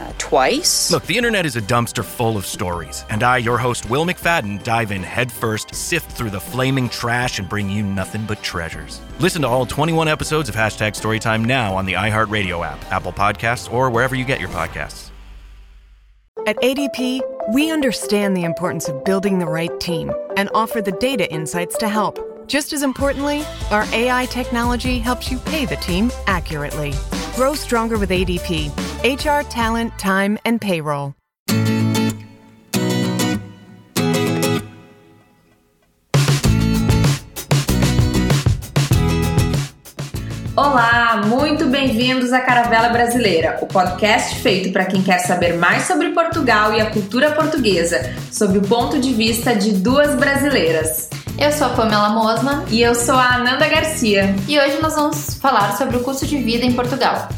Uh, 0.00 0.12
twice. 0.16 0.90
Look, 0.90 1.04
the 1.04 1.16
internet 1.16 1.44
is 1.44 1.56
a 1.56 1.60
dumpster 1.60 2.02
full 2.02 2.38
of 2.38 2.46
stories, 2.46 3.04
and 3.10 3.22
I, 3.22 3.36
your 3.36 3.58
host, 3.58 3.90
Will 3.90 4.06
McFadden, 4.06 4.62
dive 4.62 4.92
in 4.92 5.02
headfirst, 5.02 5.74
sift 5.74 6.10
through 6.12 6.30
the 6.30 6.40
flaming 6.40 6.88
trash, 6.88 7.38
and 7.38 7.46
bring 7.46 7.68
you 7.68 7.82
nothing 7.82 8.24
but 8.24 8.42
treasures. 8.42 9.00
Listen 9.18 9.42
to 9.42 9.48
all 9.48 9.66
21 9.66 10.08
episodes 10.08 10.48
of 10.48 10.54
Hashtag 10.54 10.92
Storytime 10.92 11.44
now 11.44 11.76
on 11.76 11.84
the 11.84 11.92
iHeartRadio 11.94 12.64
app, 12.64 12.82
Apple 12.90 13.12
Podcasts, 13.12 13.70
or 13.70 13.90
wherever 13.90 14.14
you 14.14 14.24
get 14.24 14.40
your 14.40 14.48
podcasts. 14.48 15.10
At 16.46 16.56
ADP, 16.62 17.20
we 17.52 17.70
understand 17.70 18.34
the 18.34 18.44
importance 18.44 18.88
of 18.88 19.04
building 19.04 19.38
the 19.38 19.46
right 19.46 19.78
team 19.80 20.10
and 20.38 20.48
offer 20.54 20.80
the 20.80 20.92
data 20.92 21.30
insights 21.30 21.76
to 21.78 21.88
help. 21.88 22.18
Just 22.46 22.72
as 22.72 22.82
importantly, 22.82 23.44
our 23.70 23.84
AI 23.92 24.24
technology 24.26 24.98
helps 24.98 25.30
you 25.30 25.38
pay 25.40 25.66
the 25.66 25.76
team 25.76 26.10
accurately. 26.26 26.94
Grow 27.40 27.54
stronger 27.54 27.96
with 27.96 28.10
ADP 28.10 28.70
HR, 29.02 29.48
talent, 29.48 29.98
time, 29.98 30.38
and 30.44 30.60
payroll. 30.60 31.14
Olá, 40.54 41.22
muito 41.26 41.64
bem-vindos 41.64 42.30
à 42.34 42.40
Caravela 42.40 42.90
Brasileira, 42.90 43.58
o 43.62 43.66
podcast 43.66 44.38
feito 44.42 44.70
para 44.70 44.84
quem 44.84 45.02
quer 45.02 45.20
saber 45.20 45.54
mais 45.54 45.84
sobre 45.84 46.10
Portugal 46.10 46.74
e 46.74 46.80
a 46.82 46.90
cultura 46.90 47.32
portuguesa, 47.32 48.14
sob 48.30 48.58
o 48.58 48.62
ponto 48.68 49.00
de 49.00 49.14
vista 49.14 49.56
de 49.56 49.72
duas 49.72 50.14
brasileiras. 50.14 51.08
Eu 51.40 51.50
sou 51.52 51.68
a 51.68 51.70
Pamela 51.70 52.10
Mosman 52.10 52.64
E 52.70 52.82
eu 52.82 52.94
sou 52.94 53.14
a 53.14 53.34
Ananda 53.36 53.66
Garcia. 53.66 54.34
e 54.46 54.58
hoje 54.58 54.78
nós 54.82 54.94
vamos 54.94 55.34
falar 55.34 55.76
sobre 55.76 55.96
o 55.96 56.00
custo 56.00 56.26
de 56.26 56.36
vida 56.36 56.64
em 56.66 56.72
Portugal. 56.74 57.28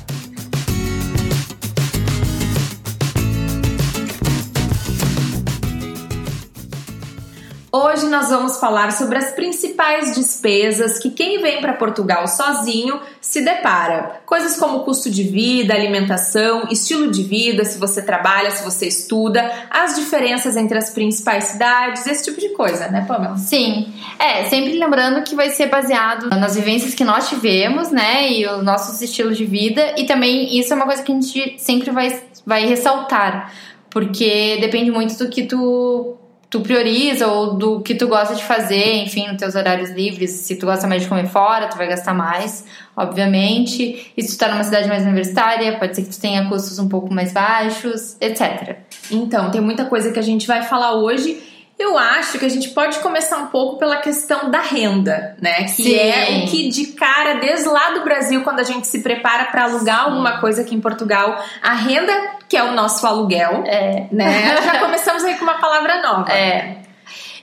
Hoje 7.75 8.05
nós 8.05 8.29
vamos 8.29 8.59
falar 8.59 8.93
sobre 8.93 9.17
as 9.17 9.31
principais 9.31 10.15
despesas 10.15 10.99
que 10.99 11.11
quem 11.11 11.41
vem 11.41 11.59
para 11.59 11.73
Portugal 11.73 12.29
sozinho 12.29 13.01
se 13.19 13.41
depara. 13.41 14.21
Coisas 14.27 14.59
como 14.59 14.81
custo 14.81 15.11
de 15.11 15.23
vida, 15.23 15.73
alimentação, 15.73 16.69
estilo 16.71 17.11
de 17.11 17.23
vida, 17.23 17.65
se 17.65 17.79
você 17.79 18.03
trabalha, 18.03 18.51
se 18.51 18.63
você 18.63 18.87
estuda, 18.89 19.51
as 19.71 19.97
diferenças 19.97 20.55
entre 20.55 20.77
as 20.77 20.91
principais 20.91 21.45
cidades, 21.45 22.07
esse 22.07 22.25
tipo 22.25 22.39
de 22.39 22.51
coisa, 22.51 22.89
né, 22.89 23.07
Pamela? 23.09 23.39
Sim, 23.39 23.91
é, 24.19 24.45
sempre 24.51 24.79
lembrando 24.79 25.25
que 25.25 25.35
vai 25.35 25.49
ser 25.49 25.71
baseado 25.71 26.29
nas 26.29 26.55
vivências 26.55 26.95
que 26.95 27.05
nós 27.05 27.27
tivemos, 27.27 27.91
né, 27.91 28.31
e 28.31 28.47
os 28.47 28.63
nossos 28.63 29.01
estilos 29.01 29.39
de 29.39 29.47
vida, 29.47 29.95
e 29.97 30.05
também 30.05 30.59
isso 30.59 30.75
é 30.75 30.77
uma 30.77 30.85
coisa 30.85 31.03
que 31.03 31.11
a 31.11 31.15
gente 31.15 31.55
sempre 31.57 31.91
vai, 31.91 32.21
vai 32.45 32.67
ressaltar, 32.67 33.51
porque 33.89 34.59
depende 34.61 34.91
muito 34.91 35.17
do 35.17 35.31
que 35.31 35.45
tu 35.45 36.19
tu 36.53 36.61
prioriza 36.61 37.27
ou 37.29 37.55
do 37.55 37.81
que 37.81 37.95
tu 37.95 38.07
gosta 38.07 38.35
de 38.35 38.45
fazer, 38.45 38.97
enfim, 38.97 39.27
nos 39.27 39.39
teus 39.39 39.55
horários 39.55 39.91
livres. 39.91 40.33
Se 40.33 40.55
tu 40.55 40.67
gosta 40.67 40.87
mais 40.87 41.01
de 41.01 41.09
comer 41.09 41.27
fora, 41.27 41.67
tu 41.67 41.79
vai 41.79 41.89
gastar 41.89 42.13
mais, 42.13 42.67
obviamente. 42.95 44.13
E 44.15 44.23
se 44.23 44.37
tu 44.37 44.39
tá 44.39 44.49
numa 44.49 44.63
cidade 44.63 44.87
mais 44.87 45.03
universitária, 45.03 45.79
pode 45.79 45.97
ser 45.97 46.03
que 46.03 46.11
tu 46.11 46.21
tenha 46.21 46.47
custos 46.51 46.79
um 46.79 46.91
pouco 46.91 47.13
mais 47.13 47.33
baixos, 47.33 48.19
etc. 48.21 48.77
Então, 49.11 49.51
tem 49.51 49.63
muita 49.63 49.87
coisa 49.87 50.13
que 50.13 50.19
a 50.19 50.23
gente 50.23 50.47
vai 50.47 50.63
falar 50.63 50.93
hoje. 50.93 51.43
Eu 51.79 51.97
acho 51.97 52.39
que 52.39 52.45
a 52.45 52.51
gente 52.51 52.69
pode 52.69 52.99
começar 52.99 53.39
um 53.39 53.47
pouco 53.47 53.79
pela 53.79 53.97
questão 53.97 54.51
da 54.51 54.61
renda, 54.61 55.35
né? 55.41 55.65
Que 55.65 55.85
Sim. 55.85 55.97
é 55.97 56.45
o 56.45 56.51
que 56.51 56.69
de 56.69 56.89
cara, 56.89 57.41
desde 57.41 57.67
lá 57.67 57.93
do 57.93 58.05
Brasil, 58.05 58.43
quando 58.43 58.61
a 58.61 58.63
gente 58.63 58.87
se 58.87 59.03
prepara 59.03 59.47
para 59.47 59.65
alugar 59.65 60.05
alguma 60.05 60.39
coisa 60.39 60.61
aqui 60.61 60.75
em 60.75 60.81
Portugal, 60.83 61.43
a 61.63 61.73
renda, 61.73 62.13
que 62.53 62.57
é 62.59 62.63
o 62.63 62.75
nosso 62.75 63.07
aluguel, 63.07 63.65
É. 63.65 64.09
né? 64.13 64.55
Já 64.63 64.79
começamos 64.79 65.25
aí 65.25 65.37
com 65.37 65.43
uma 65.45 65.59
palavra 65.59 66.03
nova. 66.03 66.31
É. 66.31 66.83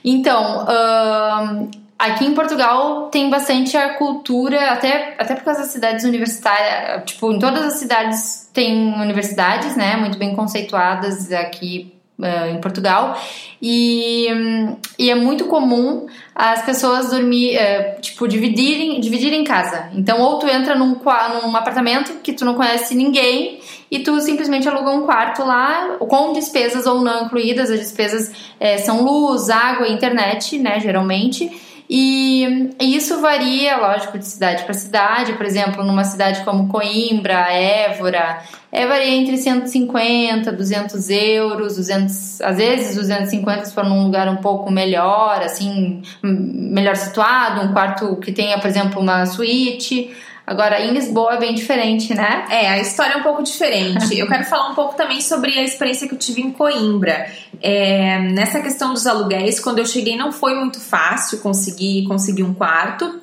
Então, 0.04 0.64
aqui 1.98 2.26
em 2.26 2.32
Portugal 2.32 3.08
tem 3.08 3.28
bastante 3.28 3.76
a 3.76 3.94
cultura, 3.94 4.70
até, 4.70 5.16
até 5.18 5.34
por 5.34 5.42
causa 5.42 5.62
das 5.62 5.70
cidades 5.70 6.04
universitárias. 6.04 7.02
Tipo, 7.06 7.32
em 7.32 7.40
todas 7.40 7.64
as 7.64 7.72
cidades 7.80 8.48
tem 8.54 8.94
universidades, 9.00 9.74
né? 9.74 9.96
Muito 9.96 10.16
bem 10.16 10.36
conceituadas 10.36 11.32
aqui 11.32 11.92
ah, 12.22 12.48
em 12.48 12.60
Portugal. 12.60 13.20
E, 13.60 14.28
e 14.96 15.10
é 15.10 15.14
muito 15.16 15.46
comum 15.46 16.06
as 16.36 16.62
pessoas 16.62 17.10
dormir, 17.10 17.56
eh, 17.56 17.98
tipo, 18.00 18.28
dividirem, 18.28 19.00
dividirem 19.00 19.42
casa. 19.42 19.90
Então, 19.92 20.20
ou 20.20 20.38
tu 20.38 20.46
entra 20.46 20.76
num, 20.76 20.96
num 21.42 21.56
apartamento 21.56 22.20
que 22.22 22.32
tu 22.32 22.44
não 22.44 22.54
conhece 22.54 22.94
ninguém 22.94 23.60
e 23.90 23.98
tu 24.00 24.20
simplesmente 24.20 24.68
aluga 24.68 24.90
um 24.90 25.02
quarto 25.02 25.42
lá 25.44 25.96
com 25.98 26.32
despesas 26.32 26.86
ou 26.86 27.00
não 27.00 27.24
incluídas. 27.24 27.70
As 27.70 27.80
despesas 27.80 28.30
eh, 28.60 28.78
são 28.78 29.02
luz, 29.02 29.50
água 29.50 29.88
e 29.88 29.92
internet, 29.92 30.58
né, 30.58 30.78
geralmente. 30.78 31.50
E, 31.92 32.70
e 32.80 32.94
isso 32.94 33.20
varia, 33.20 33.76
lógico, 33.78 34.16
de 34.16 34.24
cidade 34.24 34.62
para 34.62 34.72
cidade. 34.72 35.32
Por 35.32 35.44
exemplo, 35.44 35.82
numa 35.82 36.04
cidade 36.04 36.44
como 36.44 36.68
Coimbra, 36.68 37.52
Évora, 37.52 38.38
é, 38.70 38.86
varia 38.86 39.12
entre 39.16 39.36
150, 39.36 40.52
200 40.52 41.10
euros, 41.10 41.74
200, 41.74 42.40
às 42.42 42.56
vezes 42.58 42.94
250 42.94 43.64
se 43.64 43.74
for 43.74 43.84
num 43.84 44.04
lugar 44.04 44.28
um 44.28 44.36
pouco 44.36 44.70
melhor, 44.70 45.42
assim, 45.42 46.00
melhor 46.22 46.94
situado, 46.94 47.62
um 47.62 47.72
quarto 47.72 48.14
que 48.16 48.30
tenha, 48.30 48.56
por 48.60 48.68
exemplo, 48.68 49.00
uma 49.00 49.26
suíte. 49.26 50.14
Agora, 50.50 50.80
em 50.80 50.92
Lisboa 50.92 51.34
é 51.34 51.38
bem 51.38 51.54
diferente, 51.54 52.12
né? 52.12 52.44
É, 52.50 52.68
a 52.70 52.80
história 52.80 53.12
é 53.12 53.16
um 53.18 53.22
pouco 53.22 53.40
diferente. 53.40 54.18
Eu 54.18 54.26
quero 54.26 54.42
falar 54.42 54.70
um 54.70 54.74
pouco 54.74 54.96
também 54.96 55.20
sobre 55.20 55.56
a 55.56 55.62
experiência 55.62 56.08
que 56.08 56.14
eu 56.14 56.18
tive 56.18 56.40
em 56.40 56.50
Coimbra. 56.50 57.30
É, 57.62 58.18
nessa 58.18 58.58
questão 58.58 58.92
dos 58.92 59.06
aluguéis, 59.06 59.60
quando 59.60 59.78
eu 59.78 59.86
cheguei 59.86 60.16
não 60.16 60.32
foi 60.32 60.56
muito 60.56 60.80
fácil 60.80 61.38
conseguir, 61.38 62.04
conseguir 62.08 62.42
um 62.42 62.52
quarto. 62.52 63.20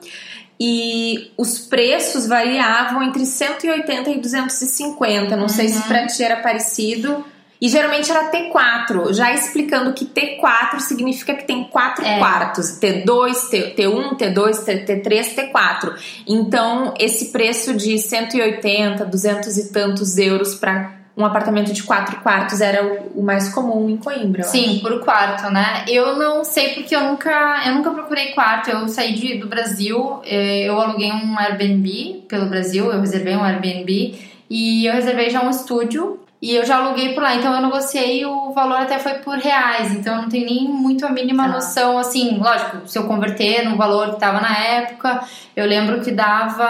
E 0.57 1.33
os 1.37 1.59
preços 1.59 2.25
variavam 2.25 3.03
entre 3.03 3.25
180 3.25 4.09
e 4.09 4.21
250. 4.21 5.35
Não 5.35 5.49
sei 5.49 5.67
se 5.67 5.83
pra 5.83 6.07
ti 6.07 6.23
era 6.23 6.37
parecido. 6.37 7.25
E 7.59 7.67
geralmente 7.69 8.11
era 8.11 8.29
T4, 8.31 9.13
já 9.13 9.33
explicando 9.33 9.93
que 9.93 10.05
T4 10.05 10.79
significa 10.79 11.33
que 11.33 11.45
tem 11.45 11.63
quatro 11.65 12.05
É. 12.05 12.19
quartos: 12.19 12.79
T2, 12.79 13.49
T, 13.49 13.73
T1, 13.75 14.17
T2, 14.17 14.63
T, 14.63 14.85
T3, 14.85 15.35
T4. 15.35 15.93
Então, 16.27 16.93
esse 16.99 17.31
preço 17.31 17.73
de 17.73 17.97
180, 17.97 19.05
200 19.05 19.57
e 19.57 19.71
tantos 19.71 20.17
euros 20.17 20.55
para 20.55 20.97
um 21.17 21.25
apartamento 21.25 21.73
de 21.73 21.81
quatro 21.81 22.17
quartos 22.17 22.61
era 22.61 23.09
o, 23.15 23.23
mais 23.23 23.49
comum 23.49 23.89
em 23.89 23.97
Coimbra. 23.97 24.43
Sim, 24.43 24.77
por 24.83 25.03
quarto, 25.03 25.51
né? 25.51 25.83
Eu 25.87 26.15
não 26.15 26.43
sei 26.43 26.75
porque 26.75 26.95
eu 26.95 27.01
nunca, 27.05 27.63
eu 27.65 27.73
nunca 27.73 27.89
procurei 27.89 28.33
quarto. 28.33 28.69
Eu 28.69 28.87
saí 28.87 29.13
de, 29.13 29.37
do 29.39 29.47
Brasil, 29.47 30.21
eh, 30.23 30.65
eu 30.69 30.79
aluguei 30.79 31.11
um 31.11 31.39
Airbnb 31.39 32.25
pelo 32.29 32.45
Brasil, 32.45 32.91
eu 32.91 33.01
reservei 33.01 33.35
um 33.35 33.43
Airbnb 33.43 34.15
e 34.47 34.85
eu 34.85 34.93
reservei 34.93 35.31
já 35.31 35.41
um 35.41 35.49
estúdio 35.49 36.19
e 36.41 36.55
eu 36.55 36.65
já 36.65 36.77
aluguei 36.77 37.13
por 37.13 37.23
lá. 37.23 37.35
Então 37.35 37.53
eu 37.53 37.61
negociei 37.61 38.25
o 38.25 38.51
valor 38.51 38.81
até 38.81 38.99
foi 38.99 39.13
por 39.15 39.37
reais. 39.37 39.91
Então 39.91 40.15
eu 40.15 40.21
não 40.23 40.29
tenho 40.29 40.45
nem 40.45 40.67
muito 40.67 41.05
a 41.05 41.09
mínima 41.09 41.45
Ah. 41.45 41.47
noção, 41.47 41.97
assim, 41.97 42.37
lógico, 42.37 42.87
se 42.87 42.97
eu 42.97 43.05
converter 43.05 43.67
no 43.67 43.75
valor 43.75 44.13
que 44.13 44.19
tava 44.19 44.39
na 44.39 44.55
época, 44.57 45.23
eu 45.55 45.65
lembro 45.65 46.01
que 46.01 46.11
dava 46.11 46.69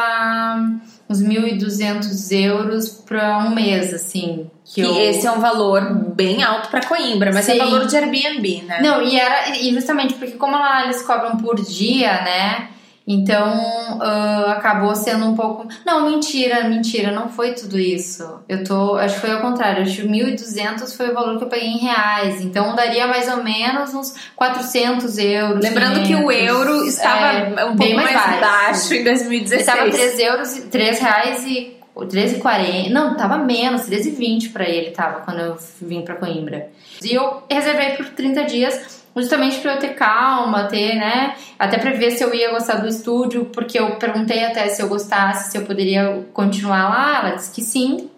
uns 1.10 1.22
1.200 1.22 2.32
euros 2.32 2.90
para 2.90 3.40
um 3.40 3.50
mês, 3.54 3.94
assim. 3.94 4.50
Que 4.66 4.82
eu... 4.82 4.98
esse 5.00 5.26
é 5.26 5.32
um 5.32 5.40
valor 5.40 5.82
bem 6.14 6.44
alto 6.44 6.70
para 6.70 6.86
Coimbra, 6.86 7.32
mas 7.34 7.48
é 7.48 7.54
Sim. 7.54 7.60
valor 7.60 7.88
de 7.88 7.96
Airbnb, 7.96 8.64
né? 8.64 8.82
Não, 8.82 9.02
e 9.02 9.18
era 9.18 9.58
e 9.58 9.74
justamente 9.74 10.14
porque 10.16 10.34
como 10.34 10.58
lá 10.58 10.84
eles 10.84 11.02
cobram 11.04 11.38
por 11.38 11.56
dia, 11.62 12.12
né? 12.22 12.68
Então 13.08 14.00
ah, 14.02 14.56
acabou 14.58 14.94
sendo 14.94 15.26
um 15.26 15.36
pouco. 15.36 15.66
Não, 15.86 16.10
mentira, 16.10 16.66
mentira, 16.68 17.12
não 17.12 17.30
foi 17.30 17.54
tudo 17.54 17.80
isso. 17.80 18.42
Eu 18.50 18.64
tô. 18.66 18.96
Acho 18.96 19.16
que 19.16 19.22
foi 19.22 19.32
ao 19.32 19.40
contrário. 19.42 19.84
Acho 19.84 20.02
que 20.02 20.08
1.200 20.08 20.96
foi 20.96 21.10
o 21.12 21.14
valor 21.14 21.38
que 21.38 21.46
eu 21.46 21.48
paguei 21.48 21.70
em 21.70 21.78
reais. 21.78 22.42
Então 22.42 22.76
daria 22.76 23.08
mais 23.08 23.30
ou 23.30 23.42
menos 23.44 23.94
uns 23.94 24.14
400 24.36 25.18
euros. 25.18 25.64
Lembrando 25.64 26.06
que 26.06 26.16
o 26.16 26.28
500. 26.28 26.36
euro 26.48 26.86
estava 26.86 27.28
É, 27.28 27.66
um 27.66 27.76
pouco 27.78 27.94
mais, 27.96 28.12
mais 28.14 28.40
baixo, 28.42 28.94
em 28.94 28.98
Ele 28.98 29.06
2016. 29.06 29.66
tava 29.66 29.90
3 29.90 30.20
euros, 30.20 30.58
e- 30.58 30.62
3 30.64 31.00
reais 31.00 31.46
e 31.46 31.78
13,40. 31.96 32.90
Não, 32.92 33.16
tava 33.16 33.38
menos, 33.38 33.84
13,20 33.88 34.50
pra 34.52 34.68
ele 34.70 34.92
tava 34.92 35.22
quando 35.22 35.40
eu 35.40 35.58
vim 35.82 36.02
pra 36.02 36.16
Coimbra. 36.16 36.70
E 37.02 37.14
eu 37.14 37.42
reservei 37.50 37.92
por 37.96 38.06
30 38.10 38.44
dias, 38.44 39.04
justamente 39.22 39.60
pra 39.60 39.74
eu 39.74 39.80
ter 39.80 39.96
calma, 39.96 40.66
ter, 40.66 40.96
né? 40.96 41.36
Até 41.58 41.78
pra 41.78 41.92
ver 41.92 42.12
se 42.12 42.24
eu 42.24 42.34
ia 42.34 42.52
gostar 42.52 42.76
do 42.76 42.88
estúdio, 42.88 43.46
porque 43.46 43.80
eu 43.80 43.96
perguntei 43.96 44.44
até 44.46 44.68
se 44.70 44.82
eu 44.82 44.88
gostasse, 44.88 45.52
se 45.52 45.58
eu 45.58 45.64
poderia 45.64 46.26
continuar 46.34 46.90
lá. 46.90 47.20
Ela 47.20 47.36
disse 47.36 47.54
que 47.54 47.62
sim. 47.62 48.10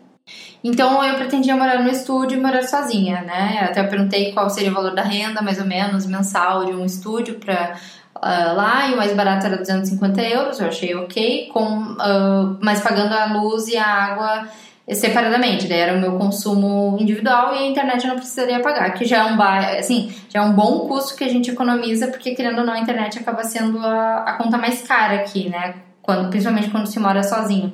Então 0.64 1.04
eu 1.04 1.16
pretendia 1.16 1.56
morar 1.56 1.82
no 1.82 1.90
estúdio 1.90 2.38
e 2.38 2.42
morar 2.42 2.64
sozinha, 2.64 3.22
né? 3.22 3.68
Até 3.70 3.82
perguntei 3.84 4.34
qual 4.34 4.50
seria 4.50 4.72
o 4.72 4.74
valor 4.74 4.94
da 4.94 5.04
renda, 5.04 5.42
mais 5.42 5.60
ou 5.60 5.66
menos, 5.66 6.06
mensal 6.06 6.66
de 6.66 6.74
um 6.74 6.86
estúdio 6.86 7.36
para 7.36 7.76
uh, 8.16 8.20
ah, 8.22 8.54
lá, 8.54 8.88
e 8.88 8.94
o 8.94 8.98
mais 8.98 9.14
barato 9.14 9.46
era 9.46 9.58
250 9.58 10.22
euros, 10.22 10.60
eu 10.60 10.68
achei 10.68 10.94
ok, 10.96 11.50
com, 11.54 11.94
uh, 11.94 12.58
mas 12.62 12.82
pagando 12.82 13.14
a 13.14 13.26
luz 13.40 13.68
e 13.70 13.78
a 13.78 13.86
água 13.86 14.48
separadamente, 14.96 15.68
daí 15.68 15.80
era 15.80 15.96
o 15.96 16.00
meu 16.00 16.18
consumo 16.18 16.98
individual 17.00 17.54
e 17.56 17.60
a 17.60 17.68
internet 17.68 18.04
eu 18.04 18.10
não 18.10 18.16
precisaria 18.18 18.60
pagar, 18.60 18.94
que 18.94 19.06
já 19.06 19.28
é 19.28 19.32
um 19.32 19.42
assim, 19.80 20.14
já 20.30 20.40
é 20.40 20.44
um 20.44 20.54
bom 20.54 20.88
custo 20.88 21.16
que 21.16 21.24
a 21.24 21.30
gente 21.30 21.52
economiza, 21.52 22.08
porque 22.08 22.36
querendo 22.36 22.60
ou 22.60 22.66
não 22.66 22.74
a 22.74 22.80
internet 22.80 23.20
acaba 23.20 23.44
sendo 23.44 23.80
a, 23.80 24.24
a 24.24 24.34
conta 24.34 24.58
mais 24.58 24.82
cara 24.82 25.16
aqui, 25.16 25.50
né? 25.50 25.76
Quando, 26.02 26.30
principalmente 26.30 26.70
quando 26.70 26.88
se 26.88 27.00
mora 27.00 27.22
sozinho. 27.22 27.74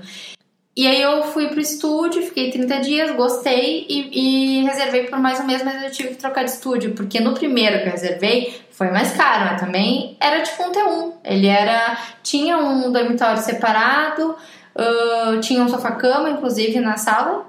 E 0.78 0.86
aí 0.86 1.02
eu 1.02 1.24
fui 1.24 1.48
pro 1.48 1.62
estúdio, 1.62 2.22
fiquei 2.22 2.52
30 2.52 2.80
dias, 2.82 3.16
gostei 3.16 3.86
e, 3.88 4.60
e, 4.60 4.64
reservei 4.66 5.04
por 5.04 5.18
mais 5.18 5.40
um 5.40 5.46
mês, 5.46 5.64
mas 5.64 5.82
eu 5.82 5.90
tive 5.90 6.10
que 6.10 6.16
trocar 6.16 6.44
de 6.44 6.52
estúdio, 6.52 6.94
porque 6.94 7.22
no 7.22 7.34
primeiro 7.34 7.82
que 7.82 7.88
eu 7.88 7.92
reservei 7.92 8.62
foi 8.72 8.92
mais 8.92 9.14
caro, 9.14 9.46
mas 9.46 9.62
também 9.62 10.18
era 10.20 10.42
tipo 10.42 10.62
um 10.64 10.72
T1. 10.74 11.14
Ele 11.24 11.48
era. 11.48 11.98
tinha 12.22 12.58
um 12.58 12.92
dormitório 12.92 13.42
separado, 13.42 14.36
uh, 14.76 15.40
tinha 15.40 15.62
um 15.64 15.70
sofá-cama, 15.70 16.30
inclusive, 16.30 16.80
na 16.80 16.98
sala. 16.98 17.46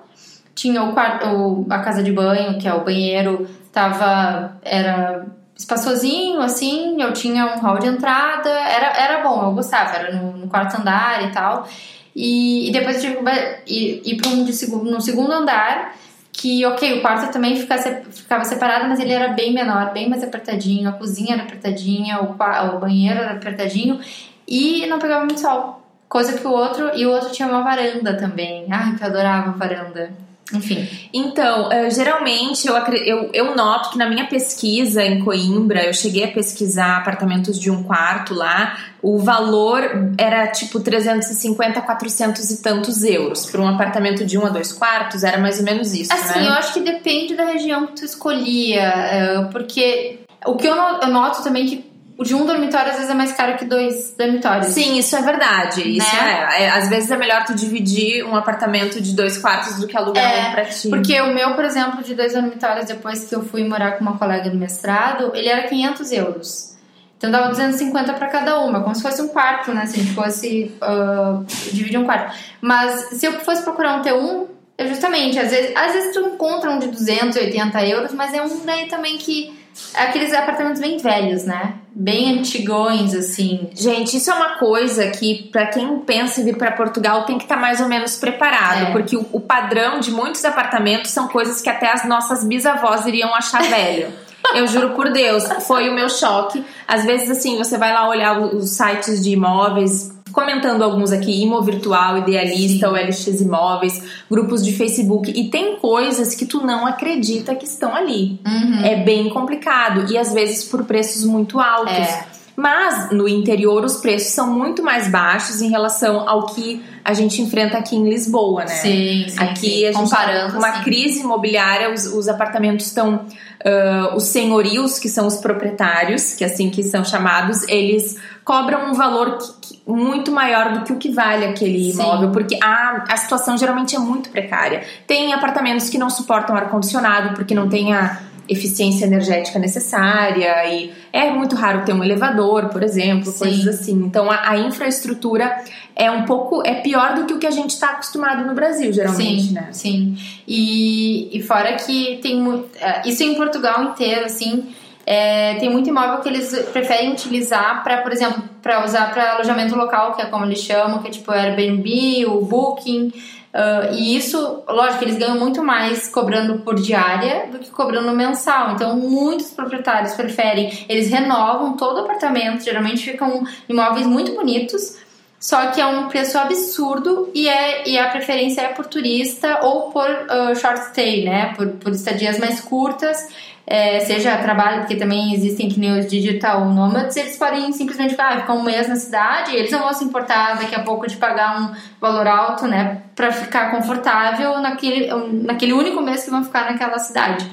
Tinha 0.54 0.82
o 0.82 0.92
quarto, 0.92 1.66
a 1.68 1.78
casa 1.80 2.02
de 2.02 2.12
banho, 2.12 2.58
que 2.58 2.66
é 2.66 2.72
o 2.72 2.84
banheiro, 2.84 3.46
tava. 3.72 4.58
era 4.62 5.26
espaçosinho, 5.56 6.40
assim, 6.40 7.00
eu 7.00 7.12
tinha 7.14 7.46
um 7.46 7.58
hall 7.60 7.78
de 7.78 7.86
entrada, 7.86 8.50
era, 8.50 8.88
era 8.88 9.22
bom, 9.22 9.42
eu 9.42 9.52
gostava, 9.52 9.96
era 9.96 10.14
no, 10.14 10.32
no 10.36 10.48
quarto 10.48 10.78
andar 10.78 11.24
e 11.24 11.32
tal. 11.32 11.66
E, 12.14 12.68
e 12.68 12.72
depois 12.72 12.96
eu 12.96 13.10
tive 13.10 13.16
que 13.16 13.72
ir, 13.72 14.02
ir 14.04 14.16
para 14.16 14.30
um 14.30 14.44
de 14.44 14.52
segundo, 14.52 14.90
no 14.90 15.00
segundo 15.00 15.32
andar, 15.32 15.94
que, 16.30 16.64
ok, 16.66 16.98
o 16.98 17.00
quarto 17.00 17.32
também 17.32 17.56
fica, 17.56 17.78
ficava 17.78 18.44
separado, 18.44 18.86
mas 18.88 19.00
ele 19.00 19.12
era 19.12 19.28
bem 19.28 19.54
menor, 19.54 19.92
bem 19.92 20.08
mais 20.08 20.22
apertadinho, 20.22 20.88
a 20.88 20.92
cozinha 20.92 21.34
era 21.34 21.44
apertadinha, 21.44 22.20
o, 22.20 22.32
o 22.32 22.78
banheiro 22.78 23.18
era 23.18 23.32
apertadinho 23.32 23.98
e 24.46 24.86
não 24.86 24.98
pegava 24.98 25.24
muito 25.24 25.40
sol. 25.40 25.85
Coisa 26.08 26.38
que 26.38 26.46
o 26.46 26.50
outro, 26.50 26.90
e 26.94 27.04
o 27.04 27.10
outro 27.10 27.30
tinha 27.30 27.48
uma 27.48 27.62
varanda 27.62 28.14
também. 28.14 28.66
Ai, 28.70 28.94
que 28.96 29.02
eu 29.02 29.08
adorava 29.08 29.52
varanda. 29.52 30.10
Enfim. 30.52 30.88
Então, 31.12 31.68
uh, 31.68 31.90
geralmente 31.90 32.68
eu, 32.68 32.76
eu, 32.76 33.30
eu 33.32 33.56
noto 33.56 33.90
que 33.90 33.98
na 33.98 34.08
minha 34.08 34.26
pesquisa 34.26 35.02
em 35.02 35.24
Coimbra, 35.24 35.84
eu 35.84 35.92
cheguei 35.92 36.24
a 36.24 36.28
pesquisar 36.28 36.98
apartamentos 36.98 37.58
de 37.58 37.68
um 37.68 37.82
quarto 37.82 38.32
lá, 38.32 38.78
o 39.02 39.18
valor 39.18 39.82
era 40.16 40.46
tipo 40.48 40.78
350, 40.78 41.80
400 41.80 42.50
e 42.50 42.62
tantos 42.62 43.02
euros. 43.02 43.46
Para 43.46 43.60
um 43.60 43.68
apartamento 43.68 44.24
de 44.24 44.38
um 44.38 44.46
a 44.46 44.48
dois 44.48 44.72
quartos, 44.72 45.24
era 45.24 45.38
mais 45.38 45.58
ou 45.58 45.64
menos 45.64 45.92
isso. 45.92 46.12
Assim, 46.12 46.38
né? 46.38 46.46
eu 46.46 46.52
acho 46.52 46.74
que 46.74 46.80
depende 46.80 47.34
da 47.34 47.44
região 47.44 47.86
que 47.88 47.94
tu 47.94 48.04
escolhia, 48.04 48.82
eh, 48.82 49.48
porque 49.50 50.20
o 50.44 50.54
que 50.54 50.66
eu 50.66 50.76
noto 51.08 51.42
também 51.42 51.64
é 51.64 51.68
que 51.68 51.95
o 52.18 52.24
de 52.24 52.34
um 52.34 52.46
dormitório 52.46 52.90
às 52.90 52.96
vezes 52.96 53.10
é 53.10 53.14
mais 53.14 53.32
caro 53.32 53.56
que 53.56 53.64
dois 53.64 54.14
dormitórios. 54.16 54.68
Sim, 54.68 54.98
isso 54.98 55.14
é 55.14 55.22
verdade. 55.22 55.82
Isso 55.82 56.16
né? 56.16 56.48
é, 56.58 56.62
é, 56.64 56.70
Às 56.70 56.88
vezes 56.88 57.10
é 57.10 57.16
melhor 57.16 57.44
tu 57.44 57.54
dividir 57.54 58.24
um 58.24 58.34
apartamento 58.34 59.00
de 59.00 59.14
dois 59.14 59.36
quartos 59.36 59.78
do 59.78 59.86
que 59.86 59.96
alugar 59.96 60.24
é, 60.24 60.48
um 60.48 60.52
pra 60.52 60.64
ti. 60.64 60.88
Porque 60.88 61.20
o 61.20 61.34
meu, 61.34 61.54
por 61.54 61.64
exemplo, 61.64 62.02
de 62.02 62.14
dois 62.14 62.32
dormitórios, 62.32 62.86
depois 62.86 63.28
que 63.28 63.34
eu 63.34 63.44
fui 63.44 63.64
morar 63.68 63.92
com 63.92 64.02
uma 64.02 64.16
colega 64.16 64.48
do 64.48 64.56
mestrado, 64.56 65.32
ele 65.34 65.48
era 65.48 65.68
500 65.68 66.12
euros. 66.12 66.76
Então 67.18 67.30
dava 67.30 67.48
250 67.48 68.12
para 68.14 68.28
cada 68.28 68.60
uma, 68.60 68.82
como 68.82 68.94
se 68.94 69.02
fosse 69.02 69.20
um 69.20 69.28
quarto, 69.28 69.72
né? 69.72 69.86
Se 69.86 70.00
a 70.00 70.02
gente 70.02 70.14
fosse 70.14 70.74
uh, 70.82 71.44
dividir 71.72 71.98
um 71.98 72.04
quarto. 72.04 72.34
Mas 72.60 73.18
se 73.18 73.26
eu 73.26 73.32
fosse 73.40 73.62
procurar 73.62 73.96
um 73.96 74.02
T1, 74.02 74.46
eu 74.78 74.88
justamente, 74.88 75.38
às 75.38 75.50
vezes, 75.50 75.74
às 75.74 75.92
vezes 75.92 76.12
tu 76.12 76.20
encontra 76.20 76.70
um 76.70 76.78
de 76.78 76.88
280 76.88 77.86
euros, 77.86 78.12
mas 78.12 78.34
é 78.34 78.42
um 78.42 78.64
daí 78.64 78.86
também 78.88 79.16
que 79.16 79.55
aqueles 79.94 80.32
apartamentos 80.32 80.80
bem 80.80 80.98
velhos, 80.98 81.44
né? 81.44 81.74
Bem 81.94 82.38
antigões, 82.38 83.14
assim. 83.14 83.70
Gente, 83.74 84.16
isso 84.16 84.30
é 84.30 84.34
uma 84.34 84.58
coisa 84.58 85.08
que, 85.08 85.44
para 85.50 85.66
quem 85.66 86.00
pensa 86.00 86.40
em 86.40 86.44
vir 86.44 86.56
para 86.56 86.72
Portugal, 86.72 87.24
tem 87.24 87.38
que 87.38 87.44
estar 87.44 87.56
tá 87.56 87.60
mais 87.60 87.80
ou 87.80 87.88
menos 87.88 88.16
preparado, 88.16 88.88
é. 88.88 88.90
porque 88.92 89.16
o, 89.16 89.26
o, 89.32 89.40
padrão 89.40 90.00
de 90.00 90.10
muitos 90.10 90.44
apartamentos 90.44 91.10
são 91.10 91.28
coisas 91.28 91.60
que 91.60 91.70
até 91.70 91.90
as 91.90 92.06
nossas 92.06 92.44
bisavós 92.44 93.06
iriam 93.06 93.34
achar 93.34 93.62
velho. 93.62 94.12
Eu 94.54 94.66
juro 94.68 94.90
por 94.90 95.10
Deus, 95.10 95.44
foi 95.66 95.88
o 95.88 95.94
meu 95.94 96.08
choque. 96.08 96.64
Às 96.86 97.04
vezes, 97.04 97.30
assim, 97.30 97.56
você 97.56 97.76
vai 97.76 97.92
lá 97.92 98.08
olhar 98.08 98.38
os 98.38 98.70
sites 98.70 99.22
de 99.22 99.30
imóveis 99.30 100.15
comentando 100.36 100.82
alguns 100.82 101.12
aqui, 101.12 101.42
Imo 101.42 101.62
Virtual, 101.62 102.18
Idealista, 102.18 102.90
OLX 102.90 103.26
Imóveis, 103.40 104.02
grupos 104.30 104.62
de 104.62 104.70
Facebook, 104.70 105.32
e 105.34 105.48
tem 105.48 105.76
coisas 105.76 106.34
que 106.34 106.44
tu 106.44 106.60
não 106.60 106.86
acredita 106.86 107.54
que 107.54 107.64
estão 107.64 107.96
ali. 107.96 108.38
Uhum. 108.46 108.84
É 108.84 108.96
bem 108.96 109.30
complicado 109.30 110.12
e 110.12 110.18
às 110.18 110.34
vezes 110.34 110.62
por 110.62 110.84
preços 110.84 111.24
muito 111.24 111.58
altos. 111.58 111.94
É. 111.94 112.26
Mas 112.54 113.10
no 113.12 113.26
interior 113.26 113.82
os 113.82 113.96
preços 113.96 114.32
são 114.32 114.52
muito 114.52 114.82
mais 114.82 115.10
baixos 115.10 115.62
em 115.62 115.70
relação 115.70 116.28
ao 116.28 116.46
que 116.46 116.82
a 117.02 117.14
gente 117.14 117.40
enfrenta 117.40 117.78
aqui 117.78 117.96
em 117.96 118.08
Lisboa, 118.08 118.62
né? 118.64 118.74
Sim, 118.74 119.26
sim 119.28 119.38
Aqui 119.38 119.70
sim. 119.70 119.84
a 119.84 119.92
gente 119.92 120.02
comparando 120.02 120.52
com 120.52 120.58
uma 120.58 120.76
sim. 120.76 120.82
crise 120.82 121.20
imobiliária, 121.20 121.92
os, 121.92 122.06
os 122.06 122.28
apartamentos 122.28 122.86
estão 122.86 123.14
uh, 123.16 124.16
os 124.16 124.24
senhorios, 124.24 124.98
que 124.98 125.08
são 125.08 125.26
os 125.26 125.36
proprietários, 125.36 126.32
que 126.32 126.44
é 126.44 126.46
assim 126.46 126.70
que 126.70 126.82
são 126.82 127.04
chamados, 127.04 127.62
eles 127.68 128.16
cobram 128.44 128.90
um 128.90 128.94
valor 128.94 129.38
que, 129.60 129.65
muito 129.86 130.32
maior 130.32 130.72
do 130.72 130.84
que 130.84 130.92
o 130.92 130.96
que 130.96 131.10
vale 131.10 131.44
aquele 131.44 131.92
imóvel, 131.92 132.30
porque 132.30 132.58
a, 132.62 133.04
a 133.08 133.16
situação 133.16 133.56
geralmente 133.56 133.94
é 133.94 133.98
muito 133.98 134.30
precária. 134.30 134.82
Tem 135.06 135.32
apartamentos 135.32 135.88
que 135.88 135.96
não 135.96 136.10
suportam 136.10 136.56
ar-condicionado 136.56 137.34
porque 137.34 137.54
não 137.54 137.68
tem 137.68 137.94
a 137.94 138.20
eficiência 138.48 139.06
energética 139.06 139.58
necessária 139.58 140.64
e 140.72 140.92
é 141.12 141.30
muito 141.30 141.56
raro 141.56 141.84
ter 141.84 141.92
um 141.92 142.02
elevador, 142.02 142.68
por 142.68 142.82
exemplo, 142.82 143.30
Sim. 143.30 143.38
coisas 143.38 143.66
assim. 143.66 143.92
Então 143.92 144.30
a, 144.30 144.50
a, 144.50 144.58
infraestrutura 144.58 145.64
é 145.94 146.10
um 146.10 146.24
pouco 146.24 146.64
é 146.64 146.74
pior 146.74 147.14
do 147.14 147.24
que 147.24 147.34
o 147.34 147.38
que 147.38 147.46
a 147.46 147.50
gente 147.50 147.70
está 147.70 147.90
acostumado 147.90 148.46
no 148.46 148.54
Brasil, 148.54 148.92
geralmente, 148.92 149.48
sim, 149.48 149.52
né? 149.52 149.68
Sim. 149.72 150.16
E, 150.46 151.36
e 151.36 151.42
fora 151.42 151.74
que 151.74 152.18
tem 152.22 152.64
é, 152.80 153.08
isso 153.08 153.22
em 153.22 153.34
Portugal 153.34 153.82
inteiro, 153.82 154.26
assim. 154.26 154.74
É, 155.08 155.54
tem 155.60 155.70
muito 155.70 155.88
imóvel 155.88 156.18
que 156.18 156.28
eles 156.28 156.50
preferem 156.72 157.12
utilizar 157.12 157.84
para, 157.84 157.98
por 157.98 158.12
exemplo, 158.12 158.42
para 158.60 158.84
usar 158.84 159.12
para 159.14 159.34
alojamento 159.34 159.76
local, 159.76 160.14
que 160.14 160.22
é 160.22 160.26
como 160.26 160.44
eles 160.44 160.58
chamam, 160.58 160.98
que 160.98 161.06
é 161.06 161.10
tipo 161.12 161.30
Airbnb, 161.30 162.26
o 162.26 162.44
Booking. 162.44 163.12
Uh, 163.56 163.94
e 163.94 164.16
isso, 164.16 164.64
lógico, 164.68 165.04
eles 165.04 165.16
ganham 165.16 165.38
muito 165.38 165.62
mais 165.62 166.08
cobrando 166.08 166.58
por 166.58 166.74
diária 166.74 167.46
do 167.50 167.60
que 167.60 167.70
cobrando 167.70 168.12
mensal. 168.12 168.72
Então, 168.72 168.96
muitos 168.96 169.52
proprietários 169.52 170.12
preferem, 170.14 170.84
eles 170.88 171.08
renovam 171.08 171.74
todo 171.76 171.98
o 171.98 172.00
apartamento, 172.00 172.64
geralmente 172.64 173.10
ficam 173.10 173.46
imóveis 173.68 174.06
muito 174.06 174.34
bonitos, 174.34 174.98
só 175.38 175.68
que 175.68 175.80
é 175.80 175.86
um 175.86 176.08
preço 176.08 176.36
absurdo 176.36 177.30
e, 177.32 177.48
é, 177.48 177.88
e 177.88 177.96
a 177.96 178.10
preferência 178.10 178.62
é 178.62 178.68
por 178.68 178.86
turista 178.86 179.60
ou 179.62 179.90
por 179.90 180.10
uh, 180.10 180.54
short 180.56 180.88
stay, 180.88 181.24
né? 181.24 181.54
Por, 181.56 181.68
por 181.68 181.92
estadias 181.92 182.38
mais 182.38 182.60
curtas 182.60 183.28
é, 183.66 183.98
seja 184.00 184.36
trabalho, 184.36 184.80
porque 184.80 184.94
também 184.94 185.34
existem 185.34 185.68
que 185.68 185.80
nem 185.80 185.98
os 185.98 186.06
digital 186.06 186.64
nomads, 186.66 187.16
eles 187.16 187.36
podem 187.36 187.72
simplesmente 187.72 188.14
ah, 188.16 188.40
ficar 188.40 188.52
um 188.52 188.62
mês 188.62 188.88
na 188.88 188.94
cidade, 188.94 189.56
eles 189.56 189.72
não 189.72 189.80
vão 189.80 189.92
se 189.92 190.04
importar 190.04 190.56
daqui 190.56 190.74
a 190.74 190.82
pouco 190.82 191.08
de 191.08 191.16
pagar 191.16 191.60
um 191.60 191.74
valor 192.00 192.28
alto, 192.28 192.66
né, 192.68 193.02
para 193.16 193.32
ficar 193.32 193.72
confortável 193.72 194.60
naquele, 194.60 195.08
naquele 195.42 195.72
único 195.72 196.00
mês 196.00 196.24
que 196.24 196.30
vão 196.30 196.44
ficar 196.44 196.70
naquela 196.70 196.98
cidade. 197.00 197.44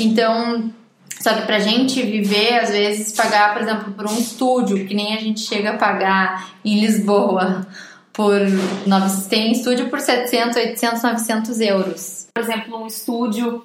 Então, 0.00 0.72
só 1.20 1.32
que 1.34 1.42
pra 1.42 1.60
gente 1.60 2.02
viver, 2.02 2.58
às 2.58 2.70
vezes, 2.70 3.12
pagar, 3.12 3.52
por 3.52 3.62
exemplo, 3.62 3.92
por 3.92 4.06
um 4.06 4.18
estúdio, 4.18 4.84
que 4.84 4.94
nem 4.94 5.14
a 5.14 5.20
gente 5.20 5.40
chega 5.40 5.70
a 5.70 5.76
pagar 5.76 6.50
em 6.64 6.80
Lisboa, 6.80 7.64
por 8.12 8.40
tem 9.30 9.52
estúdio 9.52 9.88
por 9.88 10.00
700, 10.00 10.56
800, 10.56 11.02
900 11.02 11.60
euros. 11.60 12.28
Por 12.34 12.42
exemplo, 12.42 12.82
um 12.82 12.86
estúdio 12.86 13.64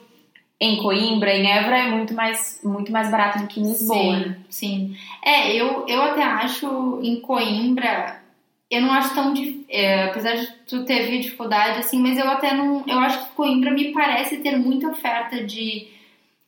em 0.59 0.77
Coimbra, 0.77 1.33
em 1.35 1.51
Évora, 1.51 1.77
é 1.77 1.89
muito 1.89 2.13
mais, 2.13 2.59
muito 2.63 2.91
mais 2.91 3.11
barato 3.11 3.39
do 3.39 3.47
que 3.47 3.59
em 3.59 3.63
Lisboa. 3.63 4.17
Sim, 4.17 4.35
sim. 4.49 4.97
É, 5.23 5.55
eu, 5.55 5.85
eu 5.87 6.01
até 6.01 6.23
acho 6.23 6.99
em 7.03 7.19
Coimbra, 7.21 8.21
eu 8.69 8.81
não 8.81 8.91
acho 8.91 9.13
tão. 9.13 9.33
É, 9.69 10.05
apesar 10.05 10.35
de 10.35 10.47
tu 10.67 10.83
ter 10.83 11.09
dificuldade, 11.21 11.79
assim, 11.79 12.01
mas 12.01 12.17
eu 12.17 12.29
até 12.29 12.53
não. 12.53 12.83
Eu 12.87 12.99
acho 12.99 13.25
que 13.25 13.35
Coimbra 13.35 13.71
me 13.71 13.91
parece 13.91 14.37
ter 14.37 14.57
muita 14.57 14.89
oferta 14.89 15.43
de 15.43 15.87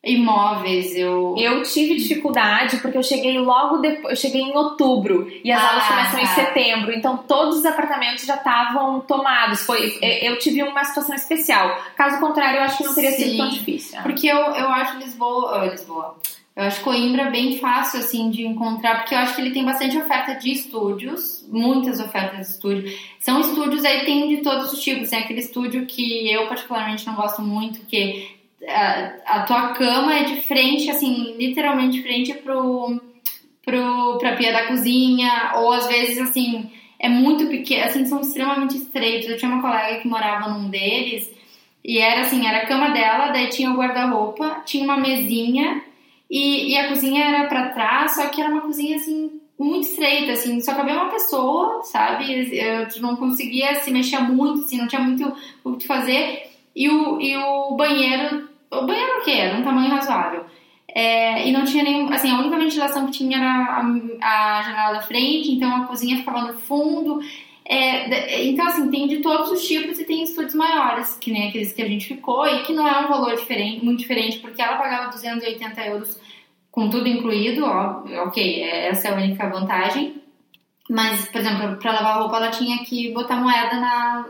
imóveis, 0.04 0.96
eu... 0.96 1.36
Eu 1.38 1.62
tive 1.64 1.96
dificuldade 1.96 2.78
porque 2.78 2.98
eu 2.98 3.04
cheguei 3.04 3.38
logo 3.38 3.78
depois, 3.78 4.12
eu 4.12 4.16
cheguei 4.16 4.42
em 4.42 4.56
outubro 4.56 5.30
e 5.44 5.52
as 5.52 5.62
ah, 5.62 5.70
aulas 5.70 5.88
começam 5.88 6.12
tá. 6.12 6.22
em 6.22 6.26
setembro, 6.28 6.94
então 6.94 7.18
todos 7.18 7.58
os 7.58 7.66
apartamentos 7.66 8.26
já 8.26 8.36
estavam 8.36 9.02
tomados. 9.02 9.66
Foi, 9.66 10.00
eu 10.02 10.40
tive 10.40 10.64
uma 10.64 10.84
situação 10.86 11.14
especial. 11.14 11.78
Caso 11.96 12.20
contrário, 12.20 12.60
eu 12.60 12.64
acho 12.64 12.78
que 12.78 12.84
não 12.86 12.96
teria 12.96 13.12
Sim, 13.12 13.24
sido 13.24 13.38
tão 13.38 13.50
difícil. 13.50 14.02
Porque 14.02 14.28
eu, 14.28 14.38
eu 14.38 14.70
acho 14.70 14.98
Lisboa, 15.00 15.66
Lisboa, 15.66 16.16
Eu 16.56 16.64
acho 16.64 16.82
Coimbra 16.82 17.30
bem 17.30 17.58
fácil, 17.60 18.00
assim, 18.00 18.30
de 18.30 18.46
encontrar, 18.46 19.00
porque 19.00 19.14
eu 19.14 19.20
acho 19.20 19.36
que 19.36 19.42
ele 19.42 19.52
tem 19.52 19.66
bastante 19.66 19.98
oferta 19.98 20.36
de 20.36 20.50
estúdios, 20.50 21.46
muitas 21.50 22.00
ofertas 22.00 22.48
de 22.48 22.54
estúdio. 22.54 22.98
São 23.20 23.42
estúdios 23.42 23.84
aí, 23.84 24.06
tem 24.06 24.30
de 24.30 24.38
todos 24.38 24.72
os 24.72 24.82
tipos. 24.82 25.10
Tem 25.10 25.20
aquele 25.20 25.42
estúdio 25.42 25.86
que 25.86 26.32
eu 26.32 26.48
particularmente 26.48 27.06
não 27.06 27.16
gosto 27.16 27.42
muito, 27.42 27.86
que 27.86 28.39
a, 28.68 29.14
a 29.26 29.44
tua 29.44 29.70
cama 29.74 30.14
é 30.14 30.24
de 30.24 30.42
frente, 30.42 30.90
assim, 30.90 31.36
literalmente 31.38 31.98
de 31.98 32.04
frente 32.04 32.34
pro, 32.36 33.02
pro, 33.64 34.18
pra 34.20 34.36
pia 34.36 34.52
da 34.52 34.68
cozinha, 34.68 35.54
ou 35.56 35.72
às 35.72 35.88
vezes, 35.88 36.18
assim, 36.18 36.70
é 37.00 37.08
muito 37.08 37.48
pequeno, 37.48 37.86
assim, 37.86 38.06
são 38.06 38.22
extremamente 38.22 38.78
estreitos. 38.78 39.30
Eu 39.30 39.38
tinha 39.38 39.52
uma 39.52 39.62
colega 39.62 40.00
que 40.00 40.08
morava 40.08 40.50
num 40.50 40.70
deles, 40.70 41.32
e 41.84 41.98
era 41.98 42.22
assim, 42.22 42.46
era 42.46 42.60
a 42.60 42.66
cama 42.68 42.90
dela, 42.90 43.32
daí 43.32 43.48
tinha 43.48 43.72
o 43.72 43.78
guarda-roupa, 43.78 44.62
tinha 44.66 44.84
uma 44.84 44.98
mesinha, 44.98 45.82
e, 46.30 46.72
e 46.72 46.78
a 46.78 46.90
cozinha 46.90 47.26
era 47.26 47.48
para 47.48 47.70
trás, 47.70 48.16
só 48.16 48.28
que 48.28 48.42
era 48.42 48.52
uma 48.52 48.62
cozinha, 48.62 48.98
assim, 48.98 49.40
muito 49.58 49.88
estreita, 49.88 50.34
assim, 50.34 50.62
só 50.62 50.74
cabia 50.74 50.94
uma 50.94 51.10
pessoa, 51.12 51.82
sabe? 51.84 52.50
Eu 52.56 52.88
não 53.02 53.16
conseguia 53.16 53.76
se 53.76 53.92
mexer 53.92 54.20
muito, 54.20 54.62
assim, 54.62 54.78
não 54.78 54.88
tinha 54.88 55.02
muito 55.02 55.34
o 55.64 55.76
que 55.76 55.86
fazer. 55.86 56.50
E 56.76 56.88
o, 56.88 57.20
e 57.20 57.36
o 57.36 57.76
banheiro, 57.76 58.49
o 58.72 58.86
banheiro 58.86 59.20
o 59.20 59.24
quê? 59.24 59.32
Era 59.32 59.58
um 59.58 59.64
tamanho 59.64 59.90
razoável. 59.90 60.46
É, 60.88 61.48
e 61.48 61.52
não 61.52 61.66
tinha 61.66 61.84
nem, 61.84 62.12
assim, 62.12 62.32
a 62.32 62.40
única 62.40 62.58
ventilação 62.58 63.06
que 63.06 63.12
tinha 63.12 63.38
era 63.38 63.82
a, 64.22 64.58
a 64.60 64.64
janela 64.64 64.94
da 64.94 65.02
frente, 65.02 65.52
então 65.52 65.84
a 65.84 65.86
cozinha 65.86 66.18
ficava 66.18 66.42
no 66.42 66.54
fundo. 66.54 67.20
É, 67.66 68.44
então, 68.46 68.66
assim, 68.66 68.90
tem 68.90 69.08
de 69.08 69.18
todos 69.18 69.52
os 69.52 69.68
tipos 69.68 70.00
e 70.00 70.04
tem 70.04 70.24
estúdios 70.24 70.56
maiores, 70.56 71.16
que 71.18 71.32
nem 71.32 71.50
aqueles 71.50 71.72
que 71.72 71.82
a 71.84 71.88
gente 71.88 72.08
ficou, 72.08 72.48
e 72.48 72.64
que 72.64 72.74
não 72.74 72.88
é 72.88 73.06
um 73.06 73.08
valor 73.08 73.36
diferente, 73.36 73.86
muito 73.86 74.00
diferente, 74.00 74.40
porque 74.40 74.62
ela 74.62 74.78
pagava 74.78 75.12
280 75.12 75.82
euros 75.86 76.20
com 76.72 76.90
tudo 76.90 77.08
incluído, 77.08 77.66
ó, 77.66 78.04
ok, 78.26 78.64
essa 78.64 79.10
é 79.10 79.12
a 79.12 79.16
única 79.16 79.48
vantagem. 79.50 80.20
Mas, 80.90 81.30
por 81.30 81.40
exemplo, 81.40 81.78
para 81.78 81.92
lavar 81.92 82.18
roupa, 82.20 82.38
ela 82.38 82.50
tinha 82.50 82.80
que 82.80 83.12
botar 83.14 83.36
moeda 83.36 83.76
na, 83.76 84.26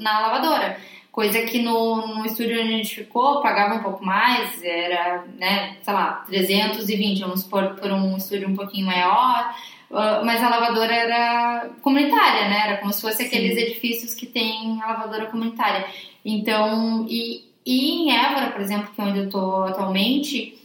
na 0.00 0.20
lavadora. 0.20 0.78
Coisa 1.14 1.42
que 1.42 1.62
no, 1.62 2.08
no 2.08 2.26
estúdio 2.26 2.60
onde 2.60 2.74
a 2.74 2.76
gente 2.76 2.96
ficou, 2.96 3.40
pagava 3.40 3.76
um 3.76 3.82
pouco 3.84 4.04
mais, 4.04 4.60
era, 4.64 5.24
né, 5.38 5.76
sei 5.80 5.94
lá, 5.94 6.24
320, 6.26 7.20
vamos 7.20 7.42
supor, 7.42 7.76
por 7.76 7.88
um 7.92 8.16
estúdio 8.16 8.48
um 8.48 8.56
pouquinho 8.56 8.86
maior. 8.86 9.54
Uh, 9.88 10.24
mas 10.24 10.42
a 10.42 10.48
lavadora 10.48 10.92
era 10.92 11.70
comunitária, 11.82 12.48
né? 12.48 12.62
Era 12.66 12.76
como 12.78 12.92
se 12.92 13.00
fosse 13.00 13.22
aqueles 13.22 13.54
Sim. 13.54 13.60
edifícios 13.60 14.12
que 14.12 14.26
tem 14.26 14.82
a 14.82 14.88
lavadora 14.88 15.26
comunitária. 15.26 15.86
Então, 16.24 17.06
e, 17.08 17.44
e 17.64 17.92
em 17.92 18.10
Évora, 18.10 18.50
por 18.50 18.60
exemplo, 18.60 18.90
que 18.92 19.00
é 19.00 19.04
onde 19.04 19.20
eu 19.20 19.30
tô 19.30 19.62
atualmente, 19.62 20.58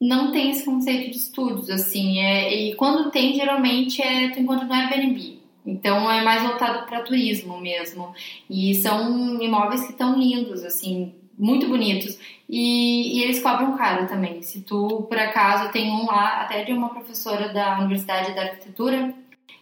não 0.00 0.32
tem 0.32 0.52
esse 0.52 0.64
conceito 0.64 1.10
de 1.10 1.18
estúdios, 1.18 1.68
assim. 1.68 2.18
É, 2.18 2.50
e 2.50 2.74
quando 2.76 3.10
tem, 3.10 3.34
geralmente, 3.34 4.00
é, 4.00 4.30
tu 4.30 4.40
encontra 4.40 4.64
no 4.64 4.72
Airbnb. 4.72 5.35
Então 5.66 6.10
é 6.10 6.22
mais 6.22 6.42
voltado 6.42 6.86
para 6.86 7.02
turismo 7.02 7.60
mesmo. 7.60 8.14
E 8.48 8.74
são 8.76 9.42
imóveis 9.42 9.82
que 9.84 9.92
estão 9.92 10.18
lindos, 10.18 10.64
assim, 10.64 11.12
muito 11.36 11.66
bonitos. 11.68 12.18
E, 12.48 13.18
e, 13.18 13.24
eles 13.24 13.42
cobram 13.42 13.76
caro 13.76 14.06
também. 14.06 14.40
Se 14.42 14.62
tu, 14.62 15.02
por 15.08 15.18
acaso, 15.18 15.72
tem 15.72 15.90
um 15.90 16.06
lá, 16.06 16.42
até 16.42 16.64
de 16.64 16.72
uma 16.72 16.90
professora 16.90 17.48
da 17.52 17.78
Universidade 17.80 18.34
da 18.34 18.42
Arquitetura, 18.42 19.12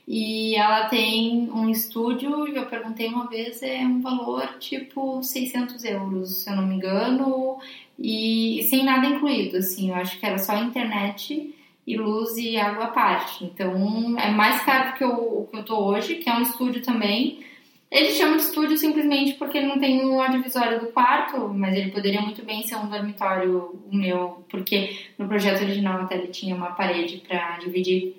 e 0.06 0.54
ela 0.54 0.86
tem 0.88 1.50
um 1.50 1.70
estúdio, 1.70 2.46
e 2.46 2.56
eu 2.56 2.66
perguntei 2.66 3.08
uma 3.08 3.26
vez, 3.26 3.62
é 3.62 3.78
um 3.78 4.02
valor 4.02 4.58
tipo 4.58 5.22
600 5.22 5.82
euros, 5.84 6.42
se 6.42 6.50
eu 6.50 6.56
não 6.56 6.66
me 6.66 6.74
engano, 6.74 7.58
e, 7.98 8.66
sem 8.68 8.84
nada 8.84 9.06
incluído, 9.06 9.56
assim, 9.56 9.88
eu 9.88 9.94
acho 9.94 10.18
que 10.20 10.26
era 10.26 10.38
só 10.38 10.56
internet 10.58 11.54
e 11.86 11.96
luz 11.96 12.36
e 12.36 12.56
água 12.56 12.84
à 12.84 12.88
parte. 12.88 13.44
Então 13.44 14.18
é 14.18 14.30
mais 14.30 14.62
caro 14.62 14.92
do 14.92 14.96
que 14.96 15.04
o 15.04 15.48
que 15.50 15.56
eu 15.58 15.64
tô 15.64 15.84
hoje, 15.84 16.16
que 16.16 16.28
é 16.28 16.34
um 16.34 16.42
estúdio 16.42 16.82
também. 16.82 17.44
Ele 17.90 18.10
chama 18.10 18.36
de 18.36 18.42
estúdio 18.42 18.76
simplesmente 18.76 19.34
porque 19.34 19.58
ele 19.58 19.68
não 19.68 19.78
tem 19.78 20.04
um 20.04 20.30
divisória 20.30 20.80
do 20.80 20.86
quarto, 20.86 21.48
mas 21.48 21.76
ele 21.76 21.92
poderia 21.92 22.20
muito 22.20 22.44
bem 22.44 22.66
ser 22.66 22.76
um 22.76 22.88
dormitório 22.88 23.78
meu, 23.92 24.44
porque 24.48 24.96
no 25.16 25.28
projeto 25.28 25.62
original 25.62 26.00
até 26.00 26.16
ele 26.16 26.28
tinha 26.28 26.56
uma 26.56 26.72
parede 26.72 27.22
para 27.26 27.58
dividir. 27.58 28.16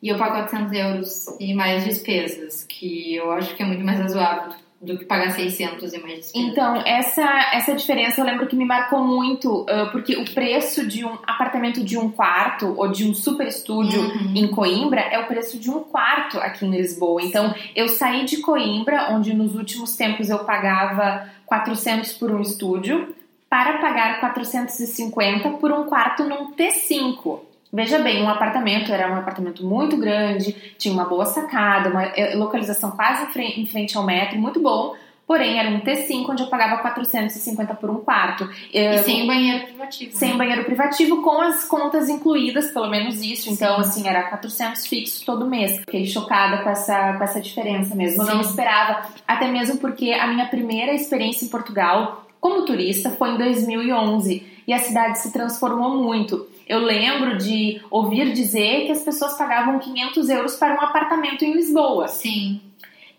E 0.00 0.08
eu 0.08 0.16
pago 0.16 0.34
400 0.34 0.72
euros 0.72 1.26
e 1.40 1.54
mais 1.54 1.84
despesas, 1.84 2.62
que 2.62 3.16
eu 3.16 3.32
acho 3.32 3.56
que 3.56 3.62
é 3.64 3.66
muito 3.66 3.84
mais 3.84 3.98
razoável 3.98 4.67
do 4.80 4.96
que 4.96 5.04
pagar 5.04 5.32
600 5.32 5.92
e 5.92 5.98
mais 5.98 6.14
despesa. 6.18 6.46
Então, 6.46 6.76
essa, 6.86 7.50
essa 7.52 7.74
diferença 7.74 8.20
eu 8.20 8.24
lembro 8.24 8.46
que 8.46 8.54
me 8.54 8.64
marcou 8.64 9.04
muito, 9.04 9.62
uh, 9.62 9.90
porque 9.90 10.16
o 10.16 10.24
preço 10.32 10.86
de 10.86 11.04
um 11.04 11.18
apartamento 11.26 11.82
de 11.82 11.98
um 11.98 12.10
quarto 12.10 12.74
ou 12.76 12.88
de 12.88 13.08
um 13.08 13.12
super 13.12 13.46
estúdio 13.48 14.00
uhum. 14.00 14.32
em 14.36 14.46
Coimbra 14.48 15.00
é 15.00 15.18
o 15.18 15.26
preço 15.26 15.58
de 15.58 15.68
um 15.68 15.80
quarto 15.80 16.38
aqui 16.38 16.64
em 16.64 16.70
Lisboa. 16.70 17.20
Então, 17.22 17.52
eu 17.74 17.88
saí 17.88 18.24
de 18.24 18.38
Coimbra, 18.38 19.08
onde 19.10 19.34
nos 19.34 19.56
últimos 19.56 19.96
tempos 19.96 20.30
eu 20.30 20.38
pagava 20.40 21.28
400 21.46 22.12
por 22.12 22.30
um 22.30 22.40
estúdio, 22.40 23.14
para 23.50 23.78
pagar 23.78 24.20
450 24.20 25.50
por 25.52 25.72
um 25.72 25.84
quarto 25.84 26.22
num 26.24 26.52
T5. 26.52 27.47
Veja 27.72 27.98
bem, 27.98 28.22
um 28.22 28.28
apartamento 28.28 28.92
era 28.92 29.10
um 29.12 29.16
apartamento 29.16 29.64
muito 29.64 29.96
grande, 29.96 30.54
tinha 30.78 30.92
uma 30.92 31.04
boa 31.04 31.26
sacada, 31.26 31.90
uma 31.90 32.04
eh, 32.04 32.34
localização 32.34 32.90
quase 32.92 33.26
em 33.38 33.66
frente 33.66 33.96
ao 33.96 34.04
metro, 34.04 34.38
muito 34.38 34.60
bom. 34.60 34.94
Porém, 35.28 35.58
era 35.58 35.68
um 35.68 35.80
T5 35.80 36.26
onde 36.30 36.42
eu 36.42 36.48
pagava 36.48 36.78
450 36.78 37.74
por 37.74 37.90
um 37.90 37.96
quarto. 37.96 38.48
E 38.72 38.98
sem 39.00 39.26
banheiro 39.26 39.66
privativo. 39.66 40.16
Sem 40.16 40.30
né? 40.30 40.36
banheiro 40.38 40.64
privativo, 40.64 41.20
com 41.20 41.38
as 41.42 41.64
contas 41.64 42.08
incluídas, 42.08 42.70
pelo 42.70 42.88
menos 42.88 43.20
isso. 43.20 43.50
Então, 43.50 43.74
Sim. 43.74 43.80
assim, 43.82 44.08
era 44.08 44.22
400 44.22 44.86
fixos 44.86 45.20
todo 45.20 45.44
mês. 45.44 45.80
Fiquei 45.80 46.06
chocada 46.06 46.62
com 46.62 46.70
essa, 46.70 47.12
com 47.12 47.22
essa 47.22 47.42
diferença 47.42 47.94
mesmo. 47.94 48.24
Sim. 48.24 48.30
Eu 48.30 48.36
não 48.36 48.40
esperava, 48.40 49.06
até 49.26 49.46
mesmo 49.48 49.76
porque 49.76 50.12
a 50.14 50.26
minha 50.28 50.46
primeira 50.46 50.94
experiência 50.94 51.44
em 51.44 51.48
Portugal 51.48 52.24
como 52.40 52.64
turista 52.64 53.10
foi 53.10 53.32
em 53.32 53.36
2011 53.36 54.46
e 54.66 54.72
a 54.72 54.78
cidade 54.78 55.18
se 55.18 55.30
transformou 55.30 56.02
muito. 56.02 56.46
Eu 56.68 56.80
lembro 56.80 57.38
de 57.38 57.80
ouvir 57.90 58.32
dizer 58.32 58.84
que 58.84 58.92
as 58.92 59.02
pessoas 59.02 59.38
pagavam 59.38 59.78
500 59.78 60.28
euros 60.28 60.56
para 60.56 60.74
um 60.74 60.82
apartamento 60.82 61.42
em 61.42 61.54
Lisboa. 61.54 62.08
Sim. 62.08 62.60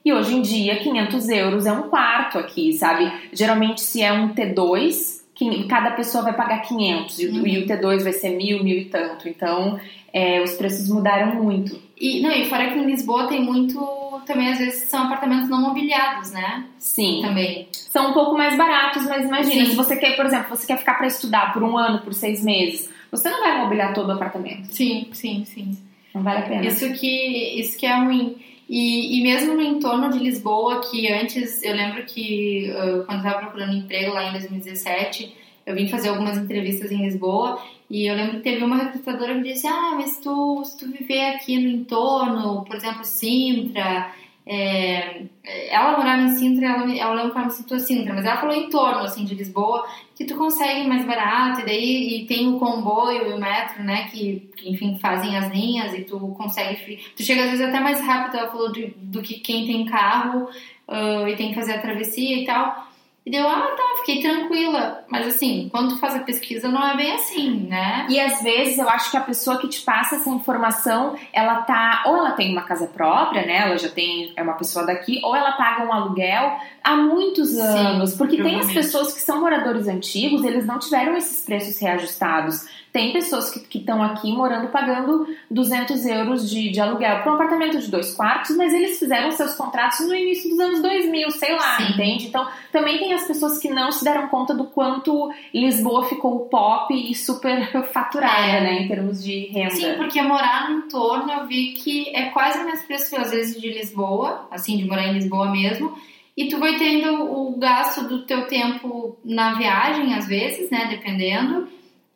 E 0.05 0.13
hoje 0.13 0.35
em 0.35 0.41
dia, 0.41 0.77
500 0.77 1.29
euros 1.29 1.65
é 1.65 1.71
um 1.71 1.89
quarto 1.89 2.37
aqui, 2.37 2.73
sabe? 2.73 3.11
Geralmente, 3.33 3.81
se 3.81 4.01
é 4.01 4.13
um 4.13 4.33
T2, 4.33 5.19
cada 5.67 5.91
pessoa 5.91 6.23
vai 6.23 6.33
pagar 6.33 6.59
500 6.61 7.19
uhum. 7.19 7.47
e 7.47 7.57
o 7.59 7.65
T2 7.65 8.03
vai 8.03 8.13
ser 8.13 8.29
mil, 8.29 8.63
mil 8.63 8.77
e 8.77 8.85
tanto. 8.85 9.27
Então, 9.27 9.79
é, 10.13 10.41
os 10.41 10.53
preços 10.53 10.87
mudaram 10.87 11.43
muito. 11.43 11.81
E, 11.99 12.21
não, 12.21 12.31
e 12.31 12.45
fora 12.45 12.69
que 12.69 12.77
em 12.77 12.85
Lisboa 12.85 13.27
tem 13.27 13.43
muito. 13.43 13.79
Também, 14.25 14.51
às 14.51 14.59
vezes, 14.59 14.89
são 14.89 15.05
apartamentos 15.05 15.49
não 15.49 15.61
mobiliados, 15.61 16.31
né? 16.31 16.65
Sim. 16.77 17.21
Também. 17.23 17.67
São 17.71 18.11
um 18.11 18.13
pouco 18.13 18.37
mais 18.37 18.55
baratos, 18.55 19.05
mas 19.05 19.25
imagina, 19.25 19.65
Sim. 19.65 19.71
se 19.71 19.75
você 19.75 19.95
quer, 19.95 20.15
por 20.15 20.25
exemplo, 20.25 20.55
você 20.55 20.67
quer 20.67 20.77
ficar 20.77 20.95
para 20.95 21.07
estudar 21.07 21.51
por 21.51 21.63
um 21.63 21.77
ano, 21.77 21.99
por 21.99 22.13
seis 22.13 22.43
meses 22.43 22.89
você 23.11 23.29
não 23.29 23.39
vai 23.39 23.61
mobiliar 23.61 23.93
todo 23.93 24.09
o 24.09 24.13
apartamento. 24.13 24.65
Sim, 24.73 25.07
sim, 25.11 25.45
sim. 25.45 25.77
Não 26.13 26.23
vale 26.23 26.39
a 26.39 26.41
pena. 26.43 26.65
Isso 26.65 26.91
que, 26.93 27.59
isso 27.59 27.77
que 27.77 27.85
é 27.85 27.95
ruim. 27.95 28.35
E, 28.69 29.19
e 29.19 29.23
mesmo 29.23 29.55
no 29.55 29.61
entorno 29.61 30.11
de 30.11 30.19
Lisboa, 30.19 30.81
que 30.81 31.11
antes, 31.11 31.63
eu 31.63 31.75
lembro 31.75 32.03
que 32.05 32.71
uh, 32.71 33.03
quando 33.05 33.19
eu 33.19 33.27
estava 33.27 33.39
procurando 33.39 33.75
emprego 33.75 34.13
lá 34.13 34.29
em 34.29 34.31
2017, 34.33 35.33
eu 35.65 35.75
vim 35.75 35.87
fazer 35.87 36.09
algumas 36.09 36.37
entrevistas 36.37 36.91
em 36.91 37.03
Lisboa 37.03 37.59
e 37.89 38.05
eu 38.05 38.15
lembro 38.15 38.37
que 38.37 38.43
teve 38.43 38.63
uma 38.63 38.77
recrutadora 38.77 39.33
que 39.35 39.51
disse: 39.53 39.65
Ah, 39.65 39.93
mas 39.95 40.19
tu, 40.19 40.63
se 40.63 40.77
tu 40.77 40.91
viver 40.91 41.35
aqui 41.35 41.59
no 41.59 41.69
entorno, 41.69 42.63
por 42.63 42.75
exemplo, 42.75 43.03
Sintra, 43.03 44.11
é, 44.51 45.25
ela 45.69 45.95
morava 45.95 46.23
em 46.23 46.29
Sintra, 46.29 46.65
ela, 46.65 46.97
ela 46.97 47.13
lembra 47.13 47.31
que 47.31 47.37
ela 47.37 47.45
me 47.45 47.51
citou 47.51 47.79
Sintra, 47.79 48.15
mas 48.15 48.25
ela 48.25 48.37
falou 48.37 48.55
em 48.55 48.67
torno 48.67 49.01
assim, 49.01 49.23
de 49.23 49.35
Lisboa, 49.35 49.87
que 50.15 50.25
tu 50.25 50.35
consegue 50.35 50.87
mais 50.87 51.05
barato, 51.05 51.61
e 51.61 51.65
daí 51.65 52.15
e 52.15 52.25
tem 52.25 52.47
o 52.47 52.57
comboio 52.57 53.29
e 53.29 53.33
o 53.33 53.39
metro, 53.39 53.83
né, 53.83 54.07
que, 54.07 54.49
que, 54.57 54.71
enfim, 54.71 54.97
fazem 54.97 55.37
as 55.37 55.51
linhas 55.51 55.93
e 55.93 56.01
tu 56.01 56.17
consegue. 56.35 56.97
Tu 57.15 57.21
chega 57.21 57.43
às 57.43 57.51
vezes 57.51 57.63
até 57.63 57.79
mais 57.79 58.01
rápido, 58.01 58.37
ela 58.39 58.49
falou, 58.49 58.71
de, 58.71 58.87
do 58.97 59.21
que 59.21 59.35
quem 59.35 59.67
tem 59.67 59.85
carro 59.85 60.49
uh, 60.87 61.27
e 61.27 61.35
tem 61.35 61.49
que 61.49 61.55
fazer 61.55 61.73
a 61.73 61.81
travessia 61.81 62.41
e 62.41 62.45
tal. 62.45 62.88
E 63.29 63.31
deu, 63.31 63.47
ah, 63.47 63.75
tá, 63.77 63.83
fiquei 64.03 64.23
tranquila. 64.23 65.03
Mas 65.07 65.27
assim, 65.27 65.69
quando 65.71 65.89
tu 65.89 65.99
faz 65.99 66.15
a 66.15 66.19
pesquisa, 66.21 66.67
não 66.67 66.83
é 66.83 66.97
bem 66.97 67.13
assim, 67.13 67.67
né? 67.67 68.07
E 68.09 68.19
às 68.19 68.41
vezes 68.41 68.79
eu 68.79 68.89
acho 68.89 69.11
que 69.11 69.17
a 69.17 69.21
pessoa 69.21 69.59
que 69.59 69.67
te 69.67 69.81
passa 69.81 70.15
essa 70.15 70.31
informação, 70.31 71.15
ela 71.31 71.61
tá, 71.61 72.05
ou 72.07 72.17
ela 72.17 72.31
tem 72.31 72.51
uma 72.51 72.63
casa 72.63 72.87
própria, 72.87 73.45
né? 73.45 73.67
Ela 73.67 73.77
já 73.77 73.87
tem, 73.87 74.33
é 74.35 74.41
uma 74.41 74.53
pessoa 74.53 74.83
daqui, 74.83 75.21
ou 75.23 75.35
ela 75.35 75.51
paga 75.51 75.85
um 75.85 75.93
aluguel 75.93 76.57
há 76.83 76.95
muitos 76.95 77.55
anos. 77.55 78.09
Sim, 78.09 78.17
porque 78.17 78.41
tem 78.41 78.59
as 78.59 78.73
pessoas 78.73 79.13
que 79.13 79.21
são 79.21 79.39
moradores 79.41 79.87
antigos, 79.87 80.43
eles 80.43 80.65
não 80.65 80.79
tiveram 80.79 81.15
esses 81.15 81.45
preços 81.45 81.79
reajustados. 81.79 82.65
Tem 82.91 83.13
pessoas 83.13 83.51
que 83.51 83.77
estão 83.77 84.01
aqui 84.01 84.31
morando 84.31 84.69
pagando 84.69 85.27
200 85.49 86.05
euros 86.07 86.49
de, 86.49 86.71
de 86.71 86.79
aluguel 86.79 87.21
para 87.21 87.31
um 87.31 87.35
apartamento 87.35 87.79
de 87.79 87.89
dois 87.89 88.15
quartos, 88.15 88.55
mas 88.57 88.73
eles 88.73 88.97
fizeram 88.97 89.29
seus 89.31 89.53
contratos 89.53 90.07
no 90.07 90.15
início 90.15 90.49
dos 90.49 90.59
anos 90.59 90.81
2000, 90.81 91.29
sei 91.31 91.55
lá, 91.55 91.77
Sim. 91.77 91.93
entende? 91.93 92.27
Então, 92.27 92.47
também 92.71 92.97
tem 92.97 93.13
as 93.13 93.27
pessoas 93.27 93.59
que 93.59 93.69
não 93.69 93.91
se 93.91 94.03
deram 94.03 94.27
conta 94.27 94.55
do, 94.55 94.65
quanto 94.65 95.31
Lisboa 95.53 96.05
ficou 96.05 96.47
pop 96.47 96.91
e 96.93 97.13
super 97.13 97.69
faturada, 97.93 98.47
é. 98.47 98.61
né, 98.61 98.81
em 98.81 98.87
termos 98.87 99.23
de 99.23 99.45
renda. 99.47 99.69
Sim, 99.71 99.93
porque 99.95 100.19
morar 100.23 100.71
no 100.71 100.79
entorno 100.79 101.31
eu 101.31 101.45
vi 101.45 101.73
que 101.73 102.09
é 102.15 102.29
quase 102.29 102.57
o 102.57 102.65
mesmo 102.65 102.87
preço 102.87 103.15
às 103.15 103.29
vezes 103.29 103.61
de 103.61 103.69
Lisboa, 103.69 104.47
assim, 104.49 104.77
de 104.77 104.85
morar 104.85 105.07
em 105.07 105.13
Lisboa 105.13 105.51
mesmo. 105.51 105.93
E 106.35 106.47
tu 106.47 106.57
vai 106.57 106.77
tendo 106.77 107.21
o 107.21 107.55
gasto 107.57 108.07
do 108.07 108.25
teu 108.25 108.47
tempo 108.47 109.17
na 109.23 109.55
viagem, 109.55 110.15
às 110.15 110.25
vezes, 110.25 110.71
né, 110.71 110.87
dependendo 110.89 111.67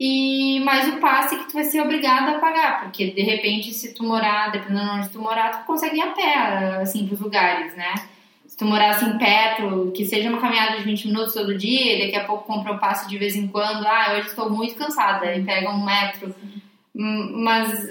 e 0.05 0.59
mais 0.59 0.93
o 0.93 0.97
passe 0.97 1.37
que 1.37 1.45
tu 1.45 1.53
vai 1.53 1.63
ser 1.63 1.79
obrigada 1.79 2.31
a 2.31 2.39
pagar, 2.39 2.81
porque 2.81 3.11
de 3.11 3.21
repente 3.21 3.73
se 3.73 3.93
tu 3.93 4.03
morar, 4.03 4.51
dependendo 4.51 4.83
de 4.83 4.99
onde 4.99 5.09
tu 5.09 5.21
morar, 5.21 5.61
tu 5.61 5.65
consegue 5.65 5.95
ir 5.95 6.01
a 6.01 6.07
pé, 6.07 6.35
assim, 6.81 7.07
pros 7.07 7.21
lugares, 7.21 7.73
né? 7.77 7.93
Se 8.45 8.57
tu 8.57 8.65
morar 8.65 8.89
assim 8.89 9.17
perto, 9.17 9.93
que 9.95 10.03
seja 10.03 10.27
uma 10.27 10.41
caminhada 10.41 10.75
de 10.75 10.83
20 10.83 11.07
minutos 11.07 11.33
todo 11.33 11.57
dia, 11.57 12.03
daqui 12.03 12.17
a 12.17 12.25
pouco 12.25 12.43
compra 12.43 12.73
um 12.73 12.79
passe 12.79 13.07
de 13.07 13.17
vez 13.17 13.33
em 13.37 13.47
quando, 13.47 13.87
ah, 13.87 14.15
hoje 14.17 14.27
estou 14.27 14.49
muito 14.49 14.75
cansada, 14.75 15.33
e 15.33 15.41
pega 15.41 15.69
um 15.71 15.85
metro. 15.85 16.35
Hum, 16.93 17.41
mas 17.41 17.87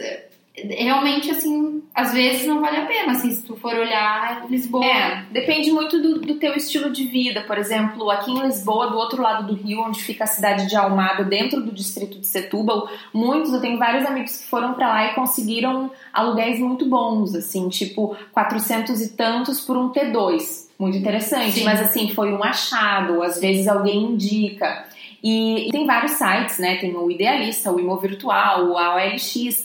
realmente, 0.71 1.31
assim, 1.31 1.83
às 1.95 2.13
vezes 2.13 2.47
não 2.47 2.61
vale 2.61 2.79
a 2.79 2.87
pena, 2.87 3.13
assim, 3.13 3.31
se 3.31 3.43
tu 3.43 3.57
for 3.57 3.75
olhar 3.75 4.47
Lisboa. 4.49 4.85
É, 4.85 5.25
depende 5.31 5.71
muito 5.71 6.01
do, 6.01 6.21
do 6.21 6.35
teu 6.35 6.55
estilo 6.55 6.91
de 6.91 7.05
vida. 7.05 7.43
Por 7.43 7.59
exemplo, 7.59 8.11
aqui 8.11 8.31
em 8.31 8.43
Lisboa, 8.43 8.91
do 8.91 8.97
outro 8.97 9.23
lado 9.23 9.47
do 9.47 9.55
rio, 9.55 9.81
onde 9.81 10.03
fica 10.03 10.25
a 10.25 10.27
cidade 10.27 10.69
de 10.69 10.77
Almada, 10.77 11.25
dentro 11.25 11.61
do 11.61 11.73
distrito 11.73 12.19
de 12.19 12.27
Setúbal, 12.27 12.89
muitos, 13.13 13.53
eu 13.53 13.61
tenho 13.61 13.79
vários 13.79 14.07
amigos 14.07 14.39
que 14.39 14.49
foram 14.49 14.75
para 14.75 14.89
lá 14.89 15.07
e 15.07 15.15
conseguiram 15.15 15.91
aluguéis 16.13 16.59
muito 16.59 16.87
bons, 16.87 17.35
assim, 17.35 17.69
tipo 17.69 18.17
400 18.33 19.01
e 19.01 19.17
tantos 19.17 19.61
por 19.61 19.77
um 19.77 19.91
T2. 19.91 20.71
Muito 20.79 20.99
interessante, 20.99 21.61
Sim. 21.61 21.65
mas 21.65 21.81
assim, 21.81 22.09
foi 22.09 22.33
um 22.33 22.43
achado, 22.43 23.23
às 23.23 23.41
vezes 23.41 23.69
alguém 23.69 24.03
indica. 24.03 24.85
E, 25.23 25.69
e, 25.69 25.71
tem 25.71 25.87
vários 25.87 26.13
sites, 26.13 26.59
né? 26.59 26.77
Tem 26.77 26.95
o 26.97 27.09
Idealista, 27.09 27.71
o 27.71 27.79
Imo 27.79 27.97
Virtual, 27.99 28.67
o 28.67 28.77
AOLX, 28.77 29.65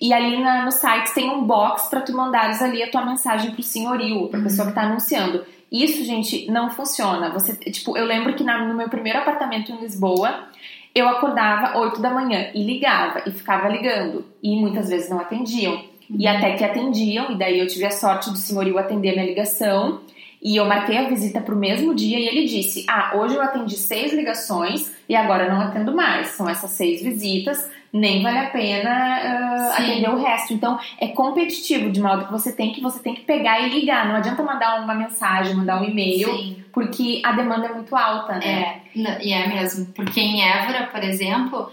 e 0.00 0.12
ali 0.12 0.38
na, 0.42 0.64
no 0.64 0.72
site 0.72 1.14
tem 1.14 1.30
um 1.30 1.44
box 1.44 1.88
para 1.88 2.00
tu 2.00 2.12
mandares 2.12 2.60
ali 2.60 2.82
a 2.82 2.90
tua 2.90 3.04
mensagem 3.04 3.50
pro 3.50 3.62
senhorio, 3.62 4.28
pra 4.28 4.38
uhum. 4.38 4.44
pessoa 4.44 4.68
que 4.68 4.74
tá 4.74 4.82
anunciando. 4.82 5.44
Isso, 5.70 6.04
gente, 6.04 6.50
não 6.50 6.70
funciona. 6.70 7.30
Você, 7.30 7.54
tipo, 7.70 7.96
eu 7.96 8.04
lembro 8.04 8.34
que 8.34 8.44
na, 8.44 8.64
no 8.66 8.74
meu 8.74 8.88
primeiro 8.88 9.18
apartamento 9.18 9.72
em 9.72 9.80
Lisboa, 9.80 10.48
eu 10.94 11.08
acordava 11.08 11.78
8 11.78 12.00
da 12.00 12.10
manhã 12.10 12.50
e 12.54 12.62
ligava 12.62 13.22
e 13.26 13.30
ficava 13.30 13.68
ligando. 13.68 14.24
E 14.42 14.54
muitas 14.56 14.88
vezes 14.88 15.08
não 15.08 15.18
atendiam. 15.18 15.74
Uhum. 15.74 16.16
E 16.18 16.26
até 16.26 16.52
que 16.52 16.64
atendiam, 16.64 17.32
e 17.32 17.38
daí 17.38 17.58
eu 17.58 17.66
tive 17.66 17.86
a 17.86 17.90
sorte 17.90 18.30
do 18.30 18.36
senhorio 18.36 18.78
atender 18.78 19.10
a 19.10 19.12
minha 19.14 19.26
ligação. 19.26 20.00
E 20.42 20.56
eu 20.56 20.66
marquei 20.66 20.96
a 20.98 21.08
visita 21.08 21.40
pro 21.40 21.56
mesmo 21.56 21.94
dia 21.94 22.18
e 22.18 22.28
ele 22.28 22.46
disse: 22.46 22.84
Ah, 22.86 23.12
hoje 23.16 23.34
eu 23.34 23.42
atendi 23.42 23.76
seis 23.76 24.12
ligações 24.12 24.94
e 25.08 25.16
agora 25.16 25.52
não 25.52 25.60
atendo 25.60 25.94
mais. 25.94 26.28
São 26.28 26.48
essas 26.48 26.70
seis 26.70 27.02
visitas 27.02 27.68
nem 27.96 28.22
vale 28.22 28.38
a 28.38 28.50
pena 28.50 29.70
uh, 29.72 29.82
atender 29.82 30.10
o 30.10 30.22
resto. 30.22 30.52
Então 30.52 30.78
é 30.98 31.08
competitivo 31.08 31.90
de 31.90 32.00
modo 32.00 32.26
que 32.26 32.32
você 32.32 32.52
tem 32.52 32.72
que 32.72 32.80
você 32.80 33.02
tem 33.02 33.14
que 33.14 33.22
pegar 33.22 33.60
e 33.60 33.70
ligar. 33.70 34.06
Não 34.06 34.16
adianta 34.16 34.42
mandar 34.42 34.80
uma 34.80 34.94
mensagem, 34.94 35.54
mandar 35.54 35.80
um 35.80 35.84
e-mail, 35.84 36.56
porque 36.72 37.20
a 37.24 37.32
demanda 37.32 37.66
é 37.66 37.74
muito 37.74 37.94
alta, 37.96 38.34
né? 38.34 38.82
É, 38.94 39.26
e 39.26 39.32
é 39.32 39.48
mesmo. 39.48 39.86
Porque 39.86 40.20
em 40.20 40.42
Évora, 40.42 40.88
por 40.92 41.02
exemplo, 41.02 41.70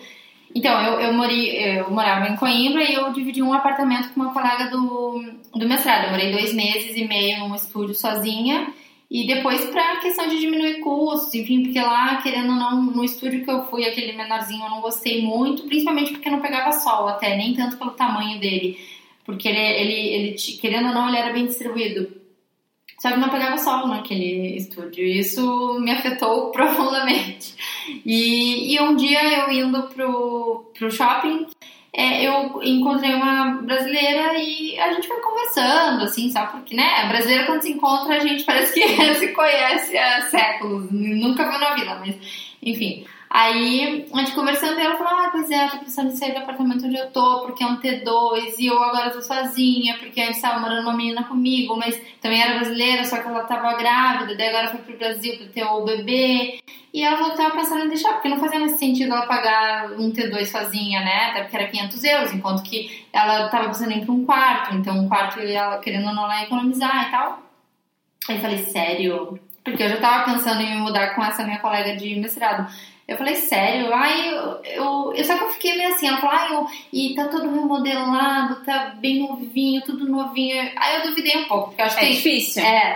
então 0.56 0.82
eu, 0.82 1.00
eu, 1.01 1.13
mori, 1.13 1.56
eu 1.56 1.92
morava 1.92 2.27
em 2.27 2.36
Coimbra 2.36 2.84
e 2.84 2.94
eu 2.94 3.12
dividi 3.12 3.42
um 3.42 3.53
apartamento 3.53 4.13
com 4.13 4.22
uma 4.22 4.34
colega 4.34 4.70
do, 4.70 5.24
do 5.53 5.68
mestrado. 5.68 6.06
Eu 6.06 6.12
morei 6.12 6.32
dois 6.32 6.53
meses 6.53 6.96
e 6.96 7.08
meio 7.08 7.39
num 7.39 7.56
estúdio 7.56 7.96
sozinha. 7.96 8.68
E 9.13 9.27
depois 9.27 9.63
para 9.65 9.98
questão 9.98 10.27
de 10.27 10.39
diminuir 10.39 10.79
custos, 10.79 11.36
enfim, 11.36 11.62
porque 11.62 11.79
lá, 11.79 12.20
querendo 12.24 12.50
ou 12.50 12.55
não, 12.55 12.82
no 12.82 13.03
estúdio 13.03 13.43
que 13.43 13.51
eu 13.51 13.63
fui, 13.65 13.86
aquele 13.86 14.13
menorzinho, 14.13 14.65
eu 14.65 14.72
não 14.72 14.82
gostei 14.82 15.22
muito, 15.22 15.67
principalmente 15.67 16.13
porque 16.13 16.32
não 16.32 16.41
pegava 16.41 16.72
sol 16.72 17.08
até, 17.08 17.38
nem 17.38 17.53
tanto 17.53 17.77
pelo 17.77 17.91
tamanho 17.91 18.39
dele. 18.39 18.75
Porque 19.24 19.48
ele, 19.48 19.60
ele, 19.60 19.93
ele 19.93 20.36
querendo 20.60 20.88
ou 20.88 20.96
não, 20.96 21.08
ele 21.08 21.17
era 21.17 21.32
bem 21.32 21.46
distribuído. 21.46 22.12
Só 23.00 23.12
que 23.12 23.20
não 23.20 23.29
pegava 23.29 23.55
sol 23.60 23.86
naquele 23.86 24.58
estúdio. 24.58 25.05
Isso 25.05 25.79
me 25.79 25.91
afetou 25.91 26.50
profundamente. 26.55 27.53
E, 28.03 28.74
e 28.74 28.82
um 28.82 28.96
dia 28.96 29.22
eu 29.41 29.51
indo 29.51 29.84
pro, 29.89 30.72
pro 30.74 30.89
shopping, 30.89 31.46
é, 31.96 32.24
eu 32.27 32.60
encontrei 32.64 33.14
uma 33.14 33.62
brasileira 33.62 34.34
e 34.38 34.79
a 34.79 34.94
gente 34.94 35.08
foi 35.08 35.22
conversando, 35.22 36.03
assim, 36.03 36.32
só 36.32 36.48
porque, 36.48 36.75
né? 36.75 37.03
A 37.03 37.06
brasileira, 37.06 37.46
quando 37.46 37.62
se 37.62 37.72
encontra, 37.72 38.16
a 38.16 38.20
gente 38.20 38.44
parece 38.44 38.74
que 38.74 38.82
se 39.16 39.27
conhece 39.27 39.96
há 39.96 40.22
séculos, 40.24 40.92
nunca 40.92 41.48
viu 41.48 41.60
na 41.60 41.75
vida, 41.75 41.96
mas 42.00 42.16
enfim. 42.64 43.06
Aí, 43.33 44.05
a 44.13 44.19
gente 44.19 44.33
conversando, 44.33 44.79
ela 44.79 44.96
falou: 44.96 45.11
Ah, 45.11 45.29
pois 45.31 45.50
é, 45.50 45.65
eu 45.65 45.72
tô 45.72 45.79
pensando 45.79 46.11
em 46.11 46.15
sair 46.15 46.33
do 46.33 46.37
apartamento 46.37 46.85
onde 46.85 46.96
eu 46.96 47.09
tô, 47.09 47.41
porque 47.41 47.63
é 47.63 47.67
um 47.67 47.79
T2, 47.79 48.59
e 48.59 48.67
eu 48.67 48.83
agora 48.83 49.09
tô 49.09 49.24
sozinha, 49.24 49.98
porque 49.98 50.22
antes 50.22 50.39
tava 50.39 50.59
morando 50.59 50.83
uma 50.83 50.96
menina 50.96 51.24
comigo, 51.24 51.75
mas 51.75 52.00
também 52.22 52.39
era 52.39 52.53
brasileira, 52.59 53.03
só 53.03 53.17
que 53.17 53.27
ela 53.27 53.43
tava 53.46 53.74
grávida, 53.74 54.35
daí 54.35 54.50
agora 54.50 54.67
foi 54.67 54.81
pro 54.81 54.98
Brasil 55.00 55.35
pra 55.35 55.48
ter 55.48 55.63
o 55.63 55.83
bebê. 55.83 56.59
E 56.93 57.01
ela 57.01 57.17
falou 57.17 57.31
que 57.31 57.37
tava 57.37 57.55
pensando 57.55 57.85
em 57.85 57.89
deixar, 57.89 58.13
porque 58.13 58.29
não 58.29 58.39
fazia 58.39 58.59
mais 58.59 58.74
sentido 58.74 59.11
ela 59.11 59.25
pagar 59.25 59.93
um 59.93 60.11
T2 60.11 60.46
sozinha, 60.46 61.00
né? 61.00 61.31
Até 61.31 61.41
porque 61.41 61.57
era 61.57 61.67
500 61.69 62.03
euros, 62.03 62.33
enquanto 62.33 62.61
que 62.61 63.03
ela 63.11 63.50
tava 63.50 63.63
precisando 63.63 63.93
ir 63.93 64.05
pra 64.05 64.13
um 64.13 64.25
quarto, 64.25 64.75
então 64.75 64.96
um 64.96 65.09
quarto 65.09 65.39
ela 65.39 65.79
querendo 65.79 66.07
ou 66.07 66.13
não 66.13 66.27
lá 66.27 66.43
economizar 66.43 67.07
e 67.07 67.11
tal. 67.11 67.41
Aí 68.29 68.35
eu 68.35 68.41
falei, 68.41 68.59
sério? 68.59 69.39
Porque 69.63 69.81
eu 69.81 69.89
já 69.89 69.98
tava 69.98 70.31
pensando 70.31 70.61
em 70.61 70.75
me 70.75 70.81
mudar 70.81 71.15
com 71.15 71.24
essa 71.24 71.43
minha 71.43 71.57
colega 71.57 71.96
de 71.96 72.15
mestrado. 72.15 72.72
Eu 73.05 73.18
falei, 73.18 73.35
sério? 73.35 73.94
Ai, 73.94 74.29
eu, 74.29 74.61
eu, 74.63 75.13
eu, 75.13 75.24
só 75.25 75.37
que 75.37 75.44
eu 75.44 75.50
fiquei 75.50 75.75
meio 75.75 75.89
assim, 75.89 76.07
ela 76.07 76.22
falou, 76.22 76.35
ai, 76.35 76.53
eu, 76.53 76.68
e 76.94 77.13
tá 77.13 77.27
todo 77.27 77.50
remodelado, 77.50 78.63
tá 78.63 78.96
bem 78.98 79.27
novinho, 79.27 79.81
tudo 79.81 80.07
novinho. 80.07 80.72
Aí 80.77 80.96
eu 80.96 81.09
duvidei 81.09 81.37
um 81.37 81.46
pouco, 81.46 81.68
porque 81.68 81.81
eu 81.81 81.85
acho 81.85 81.98
é 81.98 82.00
que. 82.00 82.05
É 82.05 82.09
difícil. 82.11 82.63
É, 82.63 82.96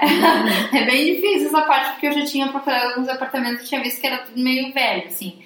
é 0.73 0.85
bem 0.85 1.15
difícil 1.15 1.47
essa 1.47 1.61
parte, 1.61 1.91
porque 1.91 2.07
eu 2.07 2.13
já 2.13 2.25
tinha 2.25 2.47
procurado 2.47 2.87
alguns 2.91 3.09
apartamentos 3.09 3.65
e 3.65 3.67
tinha 3.67 3.83
visto 3.83 3.99
que 3.99 4.07
era 4.07 4.19
tudo 4.19 4.39
meio 4.39 4.73
velho, 4.73 5.07
assim. 5.07 5.39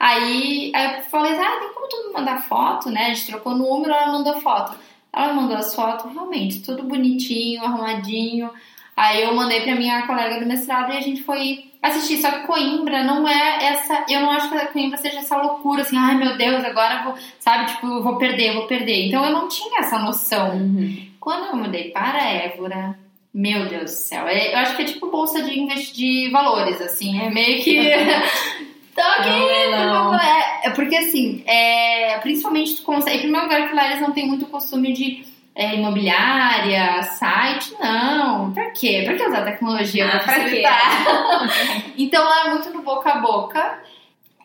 Aí, 0.00 0.72
aí 0.74 0.96
eu 0.96 1.02
falei, 1.04 1.32
ah, 1.32 1.58
tem 1.60 1.72
como 1.74 1.88
tu 1.88 2.06
me 2.06 2.12
mandar 2.14 2.42
foto, 2.42 2.90
né? 2.90 3.06
A 3.06 3.14
gente 3.14 3.26
trocou 3.26 3.54
número, 3.54 3.92
ela 3.92 4.12
mandou 4.12 4.40
foto. 4.40 4.78
Ela 5.12 5.32
mandou 5.32 5.56
as 5.56 5.74
fotos, 5.74 6.12
realmente, 6.12 6.62
tudo 6.62 6.82
bonitinho, 6.82 7.64
arrumadinho. 7.64 8.50
Aí 8.96 9.22
eu 9.22 9.34
mandei 9.34 9.60
pra 9.60 9.74
minha 9.74 10.06
colega 10.06 10.40
do 10.40 10.46
mestrado 10.46 10.90
e 10.90 10.96
a 10.96 11.00
gente 11.02 11.22
foi 11.22 11.70
assistir. 11.82 12.16
Só 12.16 12.30
que 12.30 12.46
Coimbra 12.46 13.04
não 13.04 13.28
é 13.28 13.66
essa. 13.66 14.06
Eu 14.08 14.20
não 14.22 14.30
acho 14.30 14.48
que 14.48 14.66
Coimbra 14.68 14.96
seja 14.96 15.18
essa 15.18 15.36
loucura 15.36 15.82
assim, 15.82 15.98
ai 15.98 16.14
meu 16.16 16.36
Deus, 16.38 16.64
agora 16.64 17.04
vou, 17.04 17.14
sabe, 17.38 17.72
tipo, 17.72 18.02
vou 18.02 18.16
perder, 18.16 18.54
vou 18.54 18.66
perder. 18.66 19.08
Então 19.08 19.24
eu 19.24 19.32
não 19.32 19.48
tinha 19.48 19.80
essa 19.80 19.98
noção. 19.98 20.56
Uhum. 20.56 21.06
Quando 21.20 21.46
eu 21.46 21.56
mudei 21.56 21.90
para 21.90 22.24
Évora, 22.24 22.98
meu 23.34 23.68
Deus 23.68 23.82
do 23.82 23.96
céu, 23.96 24.26
é, 24.26 24.54
eu 24.54 24.58
acho 24.58 24.76
que 24.76 24.82
é 24.82 24.86
tipo 24.86 25.10
bolsa 25.10 25.42
de, 25.42 25.92
de 25.92 26.30
valores, 26.30 26.80
assim, 26.80 27.20
é 27.20 27.28
meio 27.30 27.62
que. 27.62 27.78
Aqui, 28.96 29.28
não, 29.28 30.12
não. 30.12 30.14
É, 30.18 30.60
é, 30.64 30.70
porque 30.70 30.96
assim, 30.96 31.42
é, 31.46 32.18
principalmente 32.20 32.76
tu 32.76 32.82
consegue. 32.82 33.18
Em 33.18 33.20
primeiro 33.22 33.44
lugar, 33.44 33.68
que 33.68 33.74
lá 33.74 33.88
eles 33.88 34.00
não 34.00 34.12
têm 34.12 34.26
muito 34.26 34.46
costume 34.46 34.94
de 34.94 35.22
é, 35.56 35.74
imobiliária, 35.74 37.02
site, 37.02 37.74
não. 37.80 38.52
Pra 38.52 38.70
quê? 38.72 39.02
Pra 39.06 39.14
que 39.14 39.26
usar 39.26 39.42
tecnologia 39.42 40.06
ah, 40.06 40.18
pra 40.18 40.20
facilitar? 40.20 41.42
então 41.96 42.22
lá 42.22 42.46
é 42.46 42.50
muito 42.50 42.68
no 42.68 42.82
boca 42.82 43.10
a 43.10 43.18
boca. 43.20 43.80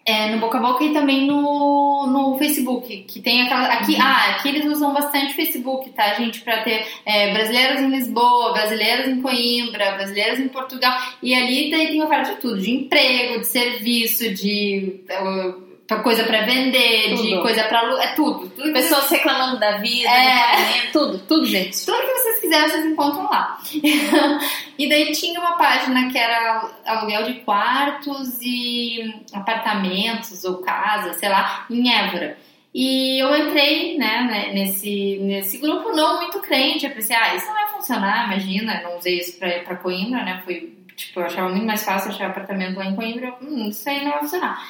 É, 0.03 0.29
no 0.29 0.39
boca 0.39 0.57
a 0.57 0.61
boca 0.61 0.83
e 0.83 0.93
também 0.93 1.27
no, 1.27 2.07
no 2.07 2.37
Facebook, 2.37 3.03
que 3.03 3.19
tem 3.19 3.41
aquela. 3.41 3.67
Aqui, 3.67 3.93
uhum. 3.93 4.01
ah, 4.01 4.29
aqui 4.31 4.47
eles 4.47 4.65
usam 4.65 4.93
bastante 4.93 5.33
Facebook, 5.33 5.89
tá, 5.91 6.13
gente? 6.13 6.39
Pra 6.41 6.61
ter 6.61 6.87
é, 7.05 7.33
brasileiros 7.33 7.81
em 7.81 7.89
Lisboa, 7.89 8.53
brasileiros 8.53 9.07
em 9.09 9.21
Coimbra, 9.21 9.91
brasileiros 9.91 10.39
em 10.39 10.47
Portugal. 10.47 10.97
E 11.21 11.35
ali 11.35 11.69
tem, 11.69 11.87
tem 11.87 12.01
oferta 12.01 12.33
de 12.33 12.39
tudo: 12.39 12.59
de 12.59 12.71
emprego, 12.71 13.41
de 13.41 13.47
serviço, 13.47 14.33
de. 14.33 15.03
Uh, 15.09 15.70
coisa 15.97 16.23
para 16.23 16.41
vender, 16.41 17.15
tudo. 17.15 17.21
de 17.21 17.41
coisa 17.41 17.63
para 17.63 18.03
é 18.03 18.07
tudo, 18.13 18.49
tudo 18.49 18.73
pessoas 18.73 19.09
reclamando 19.09 19.59
da 19.59 19.77
vida, 19.77 20.09
é... 20.09 20.89
tudo, 20.91 21.19
tudo, 21.19 21.45
gente. 21.45 21.85
Tudo 21.85 21.99
que 21.99 22.13
vocês 22.13 22.39
quiserem 22.39 22.69
vocês 22.69 22.85
encontram 22.85 23.23
lá. 23.29 23.59
e 24.77 24.89
daí 24.89 25.11
tinha 25.11 25.39
uma 25.39 25.57
página 25.57 26.09
que 26.11 26.17
era 26.17 26.69
aluguel 26.85 27.23
de 27.23 27.33
quartos 27.41 28.39
e 28.41 29.23
apartamentos 29.33 30.43
ou 30.43 30.57
casas, 30.57 31.17
sei 31.17 31.29
lá, 31.29 31.65
em 31.69 31.93
Évora. 31.93 32.37
E 32.73 33.19
eu 33.19 33.35
entrei, 33.35 33.97
né, 33.97 34.21
né, 34.21 34.53
nesse, 34.53 35.17
nesse 35.21 35.57
grupo 35.57 35.91
não 35.91 36.21
muito 36.21 36.39
crente. 36.39 36.85
Eu 36.85 36.91
pensei, 36.91 37.15
ah, 37.15 37.35
isso 37.35 37.45
não 37.47 37.53
vai 37.53 37.67
funcionar, 37.67 38.25
imagina. 38.27 38.81
não 38.81 38.97
usei 38.97 39.17
isso 39.17 39.37
pra, 39.37 39.59
pra 39.59 39.75
Coimbra, 39.75 40.23
né? 40.23 40.41
Foi, 40.45 40.73
tipo, 40.95 41.19
eu 41.19 41.25
achava 41.25 41.49
muito 41.49 41.65
mais 41.65 41.83
fácil 41.83 42.11
achar 42.11 42.29
apartamento 42.29 42.77
lá 42.77 42.85
em 42.85 42.95
Coimbra. 42.95 43.35
Hum, 43.41 43.67
isso 43.67 43.89
aí 43.89 44.03
não 44.03 44.11
vai 44.11 44.19
funcionar. 44.21 44.65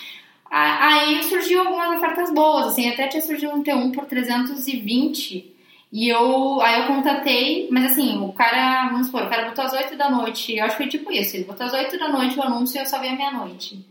Aí 0.51 1.23
surgiu 1.23 1.61
algumas 1.61 1.97
ofertas 1.97 2.33
boas, 2.33 2.67
assim, 2.67 2.89
até 2.89 3.07
tinha 3.07 3.21
surgido 3.21 3.53
um 3.53 3.63
T1 3.63 3.93
por 3.93 4.05
320. 4.05 5.55
E 5.93 6.07
eu, 6.09 6.61
aí 6.61 6.81
eu 6.81 6.87
contatei, 6.87 7.67
mas 7.71 7.91
assim, 7.91 8.21
o 8.21 8.31
cara, 8.33 8.89
vamos 8.89 9.07
supor, 9.07 9.23
o 9.23 9.29
cara 9.29 9.49
botou 9.49 9.63
às 9.65 9.73
8 9.73 9.97
da 9.97 10.09
noite, 10.09 10.55
eu 10.55 10.63
acho 10.65 10.77
que 10.77 10.83
foi 10.83 10.91
tipo 10.91 11.11
isso, 11.11 11.35
ele 11.35 11.43
botou 11.43 11.65
às 11.65 11.73
8 11.73 11.97
da 11.99 12.07
noite 12.09 12.37
o 12.39 12.43
anúncio 12.43 12.77
e 12.77 12.81
eu 12.81 12.85
só 12.85 12.99
vi 12.99 13.07
à 13.09 13.15
meia-noite. 13.15 13.85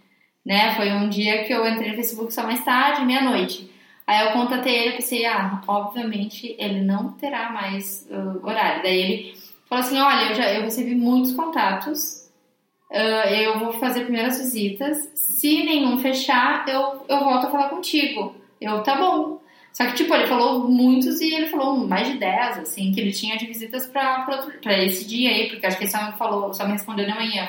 né? 0.45 0.75
Foi 0.77 0.91
um 0.93 1.09
dia 1.09 1.45
que 1.45 1.53
eu 1.53 1.67
entrei 1.69 1.91
no 1.91 1.97
Facebook 1.97 2.33
só 2.33 2.43
mais 2.45 2.65
tarde, 2.65 3.05
meia-noite. 3.05 3.71
Aí 4.07 4.27
eu 4.27 4.33
contatei 4.33 4.75
ele 4.77 4.89
e 4.91 4.97
pensei, 4.97 5.27
ah, 5.27 5.63
obviamente 5.69 6.57
ele 6.59 6.81
não 6.81 7.13
terá 7.13 7.53
mais 7.53 8.09
uh, 8.11 8.45
horário. 8.47 8.83
Daí 8.83 8.99
ele 8.99 9.35
falou 9.69 9.85
assim, 9.85 9.99
olha, 9.99 10.31
eu 10.31 10.35
já 10.35 10.53
eu 10.53 10.63
recebi 10.63 10.95
muitos 10.95 11.33
contatos, 11.33 12.20
uh, 12.91 13.29
eu 13.29 13.59
vou 13.59 13.73
fazer 13.75 14.05
primeiras 14.05 14.39
visitas, 14.39 15.11
se 15.15 15.65
nenhum 15.65 15.99
fechar, 15.99 16.65
eu, 16.69 17.05
eu 17.09 17.25
volto 17.25 17.47
a 17.47 17.51
falar 17.51 17.69
contigo. 17.69 18.35
Eu, 18.61 18.83
tá 18.83 18.97
bom. 18.97 19.41
Só 19.73 19.87
que, 19.87 19.95
tipo, 19.95 20.13
ele 20.13 20.27
falou 20.27 20.69
muitos 20.69 21.21
e 21.21 21.33
ele 21.33 21.47
falou 21.47 21.87
mais 21.87 22.09
de 22.09 22.19
10, 22.19 22.59
assim, 22.59 22.93
que 22.93 23.01
ele 23.01 23.13
tinha 23.13 23.37
de 23.39 23.47
visitas 23.47 23.87
pra, 23.87 24.23
pra, 24.23 24.37
outro, 24.37 24.59
pra 24.61 24.77
esse 24.85 25.07
dia 25.07 25.31
aí, 25.31 25.49
porque 25.49 25.65
acho 25.65 25.79
que 25.79 25.85
ele 25.85 25.91
só 25.91 26.11
me 26.11 26.19
falou, 26.19 26.53
só 26.53 26.67
me 26.67 26.73
respondeu 26.73 27.07
de 27.07 27.15
manhã. 27.15 27.49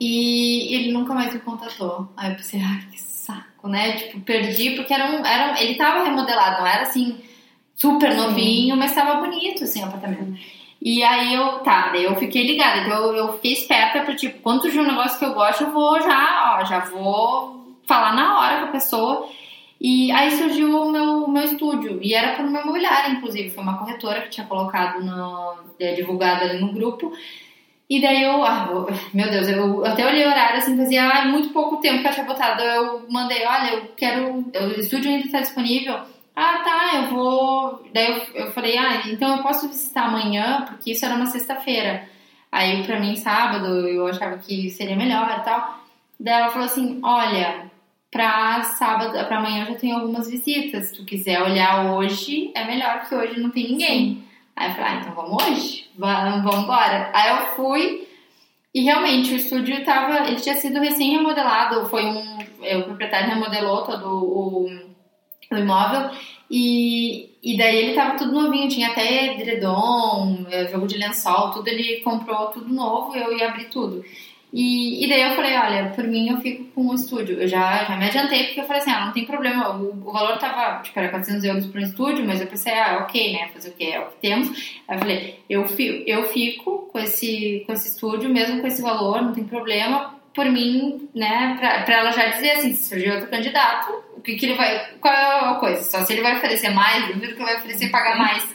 E 0.00 0.74
ele 0.74 0.92
nunca 0.92 1.12
mais 1.12 1.34
me 1.34 1.40
contatou. 1.40 2.08
Aí 2.16 2.30
eu 2.30 2.36
pensei, 2.36 2.60
ai, 2.60 2.86
que 2.90 3.00
saco, 3.00 3.68
né? 3.68 3.92
Tipo, 3.98 4.20
perdi, 4.20 4.70
porque 4.70 4.94
era 4.94 5.10
um, 5.10 5.24
era 5.24 5.52
um, 5.52 5.56
ele 5.56 5.74
tava 5.74 6.04
remodelado, 6.04 6.62
não 6.62 6.66
era 6.66 6.82
assim, 6.82 7.20
super 7.76 8.16
novinho, 8.16 8.74
Sim. 8.74 8.78
mas 8.78 8.94
tava 8.94 9.20
bonito, 9.20 9.64
assim, 9.64 9.82
o 9.82 9.86
apartamento. 9.86 10.40
E 10.82 11.02
aí 11.02 11.34
eu, 11.34 11.58
tá, 11.58 11.90
daí 11.90 12.04
eu 12.04 12.16
fiquei 12.16 12.46
ligada, 12.46 12.80
então 12.80 13.04
eu, 13.04 13.16
eu 13.16 13.32
fiquei 13.34 13.52
esperta 13.52 14.00
pra, 14.00 14.16
tipo, 14.16 14.40
quando 14.40 14.62
surgir 14.62 14.80
um 14.80 14.86
negócio 14.86 15.18
que 15.18 15.24
eu 15.24 15.34
gosto, 15.34 15.64
eu 15.64 15.72
vou 15.72 16.00
já, 16.00 16.58
ó, 16.58 16.64
já 16.64 16.80
vou 16.86 17.76
falar 17.86 18.14
na 18.14 18.38
hora 18.38 18.60
com 18.60 18.64
a 18.66 18.72
pessoa. 18.72 19.28
E 19.80 20.10
aí 20.12 20.30
surgiu 20.32 20.68
o 20.68 20.90
meu, 20.90 21.28
meu 21.28 21.42
estúdio, 21.44 21.98
e 22.02 22.14
era 22.14 22.34
para 22.34 22.44
o 22.44 22.50
meu 22.50 22.62
imobiliário, 22.62 23.14
inclusive, 23.14 23.50
foi 23.50 23.62
uma 23.62 23.78
corretora 23.78 24.22
que 24.22 24.30
tinha 24.30 24.46
colocado, 24.46 25.02
no, 25.02 25.54
é, 25.78 25.94
divulgado 25.94 26.44
ali 26.44 26.60
no 26.60 26.72
grupo. 26.72 27.12
E 27.88 28.00
daí 28.00 28.22
eu, 28.22 28.44
ah, 28.44 28.68
meu 29.12 29.30
Deus, 29.30 29.48
eu 29.48 29.84
até 29.84 30.06
olhei 30.06 30.24
o 30.24 30.28
horário 30.28 30.58
assim, 30.58 30.76
fazia 30.76 31.08
ah, 31.08 31.24
muito 31.26 31.48
pouco 31.50 31.78
tempo 31.78 32.02
que 32.02 32.08
eu 32.08 32.12
tinha 32.12 32.26
botado. 32.26 32.62
Eu 32.62 33.06
mandei, 33.08 33.44
olha, 33.44 33.70
eu 33.72 33.82
quero, 33.96 34.44
o 34.54 34.80
estúdio 34.80 35.10
ainda 35.10 35.26
está 35.26 35.40
disponível. 35.40 35.98
Ah, 36.42 36.62
tá, 36.64 36.96
eu 36.96 37.10
vou. 37.10 37.84
Daí 37.92 38.06
eu, 38.34 38.46
eu 38.46 38.52
falei, 38.52 38.78
ah, 38.78 39.02
então 39.06 39.36
eu 39.36 39.42
posso 39.42 39.68
visitar 39.68 40.06
amanhã, 40.06 40.64
porque 40.66 40.92
isso 40.92 41.04
era 41.04 41.14
uma 41.14 41.26
sexta-feira. 41.26 42.08
Aí 42.50 42.82
pra 42.84 42.98
mim, 42.98 43.14
sábado, 43.14 43.86
eu 43.86 44.06
achava 44.06 44.38
que 44.38 44.70
seria 44.70 44.96
melhor 44.96 45.38
e 45.38 45.44
tal. 45.44 45.80
Daí 46.18 46.40
ela 46.40 46.50
falou 46.50 46.64
assim: 46.64 46.98
olha, 47.02 47.70
pra 48.10 48.62
sábado, 48.62 49.12
pra 49.26 49.36
amanhã 49.36 49.64
eu 49.64 49.74
já 49.74 49.78
tenho 49.80 49.96
algumas 49.96 50.30
visitas. 50.30 50.86
Se 50.86 50.96
tu 50.96 51.04
quiser 51.04 51.42
olhar 51.42 51.92
hoje, 51.92 52.50
é 52.54 52.64
melhor, 52.64 53.00
porque 53.00 53.14
hoje 53.16 53.38
não 53.38 53.50
tem 53.50 53.72
ninguém. 53.72 54.24
Aí 54.56 54.70
eu 54.70 54.74
falei, 54.74 54.92
ah, 54.92 54.96
então 54.96 55.12
vamos 55.14 55.42
hoje? 55.44 55.90
Vamos 55.98 56.56
embora. 56.56 57.10
Aí 57.12 57.36
eu 57.36 57.46
fui 57.54 58.08
e 58.74 58.82
realmente 58.82 59.34
o 59.34 59.36
estúdio 59.36 59.84
tava, 59.84 60.26
ele 60.26 60.40
tinha 60.40 60.56
sido 60.56 60.80
recém 60.80 61.10
remodelado, 61.10 61.88
foi 61.88 62.06
um, 62.06 62.38
é, 62.62 62.78
o 62.78 62.84
proprietário 62.84 63.28
remodelou 63.28 63.82
todo 63.84 64.06
o, 64.06 64.89
o 65.50 65.58
imóvel 65.58 66.10
e, 66.50 67.30
e 67.42 67.56
daí 67.56 67.76
ele 67.76 67.94
tava 67.94 68.18
tudo 68.18 68.32
novinho, 68.32 68.68
tinha 68.68 68.88
até 68.88 69.34
edredom, 69.34 70.44
é, 70.50 70.66
jogo 70.66 70.86
de 70.86 70.98
lençol, 70.98 71.52
tudo 71.52 71.68
ele 71.68 72.00
comprou 72.00 72.48
tudo 72.48 72.74
novo, 72.74 73.16
eu 73.16 73.36
ia 73.38 73.48
abrir 73.48 73.66
tudo. 73.66 74.04
E, 74.52 75.04
e 75.04 75.08
daí 75.08 75.22
eu 75.22 75.36
falei, 75.36 75.56
olha, 75.56 75.90
por 75.90 76.02
mim 76.08 76.28
eu 76.28 76.38
fico 76.38 76.64
com 76.74 76.88
o 76.88 76.94
estúdio. 76.94 77.40
Eu 77.40 77.46
já, 77.46 77.84
já 77.84 77.96
me 77.96 78.06
adiantei, 78.06 78.46
porque 78.46 78.60
eu 78.60 78.64
falei 78.64 78.82
assim, 78.82 78.90
ah, 78.90 79.06
não 79.06 79.12
tem 79.12 79.24
problema. 79.24 79.76
O, 79.76 79.92
o 80.04 80.12
valor 80.12 80.38
tava, 80.38 80.82
tipo, 80.82 80.98
era 80.98 81.08
400 81.08 81.44
euros 81.44 81.66
por 81.66 81.80
um 81.80 81.84
estúdio, 81.84 82.26
mas 82.26 82.40
eu 82.40 82.48
pensei, 82.48 82.72
ah, 82.72 82.98
ok, 83.04 83.32
né, 83.32 83.48
fazer 83.54 83.68
o 83.68 83.72
que 83.72 83.84
é 83.84 84.00
o 84.00 84.06
que 84.06 84.16
temos. 84.20 84.48
Aí 84.88 84.96
eu 84.96 84.98
falei, 84.98 85.40
eu, 85.48 85.66
eu 86.04 86.28
fico 86.30 86.88
com 86.92 86.98
esse, 86.98 87.62
com 87.64 87.72
esse 87.72 87.90
estúdio, 87.90 88.28
mesmo 88.28 88.60
com 88.60 88.66
esse 88.66 88.82
valor, 88.82 89.22
não 89.22 89.32
tem 89.32 89.44
problema. 89.44 90.18
Por 90.34 90.46
mim, 90.46 91.08
né, 91.14 91.56
pra 91.84 91.94
ela 91.94 92.10
já 92.10 92.26
dizer 92.26 92.50
assim, 92.52 92.74
se 92.74 92.88
surgir 92.88 93.12
outro 93.12 93.28
candidato, 93.28 94.09
o 94.20 94.22
que, 94.22 94.36
que 94.36 94.46
ele 94.46 94.54
vai, 94.54 94.92
qual 95.00 95.14
é 95.14 95.50
a 95.50 95.54
coisa? 95.54 95.82
Só 95.82 96.04
se 96.04 96.12
ele 96.12 96.20
vai 96.20 96.36
oferecer 96.36 96.68
mais, 96.68 97.08
eu 97.08 97.14
duvido 97.14 97.34
que 97.34 97.42
ele 97.42 97.50
vai 97.50 97.56
oferecer 97.56 97.90
pagar 97.90 98.18
mais. 98.18 98.46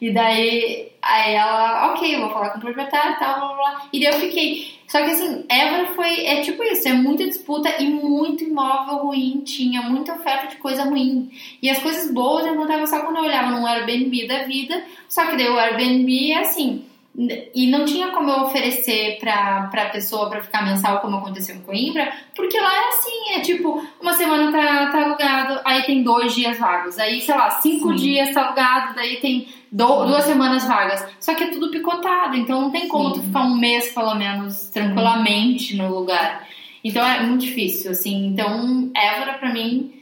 E 0.00 0.10
daí, 0.10 0.88
aí 1.02 1.34
ela, 1.34 1.92
ok, 1.92 2.14
eu 2.14 2.20
vou 2.20 2.30
falar 2.30 2.50
com 2.50 2.58
o 2.58 2.60
proprietário 2.62 3.12
e 3.12 3.18
tal, 3.18 3.38
blá, 3.38 3.48
blá, 3.48 3.56
blá. 3.56 3.88
E 3.92 4.00
daí 4.00 4.14
eu 4.14 4.18
fiquei, 4.18 4.80
só 4.88 4.98
que 5.04 5.10
assim, 5.10 5.44
Évora 5.46 5.88
foi. 5.88 6.24
É 6.24 6.40
tipo 6.40 6.62
isso, 6.64 6.88
é 6.88 6.94
muita 6.94 7.26
disputa 7.26 7.70
e 7.78 7.90
muito 7.90 8.42
imóvel 8.42 9.04
ruim. 9.04 9.42
Tinha 9.44 9.82
muita 9.82 10.14
oferta 10.14 10.46
de 10.46 10.56
coisa 10.56 10.84
ruim. 10.84 11.30
E 11.60 11.68
as 11.68 11.80
coisas 11.80 12.10
boas 12.10 12.46
eu 12.46 12.54
encontrava 12.54 12.86
só 12.86 13.00
quando 13.00 13.18
eu 13.18 13.24
olhava 13.24 13.50
num 13.50 13.66
Airbnb 13.66 14.26
da 14.26 14.44
vida. 14.44 14.82
Só 15.06 15.26
que 15.26 15.36
daí 15.36 15.50
o 15.50 15.58
Airbnb 15.58 16.32
é 16.32 16.38
assim. 16.38 16.86
E 17.16 17.66
não 17.66 17.84
tinha 17.84 18.08
como 18.12 18.30
eu 18.30 18.42
oferecer 18.44 19.18
pra, 19.18 19.68
pra 19.70 19.90
pessoa 19.90 20.30
pra 20.30 20.42
ficar 20.42 20.64
mensal, 20.64 21.00
como 21.00 21.16
aconteceu 21.16 21.56
em 21.56 21.60
Coimbra, 21.60 22.10
porque 22.36 22.58
lá 22.58 22.72
é 22.72 22.88
assim: 22.88 23.34
é 23.34 23.40
tipo, 23.40 23.84
uma 24.00 24.14
semana 24.14 24.52
tá, 24.52 24.92
tá 24.92 25.04
alugado, 25.04 25.60
aí 25.64 25.82
tem 25.82 26.02
dois 26.02 26.34
dias 26.34 26.56
vagos. 26.58 26.98
Aí, 26.98 27.20
sei 27.20 27.34
lá, 27.34 27.50
cinco 27.50 27.90
Sim. 27.90 27.96
dias 27.96 28.32
tá 28.32 28.46
alugado, 28.46 28.94
daí 28.94 29.16
tem 29.16 29.48
do, 29.72 30.06
duas 30.06 30.24
semanas 30.24 30.66
vagas. 30.66 31.04
Só 31.18 31.34
que 31.34 31.44
é 31.44 31.50
tudo 31.50 31.70
picotado, 31.70 32.36
então 32.36 32.62
não 32.62 32.70
tem 32.70 32.86
como 32.86 33.08
Sim. 33.08 33.20
tu 33.20 33.26
ficar 33.26 33.42
um 33.42 33.56
mês, 33.56 33.92
pelo 33.92 34.14
menos, 34.14 34.70
tranquilamente 34.70 35.76
no 35.76 35.92
lugar. 35.92 36.46
Então 36.82 37.04
é 37.06 37.22
muito 37.22 37.44
difícil, 37.44 37.90
assim. 37.90 38.28
Então, 38.28 38.90
Évora, 38.94 39.34
pra 39.34 39.52
mim, 39.52 39.92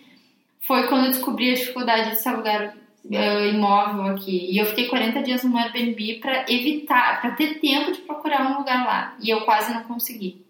foi 0.61 0.87
quando 0.87 1.07
eu 1.07 1.11
descobri 1.11 1.51
a 1.51 1.55
dificuldade 1.55 2.11
de 2.11 2.17
se 2.17 2.29
alugar 2.29 2.75
uh, 3.11 3.47
imóvel 3.47 4.15
aqui. 4.15 4.49
E 4.51 4.59
eu 4.59 4.67
fiquei 4.67 4.87
40 4.87 5.23
dias 5.23 5.45
no 5.45 5.57
Airbnb 5.57 6.15
para 6.21 6.45
evitar, 6.49 7.21
para 7.21 7.33
ter 7.33 7.61
tempo 7.61 7.93
de 7.93 7.99
procurar 8.01 8.51
um 8.51 8.59
lugar 8.59 8.87
lá. 8.87 9.17
E 9.23 9.31
eu 9.31 9.41
quase 9.43 9.73
não 9.73 9.83
consegui. 9.85 10.43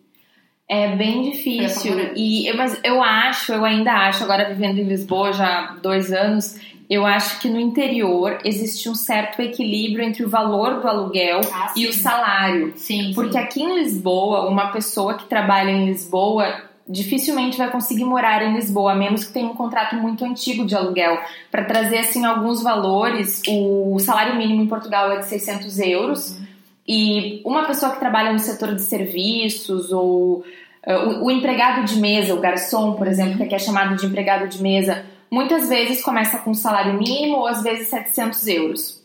É 0.69 0.95
bem 0.95 1.31
difícil. 1.31 2.13
E, 2.15 2.53
mas 2.53 2.79
eu 2.85 3.03
acho, 3.03 3.53
eu 3.53 3.65
ainda 3.65 3.93
acho, 3.93 4.23
agora 4.23 4.49
vivendo 4.49 4.79
em 4.79 4.85
Lisboa 4.85 5.33
já 5.33 5.47
há 5.47 5.77
dois 5.77 6.13
anos, 6.13 6.61
eu 6.91 7.07
acho 7.07 7.41
que 7.41 7.49
no 7.49 7.59
interior 7.59 8.39
existe 8.45 8.89
um 8.89 8.95
certo 8.95 9.41
equilíbrio 9.41 10.05
entre 10.05 10.25
o 10.25 10.29
valor 10.29 10.81
do 10.81 10.89
aluguel 10.89 11.41
ah, 11.53 11.73
e 11.75 11.87
o 11.87 11.93
salário. 11.93 12.75
Sim. 12.77 13.13
Porque 13.15 13.33
sim. 13.33 13.39
aqui 13.39 13.63
em 13.63 13.79
Lisboa, 13.79 14.49
uma 14.49 14.71
pessoa 14.71 15.15
que 15.15 15.25
trabalha 15.25 15.71
em 15.71 15.87
Lisboa 15.87 16.68
dificilmente 16.89 17.59
vai 17.59 17.71
conseguir 17.71 18.05
morar 18.05 18.43
em 18.43 18.55
Lisboa, 18.55 18.93
a 18.93 18.95
menos 18.95 19.25
que 19.25 19.33
tenha 19.33 19.47
um 19.47 19.55
contrato 19.55 19.95
muito 19.97 20.25
antigo 20.25 20.65
de 20.65 20.75
aluguel. 20.75 21.19
Para 21.51 21.65
trazer 21.65 21.99
assim 21.99 22.25
alguns 22.25 22.63
valores, 22.63 23.43
o 23.47 23.99
salário 23.99 24.37
mínimo 24.37 24.63
em 24.63 24.67
Portugal 24.67 25.13
é 25.13 25.19
de 25.19 25.27
600 25.27 25.79
euros 25.81 26.31
uhum. 26.31 26.47
e 26.87 27.43
uma 27.45 27.67
pessoa 27.67 27.93
que 27.93 28.01
trabalha 28.01 28.33
no 28.33 28.39
setor 28.39 28.75
de 28.75 28.83
serviços 28.83 29.93
ou 29.93 30.45
uh, 30.87 30.93
o, 31.21 31.27
o, 31.27 31.31
empregado 31.31 31.85
de 31.85 32.01
mesa, 32.01 32.35
o 32.35 32.41
garçom, 32.41 32.95
por 32.95 33.07
exemplo, 33.07 33.37
que 33.37 33.43
aqui 33.43 33.55
é 33.55 33.59
chamado 33.59 33.95
de 33.95 34.07
empregado 34.07 34.49
de 34.49 34.63
mesa, 34.63 35.05
muitas 35.31 35.69
vezes 35.69 36.03
começa 36.03 36.39
com 36.39 36.55
salário 36.55 36.95
mínimo 36.95 37.37
ou 37.37 37.47
às 37.47 37.63
vezes 37.63 37.89
700 37.89 38.47
euros. 38.47 38.99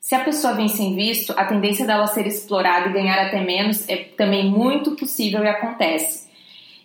Se 0.00 0.14
a 0.14 0.20
pessoa 0.20 0.54
vem 0.54 0.68
sem 0.68 0.94
visto, 0.94 1.34
a 1.36 1.44
tendência 1.44 1.84
dela 1.84 2.06
ser 2.06 2.26
explorada 2.26 2.88
e 2.88 2.92
ganhar 2.92 3.26
até 3.26 3.44
menos 3.44 3.86
é 3.88 3.96
também 3.96 4.48
muito 4.48 4.92
possível 4.92 5.42
e 5.42 5.48
acontece. 5.48 6.27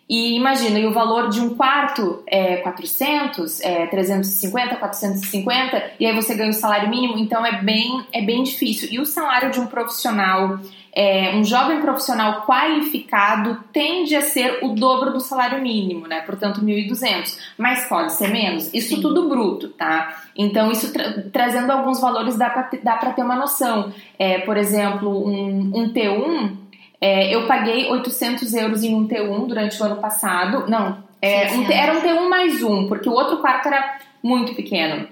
E 0.09 0.35
imagina, 0.35 0.77
e 0.77 0.85
o 0.85 0.93
valor 0.93 1.29
de 1.29 1.39
um 1.39 1.55
quarto 1.55 2.21
é 2.27 2.57
400, 2.57 3.61
é 3.61 3.87
350, 3.87 4.75
450, 4.75 5.91
e 5.99 6.05
aí 6.05 6.13
você 6.13 6.35
ganha 6.35 6.49
o 6.49 6.53
salário 6.53 6.89
mínimo, 6.89 7.17
então 7.17 7.45
é 7.45 7.61
bem, 7.61 8.05
é 8.11 8.21
bem 8.21 8.43
difícil. 8.43 8.89
E 8.91 8.99
o 8.99 9.05
salário 9.05 9.49
de 9.49 9.61
um 9.61 9.65
profissional, 9.65 10.59
é, 10.93 11.33
um 11.33 11.43
jovem 11.45 11.79
profissional 11.79 12.45
qualificado, 12.45 13.63
tende 13.71 14.13
a 14.13 14.21
ser 14.21 14.59
o 14.61 14.75
dobro 14.75 15.13
do 15.13 15.21
salário 15.21 15.61
mínimo, 15.61 16.05
né? 16.05 16.19
Portanto, 16.21 16.61
1.200. 16.61 17.37
Mas 17.57 17.87
pode 17.87 18.11
ser 18.13 18.27
menos. 18.27 18.73
Isso 18.73 18.95
Sim. 18.95 19.01
tudo 19.01 19.29
bruto, 19.29 19.69
tá? 19.69 20.21
Então, 20.35 20.69
isso 20.69 20.91
tra 20.91 21.23
trazendo 21.31 21.71
alguns 21.71 22.01
valores 22.01 22.35
dá 22.35 22.49
pra 22.49 23.13
ter 23.13 23.23
uma 23.23 23.37
noção. 23.37 23.93
É, 24.19 24.39
por 24.39 24.57
exemplo, 24.57 25.25
um, 25.25 25.71
um 25.73 25.93
T1 25.93 26.62
é, 27.03 27.35
eu 27.35 27.45
paguei 27.47 27.91
800 27.91 28.53
euros 28.53 28.81
em 28.81 28.95
um 28.95 29.05
T1 29.05 29.45
durante 29.45 29.81
o 29.81 29.85
ano 29.85 29.97
passado. 29.97 30.69
Não, 30.69 31.03
é, 31.21 31.51
um, 31.51 31.69
era 31.69 31.97
um 31.97 32.01
T1 32.01 32.29
mais 32.29 32.63
um, 32.63 32.87
porque 32.87 33.09
o 33.09 33.11
outro 33.11 33.39
quarto 33.39 33.67
era 33.67 33.97
muito 34.23 34.55
pequeno. 34.55 35.09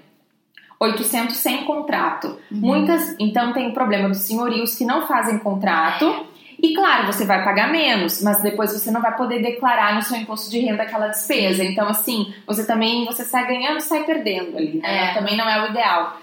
800 0.80 1.36
sem 1.36 1.64
contrato. 1.64 2.28
Uhum. 2.50 2.60
Muitas, 2.60 3.14
então 3.18 3.52
tem 3.52 3.68
o 3.68 3.74
problema 3.74 4.08
dos 4.08 4.22
senhorios 4.22 4.74
que 4.74 4.86
não 4.86 5.06
fazem 5.06 5.38
contrato. 5.40 6.24
E 6.62 6.72
claro, 6.72 7.12
você 7.12 7.26
vai 7.26 7.44
pagar 7.44 7.70
menos, 7.70 8.22
mas 8.22 8.40
depois 8.40 8.72
você 8.72 8.90
não 8.90 9.02
vai 9.02 9.14
poder 9.14 9.42
declarar 9.42 9.94
no 9.94 10.00
seu 10.00 10.16
imposto 10.16 10.50
de 10.50 10.60
renda 10.60 10.84
aquela 10.84 11.08
despesa. 11.08 11.62
Então, 11.62 11.88
assim, 11.88 12.32
você 12.46 12.66
também 12.66 13.04
você 13.04 13.22
sai 13.22 13.46
ganhando, 13.46 13.80
sai 13.82 14.04
perdendo 14.04 14.56
ali. 14.56 14.80
Né? 14.80 15.10
É. 15.10 15.12
Também 15.12 15.36
não 15.36 15.46
é 15.46 15.62
o 15.62 15.68
ideal. 15.68 16.16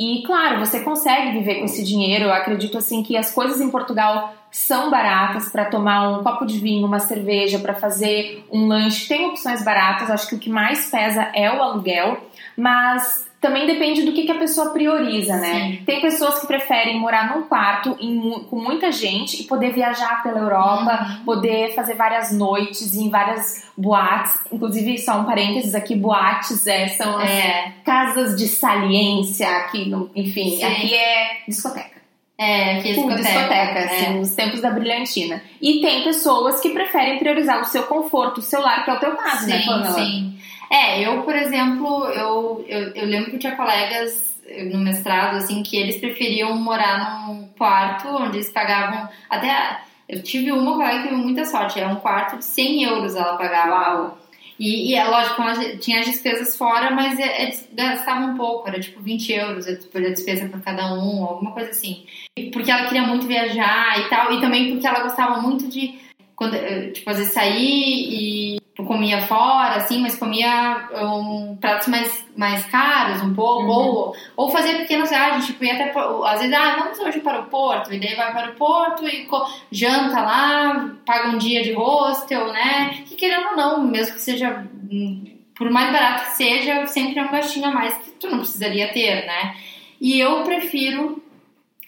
E 0.00 0.22
claro, 0.22 0.60
você 0.60 0.80
consegue 0.80 1.30
viver 1.32 1.56
com 1.56 1.66
esse 1.66 1.84
dinheiro. 1.84 2.24
Eu 2.24 2.32
acredito 2.32 2.78
assim 2.78 3.02
que 3.02 3.18
as 3.18 3.34
coisas 3.34 3.60
em 3.60 3.70
Portugal 3.70 4.34
são 4.50 4.90
baratas 4.90 5.50
para 5.50 5.66
tomar 5.66 6.08
um 6.08 6.22
copo 6.22 6.46
de 6.46 6.58
vinho, 6.58 6.86
uma 6.86 6.98
cerveja, 6.98 7.58
para 7.58 7.74
fazer 7.74 8.42
um 8.50 8.66
lanche. 8.66 9.06
Tem 9.06 9.26
opções 9.26 9.62
baratas, 9.62 10.10
acho 10.10 10.26
que 10.26 10.36
o 10.36 10.38
que 10.38 10.48
mais 10.48 10.90
pesa 10.90 11.30
é 11.34 11.52
o 11.52 11.60
aluguel, 11.60 12.16
mas 12.56 13.29
também 13.40 13.66
depende 13.66 14.02
do 14.02 14.12
que, 14.12 14.24
que 14.24 14.32
a 14.32 14.38
pessoa 14.38 14.70
prioriza, 14.70 15.34
né? 15.36 15.54
Sim. 15.78 15.84
Tem 15.86 16.00
pessoas 16.00 16.38
que 16.40 16.46
preferem 16.46 17.00
morar 17.00 17.34
num 17.34 17.44
quarto 17.44 17.96
em 17.98 18.44
com 18.50 18.56
muita 18.56 18.92
gente 18.92 19.40
e 19.40 19.44
poder 19.44 19.72
viajar 19.72 20.22
pela 20.22 20.38
Europa, 20.40 21.16
Uhum. 21.20 21.24
poder 21.24 21.74
fazer 21.74 21.94
várias 21.94 22.32
noites 22.32 22.94
em 22.94 23.08
várias 23.08 23.64
boates. 23.76 24.34
Inclusive, 24.52 24.98
só 24.98 25.20
um 25.20 25.24
parênteses 25.24 25.74
aqui, 25.74 25.94
boates 25.96 26.66
é, 26.66 26.88
são 26.88 27.16
as 27.18 27.30
É, 27.30 27.72
casas 27.84 28.36
de 28.36 28.46
saliência 28.46 29.48
aqui, 29.48 29.88
no, 29.88 30.10
enfim, 30.14 30.56
Sim. 30.56 30.64
aqui 30.64 30.94
é 30.94 31.38
discoteca. 31.48 32.00
é, 32.38 32.78
aqui 32.78 32.88
é 32.90 32.92
discoteca. 32.92 33.22
discoteca, 33.22 33.78
é. 33.78 33.84
assim, 33.84 34.18
nos 34.18 34.34
tempos 34.34 34.60
da 34.60 34.70
brilhantina. 34.70 35.42
E 35.60 35.80
tem 35.80 36.02
pessoas 36.04 36.60
que 36.60 36.70
preferem 36.70 37.18
priorizar 37.18 37.60
o 37.60 37.64
seu 37.64 37.84
conforto, 37.84 38.38
o 38.38 38.42
seu 38.42 38.60
lar, 38.60 38.84
que 38.84 38.90
é 38.90 38.94
o 38.94 38.98
teu 39.00 39.14
caso, 39.16 39.46
né, 39.48 39.58
Sim, 39.60 39.66
Pamela? 39.66 39.92
sim. 39.94 40.34
É, 40.70 41.04
eu, 41.04 41.22
por 41.24 41.34
exemplo, 41.34 42.04
eu, 42.06 42.64
eu, 42.68 42.94
eu 42.94 43.06
lembro 43.06 43.30
que 43.30 43.36
eu 43.36 43.40
tinha 43.40 43.56
colegas 43.56 44.40
eh, 44.46 44.64
no 44.64 44.78
mestrado, 44.78 45.36
assim, 45.36 45.62
que 45.64 45.76
eles 45.76 45.96
preferiam 45.98 46.56
morar 46.56 47.26
num 47.26 47.48
quarto 47.58 48.08
onde 48.08 48.36
eles 48.38 48.50
pagavam 48.50 49.08
até... 49.28 49.80
Eu 50.08 50.22
tive 50.22 50.50
uma 50.50 50.72
colega 50.74 51.02
que 51.02 51.08
teve 51.08 51.16
muita 51.20 51.44
sorte, 51.44 51.78
era 51.78 51.88
um 51.88 51.96
quarto 51.96 52.36
de 52.38 52.44
100 52.44 52.82
euros 52.84 53.14
ela 53.14 53.36
pagava. 53.36 54.18
E, 54.58 54.90
e 54.90 54.94
é 54.94 55.04
lógico, 55.04 55.40
ela 55.40 55.76
tinha 55.78 56.00
as 56.00 56.06
despesas 56.06 56.56
fora, 56.56 56.90
mas 56.90 57.18
é- 57.18 57.44
eles 57.44 57.68
gastavam 57.72 58.34
um 58.34 58.36
pouco, 58.36 58.68
era 58.68 58.80
tipo 58.80 59.00
20 59.00 59.32
euros 59.32 59.66
a 59.68 59.70
a 59.72 60.00
despesa 60.10 60.48
por 60.48 60.60
cada 60.60 60.92
um, 60.94 61.24
alguma 61.24 61.52
coisa 61.52 61.70
assim. 61.70 62.04
Porque 62.52 62.70
ela 62.70 62.86
queria 62.86 63.02
muito 63.06 63.26
viajar 63.26 63.98
e 64.00 64.08
tal, 64.08 64.32
e 64.32 64.40
também 64.40 64.70
porque 64.72 64.86
ela 64.86 65.00
gostava 65.00 65.40
muito 65.40 65.68
de, 65.68 65.98
quando, 66.36 66.54
eh, 66.54 66.90
tipo, 66.90 67.08
às 67.10 67.16
vezes 67.18 67.32
sair 67.32 68.56
e 68.56 68.59
tipo, 68.80 68.84
comia 68.86 69.22
fora, 69.22 69.76
assim, 69.76 70.00
mas 70.00 70.16
comia 70.16 70.88
um, 71.02 71.56
pratos 71.60 71.88
mais, 71.88 72.26
mais 72.36 72.64
caros 72.66 73.22
um 73.22 73.34
pouco, 73.34 73.60
Uhum. 73.60 73.68
ou, 73.70 74.16
ou 74.36 74.50
fazer 74.50 74.78
pequenas 74.78 75.10
viagens, 75.10 75.46
tipo, 75.46 75.64
ia 75.64 75.74
até, 75.74 75.92
às 76.26 76.40
vezes, 76.40 76.54
ah, 76.54 76.76
vamos 76.78 76.98
hoje 76.98 77.20
para 77.20 77.40
o 77.40 77.46
Porto, 77.46 77.92
e 77.92 77.98
daí 78.00 78.14
vai 78.14 78.32
para 78.32 78.50
o 78.50 78.54
Porto 78.54 79.06
e 79.06 79.28
janta 79.70 80.20
lá, 80.20 80.90
paga 81.04 81.28
um 81.28 81.38
dia 81.38 81.62
de 81.62 81.72
hostel, 81.72 82.52
né? 82.52 83.02
Que 83.06 83.16
querendo 83.16 83.50
ou 83.50 83.56
não, 83.56 83.82
mesmo 83.82 84.14
que 84.14 84.20
seja, 84.20 84.64
hum, 84.90 85.24
por 85.54 85.70
mais 85.70 85.92
barato 85.92 86.24
que 86.26 86.36
seja, 86.36 86.86
sempre 86.86 87.18
é 87.18 87.24
um 87.24 87.30
gastinho 87.30 87.66
a 87.66 87.70
mais 87.70 87.94
que 87.94 88.10
tu 88.12 88.28
não 88.28 88.38
precisaria 88.38 88.88
ter, 88.92 89.26
né? 89.26 89.54
E 90.00 90.18
eu 90.18 90.42
prefiro 90.44 91.22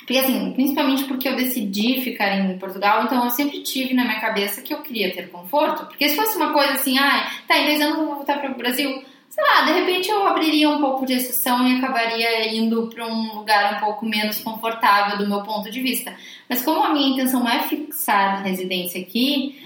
porque 0.03 0.19
assim, 0.19 0.53
principalmente 0.53 1.05
porque 1.05 1.29
eu 1.29 1.37
decidi 1.37 2.01
ficar 2.01 2.37
em 2.37 2.59
Portugal, 2.59 3.05
então 3.05 3.25
eu 3.25 3.31
sempre 3.31 3.63
tive 3.63 3.95
na 3.95 4.05
minha 4.05 4.21
cabeça 4.21 4.61
que 4.61 4.75
eu 4.75 4.83
queria 4.83 5.15
ter 5.15 5.31
conforto. 5.31 5.87
Porque 5.87 6.09
se 6.09 6.17
fosse 6.17 6.37
uma 6.37 6.53
coisa 6.53 6.73
assim, 6.73 6.99
ah, 6.99 7.31
tá, 7.47 7.57
em 7.57 7.67
dois 7.67 7.81
anos 7.81 7.99
eu 7.99 8.07
vou 8.07 8.17
voltar 8.17 8.41
para 8.41 8.51
o 8.51 8.57
Brasil, 8.57 9.03
sei 9.31 9.45
lá, 9.45 9.63
de 9.63 9.73
repente 9.73 10.11
eu 10.11 10.27
abriria 10.27 10.69
um 10.69 10.81
pouco 10.81 11.07
de 11.07 11.15
exceção 11.15 11.67
e 11.67 11.77
acabaria 11.77 12.53
indo 12.55 12.89
para 12.89 13.07
um 13.07 13.37
lugar 13.37 13.77
um 13.77 13.81
pouco 13.81 14.05
menos 14.05 14.41
confortável 14.41 15.17
do 15.19 15.29
meu 15.29 15.43
ponto 15.43 15.71
de 15.71 15.81
vista. 15.81 16.15
Mas 16.49 16.63
como 16.63 16.83
a 16.83 16.91
minha 16.91 17.11
intenção 17.11 17.49
é 17.49 17.63
fixar 17.63 18.43
residência 18.43 19.01
aqui, 19.01 19.57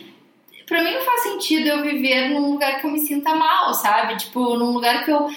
pra 0.66 0.85
mim 0.85 0.92
não 0.92 1.03
faz 1.03 1.22
sentido 1.22 1.66
eu 1.66 1.83
viver 1.83 2.29
num 2.29 2.53
lugar 2.53 2.79
que 2.79 2.87
eu 2.87 2.90
me 2.90 3.01
sinta 3.01 3.35
mal, 3.35 3.72
sabe? 3.72 4.16
Tipo, 4.16 4.57
num 4.57 4.72
lugar 4.72 5.05
que 5.05 5.11
eu, 5.11 5.31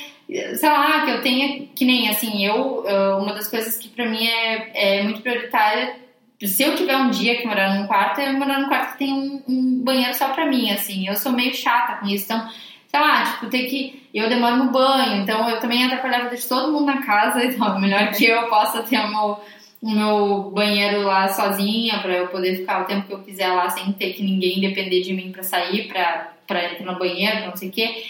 sei 0.56 0.70
lá, 0.70 1.06
que 1.06 1.12
eu 1.12 1.22
tenha, 1.22 1.66
que 1.76 1.86
nem 1.86 2.08
assim, 2.10 2.46
eu, 2.46 2.84
eh, 2.88 3.16
uma 3.16 3.34
das 3.34 3.48
coisas 3.48 3.78
que 3.78 3.90
pra 3.90 4.08
mim 4.08 4.28
é, 4.28 5.00
é 5.00 5.04
muito 5.04 5.22
prioritária, 5.22 5.96
se 6.42 6.64
eu 6.64 6.76
tiver 6.76 6.96
um 6.96 7.10
dia 7.10 7.38
que 7.38 7.48
morar 7.48 7.76
num 7.76 7.88
quarto, 7.88 8.22
é 8.22 8.32
morar 8.32 8.60
num 8.60 8.68
quarto 8.70 8.94
que 8.94 9.00
tem 9.00 9.14
um, 9.14 9.44
um 9.48 9.84
banheiro 9.84 10.14
só 10.14 10.30
pra 10.30 10.46
mim, 10.46 10.72
assim, 10.72 11.08
eu 11.08 11.16
sou 11.16 11.32
meio 11.32 11.54
chata 11.54 11.98
com 11.98 12.08
isso, 12.08 12.26
então, 12.26 12.48
sei 12.88 13.00
lá, 13.00 13.24
tipo, 13.24 13.48
ter 13.48 13.64
que, 13.68 14.08
eu 14.14 14.30
demoro 14.30 14.58
no 14.58 14.72
banho, 14.72 15.22
então 15.22 15.50
eu 15.50 15.60
também 15.60 15.84
atrapalhava 15.84 16.36
de 16.36 16.48
todo 16.48 16.72
mundo 16.72 16.86
na 16.86 17.02
casa, 17.02 17.44
então 17.46 17.76
é 17.76 17.80
melhor 17.80 18.12
que 18.12 18.26
eu 18.26 18.48
possa 18.48 18.84
ter 18.84 19.00
o 19.00 19.10
meu 19.10 19.40
o 19.82 19.90
meu 19.90 20.52
banheiro 20.52 21.04
lá 21.04 21.30
sozinha 21.30 22.00
pra 22.00 22.14
eu 22.14 22.28
poder 22.28 22.58
ficar 22.58 22.82
o 22.82 22.86
tempo 22.86 23.08
que 23.08 23.14
eu 23.14 23.24
quiser 23.24 23.48
lá 23.48 23.70
sem 23.70 23.92
ter 23.94 24.12
que 24.12 24.22
ninguém 24.22 24.60
depender 24.60 25.02
de 25.02 25.14
mim 25.14 25.32
pra 25.32 25.42
sair, 25.42 25.88
pra, 25.88 26.34
pra 26.46 26.66
entrar 26.66 26.92
no 26.92 27.00
banheiro, 27.00 27.46
não 27.46 27.56
sei 27.56 27.70
o 27.70 27.72
quê. 27.72 28.04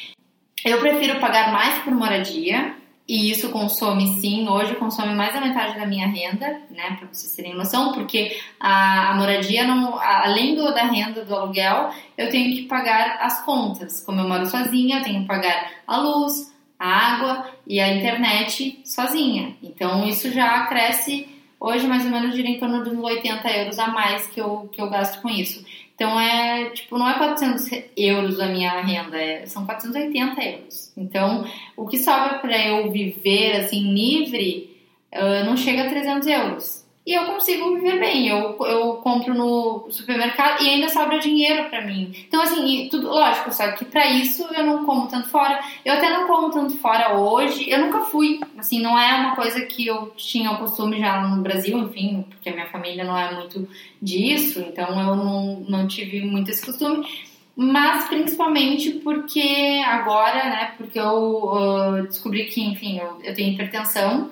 Eu 0.66 0.80
prefiro 0.80 1.20
pagar 1.20 1.52
mais 1.52 1.80
por 1.84 1.94
moradia 1.94 2.76
e 3.08 3.32
isso 3.32 3.50
consome 3.50 4.20
sim, 4.20 4.48
hoje 4.48 4.76
consome 4.76 5.16
mais 5.16 5.34
da 5.34 5.42
metade 5.42 5.80
da 5.80 5.86
minha 5.86 6.08
renda, 6.08 6.62
né, 6.70 6.96
pra 7.00 7.08
vocês 7.12 7.34
terem 7.34 7.56
noção, 7.56 7.92
porque 7.94 8.38
a, 8.60 9.10
a 9.12 9.16
moradia, 9.16 9.66
não, 9.66 9.98
a- 9.98 10.26
além 10.26 10.56
do, 10.56 10.72
da 10.74 10.84
renda 10.84 11.26
do 11.26 11.36
aluguel, 11.36 11.90
eu 12.18 12.30
tenho 12.30 12.54
que 12.56 12.64
pagar 12.64 13.18
as 13.22 13.44
contas. 13.44 14.04
Como 14.06 14.20
eu 14.22 14.28
moro 14.28 14.46
sozinha, 14.46 15.00
eu 15.00 15.04
tenho 15.04 15.22
que 15.22 15.28
pagar 15.28 15.72
a 15.88 15.98
luz, 15.98 16.54
a 16.78 16.88
água 16.88 17.50
e 17.66 17.80
a 17.80 17.92
internet 17.96 18.80
sozinha. 18.86 19.56
Então 19.64 20.08
isso 20.08 20.32
já 20.32 20.66
cresce 20.68 21.28
Hoje, 21.62 21.86
mais 21.88 22.06
ou 22.06 22.12
menos, 22.12 22.40
em 22.40 22.58
torno 22.58 22.82
de 22.86 22.90
uns 22.90 23.04
80 23.04 23.52
euros 23.52 23.78
a 23.80 23.88
mais 23.90 24.26
que 24.28 24.40
eu, 24.40 24.70
que 24.72 24.80
eu 24.82 24.90
gasto 24.90 25.22
com 25.22 25.28
isso. 25.28 25.66
Então, 26.00 26.18
é, 26.18 26.70
tipo, 26.70 26.98
não 26.98 27.10
é 27.10 27.18
400 27.18 27.66
euros 27.98 28.40
a 28.40 28.46
minha 28.46 28.80
renda, 28.80 29.22
é, 29.22 29.46
são 29.46 29.66
480 29.66 30.42
euros. 30.42 30.94
Então, 30.96 31.46
o 31.76 31.86
que 31.86 31.98
sobra 31.98 32.40
para 32.40 32.58
eu 32.68 32.90
viver, 32.90 33.58
assim, 33.58 33.94
livre, 33.94 34.80
ah, 35.12 35.44
não 35.44 35.58
chega 35.58 35.84
a 35.84 35.90
300 35.90 36.26
euros. 36.26 36.86
E 37.06 37.14
eu 37.14 37.26
consigo 37.26 37.74
viver 37.76 38.00
bem, 38.00 38.28
eu, 38.28 38.56
eu 38.66 38.94
compro 38.98 39.34
no 39.34 39.88
supermercado 39.90 40.62
e 40.62 40.70
ainda 40.70 40.90
sobra 40.90 41.18
dinheiro 41.18 41.68
para 41.68 41.84
mim. 41.84 42.14
Então, 42.28 42.42
assim, 42.42 42.88
tudo, 42.92 43.08
lógico, 43.08 43.52
só 43.52 43.72
que 43.72 43.86
para 43.86 44.06
isso 44.08 44.46
eu 44.54 44.64
não 44.64 44.86
como 44.86 45.08
tanto 45.08 45.28
fora. 45.30 45.60
Eu 45.84 45.94
até 45.94 46.10
não 46.10 46.28
como 46.28 46.52
tanto 46.52 46.78
fora 46.78 47.18
hoje, 47.18 47.68
eu 47.68 47.80
nunca 47.80 48.02
fui, 48.02 48.40
assim, 48.58 48.80
não 48.80 49.00
é 49.00 49.16
uma 49.16 49.36
coisa 49.36 49.62
que 49.62 49.88
eu 49.88 50.14
tinha 50.16 50.52
o 50.52 50.58
costume 50.60 51.00
já 51.00 51.22
no 51.22 51.42
Brasil, 51.42 51.80
enfim, 51.80 52.26
porque 52.30 52.50
a 52.50 52.54
minha 52.54 52.68
família 52.68 53.04
não 53.04 53.18
é 53.18 53.34
muito 53.34 53.68
disso, 54.00 54.60
então 54.60 54.90
eu 54.90 55.16
não, 55.16 55.66
não 55.68 55.88
tive 55.88 56.22
muito 56.22 56.52
esse 56.52 56.64
costume. 56.64 57.08
Mas 57.56 58.08
principalmente 58.08 58.92
porque 58.92 59.82
agora, 59.86 60.44
né, 60.46 60.74
porque 60.78 61.00
eu 61.00 61.54
ah, 61.54 62.02
descobri 62.08 62.46
que, 62.46 62.62
enfim, 62.62 63.00
eu, 63.00 63.20
eu 63.24 63.34
tenho 63.34 63.52
hipertensão 63.52 64.30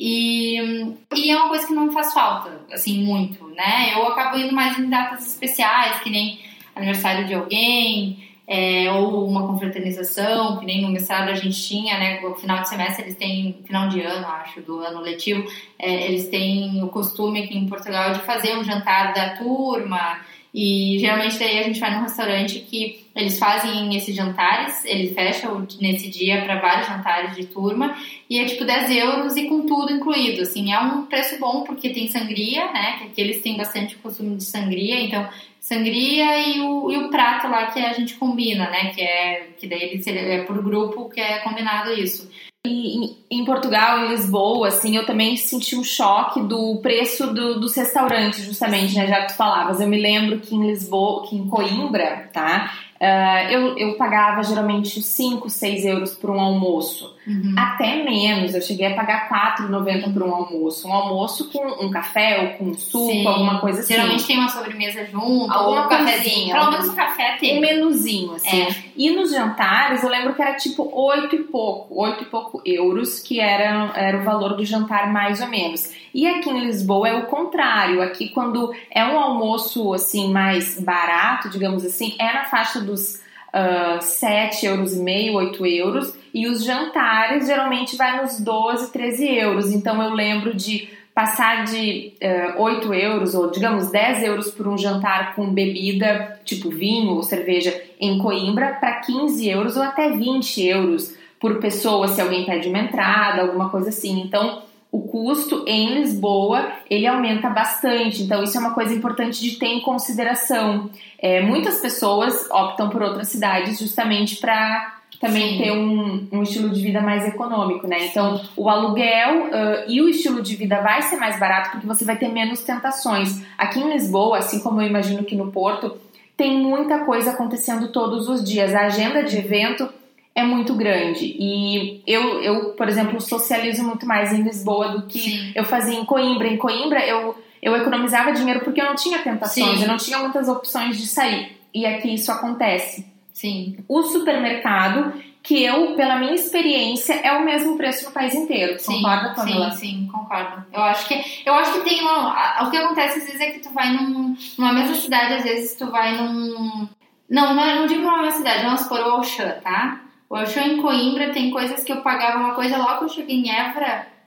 e, 0.00 0.94
e 1.12 1.28
é 1.28 1.36
uma 1.36 1.48
coisa 1.48 1.66
que 1.66 1.74
não 1.74 1.90
faz 1.90 2.14
falta, 2.14 2.60
assim, 2.72 3.02
muito, 3.02 3.48
né? 3.48 3.94
Eu 3.94 4.06
acabo 4.06 4.38
indo 4.38 4.54
mais 4.54 4.78
em 4.78 4.88
datas 4.88 5.26
especiais, 5.26 5.98
que 5.98 6.08
nem 6.08 6.38
aniversário 6.76 7.26
de 7.26 7.34
alguém, 7.34 8.22
é, 8.46 8.90
ou 8.92 9.28
uma 9.28 9.44
confraternização, 9.44 10.58
que 10.58 10.64
nem 10.64 10.82
no 10.82 10.90
mestrado 10.90 11.30
a 11.30 11.34
gente 11.34 11.60
tinha, 11.60 11.98
né? 11.98 12.20
No 12.20 12.36
final 12.36 12.62
de 12.62 12.68
semestre 12.68 13.06
eles 13.06 13.16
têm, 13.16 13.60
final 13.66 13.88
de 13.88 14.00
ano, 14.00 14.24
acho, 14.28 14.60
do 14.62 14.78
ano 14.78 15.00
letivo, 15.00 15.44
é, 15.76 16.06
eles 16.06 16.28
têm 16.28 16.80
o 16.80 16.88
costume 16.88 17.42
aqui 17.42 17.58
em 17.58 17.68
Portugal 17.68 18.12
de 18.12 18.20
fazer 18.20 18.56
um 18.56 18.62
jantar 18.62 19.12
da 19.12 19.30
turma. 19.30 20.20
E 20.54 20.98
geralmente 20.98 21.38
daí 21.38 21.58
a 21.58 21.62
gente 21.64 21.78
vai 21.78 21.94
num 21.94 22.02
restaurante 22.02 22.60
que 22.60 23.06
eles 23.14 23.38
fazem 23.38 23.94
esses 23.96 24.14
jantares, 24.14 24.84
eles 24.84 25.12
fecham 25.12 25.66
nesse 25.80 26.08
dia 26.08 26.40
para 26.42 26.60
vários 26.60 26.86
jantares 26.86 27.36
de 27.36 27.46
turma 27.46 27.96
e 28.30 28.38
é 28.38 28.44
tipo 28.46 28.64
10 28.64 28.90
euros 28.92 29.36
e 29.36 29.46
com 29.46 29.66
tudo 29.66 29.92
incluído. 29.92 30.42
Assim, 30.42 30.72
é 30.72 30.78
um 30.80 31.04
preço 31.06 31.38
bom 31.38 31.64
porque 31.64 31.90
tem 31.90 32.08
sangria, 32.08 32.72
né? 32.72 32.96
Que 32.98 33.04
aqui 33.04 33.20
eles 33.20 33.42
têm 33.42 33.56
bastante 33.56 33.96
costume 33.96 34.36
de 34.36 34.44
sangria, 34.44 35.00
então 35.00 35.28
sangria 35.60 36.38
e 36.48 36.60
o, 36.60 36.90
e 36.90 36.96
o 36.96 37.10
prato 37.10 37.46
lá 37.48 37.66
que 37.66 37.78
a 37.80 37.92
gente 37.92 38.14
combina, 38.14 38.70
né? 38.70 38.92
Que 38.94 39.02
é 39.02 39.48
que 39.58 39.66
daí 39.66 39.82
eles- 39.82 40.06
é 40.06 40.44
por 40.44 40.62
grupo 40.62 41.10
que 41.10 41.20
é 41.20 41.40
combinado 41.40 41.92
isso. 41.92 42.30
Em, 42.66 43.16
em 43.30 43.44
Portugal, 43.44 44.04
em 44.04 44.08
Lisboa, 44.08 44.68
assim, 44.68 44.96
eu 44.96 45.06
também 45.06 45.36
senti 45.36 45.76
um 45.76 45.84
choque 45.84 46.40
do 46.42 46.78
preço 46.82 47.28
do- 47.32 47.60
dos 47.60 47.74
restaurantes, 47.74 48.44
justamente, 48.44 48.94
né? 48.96 49.06
Já 49.06 49.22
que 49.22 49.28
tu 49.32 49.36
falavas. 49.36 49.80
Eu 49.80 49.88
me 49.88 50.00
lembro 50.00 50.40
que 50.40 50.54
em 50.54 50.66
Lisboa, 50.66 51.26
que 51.26 51.36
em 51.36 51.48
Coimbra, 51.48 52.28
tá? 52.32 52.72
Ah, 53.00 53.44
eu, 53.50 53.78
eu 53.78 53.96
pagava 53.96 54.42
geralmente 54.42 55.00
5, 55.00 55.48
6 55.48 55.84
euros 55.84 56.14
por 56.14 56.30
um 56.30 56.40
almoço. 56.40 57.14
Até 57.56 58.02
menos, 58.02 58.54
eu 58.54 58.62
cheguei 58.62 58.86
a 58.86 58.94
pagar 58.94 59.28
4,90 59.28 60.12
por 60.12 60.22
um 60.22 60.34
almoço. 60.34 60.88
Um 60.88 60.92
almoço 60.92 61.50
com 61.50 61.84
um 61.84 61.90
café 61.90 62.40
ou 62.40 62.48
com 62.58 62.64
um 62.70 62.74
suco, 62.74 63.10
Sim. 63.10 63.26
alguma 63.26 63.60
coisa 63.60 63.80
assim. 63.80 63.94
Geralmente 63.94 64.26
tem 64.26 64.38
uma 64.38 64.48
sobremesa 64.48 65.04
junto, 65.06 65.52
Alguma 65.52 65.86
um 65.86 65.88
cafezinho. 65.88 66.22
coisinha, 66.22 66.54
Pelo 66.54 66.70
menos 66.70 66.88
um 66.88 66.94
café 66.94 67.34
um 67.34 67.38
tem. 67.38 67.60
menuzinho, 67.60 68.34
assim. 68.34 68.62
É. 68.62 68.68
E 68.96 69.10
nos 69.10 69.30
jantares, 69.30 70.02
eu 70.02 70.08
lembro 70.08 70.34
que 70.34 70.42
era 70.42 70.54
tipo 70.54 70.90
oito 70.92 71.36
e 71.36 71.44
pouco, 71.44 72.02
oito 72.02 72.22
e 72.22 72.26
pouco 72.26 72.62
euros, 72.64 73.20
que 73.20 73.40
era, 73.40 73.92
era 73.94 74.18
o 74.18 74.24
valor 74.24 74.56
do 74.56 74.64
jantar 74.64 75.12
mais 75.12 75.40
ou 75.40 75.48
menos. 75.48 75.90
E 76.14 76.26
aqui 76.26 76.48
em 76.48 76.60
Lisboa 76.60 77.08
é 77.08 77.14
o 77.14 77.26
contrário. 77.26 78.00
Aqui, 78.02 78.28
quando 78.30 78.72
é 78.90 79.04
um 79.04 79.18
almoço 79.18 79.92
assim 79.92 80.32
mais 80.32 80.80
barato, 80.80 81.48
digamos 81.50 81.84
assim, 81.84 82.14
é 82.18 82.32
na 82.32 82.44
faixa 82.44 82.80
dos 82.80 83.20
ah, 83.52 83.98
7 84.00 84.66
euros 84.66 84.94
e 84.94 85.00
meio, 85.00 85.34
8 85.34 85.64
euros. 85.66 86.14
E 86.38 86.46
os 86.46 86.62
jantares 86.64 87.48
geralmente 87.48 87.96
vai 87.96 88.22
nos 88.22 88.38
12, 88.38 88.92
13 88.92 89.26
euros. 89.26 89.72
Então 89.72 90.00
eu 90.00 90.14
lembro 90.14 90.54
de 90.54 90.88
passar 91.12 91.64
de 91.64 92.12
eh, 92.20 92.54
8 92.56 92.94
euros 92.94 93.34
ou 93.34 93.50
digamos 93.50 93.90
10 93.90 94.22
euros 94.22 94.52
por 94.52 94.68
um 94.68 94.78
jantar 94.78 95.34
com 95.34 95.52
bebida, 95.52 96.38
tipo 96.44 96.70
vinho 96.70 97.10
ou 97.14 97.24
cerveja 97.24 97.74
em 97.98 98.18
Coimbra, 98.18 98.76
para 98.78 99.00
15 99.00 99.48
euros 99.48 99.76
ou 99.76 99.82
até 99.82 100.10
20 100.10 100.64
euros 100.64 101.12
por 101.40 101.58
pessoa 101.58 102.06
se 102.06 102.20
alguém 102.20 102.46
pede 102.46 102.68
uma 102.68 102.78
entrada, 102.78 103.42
alguma 103.42 103.68
coisa 103.68 103.88
assim. 103.88 104.20
Então, 104.20 104.62
o 104.92 105.00
custo 105.00 105.64
em 105.66 105.94
Lisboa 105.94 106.70
ele 106.88 107.08
aumenta 107.08 107.50
bastante. 107.50 108.22
Então, 108.22 108.44
isso 108.44 108.56
é 108.56 108.60
uma 108.60 108.74
coisa 108.74 108.94
importante 108.94 109.40
de 109.42 109.58
ter 109.58 109.66
em 109.66 109.80
consideração. 109.80 110.88
É, 111.18 111.40
muitas 111.40 111.80
pessoas 111.80 112.48
optam 112.48 112.90
por 112.90 113.02
outras 113.02 113.26
cidades 113.26 113.80
justamente 113.80 114.36
para 114.36 114.97
também 115.20 115.50
Sim. 115.50 115.58
ter 115.58 115.72
um, 115.72 116.28
um, 116.30 116.42
estilo 116.42 116.70
de 116.70 116.80
vida 116.80 117.00
mais 117.00 117.26
econômico, 117.26 117.86
né? 117.86 118.06
Então, 118.06 118.40
o 118.56 118.68
aluguel 118.68 119.46
uh, 119.46 119.50
e 119.88 120.00
o 120.00 120.08
estilo 120.08 120.40
de 120.40 120.54
vida 120.54 120.80
vai 120.80 121.02
ser 121.02 121.16
mais 121.16 121.38
barato 121.40 121.72
porque 121.72 121.86
você 121.86 122.04
vai 122.04 122.16
ter 122.16 122.28
menos 122.28 122.62
tentações. 122.62 123.42
Aqui 123.56 123.80
em 123.80 123.92
Lisboa, 123.92 124.38
assim 124.38 124.60
como 124.60 124.80
eu 124.80 124.86
imagino 124.86 125.24
que 125.24 125.34
no 125.34 125.50
Porto, 125.50 125.96
tem 126.36 126.56
muita 126.56 127.00
coisa 127.00 127.32
acontecendo 127.32 127.90
todos 127.90 128.28
os 128.28 128.44
dias. 128.44 128.72
A 128.74 128.86
agenda 128.86 129.24
de 129.24 129.36
evento 129.36 129.88
é 130.36 130.44
muito 130.44 130.72
grande. 130.74 131.34
E 131.36 132.00
eu, 132.06 132.40
eu 132.40 132.70
por 132.70 132.88
exemplo, 132.88 133.20
socializo 133.20 133.82
muito 133.82 134.06
mais 134.06 134.32
em 134.32 134.42
Lisboa 134.42 134.90
do 134.90 135.02
que 135.02 135.18
Sim. 135.18 135.52
eu 135.52 135.64
fazia 135.64 135.98
em 135.98 136.04
Coimbra. 136.04 136.46
Em 136.46 136.56
Coimbra, 136.56 137.04
eu, 137.04 137.36
eu 137.60 137.74
economizava 137.74 138.30
dinheiro 138.30 138.60
porque 138.60 138.80
eu 138.80 138.84
não 138.84 138.94
tinha 138.94 139.18
tentações, 139.18 139.78
Sim. 139.78 139.82
eu 139.82 139.88
não 139.88 139.96
tinha 139.96 140.18
muitas 140.18 140.48
opções 140.48 140.96
de 140.96 141.08
sair. 141.08 141.58
E 141.74 141.84
aqui 141.84 142.14
isso 142.14 142.30
acontece. 142.30 143.17
Sim. 143.38 143.76
O 143.86 144.02
supermercado, 144.02 145.12
que 145.44 145.62
eu, 145.62 145.94
pela 145.94 146.16
minha 146.16 146.34
experiência, 146.34 147.14
é 147.14 147.32
o 147.38 147.44
mesmo 147.44 147.76
preço 147.76 148.06
no 148.06 148.10
país 148.10 148.34
inteiro. 148.34 148.80
Sim, 148.80 148.96
concorda, 148.96 149.32
Pamela? 149.32 149.70
Sim, 149.70 149.78
sim, 149.78 150.08
concordo. 150.08 150.66
Eu 150.72 150.82
acho 150.82 151.06
que, 151.06 151.42
eu 151.46 151.54
acho 151.54 151.72
que 151.74 151.88
tem 151.88 152.00
uma... 152.00 152.64
O 152.64 152.70
que 152.70 152.76
acontece 152.76 153.20
às 153.20 153.26
vezes 153.26 153.40
é 153.40 153.50
que 153.52 153.60
tu 153.60 153.70
vai 153.70 153.92
num, 153.92 154.36
numa 154.58 154.72
mesma 154.72 154.94
cidade, 154.96 155.34
às 155.34 155.44
vezes 155.44 155.76
tu 155.76 155.86
vai 155.88 156.16
num... 156.16 156.88
Não, 157.30 157.54
não, 157.54 157.76
não 157.76 157.86
digo 157.86 158.02
numa 158.02 158.22
mesma 158.22 158.38
cidade, 158.38 158.64
vamos 158.64 158.80
supor 158.80 159.00
o 159.02 159.10
Auchan, 159.12 159.60
tá? 159.62 160.00
O 160.28 160.34
Auchan 160.34 160.64
em 160.64 160.82
Coimbra 160.82 161.30
tem 161.30 161.52
coisas 161.52 161.84
que 161.84 161.92
eu 161.92 162.00
pagava 162.00 162.38
uma 162.38 162.54
coisa, 162.54 162.76
logo 162.76 162.98
que 162.98 163.04
eu 163.04 163.08
cheguei 163.08 163.36
em 163.36 163.54
Évora 163.54 164.17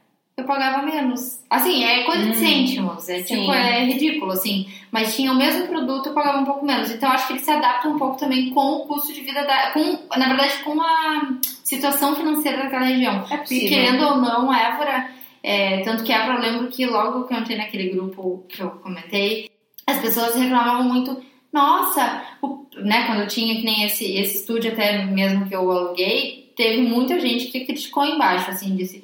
eu 0.42 0.46
pagava 0.46 0.86
menos. 0.86 1.40
Assim, 1.50 1.84
é 1.84 2.04
coisa 2.04 2.24
de 2.24 2.32
hum, 2.32 2.34
cêntimos, 2.34 3.10
é 3.10 3.24
sim. 3.24 3.36
tipo, 3.36 3.54
é 3.54 3.86
ridículo, 3.86 4.32
assim. 4.32 4.68
Mas 4.92 5.16
tinha 5.16 5.32
o 5.32 5.36
mesmo 5.36 5.68
produto, 5.68 6.08
eu 6.08 6.14
pagava 6.14 6.40
um 6.40 6.46
pouco 6.46 6.66
menos. 6.66 6.92
Então, 6.92 7.10
acho 7.10 7.28
que 7.28 7.34
ele 7.34 7.40
se 7.40 7.52
adapta 7.52 7.88
um 7.88 7.98
pouco 7.98 8.18
também 8.18 8.50
com 8.50 8.60
o 8.60 8.88
custo 8.88 9.14
de 9.14 9.22
vida 9.22 9.44
da. 9.44 9.72
Com, 9.72 10.00
na 10.18 10.28
verdade, 10.28 10.64
com 10.64 10.82
a 10.82 11.38
situação 11.64 12.16
financeira 12.16 12.64
daquela 12.64 12.86
região. 12.86 13.26
É 13.30 13.38
possível. 13.38 13.68
E 13.68 13.70
querendo 13.70 14.04
ou 14.06 14.18
não, 14.18 14.54
Évora. 14.54 15.10
É, 15.44 15.82
tanto 15.82 16.04
que 16.04 16.14
Évora, 16.14 16.38
eu 16.38 16.42
lembro 16.42 16.68
que 16.68 16.86
logo 16.86 17.24
que 17.24 17.34
eu 17.34 17.40
entrei 17.40 17.58
naquele 17.58 17.90
grupo 17.90 18.46
que 18.48 18.62
eu 18.62 18.70
comentei, 18.72 19.50
as 19.88 20.00
pessoas 20.00 20.36
reclamavam 20.36 20.84
muito. 20.84 21.22
Nossa, 21.52 22.24
o, 22.42 22.66
né, 22.76 23.06
quando 23.08 23.22
eu 23.22 23.28
tinha 23.28 23.56
que 23.56 23.64
nem 23.64 23.84
esse, 23.84 24.06
esse 24.16 24.38
estúdio, 24.38 24.72
até 24.72 25.04
mesmo 25.06 25.48
que 25.48 25.56
eu 25.56 25.70
aluguei, 25.70 26.54
teve 26.56 26.82
muita 26.82 27.20
gente 27.20 27.48
que 27.48 27.66
criticou 27.66 28.06
embaixo, 28.06 28.52
assim, 28.52 28.76
disse 28.76 29.04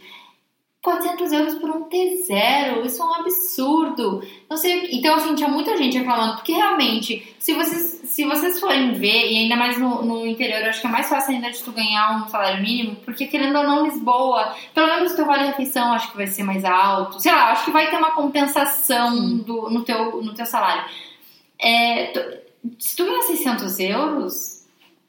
400 0.87 1.31
euros 1.33 1.55
por 1.55 1.69
um 1.69 1.83
T0, 1.89 2.85
isso 2.85 3.01
é 3.01 3.05
um 3.05 3.13
absurdo. 3.15 4.25
Não 4.49 4.55
sei, 4.55 4.87
então, 4.93 5.15
assim, 5.15 5.35
tinha 5.35 5.49
muita 5.49 5.75
gente 5.75 5.97
reclamando, 5.97 6.35
porque 6.35 6.53
realmente, 6.53 7.35
se 7.37 7.53
vocês, 7.53 8.01
se 8.05 8.23
vocês 8.23 8.57
forem 8.57 8.93
ver, 8.93 9.29
e 9.29 9.37
ainda 9.37 9.57
mais 9.57 9.77
no, 9.77 10.01
no 10.01 10.25
interior, 10.25 10.63
acho 10.63 10.79
que 10.79 10.87
é 10.87 10.89
mais 10.89 11.09
fácil 11.09 11.35
ainda 11.35 11.51
de 11.51 11.61
tu 11.61 11.73
ganhar 11.73 12.23
um 12.23 12.29
salário 12.29 12.63
mínimo, 12.63 12.95
porque 13.03 13.27
querendo 13.27 13.57
ou 13.57 13.65
não, 13.65 13.83
Lisboa, 13.83 14.55
pelo 14.73 14.87
menos 14.87 15.11
o 15.11 15.15
teu 15.17 15.25
vale-refeição 15.25 15.91
acho 15.91 16.09
que 16.09 16.15
vai 16.15 16.27
ser 16.27 16.43
mais 16.43 16.63
alto, 16.63 17.19
sei 17.19 17.33
lá, 17.33 17.51
acho 17.51 17.65
que 17.65 17.71
vai 17.71 17.89
ter 17.89 17.97
uma 17.97 18.11
compensação 18.11 19.39
do, 19.39 19.69
no, 19.69 19.83
teu, 19.83 20.23
no 20.23 20.33
teu 20.33 20.45
salário. 20.45 20.85
É, 21.59 22.05
tu, 22.13 22.21
se 22.79 22.95
tu 22.95 23.03
ganhar 23.03 23.23
600 23.23 23.79
euros, 23.81 24.56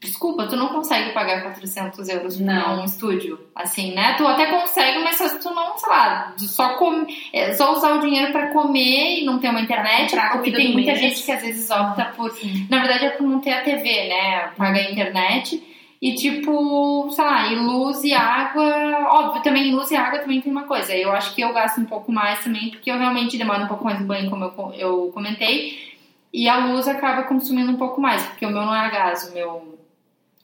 Desculpa, 0.01 0.47
tu 0.47 0.57
não 0.57 0.69
consegue 0.69 1.11
pagar 1.11 1.43
400 1.43 2.09
euros 2.09 2.37
por 2.37 2.45
não. 2.45 2.83
um 2.83 2.85
estúdio, 2.85 3.41
assim, 3.53 3.95
né? 3.95 4.15
Tu 4.15 4.25
até 4.25 4.47
consegue, 4.47 5.01
mas 5.01 5.17
só 5.17 5.29
tu 5.39 5.53
não, 5.53 5.77
sei 5.77 5.89
lá, 5.89 6.35
só, 6.39 6.75
com, 6.75 7.05
é, 7.33 7.53
só 7.53 7.73
usar 7.75 7.95
o 7.95 8.01
dinheiro 8.01 8.31
para 8.31 8.49
comer 8.53 9.21
e 9.21 9.25
não 9.25 9.41
ter 9.41 9.51
uma 9.51 9.61
internet, 9.61 10.15
porque 10.33 10.53
tem 10.53 10.73
muita 10.73 10.93
mês. 10.93 11.01
gente 11.01 11.23
que 11.25 11.33
às 11.33 11.43
vezes 11.43 11.69
opta 11.69 12.05
por... 12.17 12.31
Sim. 12.31 12.69
Na 12.71 12.79
verdade 12.79 13.07
é 13.07 13.11
por 13.11 13.27
não 13.27 13.41
ter 13.41 13.53
a 13.53 13.63
TV, 13.63 14.09
né? 14.09 14.53
Paga 14.57 14.79
a 14.79 14.91
internet 14.91 15.61
e 16.01 16.15
tipo, 16.15 17.11
sei 17.11 17.25
lá, 17.25 17.53
e 17.53 17.57
luz 17.57 18.05
e 18.05 18.15
água, 18.15 19.05
óbvio, 19.11 19.43
também 19.43 19.75
luz 19.75 19.91
e 19.91 19.97
água 19.97 20.21
também 20.21 20.41
tem 20.41 20.53
uma 20.53 20.63
coisa. 20.63 20.95
Eu 20.95 21.11
acho 21.11 21.35
que 21.35 21.41
eu 21.41 21.53
gasto 21.53 21.81
um 21.81 21.85
pouco 21.85 22.13
mais 22.13 22.43
também, 22.45 22.71
porque 22.71 22.89
eu 22.89 22.99
realmente 22.99 23.37
demoro 23.37 23.65
um 23.65 23.69
pouco 23.69 23.85
mais 23.85 23.99
no 24.01 24.07
banho, 24.07 24.31
como 24.31 24.45
eu, 24.45 24.73
eu 24.75 25.11
comentei, 25.13 25.97
e 26.33 26.49
a 26.49 26.67
luz 26.67 26.87
acaba 26.87 27.25
consumindo 27.25 27.73
um 27.73 27.77
pouco 27.77 28.01
mais, 28.01 28.23
porque 28.27 28.47
o 28.47 28.51
meu 28.51 28.63
não 28.63 28.75
é 28.75 28.79
a 28.79 28.89
gás, 28.89 29.29
o 29.29 29.35
meu 29.35 29.78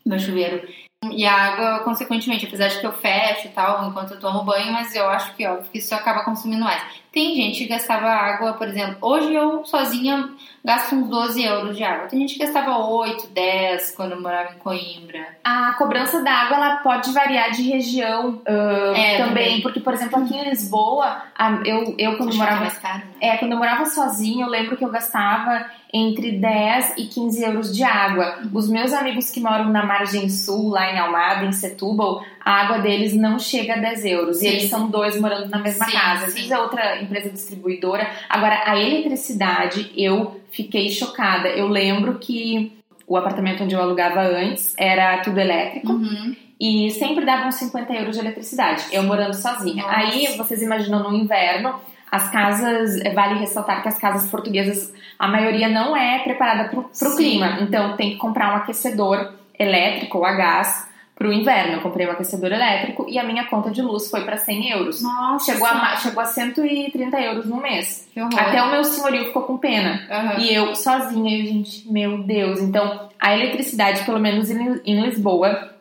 meu 0.05 0.19
chuveiro. 0.19 0.67
E 1.13 1.27
a 1.27 1.35
água, 1.35 1.85
consequentemente, 1.85 2.47
apesar 2.47 2.69
de 2.69 2.81
que 2.81 2.87
eu 2.87 2.93
fecho 2.93 3.49
e 3.49 3.51
tal, 3.51 3.89
enquanto 3.89 4.15
eu 4.15 4.21
tomo 4.21 4.43
banho, 4.43 4.73
mas 4.73 4.95
eu 4.95 5.09
acho 5.09 5.35
que, 5.35 5.47
óbvio, 5.47 5.71
que 5.71 5.79
isso 5.79 5.95
acaba 5.95 6.25
consumindo 6.25 6.65
mais. 6.65 6.83
Tem 7.13 7.35
gente 7.35 7.59
que 7.59 7.67
gastava 7.67 8.07
água, 8.07 8.55
por 8.55 8.67
exemplo, 8.67 8.97
hoje 9.03 9.35
eu 9.35 9.65
sozinha 9.67 10.31
gasto 10.65 10.95
uns 10.95 11.09
12 11.09 11.45
euros 11.45 11.77
de 11.77 11.85
água. 11.85 12.09
Tem 12.09 12.21
gente 12.21 12.35
que 12.35 12.41
gastava 12.41 12.79
8, 12.79 13.29
10 13.29 13.91
quando 13.91 14.13
eu 14.13 14.23
morava 14.23 14.55
em 14.55 14.59
Coimbra. 14.59 15.27
A 15.45 15.75
cobrança 15.75 16.23
da 16.23 16.33
água 16.33 16.57
ela 16.57 16.77
pode 16.77 17.13
variar 17.13 17.51
de 17.51 17.63
região 17.63 18.37
uh, 18.37 18.95
é, 18.95 19.19
também, 19.19 19.29
também, 19.29 19.61
porque, 19.61 19.79
por 19.79 19.93
exemplo, 19.93 20.23
aqui 20.23 20.35
em 20.35 20.49
Lisboa, 20.49 21.23
eu, 21.67 21.95
eu 21.99 22.17
quando 22.17 22.35
morava. 22.35 22.61
Mais 22.61 22.79
caro, 22.79 22.99
né? 22.99 23.05
É, 23.21 23.37
quando 23.37 23.53
eu 23.53 23.59
morava 23.59 23.85
sozinha, 23.85 24.47
eu 24.47 24.49
lembro 24.49 24.75
que 24.77 24.85
eu 24.85 24.91
gastava 24.91 25.67
entre 25.93 26.33
10 26.33 26.95
e 26.97 27.07
15 27.07 27.45
euros 27.45 27.77
de 27.77 27.85
água. 27.85 28.39
Os 28.53 28.69
meus 28.69 28.93
amigos 28.93 29.31
que 29.31 29.41
moram 29.41 29.69
na 29.69 29.85
margem 29.85 30.29
sul, 30.29 30.71
lá 30.71 30.91
em 30.91 30.99
Almada, 30.99 31.45
em 31.45 31.53
Setúbal, 31.53 32.25
a 32.45 32.53
água 32.63 32.79
deles 32.79 33.15
não 33.15 33.39
chega 33.39 33.75
a 33.75 33.79
10 33.79 34.05
euros. 34.07 34.39
Sim. 34.39 34.47
E 34.47 34.49
eles 34.49 34.71
são 34.71 34.89
dois 34.89 35.21
morando 35.21 35.49
na 35.49 35.59
mesma 35.59 35.87
sim, 35.87 35.93
casa. 35.93 36.27
Às 36.27 36.35
vezes 36.35 36.51
é 36.51 36.59
outra 36.59 37.01
empresa 37.01 37.31
distribuidora. 37.31 38.11
Agora, 38.29 38.63
a 38.67 38.77
eletricidade, 38.77 39.93
eu 39.97 40.41
fiquei 40.55 40.91
chocada. 40.91 41.49
Eu 41.49 41.69
lembro 41.69 42.19
que 42.19 42.73
o 43.07 43.17
apartamento 43.17 43.65
onde 43.65 43.75
eu 43.75 43.81
alugava 43.81 44.23
antes 44.23 44.75
era 44.79 45.19
tudo 45.19 45.39
elétrico. 45.39 45.93
Uhum. 45.93 46.35
E 46.59 46.91
sempre 46.93 47.25
davam 47.25 47.51
50 47.51 47.93
euros 47.93 48.15
de 48.15 48.23
eletricidade. 48.23 48.85
Eu 48.93 49.03
morando 49.03 49.35
sozinha. 49.35 49.83
Nossa. 49.83 49.97
Aí, 49.97 50.37
vocês 50.37 50.63
imaginam 50.63 51.11
no 51.11 51.17
inverno, 51.17 51.75
as 52.11 52.31
casas, 52.31 53.01
é, 53.01 53.11
vale 53.13 53.39
ressaltar 53.41 53.83
que 53.83 53.89
as 53.89 53.99
casas 53.99 54.31
portuguesas, 54.31 54.95
a 55.19 55.27
maioria 55.27 55.69
não 55.69 55.97
é 55.97 56.21
preparada 56.21 56.69
para 56.69 57.09
o 57.09 57.17
clima. 57.17 57.59
Então, 57.61 57.97
tem 57.97 58.13
que 58.13 58.17
comprar 58.17 58.55
um 58.55 58.57
aquecedor 58.57 59.33
elétrico 59.59 60.19
ou 60.19 60.25
a 60.25 60.33
gás 60.33 60.89
pro 61.15 61.33
inverno. 61.33 61.75
Eu 61.75 61.81
comprei 61.81 62.07
um 62.07 62.11
aquecedor 62.11 62.53
elétrico 62.53 63.07
e 63.09 63.19
a 63.19 63.25
minha 63.25 63.47
conta 63.47 63.71
de 63.71 63.81
luz 63.81 64.11
foi 64.11 64.23
para 64.25 64.37
100 64.37 64.71
euros. 64.71 65.03
Nossa! 65.03 65.53
Chegou 65.53 65.67
a, 65.67 65.97
chegou 65.97 66.23
a 66.23 66.27
130 66.27 67.21
euros 67.21 67.47
no 67.47 67.57
mês. 67.61 68.09
Até 68.37 68.63
o 68.63 68.71
meu 68.71 68.85
senhorio 68.85 69.27
ficou 69.27 69.43
com 69.43 69.57
pena. 69.57 70.07
Uhum. 70.11 70.41
E 70.41 70.55
eu 70.55 70.75
sozinha, 70.75 71.37
e 71.37 71.47
gente, 71.47 71.91
meu 71.91 72.23
Deus. 72.23 72.61
Então, 72.61 73.09
a 73.19 73.35
eletricidade, 73.35 74.05
pelo 74.05 74.19
menos 74.19 74.51
em, 74.51 74.81
em 74.85 75.01
Lisboa, 75.03 75.75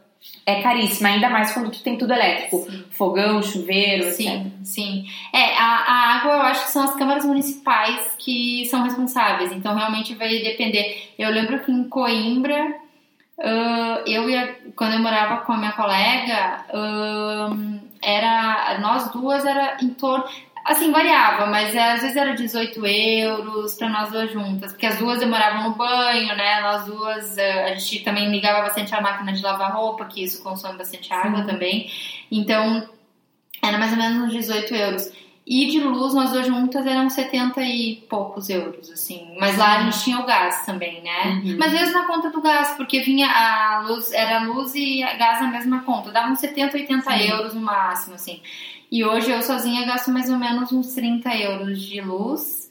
é 0.46 0.62
caríssima, 0.62 1.10
ainda 1.10 1.30
mais 1.30 1.52
quando 1.52 1.72
tu 1.72 1.82
tem 1.82 1.98
tudo 1.98 2.14
elétrico. 2.14 2.66
Sim. 2.70 2.84
Fogão, 2.92 3.42
chuveiro, 3.42 4.12
sim, 4.12 4.30
etc. 4.30 4.52
Sim, 4.64 5.06
É, 5.34 5.58
a, 5.58 5.66
a, 5.66 6.18
água 6.18 6.34
eu 6.34 6.42
acho 6.44 6.66
que 6.66 6.72
são 6.72 6.84
as 6.84 6.96
câmaras 6.96 7.26
municipais 7.26 8.16
que 8.18 8.66
são 8.68 8.84
responsáveis, 8.84 9.52
então 9.52 9.76
realmente 9.76 10.16
vai 10.16 10.30
depender. 10.30 11.12
Eu 11.18 11.30
lembro 11.30 11.60
que 11.60 11.72
em 11.72 11.84
Coimbra 11.86 12.76
Uh, 13.38 14.08
eu 14.08 14.30
ia, 14.30 14.60
quando 14.76 14.94
eu 14.94 15.00
morava 15.00 15.44
com 15.44 15.54
a 15.54 15.58
minha 15.58 15.72
colega, 15.72 16.66
uh, 16.70 17.80
era, 18.02 18.78
nós 18.80 19.12
duas 19.12 19.44
era 19.44 19.78
em 19.82 19.90
torno, 19.90 20.24
assim, 20.64 20.92
variava, 20.92 21.48
mas 21.48 21.76
às 21.76 22.02
vezes 22.02 22.16
era 22.16 22.36
18 22.36 22.86
euros 22.86 23.74
para 23.74 23.90
nós 23.90 24.12
duas 24.12 24.32
juntas, 24.32 24.72
porque 24.72 24.86
as 24.86 25.00
duas 25.00 25.20
demoravam 25.20 25.64
no 25.64 25.76
banho, 25.76 26.36
né, 26.36 26.62
nós 26.62 26.86
duas, 26.86 27.36
uh, 27.36 27.72
a 27.72 27.76
gente 27.76 28.04
também 28.04 28.30
ligava 28.30 28.62
bastante 28.62 28.94
a 28.94 29.02
máquina 29.02 29.34
de 29.34 29.42
lavar 29.42 29.74
roupa, 29.74 30.06
que 30.06 30.24
isso 30.24 30.44
consome 30.44 30.78
bastante 30.78 31.12
água 31.12 31.42
Sim. 31.42 31.48
também, 31.48 31.92
então 32.32 32.88
era 33.64 33.78
mais 33.80 33.92
ou 33.94 33.98
menos 33.98 34.28
uns 34.28 34.34
18 34.34 34.76
euros. 34.76 35.23
E 35.46 35.68
de 35.68 35.80
luz, 35.82 36.14
nós 36.14 36.32
duas 36.32 36.48
juntas 36.48 36.86
eram 36.86 37.10
70 37.10 37.62
e 37.62 37.98
poucos 38.10 38.50
euros, 38.50 38.90
assim. 38.90 39.36
Mas 39.38 39.58
lá 39.58 39.80
a 39.80 39.84
gente 39.84 40.02
tinha 40.02 40.20
o 40.20 40.26
gás 40.26 40.66
também, 40.66 41.02
né? 41.04 41.42
Uhum. 41.44 41.58
Mas 41.60 41.74
mesmo 41.74 41.94
na 41.94 42.08
conta 42.08 42.30
do 42.30 42.42
gás, 42.42 42.72
porque 42.78 43.02
vinha 43.02 43.28
a 43.28 43.82
luz, 43.82 44.14
era 44.14 44.44
luz 44.44 44.74
e 44.74 45.02
gás 45.02 45.42
na 45.42 45.48
mesma 45.48 45.84
conta. 45.84 46.12
Dava 46.12 46.32
uns 46.32 46.40
70, 46.40 46.78
80 46.78 47.12
Sim. 47.12 47.30
euros 47.30 47.54
no 47.54 47.62
máximo, 47.62 48.16
assim. 48.16 48.42
E 48.90 49.04
hoje 49.04 49.32
eu 49.32 49.42
sozinha 49.42 49.86
gasto 49.86 50.12
mais 50.12 50.30
ou 50.30 50.38
menos 50.38 50.72
uns 50.72 50.94
30 50.94 51.36
euros 51.36 51.82
de 51.82 52.00
luz 52.00 52.63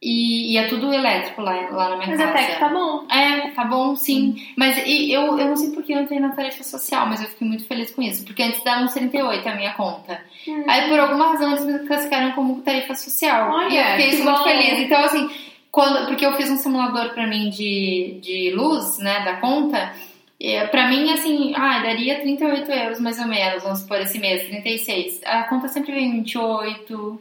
e, 0.00 0.52
e, 0.52 0.56
é 0.58 0.68
tudo 0.68 0.92
elétrico 0.94 1.42
lá, 1.42 1.54
lá 1.70 1.88
na 1.88 1.96
minha 1.96 2.08
mas 2.08 2.18
casa. 2.18 2.32
Mas 2.32 2.44
até 2.44 2.54
que 2.54 2.60
tá 2.60 2.68
bom. 2.68 3.04
É, 3.10 3.50
tá 3.50 3.64
bom, 3.64 3.96
sim. 3.96 4.36
sim. 4.36 4.52
Mas 4.56 4.86
e, 4.86 5.12
eu, 5.12 5.36
eu 5.36 5.48
não 5.48 5.56
sei 5.56 5.70
porque 5.70 5.92
eu 5.92 6.00
entrei 6.00 6.20
na 6.20 6.28
tarifa 6.28 6.62
social, 6.62 7.04
mas 7.06 7.20
eu 7.20 7.28
fiquei 7.28 7.48
muito 7.48 7.66
feliz 7.66 7.90
com 7.90 8.00
isso. 8.00 8.24
Porque 8.24 8.42
antes 8.42 8.62
dava 8.62 8.82
uns 8.82 8.92
38 8.92 9.48
a 9.48 9.54
minha 9.56 9.74
conta. 9.74 10.20
Hum. 10.46 10.64
Aí 10.68 10.88
por 10.88 11.00
alguma 11.00 11.32
razão 11.32 11.50
eles 11.50 11.66
me 11.66 11.78
classificaram 11.80 12.30
como 12.32 12.62
tarifa 12.62 12.94
social. 12.94 13.50
Olha, 13.50 13.74
e 13.74 13.76
eu 13.76 13.84
fiquei 13.84 14.22
muito 14.22 14.38
bom. 14.38 14.44
feliz. 14.44 14.78
Então, 14.78 15.04
assim, 15.04 15.30
quando, 15.72 16.06
porque 16.06 16.24
eu 16.24 16.32
fiz 16.34 16.48
um 16.48 16.56
simulador 16.56 17.12
pra 17.12 17.26
mim 17.26 17.50
de, 17.50 18.20
de 18.22 18.52
luz, 18.54 18.98
né, 18.98 19.24
da 19.24 19.38
conta. 19.38 19.92
É, 20.40 20.64
pra 20.68 20.86
mim, 20.86 21.12
assim, 21.12 21.52
ah, 21.56 21.80
daria 21.80 22.20
38 22.20 22.70
euros 22.70 23.00
mais 23.00 23.18
ou 23.18 23.26
menos, 23.26 23.64
vamos 23.64 23.80
supor, 23.80 24.00
esse 24.00 24.20
mês, 24.20 24.46
36. 24.46 25.22
A 25.24 25.42
conta 25.42 25.66
sempre 25.66 25.90
vem 25.90 26.12
28, 26.12 27.20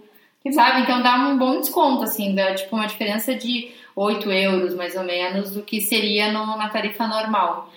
sabe? 0.52 0.82
Então 0.82 1.02
dá 1.02 1.16
um 1.28 1.38
bom 1.38 1.60
desconto, 1.60 2.04
assim, 2.04 2.34
dá 2.34 2.54
tipo 2.54 2.76
uma 2.76 2.88
diferença 2.88 3.36
de 3.36 3.72
8 3.96 4.32
euros 4.32 4.76
mais 4.76 4.96
ou 4.96 5.04
menos 5.04 5.52
do 5.52 5.64
que 5.64 5.82
seria 5.82 6.32
no, 6.32 6.58
na 6.58 6.70
tarifa 6.70 7.08
normal. 7.08 7.72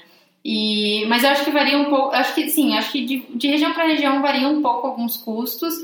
E, 0.45 1.05
mas 1.07 1.23
eu 1.23 1.31
acho 1.31 1.45
que 1.45 1.51
varia 1.51 1.79
um 1.79 1.91
pouco, 1.91 2.15
acho 2.15 2.35
que 2.35 2.49
sim, 2.49 2.77
acho 2.77 2.93
que 2.93 3.05
de, 3.05 3.27
de 3.35 3.49
região 3.49 3.73
para 3.73 3.85
região 3.85 4.23
varia 4.23 4.49
um 4.49 4.63
pouco 4.63 4.87
alguns 4.87 5.17
custos. 5.17 5.75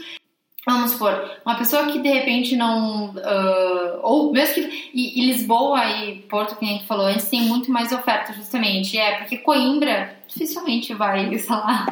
Vamos 0.66 0.92
supor, 0.92 1.30
uma 1.44 1.54
pessoa 1.54 1.86
que 1.86 2.00
de 2.00 2.08
repente 2.08 2.56
não. 2.56 3.10
Uh, 3.10 4.00
ou 4.02 4.32
mesmo 4.32 4.54
que. 4.54 4.90
E, 4.92 5.20
e, 5.20 5.26
Lisboa 5.26 5.84
e 5.84 6.22
Porto, 6.22 6.56
que 6.56 6.64
a 6.64 6.68
gente 6.68 6.86
falou 6.86 7.06
antes, 7.06 7.28
tem 7.28 7.42
muito 7.42 7.70
mais 7.70 7.92
oferta, 7.92 8.32
justamente. 8.32 8.98
É, 8.98 9.18
porque 9.18 9.38
Coimbra 9.38 10.16
dificilmente 10.26 10.92
vai, 10.92 11.32
sei 11.38 11.54
lá, 11.54 11.86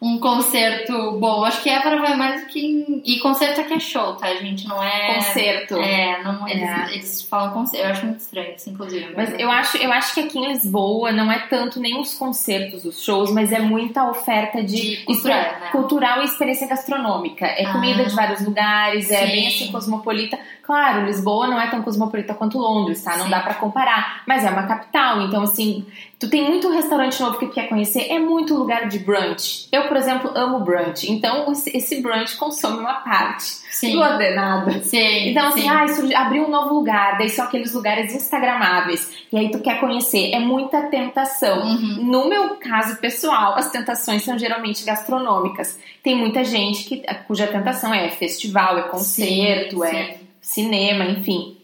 um 0.00 0.18
concerto 0.18 1.12
bom. 1.12 1.44
Acho 1.44 1.62
que 1.62 1.70
Évora 1.70 2.00
vai 2.00 2.16
mais 2.16 2.42
do 2.42 2.46
que. 2.48 3.02
E 3.04 3.18
concerto 3.20 3.60
aqui 3.60 3.74
é 3.74 3.80
show, 3.80 4.14
tá, 4.14 4.34
gente? 4.34 4.68
Não 4.68 4.82
é. 4.82 5.14
Concerto. 5.14 5.76
É, 5.76 6.22
não, 6.22 6.46
eles, 6.46 6.62
é. 6.62 6.94
eles 6.94 7.22
falam 7.22 7.52
concerto. 7.52 7.86
Eu 7.86 7.92
acho 7.92 8.06
muito 8.06 8.20
estranho 8.20 8.54
isso, 8.54 8.70
inclusive. 8.70 9.14
Mas, 9.16 9.34
eu, 9.38 9.50
acho, 9.50 9.76
eu 9.78 9.90
acho 9.90 10.14
que 10.14 10.20
aqui 10.20 10.38
em 10.38 10.48
Lisboa 10.48 11.12
não 11.12 11.32
é 11.32 11.38
tanto 11.48 11.80
nem 11.80 11.98
os 11.98 12.14
concertos, 12.14 12.84
os 12.84 13.02
shows, 13.02 13.32
mas 13.32 13.52
é 13.52 13.58
muita 13.58 14.08
oferta 14.08 14.62
de, 14.62 14.96
de 14.96 15.04
cultural, 15.04 15.38
né? 15.38 15.68
cultural 15.72 16.22
e 16.22 16.24
experiência 16.26 16.66
gastronômica. 16.66 17.46
É 17.46 17.64
ah, 17.64 17.72
comida 17.72 18.04
de 18.04 18.14
vários 18.14 18.44
lugares, 18.44 19.10
é 19.10 19.26
sim. 19.26 19.32
bem 19.32 19.48
assim 19.48 19.72
cosmopolita. 19.72 20.38
Claro, 20.62 21.06
Lisboa 21.06 21.46
não 21.46 21.60
é 21.60 21.70
tão 21.70 21.80
cosmopolita 21.80 22.34
quanto 22.34 22.58
Londres, 22.58 23.02
tá? 23.02 23.16
Não 23.16 23.24
sim. 23.24 23.30
dá 23.30 23.40
para 23.40 23.54
comparar. 23.54 24.24
Mas 24.26 24.44
é 24.44 24.50
uma 24.50 24.64
capital, 24.64 25.22
então 25.22 25.42
assim 25.42 25.86
Tu 26.18 26.30
tem 26.30 26.48
muito 26.48 26.70
restaurante 26.70 27.20
novo 27.20 27.38
que 27.38 27.46
tu 27.46 27.52
quer 27.52 27.68
conhecer, 27.68 28.10
é 28.10 28.18
muito 28.18 28.54
lugar 28.54 28.88
de 28.88 28.98
brunch. 28.98 29.68
Eu, 29.70 29.86
por 29.86 29.98
exemplo, 29.98 30.30
amo 30.34 30.60
brunch. 30.60 31.10
Então, 31.12 31.52
esse 31.52 32.00
brunch 32.00 32.36
consome 32.36 32.78
uma 32.78 32.94
parte 32.94 33.44
sim. 33.70 33.92
do 33.92 34.00
ordenado. 34.00 34.82
Sim, 34.82 35.28
então, 35.28 35.48
assim, 35.48 35.62
sim. 35.62 36.14
ah, 36.14 36.22
abriu 36.22 36.44
um 36.44 36.50
novo 36.50 36.74
lugar, 36.74 37.18
daí 37.18 37.28
são 37.28 37.44
aqueles 37.44 37.74
lugares 37.74 38.14
instagramáveis. 38.14 39.10
E 39.30 39.36
aí 39.36 39.50
tu 39.50 39.60
quer 39.60 39.78
conhecer. 39.78 40.30
É 40.32 40.38
muita 40.38 40.82
tentação. 40.82 41.60
Uhum. 41.60 42.04
No 42.04 42.28
meu 42.28 42.56
caso 42.56 42.96
pessoal, 42.96 43.54
as 43.54 43.70
tentações 43.70 44.24
são 44.24 44.38
geralmente 44.38 44.84
gastronômicas. 44.84 45.78
Tem 46.02 46.16
muita 46.16 46.42
gente 46.44 46.84
que, 46.84 47.02
cuja 47.26 47.46
tentação 47.46 47.92
é 47.92 48.08
festival, 48.08 48.78
é 48.78 48.82
concerto, 48.82 49.80
sim, 49.80 49.86
é 49.86 50.16
cinema, 50.40 51.04
enfim. 51.04 51.55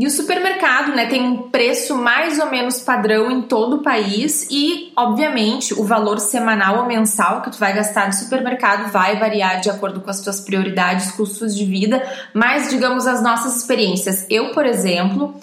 E 0.00 0.06
o 0.06 0.10
supermercado, 0.10 0.94
né, 0.94 1.06
tem 1.06 1.20
um 1.20 1.50
preço 1.50 1.96
mais 1.96 2.38
ou 2.38 2.48
menos 2.48 2.78
padrão 2.78 3.32
em 3.32 3.42
todo 3.42 3.78
o 3.78 3.82
país 3.82 4.46
e, 4.48 4.92
obviamente, 4.96 5.74
o 5.74 5.82
valor 5.82 6.20
semanal 6.20 6.78
ou 6.78 6.86
mensal 6.86 7.42
que 7.42 7.50
tu 7.50 7.58
vai 7.58 7.74
gastar 7.74 8.06
no 8.06 8.12
supermercado 8.12 8.92
vai 8.92 9.18
variar 9.18 9.60
de 9.60 9.68
acordo 9.68 10.00
com 10.00 10.08
as 10.08 10.20
tuas 10.20 10.40
prioridades, 10.40 11.10
custos 11.10 11.52
de 11.56 11.64
vida, 11.64 12.00
mas 12.32 12.70
digamos 12.70 13.08
as 13.08 13.20
nossas 13.20 13.56
experiências. 13.56 14.24
Eu, 14.30 14.52
por 14.52 14.64
exemplo, 14.64 15.34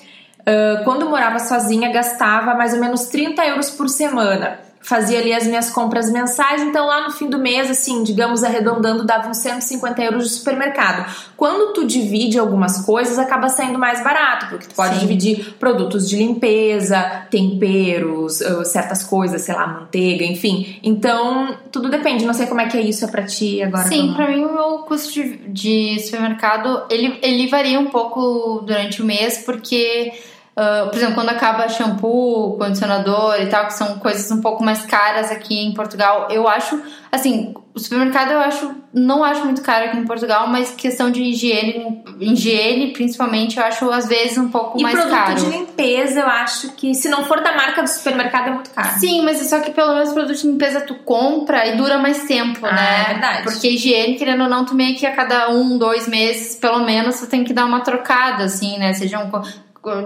quando 0.85 1.09
morava 1.09 1.39
sozinha, 1.39 1.91
gastava 1.91 2.53
mais 2.53 2.73
ou 2.73 2.79
menos 2.79 3.07
30 3.07 3.45
euros 3.45 3.69
por 3.71 3.89
semana 3.89 4.64
fazia 4.85 5.19
ali 5.19 5.33
as 5.33 5.47
minhas 5.47 5.71
compras 5.71 6.11
mensais, 6.11 6.61
então 6.61 6.85
lá 6.85 7.05
no 7.05 7.11
fim 7.11 7.27
do 7.27 7.39
mês, 7.39 7.71
assim, 7.71 8.03
digamos 8.03 8.43
arredondando, 8.43 9.03
dava 9.03 9.29
uns 9.29 9.37
150 9.37 9.99
euros 10.03 10.25
de 10.25 10.29
supermercado. 10.29 11.11
Quando 11.35 11.73
tu 11.73 11.87
divide 11.87 12.37
algumas 12.37 12.85
coisas, 12.85 13.17
acaba 13.17 13.49
saindo 13.49 13.79
mais 13.79 14.03
barato, 14.03 14.45
porque 14.47 14.67
tu 14.67 14.75
pode 14.75 14.93
Sim. 14.93 14.99
dividir 14.99 15.55
produtos 15.59 16.07
de 16.07 16.17
limpeza, 16.17 17.01
temperos, 17.31 18.43
certas 18.65 19.01
coisas, 19.01 19.41
sei 19.41 19.55
lá, 19.55 19.65
manteiga, 19.65 20.23
enfim. 20.23 20.79
Então, 20.83 21.57
tudo 21.71 21.89
depende, 21.89 22.23
não 22.23 22.33
sei 22.35 22.45
como 22.45 22.61
é 22.61 22.67
que 22.67 22.77
é 22.77 22.81
isso 22.81 23.07
pra 23.07 23.23
ti 23.23 23.63
agora. 23.63 23.87
Sim, 23.87 24.13
para 24.13 24.27
mim 24.27 24.45
o 24.45 24.53
meu 24.53 24.77
custo 24.79 25.11
de, 25.11 25.37
de 25.47 25.99
supermercado, 25.99 26.83
ele, 26.91 27.17
ele 27.23 27.47
varia 27.47 27.79
um 27.79 27.87
pouco 27.87 28.59
durante 28.63 29.01
o 29.01 29.05
mês, 29.05 29.39
porque 29.43 30.13
Uh, 30.57 30.87
por 30.87 30.95
exemplo, 30.95 31.15
quando 31.15 31.29
acaba 31.29 31.67
shampoo, 31.67 32.57
condicionador 32.57 33.41
e 33.41 33.47
tal, 33.47 33.67
que 33.67 33.73
são 33.73 33.99
coisas 33.99 34.31
um 34.31 34.39
pouco 34.39 34.63
mais 34.63 34.85
caras 34.85 35.29
aqui 35.29 35.65
em 35.65 35.73
Portugal, 35.73 36.29
eu 36.31 36.47
acho, 36.47 36.81
assim, 37.11 37.53
o 37.73 37.79
supermercado 37.79 38.31
eu 38.31 38.39
acho, 38.39 38.73
não 38.93 39.21
acho 39.21 39.43
muito 39.43 39.61
caro 39.61 39.87
aqui 39.87 39.97
em 39.97 40.05
Portugal, 40.05 40.47
mas 40.47 40.71
questão 40.71 41.11
de 41.11 41.21
higiene, 41.21 42.01
higiene 42.21 42.93
principalmente, 42.93 43.57
eu 43.57 43.65
acho 43.65 43.91
às 43.91 44.07
vezes 44.07 44.37
um 44.37 44.47
pouco 44.47 44.79
e 44.79 44.83
mais 44.83 44.97
caro. 44.97 45.09
E 45.09 45.35
produto 45.35 45.51
de 45.51 45.57
limpeza, 45.57 46.21
eu 46.21 46.27
acho 46.27 46.71
que 46.71 46.95
se 46.95 47.09
não 47.09 47.25
for 47.25 47.41
da 47.41 47.53
marca 47.53 47.83
do 47.83 47.89
supermercado 47.89 48.47
é 48.47 48.51
muito 48.51 48.69
caro. 48.69 48.97
Sim, 48.97 49.25
mas 49.25 49.41
é 49.41 49.43
só 49.43 49.59
que 49.59 49.71
pelo 49.71 49.93
menos 49.93 50.13
produto 50.13 50.37
de 50.37 50.47
limpeza 50.47 50.79
tu 50.79 50.95
compra 50.99 51.67
e 51.67 51.75
dura 51.75 51.97
mais 51.97 52.23
tempo, 52.23 52.65
ah, 52.65 52.71
né? 52.71 53.01
É 53.01 53.11
verdade. 53.11 53.43
Porque 53.43 53.71
higiene, 53.71 54.15
querendo 54.15 54.43
ou 54.43 54.49
não, 54.49 54.63
tu 54.63 54.73
meio 54.73 54.95
que 54.95 55.05
a 55.05 55.13
cada 55.13 55.49
um, 55.49 55.77
dois 55.77 56.07
meses, 56.07 56.55
pelo 56.55 56.85
menos, 56.85 57.19
tu 57.19 57.27
tem 57.27 57.43
que 57.43 57.51
dar 57.51 57.65
uma 57.65 57.81
trocada, 57.81 58.45
assim, 58.45 58.77
né? 58.77 58.93
Seja 58.93 59.19
um 59.19 59.29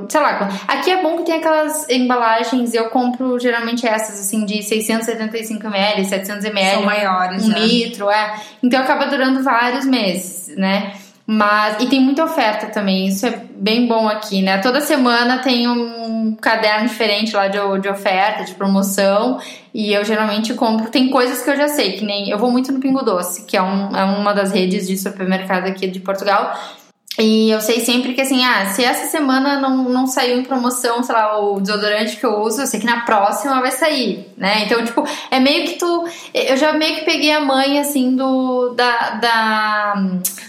sei 0.08 0.22
lá, 0.22 0.50
aqui 0.68 0.92
é 0.92 1.02
bom 1.02 1.18
que 1.18 1.24
tem 1.24 1.36
aquelas 1.36 1.88
embalagens, 1.90 2.74
eu 2.74 2.90
compro 2.90 3.40
geralmente 3.40 3.88
essas, 3.88 4.20
assim, 4.20 4.46
de 4.46 4.60
675ml, 4.60 6.06
700ml. 6.06 6.74
São 6.74 6.84
maiores, 6.84 7.46
Um 7.46 7.50
né? 7.50 7.60
litro, 7.60 8.10
é. 8.10 8.36
Então 8.62 8.80
acaba 8.80 9.06
durando 9.06 9.44
vários 9.44 9.86
meses, 9.86 10.56
né? 10.56 10.94
Mas, 11.32 11.84
e 11.84 11.86
tem 11.86 12.02
muita 12.02 12.24
oferta 12.24 12.66
também, 12.66 13.06
isso 13.08 13.24
é 13.24 13.44
bem 13.52 13.86
bom 13.86 14.08
aqui, 14.08 14.42
né? 14.42 14.58
Toda 14.58 14.82
semana 14.82 15.38
tem 15.38 15.68
um 15.68 16.36
caderno 16.42 16.88
diferente 16.88 17.36
lá 17.36 17.48
de, 17.48 17.60
de 17.82 17.88
oferta, 17.88 18.44
de 18.44 18.56
promoção, 18.56 19.40
e 19.72 19.94
eu 19.94 20.04
geralmente 20.04 20.56
compro. 20.56 20.90
Tem 20.90 21.12
coisas 21.12 21.44
que 21.44 21.50
eu 21.52 21.56
já 21.56 21.68
sei, 21.68 21.94
que 21.94 22.04
nem. 22.04 22.32
Eu 22.32 22.40
vou 22.40 22.50
muito 22.50 22.72
no 22.72 22.80
Pingo 22.80 23.04
Doce, 23.04 23.46
que 23.46 23.56
é, 23.56 23.62
um, 23.62 23.96
é 23.96 24.04
uma 24.06 24.34
das 24.34 24.52
redes 24.52 24.88
de 24.88 24.98
supermercado 24.98 25.68
aqui 25.68 25.86
de 25.86 26.00
Portugal, 26.00 26.58
e 27.20 27.52
eu 27.52 27.60
sei 27.60 27.82
sempre 27.82 28.14
que 28.14 28.22
assim, 28.22 28.44
ah, 28.46 28.68
se 28.68 28.84
essa 28.84 29.08
semana 29.08 29.60
não, 29.60 29.90
não 29.90 30.08
saiu 30.08 30.40
em 30.40 30.44
promoção, 30.44 31.04
sei 31.04 31.14
lá, 31.14 31.38
o 31.38 31.60
desodorante 31.60 32.16
que 32.16 32.26
eu 32.26 32.40
uso, 32.40 32.62
eu 32.62 32.68
sei 32.68 32.80
que 32.80 32.86
na 32.86 33.02
próxima 33.02 33.60
vai 33.60 33.72
sair, 33.72 34.32
né? 34.38 34.64
Então, 34.64 34.84
tipo, 34.86 35.04
é 35.30 35.40
meio 35.40 35.66
que 35.66 35.74
tu. 35.78 36.08
Eu 36.34 36.56
já 36.56 36.72
meio 36.72 36.96
que 36.96 37.06
peguei 37.06 37.32
a 37.32 37.42
mãe, 37.42 37.80
assim, 37.80 38.16
do. 38.16 38.70
da. 38.70 39.10
da 39.12 39.94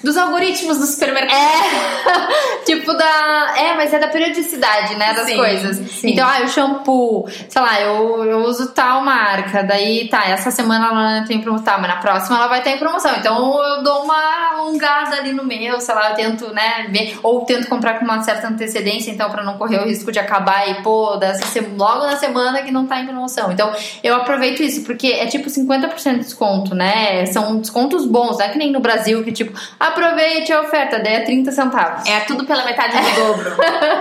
dos 0.03 0.17
algoritmos 0.17 0.79
do 0.79 0.87
supermercado. 0.87 1.37
É. 1.37 2.65
tipo, 2.65 2.93
da. 2.95 3.55
É, 3.57 3.75
mas 3.75 3.93
é 3.93 3.99
da 3.99 4.09
periodicidade, 4.09 4.95
né? 4.95 5.13
Das 5.13 5.27
sim, 5.27 5.37
coisas. 5.37 5.77
Sim. 5.77 6.11
Então, 6.11 6.27
ah, 6.27 6.43
o 6.45 6.49
shampoo, 6.49 7.29
sei 7.49 7.61
lá, 7.61 7.81
eu, 7.81 8.25
eu 8.25 8.39
uso 8.45 8.73
tal 8.73 9.03
marca. 9.03 9.63
Daí, 9.65 10.09
tá, 10.09 10.25
essa 10.27 10.51
semana 10.51 10.87
ela 10.87 11.21
não 11.21 11.27
tem 11.27 11.41
promoção, 11.41 11.65
tá, 11.65 11.79
mas 11.79 11.91
na 11.91 11.97
próxima 11.97 12.37
ela 12.37 12.47
vai 12.47 12.59
estar 12.59 12.71
em 12.71 12.79
promoção. 12.79 13.13
Então, 13.17 13.63
eu 13.63 13.83
dou 13.83 14.05
uma 14.05 14.53
alongada 14.53 15.17
ali 15.17 15.33
no 15.33 15.45
meu, 15.45 15.81
sei 15.81 15.95
lá, 15.95 16.11
eu 16.11 16.17
tento, 16.17 16.53
né? 16.55 16.60
Né, 16.89 17.15
ou 17.23 17.45
tento 17.45 17.69
comprar 17.69 17.99
com 17.99 18.05
uma 18.05 18.23
certa 18.23 18.49
antecedência, 18.49 19.11
então, 19.11 19.31
para 19.31 19.43
não 19.43 19.57
correr 19.57 19.79
o 19.79 19.85
risco 19.85 20.11
de 20.13 20.19
acabar 20.19 20.69
e, 20.71 20.83
pô, 20.83 21.17
dessa, 21.17 21.45
logo 21.77 22.07
na 22.07 22.17
semana 22.17 22.63
que 22.63 22.71
não 22.71 22.87
tá 22.87 23.01
em 23.01 23.07
promoção. 23.07 23.53
Então, 23.53 23.73
eu 24.03 24.15
aproveito 24.15 24.63
isso, 24.63 24.83
porque 24.85 25.09
é 25.09 25.27
tipo 25.27 25.49
50% 25.49 26.13
de 26.13 26.19
desconto, 26.21 26.75
né? 26.75 27.27
São 27.27 27.59
descontos 27.59 28.07
bons, 28.07 28.39
não 28.39 28.47
é 28.47 28.49
que 28.49 28.59
nem 28.59 28.71
no 28.71 28.81
Brasil, 28.81 29.23
que 29.25 29.33
tipo, 29.33 29.59
aproveite 29.79 30.53
a 30.53 30.61
oferta, 30.61 30.99
daí 30.99 31.15
é 31.15 31.21
30 31.21 31.53
centavos. 31.53 32.09
É 32.09 32.21
tudo 32.21 32.45
pela 32.45 32.65
metade 32.65 32.97
do 32.97 33.17
dobro. 33.17 33.57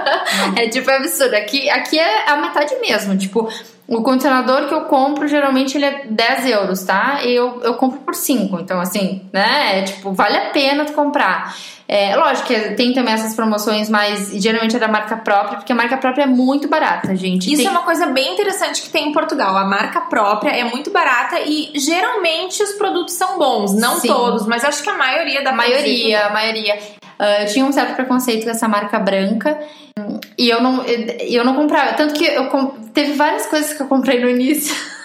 é 0.55 0.67
tipo 0.67 0.89
absurdo. 0.89 1.35
Aqui, 1.35 1.69
aqui 1.69 1.99
é 1.99 2.29
a 2.29 2.37
metade 2.37 2.75
mesmo, 2.79 3.17
tipo. 3.17 3.49
O 3.87 4.03
condicionador 4.03 4.67
que 4.67 4.73
eu 4.73 4.81
compro, 4.81 5.27
geralmente 5.27 5.75
ele 5.75 5.85
é 5.85 6.05
10 6.07 6.45
euros, 6.45 6.83
tá? 6.83 7.21
E 7.23 7.33
eu, 7.33 7.59
eu 7.63 7.73
compro 7.73 7.99
por 8.01 8.13
5. 8.13 8.59
Então, 8.59 8.79
assim, 8.79 9.27
né? 9.33 9.79
É, 9.79 9.81
tipo, 9.81 10.13
vale 10.13 10.37
a 10.37 10.49
pena 10.51 10.85
tu 10.85 10.93
comprar. 10.93 11.55
É, 11.91 12.15
lógico 12.15 12.49
que 12.49 12.75
tem 12.75 12.93
também 12.93 13.15
essas 13.15 13.33
promoções, 13.33 13.89
mas 13.89 14.29
geralmente 14.33 14.75
é 14.75 14.79
da 14.79 14.87
marca 14.87 15.17
própria, 15.17 15.57
porque 15.57 15.71
a 15.71 15.75
marca 15.75 15.97
própria 15.97 16.21
é 16.21 16.27
muito 16.27 16.67
barata, 16.67 17.15
gente. 17.15 17.51
Isso 17.51 17.63
tem... 17.63 17.65
é 17.65 17.71
uma 17.71 17.81
coisa 17.81 18.05
bem 18.05 18.31
interessante 18.33 18.83
que 18.83 18.89
tem 18.91 19.09
em 19.09 19.11
Portugal. 19.11 19.57
A 19.57 19.65
marca 19.65 20.01
própria 20.01 20.51
é 20.51 20.63
muito 20.63 20.91
barata 20.91 21.39
e 21.39 21.71
geralmente 21.73 22.61
os 22.61 22.73
produtos 22.73 23.15
são 23.15 23.39
bons. 23.39 23.73
Não 23.73 23.99
Sim. 23.99 24.07
todos, 24.07 24.45
mas 24.45 24.63
acho 24.63 24.83
que 24.83 24.89
a 24.91 24.93
maioria 24.93 25.43
da 25.43 25.51
maioria, 25.51 26.27
a 26.27 26.29
maioria. 26.29 26.75
Uh, 27.19 27.41
eu 27.41 27.47
tinha 27.47 27.65
um 27.65 27.71
certo 27.71 27.95
preconceito 27.95 28.43
com 28.43 28.51
essa 28.51 28.67
marca 28.67 28.99
branca 28.99 29.59
e 30.37 30.47
eu 30.47 30.61
não, 30.61 30.83
eu 30.85 31.43
não 31.43 31.55
comprava. 31.55 31.93
Tanto 31.93 32.13
que 32.13 32.23
eu 32.23 32.47
teve 32.93 33.13
várias 33.13 33.47
coisas 33.47 33.73
que 33.73 33.81
eu 33.81 33.87
comprei 33.87 34.21
no 34.21 34.29
início. 34.29 34.75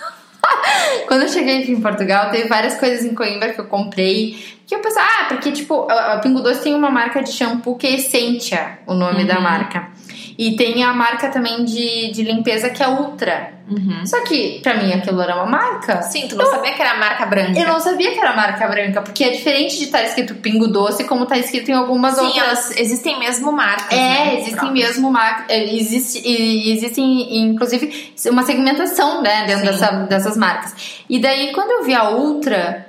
Quando 1.06 1.22
eu 1.22 1.28
cheguei 1.28 1.62
aqui 1.62 1.72
em 1.72 1.80
Portugal, 1.80 2.30
teve 2.30 2.48
várias 2.48 2.78
coisas 2.78 3.04
em 3.04 3.14
Coimbra 3.14 3.52
que 3.52 3.60
eu 3.60 3.66
comprei 3.66 4.54
que 4.66 4.74
eu 4.74 4.80
pensava, 4.80 5.06
ah, 5.06 5.24
porque 5.28 5.52
tipo, 5.52 5.86
a 5.90 6.18
Pingo 6.18 6.40
Doce 6.40 6.62
tem 6.62 6.74
uma 6.74 6.90
marca 6.90 7.22
de 7.22 7.30
shampoo 7.30 7.76
que 7.76 7.86
é 7.86 7.94
Essentia, 7.96 8.78
o 8.86 8.94
nome 8.94 9.20
uhum. 9.20 9.26
da 9.26 9.40
marca. 9.40 9.88
E 10.36 10.56
tem 10.56 10.82
a 10.82 10.92
marca 10.92 11.28
também 11.28 11.64
de, 11.64 12.10
de 12.10 12.22
limpeza 12.22 12.70
que 12.70 12.82
é 12.82 12.88
Ultra. 12.88 13.54
Uhum. 13.68 14.04
Só 14.04 14.22
que, 14.24 14.60
pra 14.62 14.74
mim, 14.74 14.92
aquilo 14.92 15.22
era 15.22 15.36
uma 15.36 15.46
marca. 15.46 16.02
Sim, 16.02 16.28
tu 16.28 16.36
não 16.36 16.44
sabia 16.44 16.74
que 16.74 16.82
era 16.82 16.98
marca 16.98 17.24
branca. 17.24 17.58
Eu 17.58 17.66
não 17.66 17.80
sabia 17.80 18.12
que 18.12 18.18
era 18.18 18.36
marca 18.36 18.66
branca, 18.68 19.00
porque 19.00 19.24
é 19.24 19.30
diferente 19.30 19.78
de 19.78 19.84
estar 19.84 20.02
escrito 20.02 20.34
Pingo 20.34 20.66
Doce, 20.66 21.04
como 21.04 21.24
tá 21.24 21.38
escrito 21.38 21.70
em 21.70 21.74
algumas 21.74 22.16
Sim, 22.16 22.26
outras. 22.26 22.42
elas 22.44 22.76
existem 22.76 23.18
mesmo 23.18 23.52
marcas. 23.52 23.92
É, 23.92 23.96
né, 23.96 24.34
existem 24.34 24.56
próprias. 24.56 24.88
mesmo 24.88 25.10
marcas. 25.10 25.46
Existe, 25.48 26.28
e 26.28 26.72
existem, 26.72 27.38
inclusive, 27.42 28.12
uma 28.26 28.42
segmentação 28.42 29.22
né, 29.22 29.44
dentro 29.46 29.64
dessa, 29.64 29.90
dessas 30.08 30.36
marcas. 30.36 31.02
E 31.08 31.18
daí, 31.18 31.52
quando 31.52 31.70
eu 31.70 31.84
vi 31.84 31.94
a 31.94 32.10
Ultra, 32.10 32.86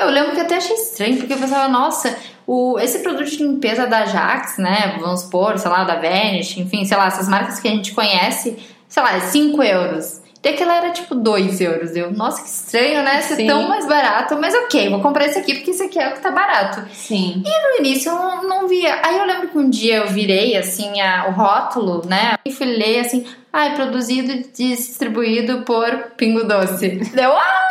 eu 0.00 0.10
lembro 0.10 0.32
que 0.32 0.40
até 0.40 0.56
achei 0.56 0.76
estranho, 0.76 1.16
porque 1.16 1.32
eu 1.32 1.38
pensava, 1.38 1.66
nossa, 1.68 2.16
o, 2.46 2.78
esse 2.78 2.98
produto 3.00 3.24
de 3.30 3.36
limpeza 3.42 3.86
da 3.86 4.04
Jax, 4.06 4.58
né? 4.58 4.96
Vamos 5.00 5.22
supor, 5.22 5.58
sei 5.58 5.70
lá, 5.70 5.84
da 5.84 5.96
Vanish, 5.96 6.56
enfim, 6.58 6.84
sei 6.84 6.96
lá, 6.96 7.06
essas 7.06 7.28
marcas 7.28 7.58
que 7.60 7.68
a 7.68 7.70
gente 7.70 7.92
conhece, 7.94 8.56
sei 8.88 9.02
lá, 9.02 9.16
é 9.16 9.20
5 9.20 9.62
euros. 9.62 10.22
E 10.42 10.48
aquela 10.50 10.74
era 10.76 10.90
tipo 10.90 11.14
2 11.14 11.58
euros. 11.62 11.96
Eu, 11.96 12.12
nossa, 12.12 12.42
que 12.42 12.48
estranho, 12.48 13.02
né? 13.02 13.18
Ser 13.22 13.36
Sim. 13.36 13.46
tão 13.46 13.66
mais 13.66 13.88
barato. 13.88 14.36
Mas 14.38 14.54
ok, 14.54 14.90
vou 14.90 15.00
comprar 15.00 15.24
esse 15.24 15.38
aqui 15.38 15.54
porque 15.54 15.70
esse 15.70 15.84
aqui 15.84 15.98
é 15.98 16.10
o 16.10 16.12
que 16.12 16.20
tá 16.20 16.30
barato. 16.30 16.84
Sim. 16.92 17.42
E 17.46 17.62
no 17.70 17.78
início 17.78 18.10
eu 18.12 18.14
não, 18.14 18.42
não 18.46 18.68
via. 18.68 19.00
Aí 19.02 19.16
eu 19.18 19.24
lembro 19.24 19.48
que 19.48 19.56
um 19.56 19.70
dia 19.70 19.96
eu 19.96 20.08
virei 20.08 20.54
assim 20.54 21.00
a- 21.00 21.28
o 21.28 21.32
rótulo, 21.32 22.04
né? 22.06 22.34
E 22.44 22.52
fui 22.52 22.66
ler 22.66 23.00
assim, 23.00 23.24
ah, 23.50 23.68
é 23.68 23.70
produzido 23.74 24.32
e 24.32 24.42
distribuído 24.52 25.62
por 25.62 25.90
Pingo 26.18 26.44
Doce. 26.44 26.88
Deu, 27.14 27.32
ah, 27.32 27.63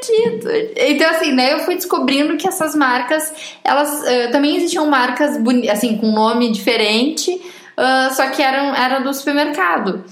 acredito. 0.00 0.48
Então 0.76 1.10
assim, 1.10 1.32
né, 1.32 1.52
eu 1.52 1.60
fui 1.60 1.74
descobrindo 1.74 2.36
que 2.36 2.48
essas 2.48 2.74
marcas, 2.74 3.32
elas 3.62 4.04
eh, 4.06 4.28
também 4.28 4.56
existiam 4.56 4.86
marcas 4.86 5.38
assim 5.70 5.96
com 5.98 6.10
nome 6.10 6.50
diferente, 6.50 7.40
ah, 7.76 8.10
só 8.12 8.28
que 8.28 8.42
eram 8.42 8.74
era 8.74 8.98
do 8.98 9.12
supermercado. 9.14 10.04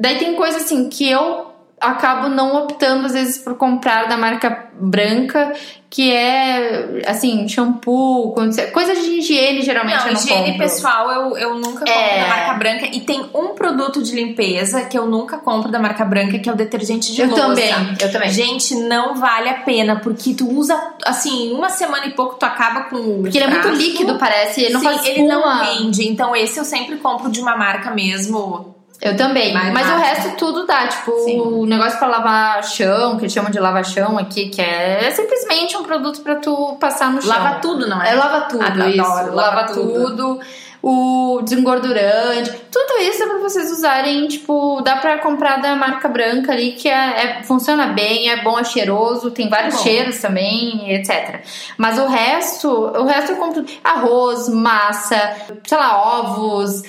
Daí 0.00 0.18
tem 0.18 0.34
coisa 0.34 0.58
assim 0.58 0.88
que 0.88 1.08
eu 1.10 1.46
acabo 1.80 2.28
não 2.28 2.56
optando 2.64 3.06
às 3.06 3.12
vezes 3.12 3.38
por 3.38 3.54
comprar 3.56 4.08
da 4.08 4.16
marca 4.16 4.64
branca, 4.78 5.52
que 5.88 6.12
é 6.12 7.02
assim, 7.06 7.46
shampoo, 7.48 8.32
condici- 8.32 8.66
coisa 8.70 8.94
de 8.94 9.00
higiene 9.18 9.62
geralmente 9.62 9.98
Não, 10.00 10.06
eu 10.08 10.12
não 10.14 10.20
higiene 10.20 10.42
compro. 10.52 10.58
pessoal 10.58 11.10
eu, 11.10 11.36
eu 11.38 11.54
nunca 11.54 11.78
compro 11.80 11.92
É. 11.92 12.20
da 12.20 12.26
marca 12.28 12.52
branca. 12.54 12.86
E 12.92 13.00
tem 13.00 13.24
um 13.34 13.48
produto 13.54 14.02
de 14.02 14.14
limpeza 14.14 14.82
que 14.86 14.98
eu 14.98 15.06
nunca 15.06 15.38
compro 15.38 15.70
da 15.70 15.78
marca 15.78 16.04
branca, 16.04 16.38
que 16.38 16.48
é 16.48 16.52
o 16.52 16.56
detergente 16.56 17.12
de 17.14 17.20
Eu 17.22 17.28
louça. 17.28 17.42
também, 17.42 17.72
eu 18.00 18.12
também. 18.12 18.30
Gente, 18.30 18.74
não 18.74 19.14
vale 19.14 19.48
a 19.48 19.54
pena, 19.54 19.96
porque 20.00 20.34
tu 20.34 20.48
usa, 20.50 20.78
assim, 21.04 21.52
uma 21.52 21.68
semana 21.70 22.06
e 22.06 22.10
pouco 22.10 22.34
tu 22.36 22.44
acaba 22.44 22.82
com 22.82 23.22
Porque 23.22 23.38
ele 23.38 23.44
é 23.46 23.48
muito 23.50 23.68
líquido, 23.68 24.18
parece, 24.18 24.62
ele 24.62 24.72
não 24.74 24.80
Sim, 24.80 24.86
faz 24.86 25.06
ele 25.06 25.22
não 25.22 25.42
rende. 25.60 26.06
Então 26.08 26.34
esse 26.36 26.58
eu 26.58 26.64
sempre 26.64 26.96
compro 26.96 27.30
de 27.30 27.40
uma 27.40 27.56
marca 27.56 27.90
mesmo. 27.90 28.75
Eu 29.06 29.16
também, 29.16 29.52
mas 29.52 29.90
o 29.90 29.96
resto 29.96 30.36
tudo 30.36 30.66
dá, 30.66 30.86
tipo, 30.88 31.12
Sim. 31.24 31.40
o 31.40 31.64
negócio 31.66 31.98
pra 31.98 32.08
lavar 32.08 32.62
chão, 32.64 33.16
que 33.16 33.22
eles 33.22 33.32
chamam 33.32 33.50
de 33.50 33.58
lava 33.60 33.82
chão 33.84 34.18
aqui, 34.18 34.48
que 34.48 34.60
é, 34.60 35.06
é 35.06 35.10
simplesmente 35.10 35.76
um 35.76 35.82
produto 35.82 36.20
pra 36.20 36.36
tu 36.36 36.76
passar 36.80 37.10
no 37.12 37.20
chão. 37.22 37.30
Lava 37.30 37.60
tudo, 37.60 37.88
não 37.88 38.02
é? 38.02 38.10
É 38.10 38.14
lava 38.14 38.42
tudo, 38.42 38.64
Adoro, 38.64 38.88
isso. 38.90 38.98
lava 38.98 39.30
Lava, 39.34 39.64
tudo. 39.72 39.92
tudo. 40.10 40.40
O 40.88 41.40
desengordurante, 41.42 42.52
tudo 42.70 43.00
isso 43.00 43.20
é 43.22 43.26
pra 43.26 43.38
vocês 43.38 43.72
usarem, 43.72 44.28
tipo, 44.28 44.80
dá 44.82 44.96
pra 44.96 45.18
comprar 45.18 45.60
da 45.60 45.74
marca 45.74 46.06
branca 46.08 46.52
ali, 46.52 46.72
que 46.72 46.88
é, 46.88 47.38
é- 47.40 47.42
funciona 47.42 47.86
bem, 47.88 48.30
é 48.30 48.40
bom, 48.42 48.56
é 48.56 48.62
cheiroso, 48.62 49.32
tem 49.32 49.48
vários 49.48 49.74
bom. 49.74 49.82
cheiros 49.82 50.18
também, 50.18 50.92
etc. 50.94 51.40
Mas 51.76 51.98
o 51.98 52.06
resto, 52.06 52.68
o 52.70 53.04
resto 53.04 53.32
eu 53.32 53.36
compro 53.36 53.64
arroz, 53.82 54.48
massa, 54.48 55.34
sei 55.66 55.76
lá, 55.78 56.20
ovos, 56.20 56.82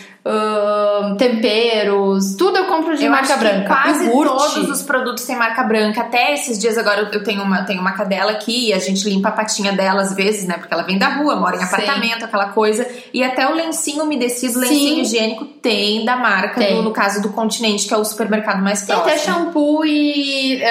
temperos, 1.17 2.35
tudo 2.35 2.57
eu 2.57 2.65
compro 2.65 2.95
de 2.97 3.05
eu 3.05 3.11
marca 3.11 3.35
branca. 3.37 3.67
quase 3.67 4.09
todos 4.09 4.69
os 4.69 4.81
produtos 4.83 5.23
têm 5.25 5.35
marca 5.35 5.63
branca. 5.63 6.01
Até 6.01 6.33
esses 6.33 6.59
dias 6.59 6.77
agora 6.77 7.09
eu- 7.11 7.23
tenho 7.23 7.41
uma, 7.41 7.63
tenho 7.63 7.81
uma 7.81 7.91
cadela 7.93 8.31
aqui 8.31 8.69
e 8.69 8.73
a 8.73 8.79
gente 8.79 9.07
limpa 9.09 9.29
a 9.29 9.31
patinha 9.31 9.71
dela 9.73 10.01
às 10.01 10.13
vezes, 10.13 10.47
né? 10.47 10.55
Porque 10.57 10.73
ela 10.73 10.83
vem 10.83 10.97
da 10.97 11.07
rua, 11.09 11.35
mora 11.35 11.55
em 11.55 11.59
Sim. 11.59 11.65
apartamento, 11.65 12.23
aquela 12.25 12.49
coisa. 12.49 12.87
E 13.13 13.23
até 13.23 13.47
o 13.47 13.53
lencinho 13.53 14.03
umedecido, 14.03 14.53
Sim. 14.53 14.59
lencinho 14.59 15.01
higiênico 15.01 15.45
tem 15.45 16.05
da 16.05 16.15
marca, 16.15 16.59
Tem. 16.59 16.75
do- 16.75 16.83
no 16.83 16.91
caso 16.91 17.21
do 17.21 17.29
Continente, 17.29 17.87
que 17.87 17.93
é 17.93 17.97
o 17.97 18.05
supermercado 18.05 18.61
mais 18.61 18.81
Tem 18.83 18.95
próximo. 18.95 19.11
até 19.13 19.17
shampoo 19.23 19.85
e 19.85 20.61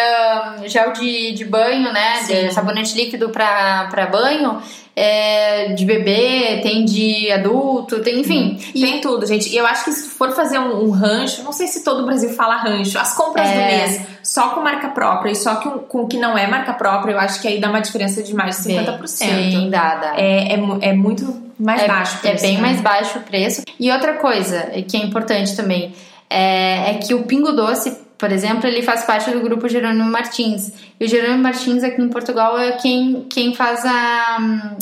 gel 0.66 0.92
de, 0.92 1.32
de 1.32 1.44
banho, 1.44 1.92
né? 1.92 2.16
Sim. 2.22 2.46
De 2.48 2.54
sabonete 2.54 2.94
líquido 2.96 3.28
pra 3.30 4.08
banho. 4.10 4.60
É, 4.98 5.74
de 5.74 5.84
bebê, 5.84 6.60
tem 6.62 6.84
de 6.86 7.30
adulto, 7.30 8.00
tem, 8.00 8.18
enfim. 8.20 8.58
E- 8.74 8.80
Tem 8.80 9.00
tudo, 9.02 9.26
gente. 9.26 9.50
E 9.50 9.56
eu 9.56 9.66
acho 9.66 9.84
que 9.84 9.92
se 9.92 10.08
for 10.08 10.32
fazer 10.32 10.58
um, 10.58 10.84
um 10.86 10.90
rancho, 10.90 11.42
não 11.42 11.52
sei 11.52 11.66
se 11.66 11.84
todo 11.84 12.02
o 12.02 12.06
Brasil 12.06 12.30
fala 12.30 12.56
rancho, 12.56 12.98
as 12.98 13.14
compras 13.14 13.46
É. 13.46 13.52
do 13.52 13.58
mês 13.66 14.00
só 14.22 14.48
com 14.50 14.60
marca 14.62 14.88
própria 14.88 15.30
e 15.30 15.36
só 15.36 15.56
com, 15.56 15.78
com 15.80 16.02
o 16.02 16.08
que 16.08 16.16
não 16.16 16.36
é 16.36 16.46
marca 16.46 16.72
própria, 16.72 17.12
eu 17.12 17.18
acho 17.20 17.40
que 17.42 17.46
aí 17.46 17.60
dá 17.60 17.68
uma 17.68 17.80
diferença 17.80 18.22
de 18.22 18.34
mais 18.34 18.56
de 18.62 18.72
50%. 18.72 19.06
Sim, 19.08 19.68
dá, 19.70 19.94
dá. 19.96 20.14
É, 20.16 20.54
é, 20.54 20.58
é 20.80 20.92
muito 20.94 21.42
mais 21.60 21.82
é, 21.82 21.86
baixo. 21.86 22.16
É 22.24 22.30
preço, 22.30 22.42
bem 22.44 22.54
né? 22.56 22.60
mais 22.62 22.80
baixo 22.80 23.18
o 23.18 23.22
preço. 23.22 23.62
E 23.78 23.90
outra 23.92 24.14
coisa 24.14 24.62
que 24.88 24.96
é 24.96 25.00
importante 25.00 25.54
também 25.54 25.94
é, 26.30 26.90
é 26.90 26.94
que 26.94 27.12
o 27.14 27.22
Pingo 27.24 27.52
Doce, 27.52 27.96
por 28.18 28.32
exemplo, 28.32 28.66
ele 28.66 28.82
faz 28.82 29.04
parte 29.04 29.30
do 29.30 29.40
grupo 29.40 29.68
Jerônimo 29.68 30.10
Martins. 30.10 30.72
E 30.98 31.04
o 31.04 31.08
Jerônimo 31.08 31.42
Martins 31.42 31.82
aqui 31.82 32.00
em 32.00 32.08
Portugal 32.08 32.58
é 32.58 32.72
quem, 32.72 33.26
quem 33.28 33.54
faz 33.54 33.84
a, 33.84 34.76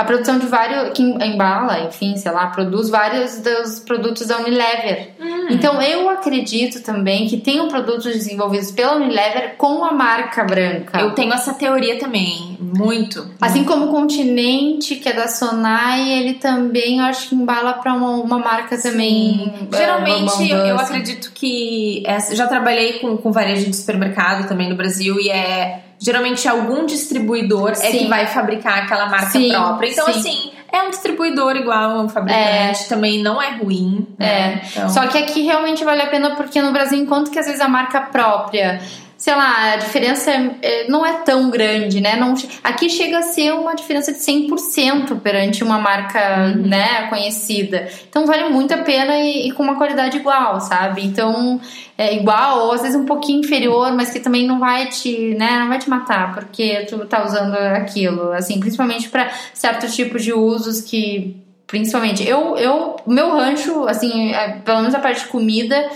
a 0.00 0.04
produção 0.04 0.38
de 0.38 0.46
vários. 0.46 0.90
quem 0.94 1.16
embala, 1.22 1.80
enfim, 1.80 2.16
sei 2.16 2.32
lá, 2.32 2.46
produz 2.46 2.88
vários 2.88 3.38
dos 3.40 3.80
produtos 3.80 4.26
da 4.26 4.38
Unilever. 4.38 5.10
Hum. 5.20 5.46
Então 5.50 5.80
eu 5.82 6.08
acredito 6.08 6.82
também 6.82 7.26
que 7.26 7.36
tenham 7.36 7.68
produtos 7.68 8.04
desenvolvidos 8.12 8.70
pela 8.70 8.96
Unilever 8.96 9.54
com 9.56 9.84
a 9.84 9.92
marca 9.92 10.44
branca. 10.44 11.00
Eu 11.00 11.12
tenho 11.12 11.32
essa 11.32 11.54
teoria 11.54 11.98
também, 11.98 12.56
muito. 12.60 13.28
Assim 13.40 13.64
como 13.64 13.86
o 13.86 13.90
Continente, 13.90 14.96
que 14.96 15.08
é 15.08 15.12
da 15.12 15.28
Sonai, 15.28 16.10
ele 16.10 16.34
também 16.34 16.98
eu 16.98 17.04
acho 17.04 17.28
que 17.28 17.34
embala 17.34 17.74
pra 17.74 17.94
uma, 17.94 18.10
uma 18.16 18.38
marca 18.38 18.76
também. 18.80 19.52
é, 19.72 19.76
Geralmente, 19.76 20.42
eu, 20.42 20.48
Bambam 20.56 20.66
eu 20.66 20.76
Doce. 20.76 20.84
acredito 20.84 21.32
que. 21.34 22.02
essa- 22.06 22.34
já 22.34 22.46
trabalhei 22.46 22.94
com, 23.00 23.16
com 23.16 23.32
varejo 23.32 23.66
de 23.66 23.76
supermercado 23.76 24.48
também 24.48 24.68
no 24.68 24.76
Brasil 24.76 25.18
e 25.20 25.28
é. 25.30 25.84
Geralmente, 26.00 26.48
algum 26.48 26.86
distribuidor 26.86 27.72
é 27.72 27.74
Sim. 27.74 27.98
que 27.98 28.06
vai 28.06 28.26
fabricar 28.26 28.84
aquela 28.84 29.06
marca 29.06 29.30
Sim, 29.30 29.50
própria. 29.50 29.90
Então, 29.90 30.06
sim. 30.06 30.18
assim, 30.18 30.52
é 30.72 30.82
um 30.82 30.90
distribuidor 30.90 31.56
igual 31.56 31.90
a 31.90 32.02
um 32.02 32.08
fabricante, 32.08 32.88
também 32.88 33.22
não 33.22 33.40
é 33.40 33.56
ruim. 33.56 34.06
Né? 34.18 34.62
Então, 34.70 34.88
Só 34.88 35.06
que 35.08 35.18
aqui 35.18 35.42
realmente 35.42 35.84
vale 35.84 36.00
a 36.00 36.06
pena 36.06 36.36
porque 36.36 36.62
no 36.62 36.72
Brasil, 36.72 36.98
enquanto 36.98 37.30
que 37.30 37.38
às 37.38 37.46
vezes 37.46 37.60
a 37.60 37.68
marca 37.68 38.00
própria, 38.00 38.80
sei 39.20 39.34
lá, 39.34 39.72
a 39.72 39.76
diferença 39.76 40.30
é- 40.30 40.50
é- 40.62 40.88
não 40.88 41.04
é 41.04 41.12
tão 41.18 41.50
grande, 41.50 42.00
né? 42.00 42.16
Não, 42.16 42.32
aqui 42.64 42.88
chega 42.88 43.18
a 43.18 43.22
ser 43.22 43.52
uma 43.52 43.74
diferença 43.74 44.10
de 44.12 44.18
100% 44.18 45.14
perante 45.16 45.62
uma 45.62 45.78
marca, 45.78 46.18
Uhum. 46.56 46.62
né, 46.66 47.06
conhecida. 47.10 47.86
Então 48.08 48.24
vale 48.24 48.48
muito 48.48 48.72
a 48.72 48.78
pena 48.78 49.18
e, 49.18 49.48
e 49.48 49.52
com 49.52 49.62
uma 49.62 49.76
qualidade 49.76 50.16
igual, 50.16 50.58
sabe? 50.62 51.04
Então 51.04 51.60
é 51.98 52.14
igual 52.16 52.60
ou 52.64 52.72
às 52.72 52.80
vezes 52.80 52.96
um 52.96 53.04
pouquinho 53.04 53.40
inferior, 53.40 53.92
mas 53.92 54.08
que 54.10 54.20
também 54.20 54.46
não 54.46 54.58
vai 54.58 54.86
te, 54.86 55.34
né, 55.38 55.58
não 55.60 55.68
vai 55.68 55.78
te 55.78 55.90
matar 55.90 56.32
porque 56.32 56.86
tu 56.88 57.04
tá 57.04 57.22
usando 57.22 57.54
aquilo, 57.56 58.32
assim, 58.32 58.58
principalmente 58.58 59.10
para 59.10 59.30
certos 59.52 59.94
tipos 59.94 60.24
de 60.24 60.32
usos 60.32 60.80
que 60.80 61.36
Principalmente. 61.66 62.26
Eu, 62.28 62.56
eu, 62.56 62.96
meu 63.06 63.30
rancho, 63.30 63.86
assim, 63.86 64.32
é, 64.32 64.58
pelo 64.64 64.78
menos 64.78 64.92
a 64.92 64.98
parte 64.98 65.20
de 65.20 65.28
comida, 65.28 65.88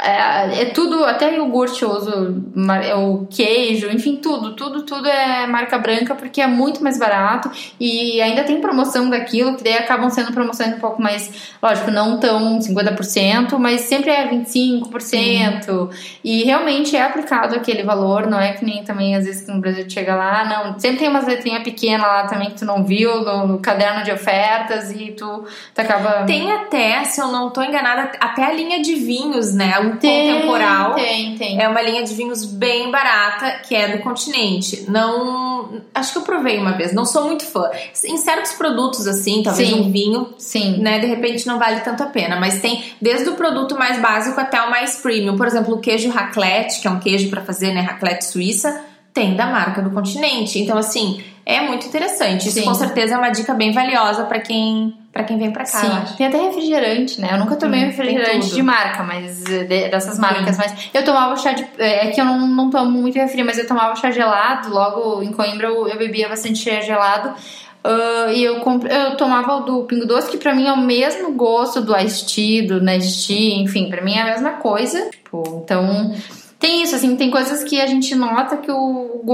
é, 0.00 0.62
é 0.62 0.64
tudo, 0.66 1.04
até 1.04 1.34
iogurte 1.34 1.82
eu 1.82 1.90
uso, 1.90 2.44
é 2.84 2.94
o 2.94 3.26
queijo, 3.28 3.90
enfim, 3.90 4.16
tudo, 4.16 4.54
tudo, 4.54 4.82
tudo 4.82 5.08
é 5.08 5.44
marca 5.48 5.76
branca 5.76 6.14
porque 6.14 6.40
é 6.40 6.46
muito 6.46 6.80
mais 6.84 6.96
barato 6.96 7.50
e 7.80 8.20
ainda 8.20 8.44
tem 8.44 8.60
promoção 8.60 9.10
daquilo, 9.10 9.56
que 9.56 9.64
daí 9.64 9.76
acabam 9.76 10.08
sendo 10.08 10.32
promoções 10.32 10.76
um 10.76 10.78
pouco 10.78 11.02
mais, 11.02 11.52
lógico, 11.60 11.90
não 11.90 12.20
tão 12.20 12.60
50%, 12.60 13.58
mas 13.58 13.82
sempre 13.82 14.10
é 14.10 14.28
25%. 14.28 15.90
E 16.22 16.44
realmente 16.44 16.94
é 16.94 17.02
aplicado 17.02 17.56
aquele 17.56 17.82
valor, 17.82 18.28
não 18.28 18.38
é 18.38 18.52
que 18.52 18.64
nem 18.64 18.84
também 18.84 19.16
às 19.16 19.24
vezes 19.24 19.48
no 19.48 19.60
Brasil 19.60 19.84
chega 19.90 20.14
lá, 20.14 20.44
não, 20.44 20.78
sempre 20.78 20.98
tem 20.98 21.08
umas 21.08 21.26
letrinhas 21.26 21.64
pequenas 21.64 22.06
lá 22.06 22.26
também 22.28 22.50
que 22.50 22.58
tu 22.58 22.64
não 22.64 22.84
viu 22.84 23.24
no, 23.24 23.48
no 23.48 23.58
caderno 23.58 24.04
de 24.04 24.12
ofertas 24.12 24.92
e 24.92 25.10
tu, 25.10 25.44
tu 25.74 25.80
acaba. 25.80 26.24
Tem 26.24 26.52
até, 26.52 27.02
se 27.02 27.20
eu 27.20 27.26
não 27.28 27.50
tô 27.50 27.64
enganada, 27.64 28.12
até 28.20 28.44
a 28.44 28.52
linha 28.52 28.80
de 28.80 28.94
vinhos, 28.94 29.52
né? 29.52 29.87
Tem, 29.96 30.32
contemporal. 30.32 30.94
Tem, 30.94 31.36
tem. 31.36 31.60
É 31.60 31.68
uma 31.68 31.82
linha 31.82 32.02
de 32.02 32.14
vinhos 32.14 32.44
bem 32.44 32.90
barata, 32.90 33.60
que 33.66 33.74
é 33.74 33.96
do 33.96 34.02
continente. 34.02 34.84
Não. 34.88 35.82
Acho 35.94 36.12
que 36.12 36.18
eu 36.18 36.22
provei 36.22 36.58
uma 36.58 36.72
vez, 36.72 36.92
não 36.92 37.04
sou 37.04 37.24
muito 37.24 37.44
fã. 37.44 37.70
Em 38.04 38.16
certos 38.16 38.52
produtos, 38.52 39.06
assim, 39.06 39.42
talvez 39.42 39.68
Sim. 39.68 39.80
um 39.80 39.92
vinho, 39.92 40.34
Sim. 40.38 40.78
né? 40.78 40.98
De 40.98 41.06
repente 41.06 41.46
não 41.46 41.58
vale 41.58 41.80
tanto 41.80 42.02
a 42.02 42.06
pena. 42.06 42.36
Mas 42.36 42.60
tem 42.60 42.82
desde 43.00 43.28
o 43.28 43.34
produto 43.34 43.76
mais 43.76 43.98
básico 44.00 44.40
até 44.40 44.60
o 44.62 44.70
mais 44.70 44.96
premium. 44.96 45.36
Por 45.36 45.46
exemplo, 45.46 45.74
o 45.74 45.80
queijo 45.80 46.10
raclette, 46.10 46.80
que 46.80 46.88
é 46.88 46.90
um 46.90 46.98
queijo 46.98 47.30
pra 47.30 47.42
fazer, 47.42 47.72
né? 47.72 47.80
Raclette 47.80 48.24
suíça. 48.24 48.87
Tem 49.18 49.34
da 49.34 49.46
marca 49.46 49.82
do 49.82 49.90
continente. 49.90 50.58
Então, 50.60 50.78
assim, 50.78 51.22
é 51.44 51.60
muito 51.60 51.86
interessante. 51.86 52.48
Isso 52.48 52.58
Sim. 52.60 52.64
com 52.64 52.74
certeza 52.74 53.14
é 53.14 53.18
uma 53.18 53.30
dica 53.30 53.52
bem 53.54 53.72
valiosa 53.72 54.24
para 54.24 54.38
quem 54.40 54.94
para 55.12 55.24
quem 55.24 55.36
vem 55.36 55.50
para 55.50 55.64
cá, 55.64 55.80
acho. 56.02 56.16
Tem 56.16 56.26
até 56.28 56.38
refrigerante, 56.40 57.20
né? 57.20 57.30
Eu 57.32 57.38
nunca 57.38 57.56
tomei 57.56 57.82
Hum, 57.82 57.86
refrigerante 57.86 58.54
de 58.54 58.62
marca, 58.62 59.02
mas 59.02 59.44
eh, 59.50 59.64
de- 59.64 59.88
dessas 59.88 60.16
marcas. 60.18 60.56
Mas 60.56 60.72
eu 60.94 61.04
tomava 61.04 61.34
chá 61.36 61.52
de. 61.52 61.66
É 61.78 62.06
que 62.08 62.20
eu 62.20 62.24
não, 62.24 62.46
não 62.46 62.70
tomo 62.70 62.88
muito 62.90 63.16
refri, 63.16 63.42
mas 63.42 63.58
eu 63.58 63.66
tomava 63.66 63.96
chá 63.96 64.12
gelado. 64.12 64.68
Logo 64.70 65.20
em 65.22 65.32
Coimbra 65.32 65.66
eu, 65.66 65.88
eu 65.88 65.98
bebia 65.98 66.28
bastante 66.28 66.58
chá 66.60 66.80
gelado. 66.80 67.34
Ah, 67.82 68.32
e 68.32 68.44
eu, 68.44 68.60
comp- 68.60 68.84
eu 68.86 69.16
tomava 69.16 69.56
o 69.56 69.60
do 69.60 69.82
Pingo 69.84 70.06
Doce, 70.06 70.30
que 70.30 70.36
pra 70.36 70.54
mim 70.54 70.66
é 70.68 70.72
o 70.72 70.76
mesmo 70.78 71.32
gosto 71.32 71.80
do 71.80 71.96
Ice 71.98 72.24
Tea, 72.26 72.66
do 72.68 72.80
Nestea, 72.80 73.56
enfim, 73.62 73.88
pra 73.88 74.02
mim 74.02 74.14
é 74.14 74.22
a 74.22 74.26
mesma 74.26 74.50
coisa. 74.52 75.08
Tipo, 75.10 75.62
então. 75.64 76.14
Tem 76.58 76.82
isso, 76.82 76.96
assim, 76.96 77.16
tem 77.16 77.30
coisas 77.30 77.62
que 77.62 77.80
a 77.80 77.86
gente 77.86 78.14
nota 78.14 78.56
que 78.56 78.70
o. 78.70 79.24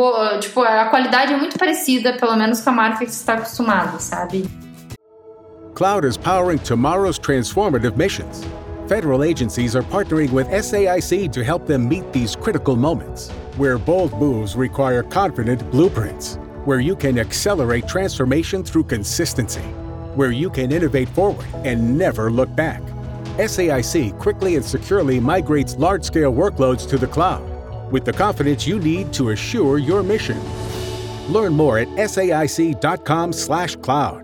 Tipo, 0.41 0.61
a 0.61 0.87
qualidade 0.87 1.33
é 1.33 1.37
muito 1.37 1.59
parecida, 1.59 2.13
pelo 2.19 2.37
menos 2.37 2.61
com 2.61 2.71
a 2.71 2.73
marca 2.73 2.99
que 2.99 3.11
você 3.11 3.21
está 3.21 3.35
acostumado, 3.35 3.99
sabe? 3.99 4.45
Cloud 5.75 6.07
is 6.07 6.17
powering 6.17 6.59
tomorrow's 6.59 7.19
transformative 7.19 7.97
missions. 7.97 8.45
Federal 8.87 9.25
agencies 9.25 9.75
are 9.75 9.83
partnering 9.83 10.31
with 10.31 10.47
SAIC 10.49 11.33
to 11.33 11.43
help 11.43 11.67
them 11.67 11.89
meet 11.89 12.13
these 12.13 12.37
critical 12.37 12.77
moments, 12.77 13.31
where 13.57 13.79
bold 13.79 14.13
moves 14.21 14.55
require 14.55 15.03
confident 15.03 15.69
blueprints, 15.71 16.39
where 16.67 16.81
you 16.81 16.95
can 16.95 17.19
accelerate 17.19 17.89
transformation 17.89 18.63
through 18.63 18.85
consistency, 18.85 19.65
where 20.15 20.31
you 20.31 20.51
can 20.51 20.71
innovate 20.71 21.09
forward 21.09 21.47
and 21.65 21.97
never 21.97 22.31
look 22.31 22.55
back. 22.55 22.83
SAIC 23.37 24.19
quickly 24.19 24.57
and 24.57 24.65
securely 24.65 25.21
migrates 25.21 25.77
large 25.77 26.05
scale 26.05 26.33
workloads 26.33 26.89
to 26.89 26.99
the 26.99 27.07
cloud 27.07 27.43
with 27.93 28.05
the 28.05 28.13
confidence 28.13 28.67
you 28.67 28.79
need 28.79 29.13
to 29.13 29.31
assure 29.31 29.79
your 29.79 30.03
mission. 30.03 30.41
Learn 31.29 31.53
more 31.53 31.79
at 31.79 31.89
saic.com/cloud. 31.89 34.24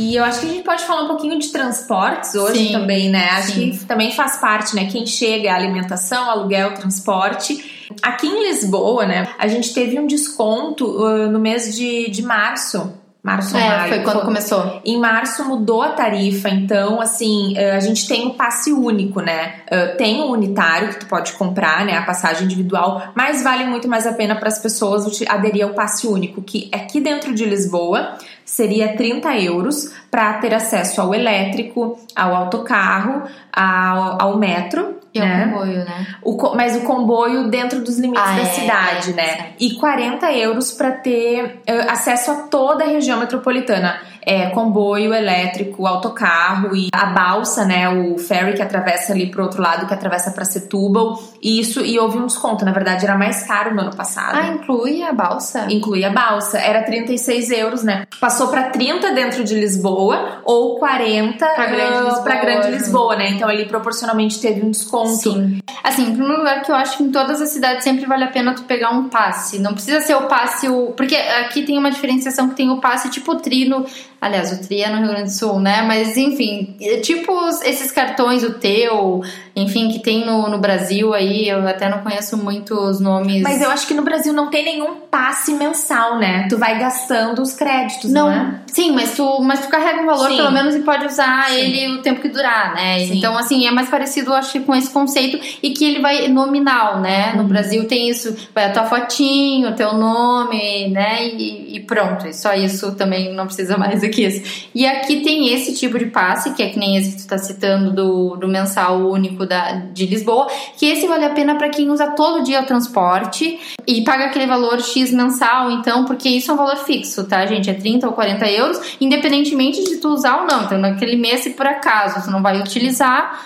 E 0.00 0.16
eu 0.16 0.24
acho 0.24 0.40
que 0.40 0.46
a 0.46 0.48
gente 0.48 0.64
pode 0.64 0.82
falar 0.84 1.02
um 1.02 1.08
pouquinho 1.08 1.38
de 1.38 1.48
transportes 1.48 2.34
hoje 2.34 2.68
Sim, 2.68 2.72
também, 2.72 3.10
né? 3.10 3.28
Acho 3.32 3.52
sim. 3.52 3.70
que 3.70 3.84
também 3.84 4.10
faz 4.12 4.36
parte, 4.38 4.74
né? 4.74 4.86
Quem 4.90 5.06
chega, 5.06 5.52
alimentação, 5.54 6.30
aluguel, 6.30 6.72
transporte. 6.74 7.88
Aqui 8.02 8.26
em 8.26 8.48
Lisboa, 8.48 9.04
né? 9.04 9.28
A 9.38 9.46
gente 9.46 9.74
teve 9.74 9.98
um 9.98 10.06
desconto 10.06 10.86
uh, 10.86 11.30
no 11.30 11.38
mês 11.38 11.74
de, 11.76 12.08
de 12.10 12.22
março. 12.22 12.94
Março, 13.22 13.54
É, 13.54 13.68
maio. 13.68 13.88
foi 13.92 14.02
quando 14.02 14.22
começou. 14.22 14.80
Em 14.82 14.98
março 14.98 15.44
mudou 15.44 15.82
a 15.82 15.90
tarifa, 15.90 16.48
então 16.48 17.02
assim, 17.02 17.52
eh, 17.54 17.76
a 17.76 17.80
gente 17.80 18.08
tem 18.08 18.26
o 18.26 18.30
passe 18.30 18.72
único, 18.72 19.20
né? 19.20 19.56
Eh, 19.66 19.88
Tem 19.88 20.22
o 20.22 20.30
unitário 20.30 20.88
que 20.88 21.00
tu 21.00 21.06
pode 21.06 21.32
comprar, 21.32 21.84
né? 21.84 21.98
A 21.98 22.02
passagem 22.02 22.46
individual, 22.46 23.12
mas 23.14 23.42
vale 23.42 23.64
muito 23.64 23.86
mais 23.86 24.06
a 24.06 24.14
pena 24.14 24.36
para 24.36 24.48
as 24.48 24.58
pessoas 24.58 25.04
aderir 25.28 25.64
ao 25.66 25.74
passe 25.74 26.06
único, 26.06 26.40
que 26.40 26.70
aqui 26.72 26.98
dentro 26.98 27.34
de 27.34 27.44
Lisboa 27.44 28.16
seria 28.50 28.96
30 28.96 29.38
euros 29.38 29.92
para 30.10 30.34
ter 30.34 30.52
acesso 30.52 31.00
ao 31.00 31.14
elétrico, 31.14 31.96
ao 32.16 32.34
autocarro, 32.34 33.22
ao, 33.52 34.20
ao 34.20 34.38
metro. 34.38 34.98
E 35.14 35.20
o 35.20 35.22
né? 35.22 35.44
comboio, 35.46 35.84
né? 35.84 36.06
O 36.22 36.56
mas 36.56 36.76
o 36.76 36.80
comboio 36.80 37.48
dentro 37.48 37.80
dos 37.80 37.98
limites 37.98 38.22
Ah, 38.24 38.34
da 38.34 38.42
é, 38.42 38.44
cidade, 38.46 39.10
é, 39.10 39.14
né? 39.14 39.52
E 39.58 39.74
40 39.74 40.32
euros 40.32 40.72
para 40.72 40.90
ter 40.90 41.60
eh, 41.64 41.86
acesso 41.88 42.30
a 42.30 42.34
toda 42.42 42.84
a 42.84 42.88
região 42.88 43.18
metropolitana. 43.18 44.00
É, 44.22 44.50
comboio 44.50 45.14
elétrico, 45.14 45.86
autocarro 45.86 46.76
e 46.76 46.88
a 46.92 47.06
balsa, 47.06 47.64
né? 47.64 47.88
O 47.88 48.18
ferry 48.18 48.54
que 48.54 48.62
atravessa 48.62 49.12
ali 49.12 49.30
pro 49.30 49.42
outro 49.42 49.62
lado, 49.62 49.86
que 49.86 49.94
atravessa 49.94 50.30
para 50.30 50.44
Setúbal. 50.44 51.20
E 51.42 51.60
isso, 51.60 51.84
e 51.84 51.98
houve 51.98 52.18
um 52.18 52.26
desconto. 52.26 52.64
Na 52.64 52.72
verdade, 52.72 53.04
era 53.04 53.16
mais 53.16 53.44
caro 53.44 53.74
no 53.74 53.80
ano 53.80 53.96
passado. 53.96 54.36
Ah, 54.36 54.48
inclui 54.48 55.02
a 55.02 55.12
balsa? 55.12 55.66
Inclui 55.70 56.04
a 56.04 56.10
balsa, 56.10 56.58
era 56.58 56.82
36 56.82 57.50
euros, 57.50 57.82
né? 57.82 58.06
Passou 58.20 58.48
pra 58.48 58.64
30 58.70 59.12
dentro 59.12 59.42
de 59.42 59.54
Lisboa 59.54 60.42
ou 60.44 60.78
40 60.78 61.46
Pra 61.54 61.66
Grande 61.66 61.96
ah, 61.96 62.00
Lisboa, 62.02 62.22
pra 62.22 62.36
Grande 62.36 62.66
né? 62.68 62.76
Lisboa, 62.76 63.16
né? 63.16 63.30
Então 63.30 63.48
ali 63.48 63.66
proporcionalmente 63.66 64.40
teve 64.40 64.64
um 64.64 64.70
desconto. 64.70 65.32
Sim. 65.32 65.60
Assim, 65.82 66.02
em 66.02 66.12
primeiro 66.12 66.38
lugar 66.38 66.62
que 66.62 66.70
eu 66.70 66.74
acho 66.74 66.98
que 66.98 67.02
em 67.04 67.10
todas 67.10 67.40
as 67.40 67.50
cidades 67.50 67.84
sempre 67.84 68.06
vale 68.06 68.24
a 68.24 68.28
pena 68.28 68.54
tu 68.54 68.62
pegar 68.64 68.90
um 68.90 69.08
passe. 69.08 69.58
Não 69.58 69.72
precisa 69.72 70.00
ser 70.00 70.14
o 70.14 70.22
passe, 70.22 70.68
o... 70.68 70.92
porque 70.92 71.16
aqui 71.16 71.62
tem 71.62 71.78
uma 71.78 71.90
diferenciação 71.90 72.48
que 72.48 72.54
tem 72.54 72.70
o 72.70 72.80
passe 72.80 73.10
tipo 73.10 73.36
trino. 73.36 73.84
Aliás, 74.20 74.52
o 74.52 74.60
tri 74.60 74.82
é 74.82 74.90
no 74.90 74.98
Rio 74.98 75.08
Grande 75.08 75.24
do 75.24 75.30
Sul, 75.30 75.58
né? 75.58 75.80
Mas 75.82 76.16
enfim, 76.16 76.76
é 76.80 76.98
tipo 76.98 77.32
esses 77.64 77.90
cartões, 77.90 78.42
o 78.44 78.52
teu, 78.52 79.22
enfim, 79.56 79.88
que 79.88 79.98
tem 80.00 80.26
no, 80.26 80.48
no 80.48 80.58
Brasil 80.58 81.14
aí. 81.14 81.48
Eu 81.48 81.66
até 81.66 81.88
não 81.88 81.98
conheço 81.98 82.36
muito 82.36 82.74
os 82.74 83.00
nomes. 83.00 83.42
Mas 83.42 83.62
eu 83.62 83.70
acho 83.70 83.86
que 83.86 83.94
no 83.94 84.02
Brasil 84.02 84.32
não 84.32 84.50
tem 84.50 84.64
nenhum 84.64 84.96
passe 85.10 85.52
mensal, 85.54 86.18
né? 86.18 86.46
Tu 86.48 86.58
vai 86.58 86.78
gastando 86.78 87.40
os 87.40 87.54
créditos, 87.54 88.10
não, 88.10 88.28
Não, 88.28 88.32
é? 88.32 88.54
sim, 88.66 88.92
mas 88.92 89.16
tu, 89.16 89.40
mas 89.42 89.60
tu 89.60 89.68
carrega 89.68 90.02
um 90.02 90.06
valor 90.06 90.28
Sim. 90.28 90.36
pelo 90.36 90.52
menos 90.52 90.74
e 90.74 90.80
pode 90.80 91.06
usar 91.06 91.46
Sim. 91.48 91.58
ele 91.58 91.94
o 91.94 92.02
tempo 92.02 92.20
que 92.20 92.28
durar, 92.28 92.74
né? 92.74 92.98
Sim. 93.00 93.18
Então, 93.18 93.36
assim, 93.36 93.66
é 93.66 93.70
mais 93.70 93.88
parecido, 93.88 94.34
acho 94.34 94.52
que, 94.52 94.60
com 94.60 94.74
esse 94.74 94.90
conceito 94.90 95.38
e 95.62 95.70
que 95.70 95.84
ele 95.84 96.00
vai 96.00 96.28
nominal, 96.28 97.00
né? 97.00 97.30
Uhum. 97.30 97.38
No 97.38 97.44
Brasil 97.44 97.86
tem 97.86 98.08
isso, 98.08 98.36
vai 98.54 98.66
a 98.66 98.72
tua 98.72 98.84
fotinho, 98.84 99.70
o 99.70 99.74
teu 99.74 99.94
nome, 99.94 100.88
né? 100.90 101.26
E, 101.26 101.76
e 101.76 101.80
pronto, 101.80 102.26
e 102.26 102.34
só 102.34 102.52
isso 102.54 102.92
também 102.92 103.32
não 103.34 103.46
precisa 103.46 103.76
mais 103.76 104.02
isso. 104.18 104.68
E 104.74 104.86
aqui 104.86 105.20
tem 105.20 105.52
esse 105.52 105.74
tipo 105.74 105.98
de 105.98 106.06
passe, 106.06 106.52
que 106.52 106.62
é 106.62 106.68
que 106.68 106.78
nem 106.78 106.96
esse 106.96 107.16
que 107.16 107.22
tu 107.22 107.28
tá 107.28 107.38
citando 107.38 107.92
do, 107.92 108.36
do 108.36 108.48
mensal 108.48 108.98
único 109.10 109.44
da, 109.46 109.72
de 109.92 110.06
Lisboa, 110.06 110.46
que 110.78 110.86
esse 110.86 111.06
vale 111.06 111.24
a 111.24 111.30
pena 111.30 111.56
para 111.56 111.68
quem 111.68 111.90
usa 111.90 112.08
todo 112.12 112.42
dia 112.42 112.62
o 112.62 112.66
transporte 112.66 113.58
e 113.86 114.02
paga 114.02 114.26
aquele 114.26 114.46
valor 114.46 114.80
X 114.80 115.12
mensal, 115.12 115.70
então, 115.70 116.04
porque 116.04 116.28
isso 116.28 116.50
é 116.50 116.54
um 116.54 116.56
valor 116.56 116.76
fixo, 116.76 117.24
tá, 117.24 117.44
gente? 117.46 117.68
É 117.68 117.74
30 117.74 118.06
ou 118.06 118.12
40 118.12 118.50
euros, 118.50 118.96
independentemente 119.00 119.84
de 119.84 119.96
tu 119.96 120.08
usar 120.08 120.40
ou 120.40 120.46
não. 120.46 120.64
Então, 120.64 120.78
naquele 120.78 121.16
mês, 121.16 121.40
se 121.40 121.50
por 121.50 121.66
acaso 121.66 122.24
tu 122.24 122.30
não 122.30 122.42
vai 122.42 122.60
utilizar 122.60 123.44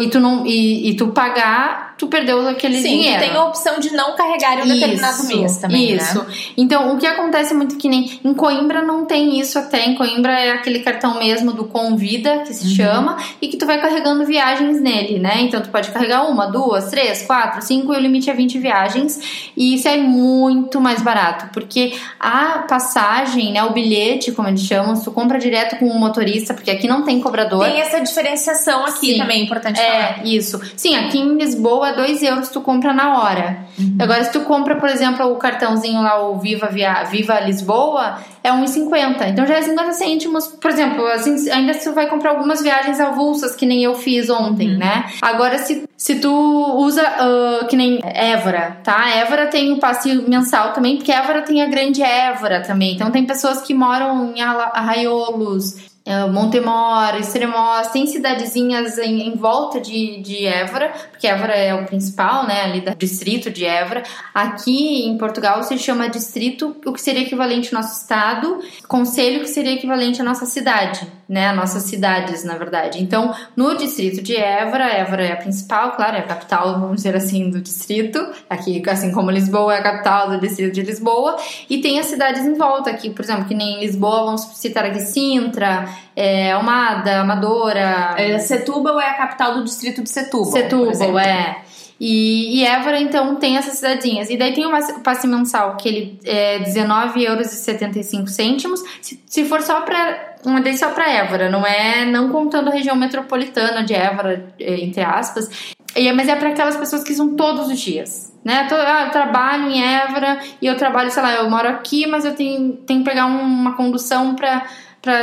e 0.00 0.08
tu 0.08 0.20
não 0.20 0.46
e, 0.46 0.90
e 0.90 0.96
tu 0.96 1.08
pagar, 1.08 1.89
tu 2.00 2.06
perdeu 2.06 2.48
aquele 2.48 2.78
Sim, 2.80 2.88
dinheiro. 2.88 3.20
tu 3.22 3.26
tem 3.28 3.36
a 3.36 3.44
opção 3.44 3.78
de 3.78 3.92
não 3.92 4.16
carregar 4.16 4.58
em 4.58 4.62
um 4.62 4.66
determinado 4.66 5.18
Isso, 5.18 5.26
mês 5.36 5.56
também, 5.58 5.94
Isso. 5.96 6.18
né? 6.18 6.26
Então, 6.56 6.94
o 6.94 6.98
que 6.98 7.06
acontece 7.06 7.52
muito 7.52 7.76
que 7.76 7.90
nem 7.90 8.18
em 8.24 8.32
Coimbra 8.32 8.80
não 8.80 9.04
tem 9.04 9.38
isso 9.38 9.58
até. 9.58 9.84
Em 9.84 9.94
Coimbra 9.94 10.32
é 10.32 10.52
aquele 10.52 10.78
cartão 10.78 11.18
mesmo 11.18 11.52
do 11.52 11.64
Convida, 11.66 12.38
que 12.38 12.48
Uhum. 12.48 12.54
se 12.54 12.74
chama, 12.74 13.18
e 13.42 13.48
que 13.48 13.58
tu 13.58 13.66
vai 13.66 13.78
carregando 13.82 14.24
viagens 14.24 14.80
nele, 14.80 15.18
né? 15.18 15.42
Então, 15.42 15.60
tu 15.60 15.68
pode 15.68 15.90
carregar 15.90 16.26
uma, 16.26 16.46
duas, 16.46 16.88
três, 16.88 17.20
quatro, 17.20 17.60
cinco, 17.60 17.92
e 17.92 17.98
o 17.98 18.00
limite 18.00 18.30
é 18.30 18.32
20 18.32 18.58
viagens. 18.58 19.50
E 19.54 19.74
isso 19.74 19.86
é 19.86 19.98
muito 19.98 20.80
mais 20.80 21.02
barato, 21.02 21.50
porque 21.52 21.92
a 22.18 22.64
passagem, 22.66 23.52
né, 23.52 23.62
o 23.62 23.74
bilhete, 23.74 24.32
como 24.32 24.48
eles 24.48 24.62
chamam, 24.62 24.94
tu 24.98 25.10
compra 25.12 25.38
direto 25.38 25.76
com 25.78 25.84
o 25.86 25.98
motorista, 26.00 26.54
porque 26.54 26.70
aqui 26.70 26.88
não 26.88 27.02
tem 27.02 27.20
cobrador. 27.20 27.62
Tem 27.66 27.78
essa 27.78 28.00
diferenciação 28.00 28.86
aqui 28.86 29.12
Sim. 29.12 29.18
também, 29.18 29.40
é 29.42 29.44
importante 29.44 29.78
falar. 29.78 30.20
É, 30.20 30.22
isso. 30.24 30.58
Sim, 30.74 30.96
aqui 30.96 31.18
em 31.18 31.36
Lisboa, 31.36 31.89
2 31.92 32.22
euros 32.22 32.48
tu 32.48 32.60
compra 32.60 32.92
na 32.92 33.18
hora. 33.22 33.58
Uhum. 33.78 33.96
Agora, 34.00 34.24
se 34.24 34.32
tu 34.32 34.40
compra, 34.40 34.76
por 34.76 34.88
exemplo, 34.88 35.26
o 35.30 35.36
cartãozinho 35.36 36.02
lá, 36.02 36.22
o 36.28 36.38
Viva, 36.38 36.66
Via, 36.68 37.04
Viva 37.04 37.38
Lisboa, 37.40 38.18
é 38.42 38.50
1,50. 38.50 39.28
Então 39.28 39.46
já 39.46 39.56
é 39.56 39.62
50 39.62 39.92
cêntimos. 39.92 40.46
Por 40.46 40.70
exemplo, 40.70 41.06
assim, 41.06 41.50
ainda 41.50 41.74
se 41.74 41.88
tu 41.88 41.94
vai 41.94 42.06
comprar 42.08 42.30
algumas 42.30 42.62
viagens 42.62 43.00
avulsas, 43.00 43.54
que 43.54 43.66
nem 43.66 43.82
eu 43.82 43.94
fiz 43.94 44.28
Uhum. 44.28 44.46
ontem, 44.46 44.76
né? 44.76 45.04
Agora, 45.20 45.58
se, 45.58 45.88
se 45.96 46.16
tu 46.16 46.30
usa, 46.78 47.02
ah, 47.02 47.66
que 47.68 47.76
nem 47.76 48.00
Évora, 48.02 48.78
tá? 48.82 49.08
Évora 49.10 49.46
tem 49.46 49.72
o 49.72 49.78
passe 49.78 50.14
mensal 50.28 50.72
também, 50.72 50.96
porque 50.96 51.12
Évora 51.12 51.42
tem 51.42 51.62
a 51.62 51.66
Grande 51.66 52.02
Évora 52.02 52.60
também. 52.60 52.94
Então 52.94 53.10
tem 53.10 53.24
pessoas 53.24 53.60
que 53.62 53.74
moram 53.74 54.32
em 54.34 54.40
Arraiolos, 54.42 55.89
Montemor, 56.32 57.14
Extremoz, 57.18 57.88
tem 57.88 58.06
cidadezinhas 58.06 58.98
em, 58.98 59.28
em 59.28 59.36
volta 59.36 59.80
de, 59.80 60.20
de 60.22 60.46
Évora, 60.46 60.92
porque 61.10 61.26
Évora 61.26 61.54
é 61.54 61.74
o 61.74 61.84
principal, 61.84 62.46
né, 62.46 62.62
ali 62.62 62.80
do 62.80 62.94
distrito 62.94 63.50
de 63.50 63.64
Évora. 63.64 64.02
Aqui 64.34 65.04
em 65.06 65.16
Portugal 65.18 65.62
se 65.62 65.78
chama 65.78 66.08
distrito, 66.08 66.76
o 66.84 66.92
que 66.92 67.00
seria 67.00 67.22
equivalente 67.22 67.74
ao 67.74 67.82
nosso 67.82 68.00
estado, 68.00 68.60
conselho, 68.88 69.40
que 69.40 69.48
seria 69.48 69.74
equivalente 69.74 70.20
à 70.20 70.24
nossa 70.24 70.46
cidade, 70.46 71.06
né? 71.30 71.52
Nossas 71.52 71.84
cidades, 71.84 72.42
na 72.42 72.58
verdade. 72.58 73.00
Então, 73.00 73.32
no 73.54 73.76
distrito 73.76 74.20
de 74.20 74.36
Évora, 74.36 74.84
Évora 74.84 75.24
é 75.24 75.32
a 75.32 75.36
principal, 75.36 75.92
claro, 75.92 76.16
é 76.16 76.18
a 76.18 76.24
capital, 76.24 76.80
vamos 76.80 76.96
dizer 76.96 77.14
assim, 77.14 77.48
do 77.48 77.60
distrito. 77.60 78.18
Aqui, 78.50 78.82
assim 78.88 79.12
como 79.12 79.30
Lisboa 79.30 79.76
é 79.76 79.78
a 79.78 79.82
capital 79.82 80.28
do 80.28 80.40
distrito 80.40 80.74
de 80.74 80.82
Lisboa. 80.82 81.36
E 81.68 81.80
tem 81.80 82.00
as 82.00 82.06
cidades 82.06 82.44
em 82.44 82.54
volta 82.54 82.90
aqui, 82.90 83.10
por 83.10 83.24
exemplo, 83.24 83.44
que 83.44 83.54
nem 83.54 83.76
em 83.76 83.80
Lisboa, 83.80 84.24
vamos 84.24 84.40
citar 84.56 84.84
aqui 84.84 84.98
Sintra, 85.02 85.88
é, 86.16 86.50
Almada, 86.50 87.20
Amadora. 87.20 88.16
É, 88.18 88.36
Setúbal 88.40 89.00
é 89.00 89.10
a 89.10 89.14
capital 89.14 89.54
do 89.54 89.62
distrito 89.62 90.02
de 90.02 90.10
Setúbal. 90.10 90.50
Setúbal, 90.50 91.16
é. 91.20 91.62
E, 92.00 92.58
e 92.58 92.64
Évora, 92.64 92.98
então, 92.98 93.36
tem 93.36 93.58
essas 93.58 93.74
cidadezinhas. 93.74 94.30
E 94.30 94.38
daí 94.38 94.54
tem 94.54 94.64
o 94.66 94.70
passe 95.02 95.26
mensal, 95.26 95.76
que 95.76 95.86
ele 95.86 96.18
é 96.24 96.56
R$19,75. 96.58 98.76
Se, 99.02 99.22
se 99.26 99.44
for 99.44 99.60
só 99.60 99.82
para 99.82 100.30
uma 100.44 100.62
vez 100.62 100.78
só 100.78 100.90
para 100.90 101.10
Évora, 101.10 101.50
não 101.50 101.66
é 101.66 102.06
não 102.06 102.30
contando 102.30 102.68
a 102.68 102.72
região 102.72 102.96
metropolitana 102.96 103.84
de 103.84 103.92
Évora, 103.92 104.54
é, 104.58 104.80
entre 104.80 105.02
aspas. 105.02 105.74
E, 105.94 106.08
é, 106.08 106.12
mas 106.12 106.28
é 106.28 106.36
para 106.36 106.48
aquelas 106.48 106.76
pessoas 106.76 107.04
que 107.04 107.14
são 107.14 107.36
todos 107.36 107.68
os 107.68 107.78
dias. 107.78 108.32
Né? 108.42 108.66
Ah, 108.70 109.04
eu 109.04 109.10
trabalho 109.10 109.68
em 109.68 109.82
Évora 109.82 110.38
e 110.62 110.66
eu 110.66 110.76
trabalho, 110.76 111.10
sei 111.10 111.22
lá, 111.22 111.34
eu 111.34 111.50
moro 111.50 111.68
aqui, 111.68 112.06
mas 112.06 112.24
eu 112.24 112.34
tenho, 112.34 112.72
tenho 112.86 113.00
que 113.00 113.10
pegar 113.10 113.26
uma 113.26 113.76
condução 113.76 114.34
para, 114.34 114.64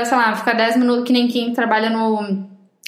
sei 0.06 0.18
lá, 0.18 0.36
ficar 0.36 0.54
10 0.54 0.78
minutos, 0.78 1.06
que 1.06 1.14
nem 1.14 1.28
quem 1.28 1.52
trabalha 1.54 1.90
no 1.90 2.46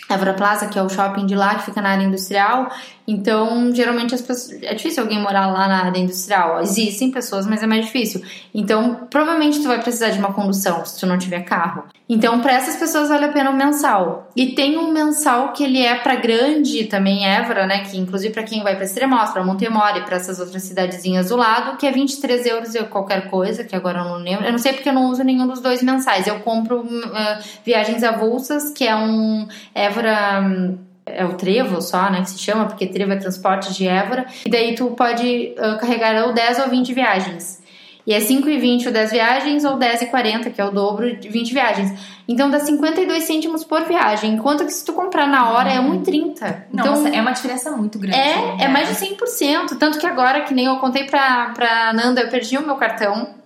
Évora 0.10 0.34
Plaza, 0.34 0.68
que 0.68 0.78
é 0.78 0.84
o 0.84 0.90
shopping 0.90 1.26
de 1.26 1.36
lá, 1.36 1.56
que 1.56 1.66
fica 1.66 1.82
na 1.82 1.90
área 1.90 2.04
industrial. 2.04 2.70
Então, 3.10 3.74
geralmente 3.74 4.14
as 4.14 4.22
pessoas. 4.22 4.62
É 4.62 4.76
difícil 4.76 5.02
alguém 5.02 5.20
morar 5.20 5.48
lá 5.48 5.68
na 5.68 5.86
área 5.86 6.00
industrial. 6.00 6.62
Existem 6.62 7.10
pessoas, 7.10 7.48
mas 7.48 7.64
é 7.64 7.66
mais 7.66 7.88
difícil. 7.88 8.22
Então, 8.54 9.08
provavelmente 9.10 9.60
tu 9.62 9.68
vai 9.68 9.82
precisar 9.82 10.10
de 10.10 10.20
uma 10.20 10.32
condução 10.32 10.86
se 10.86 11.00
tu 11.00 11.08
não 11.08 11.18
tiver 11.18 11.42
carro. 11.42 11.86
Então, 12.08 12.40
para 12.40 12.54
essas 12.54 12.76
pessoas 12.76 13.10
vale 13.10 13.26
a 13.26 13.30
pena 13.30 13.50
o 13.50 13.54
um 13.54 13.58
mensal. 13.58 14.30
E 14.36 14.54
tem 14.54 14.78
um 14.78 14.92
mensal 14.94 15.54
que 15.54 15.64
ele 15.64 15.84
é 15.84 15.96
para 15.96 16.18
grande 16.18 16.86
também, 16.86 17.26
Évora, 17.26 17.66
né? 17.66 17.84
Que 17.84 17.98
inclusive 17.98 18.32
para 18.32 18.44
quem 18.44 18.62
vai 18.62 18.76
para 18.76 18.86
Extremoz, 18.86 19.32
para 19.32 19.44
Montemore, 19.44 20.02
para 20.02 20.18
essas 20.18 20.40
outras 20.40 20.62
cidadezinhas 20.62 21.30
do 21.30 21.36
lado, 21.36 21.78
que 21.78 21.88
é 21.88 21.92
23 21.92 22.46
euros 22.46 22.76
ou 22.76 22.86
qualquer 22.86 23.28
coisa, 23.28 23.64
que 23.64 23.76
agora 23.76 24.02
eu 24.02 24.06
não 24.06 24.18
lembro. 24.18 24.46
Eu 24.46 24.52
não 24.52 24.60
sei 24.60 24.74
porque 24.74 24.90
eu 24.90 24.94
não 24.94 25.10
uso 25.10 25.24
nenhum 25.24 25.48
dos 25.48 25.62
dois 25.62 25.82
mensais. 25.82 26.28
Eu 26.28 26.42
compro 26.42 26.82
uh, 26.82 27.44
viagens 27.66 28.04
avulsas, 28.04 28.70
que 28.70 28.86
é 28.86 28.96
um 28.96 29.48
Évora. 29.74 30.44
Um, 30.44 30.89
é 31.16 31.26
o 31.26 31.34
trevo 31.34 31.82
só, 31.82 32.10
né, 32.10 32.22
que 32.22 32.30
se 32.30 32.40
chama, 32.40 32.66
porque 32.66 32.88
trevo 32.88 33.14
é 33.14 33.16
transporte 33.16 33.74
de 33.74 33.88
Évora, 33.88 34.26
e 34.46 34.50
daí 34.50 34.76
tu 34.76 34.88
pode 34.92 35.54
uh, 35.58 35.80
carregar 35.80 36.26
ou 36.26 36.34
10 36.34 36.60
ou 36.60 36.70
20 36.70 36.94
viagens. 36.94 37.60
E 38.08 38.14
é 38.14 38.20
5,20 38.20 38.88
ou 38.88 38.92
10 38.92 39.12
viagens, 39.12 39.64
ou 39.66 39.78
10,40, 39.78 40.52
que 40.52 40.60
é 40.60 40.66
o 40.66 40.72
dobro 40.72 41.16
de 41.16 41.30
20 41.30 41.54
viagens. 41.54 42.00
Então 42.28 42.50
dá 42.50 42.60
52 42.60 43.24
cêntimos 43.24 43.64
por 43.64 43.84
viagem, 43.84 44.34
enquanto 44.34 44.66
que 44.66 44.72
se 44.72 44.84
tu 44.84 44.94
comprar 44.94 45.28
na 45.28 45.52
hora 45.52 45.70
é 45.70 45.78
1,30. 45.78 46.64
Então, 46.74 46.86
Nossa, 46.86 47.10
é 47.10 47.22
uma 47.22 47.32
diferença 47.32 47.70
muito 47.72 48.00
grande. 48.00 48.18
É, 48.18 48.36
né? 48.36 48.58
é 48.62 48.68
mais 48.68 48.90
de 48.90 49.06
100%. 49.06 49.78
Tanto 49.78 50.00
que 50.00 50.08
agora, 50.08 50.42
que 50.42 50.56
nem 50.56 50.66
eu 50.66 50.78
contei 50.78 51.04
pra, 51.04 51.52
pra 51.54 51.94
Nanda, 51.94 52.22
eu 52.22 52.30
perdi 52.30 52.58
o 52.58 52.66
meu 52.66 52.78
cartão 52.78 53.39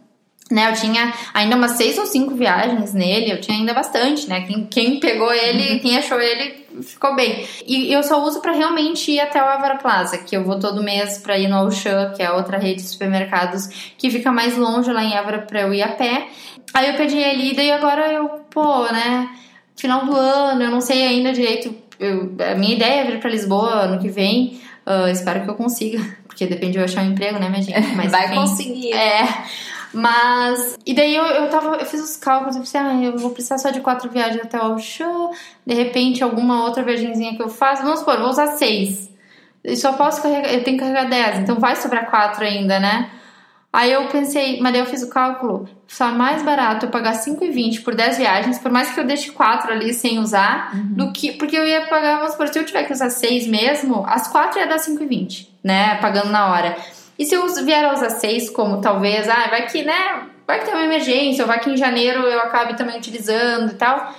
né, 0.51 0.69
eu 0.69 0.73
tinha 0.75 1.13
ainda 1.33 1.55
umas 1.55 1.71
seis 1.71 1.97
ou 1.97 2.05
cinco 2.05 2.35
viagens 2.35 2.93
nele, 2.93 3.31
eu 3.31 3.41
tinha 3.41 3.57
ainda 3.57 3.73
bastante, 3.73 4.27
né? 4.27 4.41
Quem, 4.41 4.65
quem 4.65 4.99
pegou 4.99 5.33
ele, 5.33 5.73
uhum. 5.73 5.79
quem 5.79 5.97
achou 5.97 6.19
ele, 6.19 6.65
ficou 6.81 7.15
bem. 7.15 7.47
E 7.65 7.91
eu 7.91 8.03
só 8.03 8.21
uso 8.23 8.41
para 8.41 8.51
realmente 8.51 9.11
ir 9.11 9.19
até 9.19 9.41
o 9.41 9.45
Avara 9.45 9.77
Plaza, 9.77 10.17
que 10.17 10.35
eu 10.35 10.43
vou 10.43 10.59
todo 10.59 10.83
mês 10.83 11.17
para 11.17 11.37
ir 11.37 11.47
no 11.47 11.55
Auchan, 11.55 12.13
que 12.15 12.21
é 12.21 12.31
outra 12.31 12.57
rede 12.57 12.81
de 12.81 12.87
supermercados 12.87 13.67
que 13.97 14.09
fica 14.09 14.31
mais 14.31 14.57
longe 14.57 14.91
lá 14.91 15.03
em 15.03 15.15
Avara 15.15 15.39
para 15.39 15.61
eu 15.61 15.73
ir 15.73 15.81
a 15.81 15.89
pé. 15.89 16.27
Aí 16.73 16.89
eu 16.89 16.95
pedi 16.95 17.17
ele 17.17 17.51
e 17.51 17.55
daí 17.55 17.71
agora 17.71 18.11
eu, 18.11 18.27
pô, 18.49 18.83
né? 18.91 19.29
Final 19.75 20.05
do 20.05 20.15
ano, 20.15 20.63
eu 20.63 20.71
não 20.71 20.81
sei 20.81 21.03
ainda 21.03 21.31
direito. 21.31 21.73
Eu, 21.99 22.35
a 22.51 22.55
minha 22.55 22.75
ideia 22.75 23.01
é 23.01 23.03
vir 23.05 23.19
para 23.19 23.29
Lisboa 23.29 23.69
ano 23.69 23.99
que 23.99 24.09
vem. 24.09 24.61
Uh, 24.85 25.07
espero 25.07 25.43
que 25.43 25.49
eu 25.49 25.55
consiga, 25.55 26.03
porque 26.27 26.45
depende 26.45 26.73
de 26.73 26.77
eu 26.79 26.83
achar 26.83 27.03
um 27.03 27.11
emprego, 27.11 27.39
né, 27.39 27.49
minha 27.49 27.61
gente? 27.61 27.87
Mas, 27.95 28.11
Vai 28.11 28.25
enfim, 28.25 28.35
conseguir. 28.35 28.93
É. 28.93 29.23
Mas. 29.93 30.77
E 30.85 30.93
daí 30.93 31.15
eu, 31.15 31.23
eu 31.23 31.49
tava. 31.49 31.75
Eu 31.75 31.85
fiz 31.85 32.01
os 32.01 32.17
cálculos, 32.17 32.55
eu 32.55 32.61
pensei, 32.61 32.81
ah, 32.81 33.01
eu 33.01 33.17
vou 33.17 33.31
precisar 33.31 33.57
só 33.57 33.69
de 33.69 33.79
quatro 33.79 34.09
viagens 34.09 34.43
até 34.43 34.61
o 34.61 34.77
show. 34.79 35.31
De 35.65 35.73
repente, 35.73 36.23
alguma 36.23 36.63
outra 36.63 36.83
viagemzinha 36.83 37.35
que 37.35 37.43
eu 37.43 37.49
faço. 37.49 37.83
Vamos 37.83 37.99
supor, 37.99 38.17
vou 38.17 38.29
usar 38.29 38.47
seis. 38.47 39.09
E 39.63 39.77
só 39.77 39.93
posso 39.93 40.21
carregar. 40.21 40.51
Eu 40.53 40.63
tenho 40.63 40.77
que 40.77 40.83
carregar 40.83 41.09
dez, 41.09 41.39
então 41.39 41.59
vai 41.59 41.75
sobrar 41.75 42.09
quatro 42.09 42.43
ainda, 42.43 42.79
né? 42.79 43.09
Aí 43.73 43.91
eu 43.91 44.05
pensei, 44.07 44.59
mas 44.61 44.71
daí 44.71 44.81
eu 44.81 44.85
fiz 44.85 45.01
o 45.01 45.09
cálculo, 45.09 45.67
só 45.87 46.09
é 46.09 46.11
mais 46.11 46.43
barato 46.43 46.85
eu 46.85 46.91
pagar 46.91 47.13
5,20 47.13 47.83
por 47.83 47.95
10 47.95 48.19
viagens, 48.19 48.59
por 48.59 48.71
mais 48.71 48.91
que 48.91 48.99
eu 48.99 49.03
deixe 49.03 49.31
quatro 49.31 49.71
ali 49.71 49.91
sem 49.95 50.19
usar, 50.19 50.75
uhum. 50.75 50.93
do 50.93 51.11
que. 51.11 51.31
Porque 51.31 51.57
eu 51.57 51.65
ia 51.65 51.87
pagar, 51.87 52.17
vamos 52.17 52.33
supor, 52.33 52.49
se 52.49 52.59
eu 52.59 52.65
tiver 52.65 52.83
que 52.83 52.93
usar 52.93 53.09
seis 53.09 53.47
mesmo, 53.47 54.05
as 54.07 54.27
quatro 54.27 54.59
ia 54.59 54.67
dar 54.67 54.77
5,20, 54.77 55.47
né? 55.63 55.95
Pagando 55.95 56.29
na 56.29 56.51
hora. 56.51 56.77
E 57.18 57.26
se 57.26 57.36
eu 57.36 57.47
vier 57.64 57.86
a 57.86 57.93
usar 57.93 58.09
seis, 58.09 58.49
como 58.49 58.82
talvez, 58.82 59.30
ah, 59.30 59.47
vai 59.49 59.68
que, 59.68 59.84
né? 59.84 60.28
Vai 60.45 60.59
que 60.59 60.66
tem 60.66 60.74
uma 60.74 60.84
emergência, 60.84 61.43
ou 61.43 61.47
vai 61.47 61.59
que 61.59 61.70
em 61.70 61.78
janeiro 61.78 62.22
eu 62.22 62.39
acabe 62.39 62.76
também 62.76 62.97
utilizando 62.97 63.72
e 63.72 63.76
tal. 63.76 64.14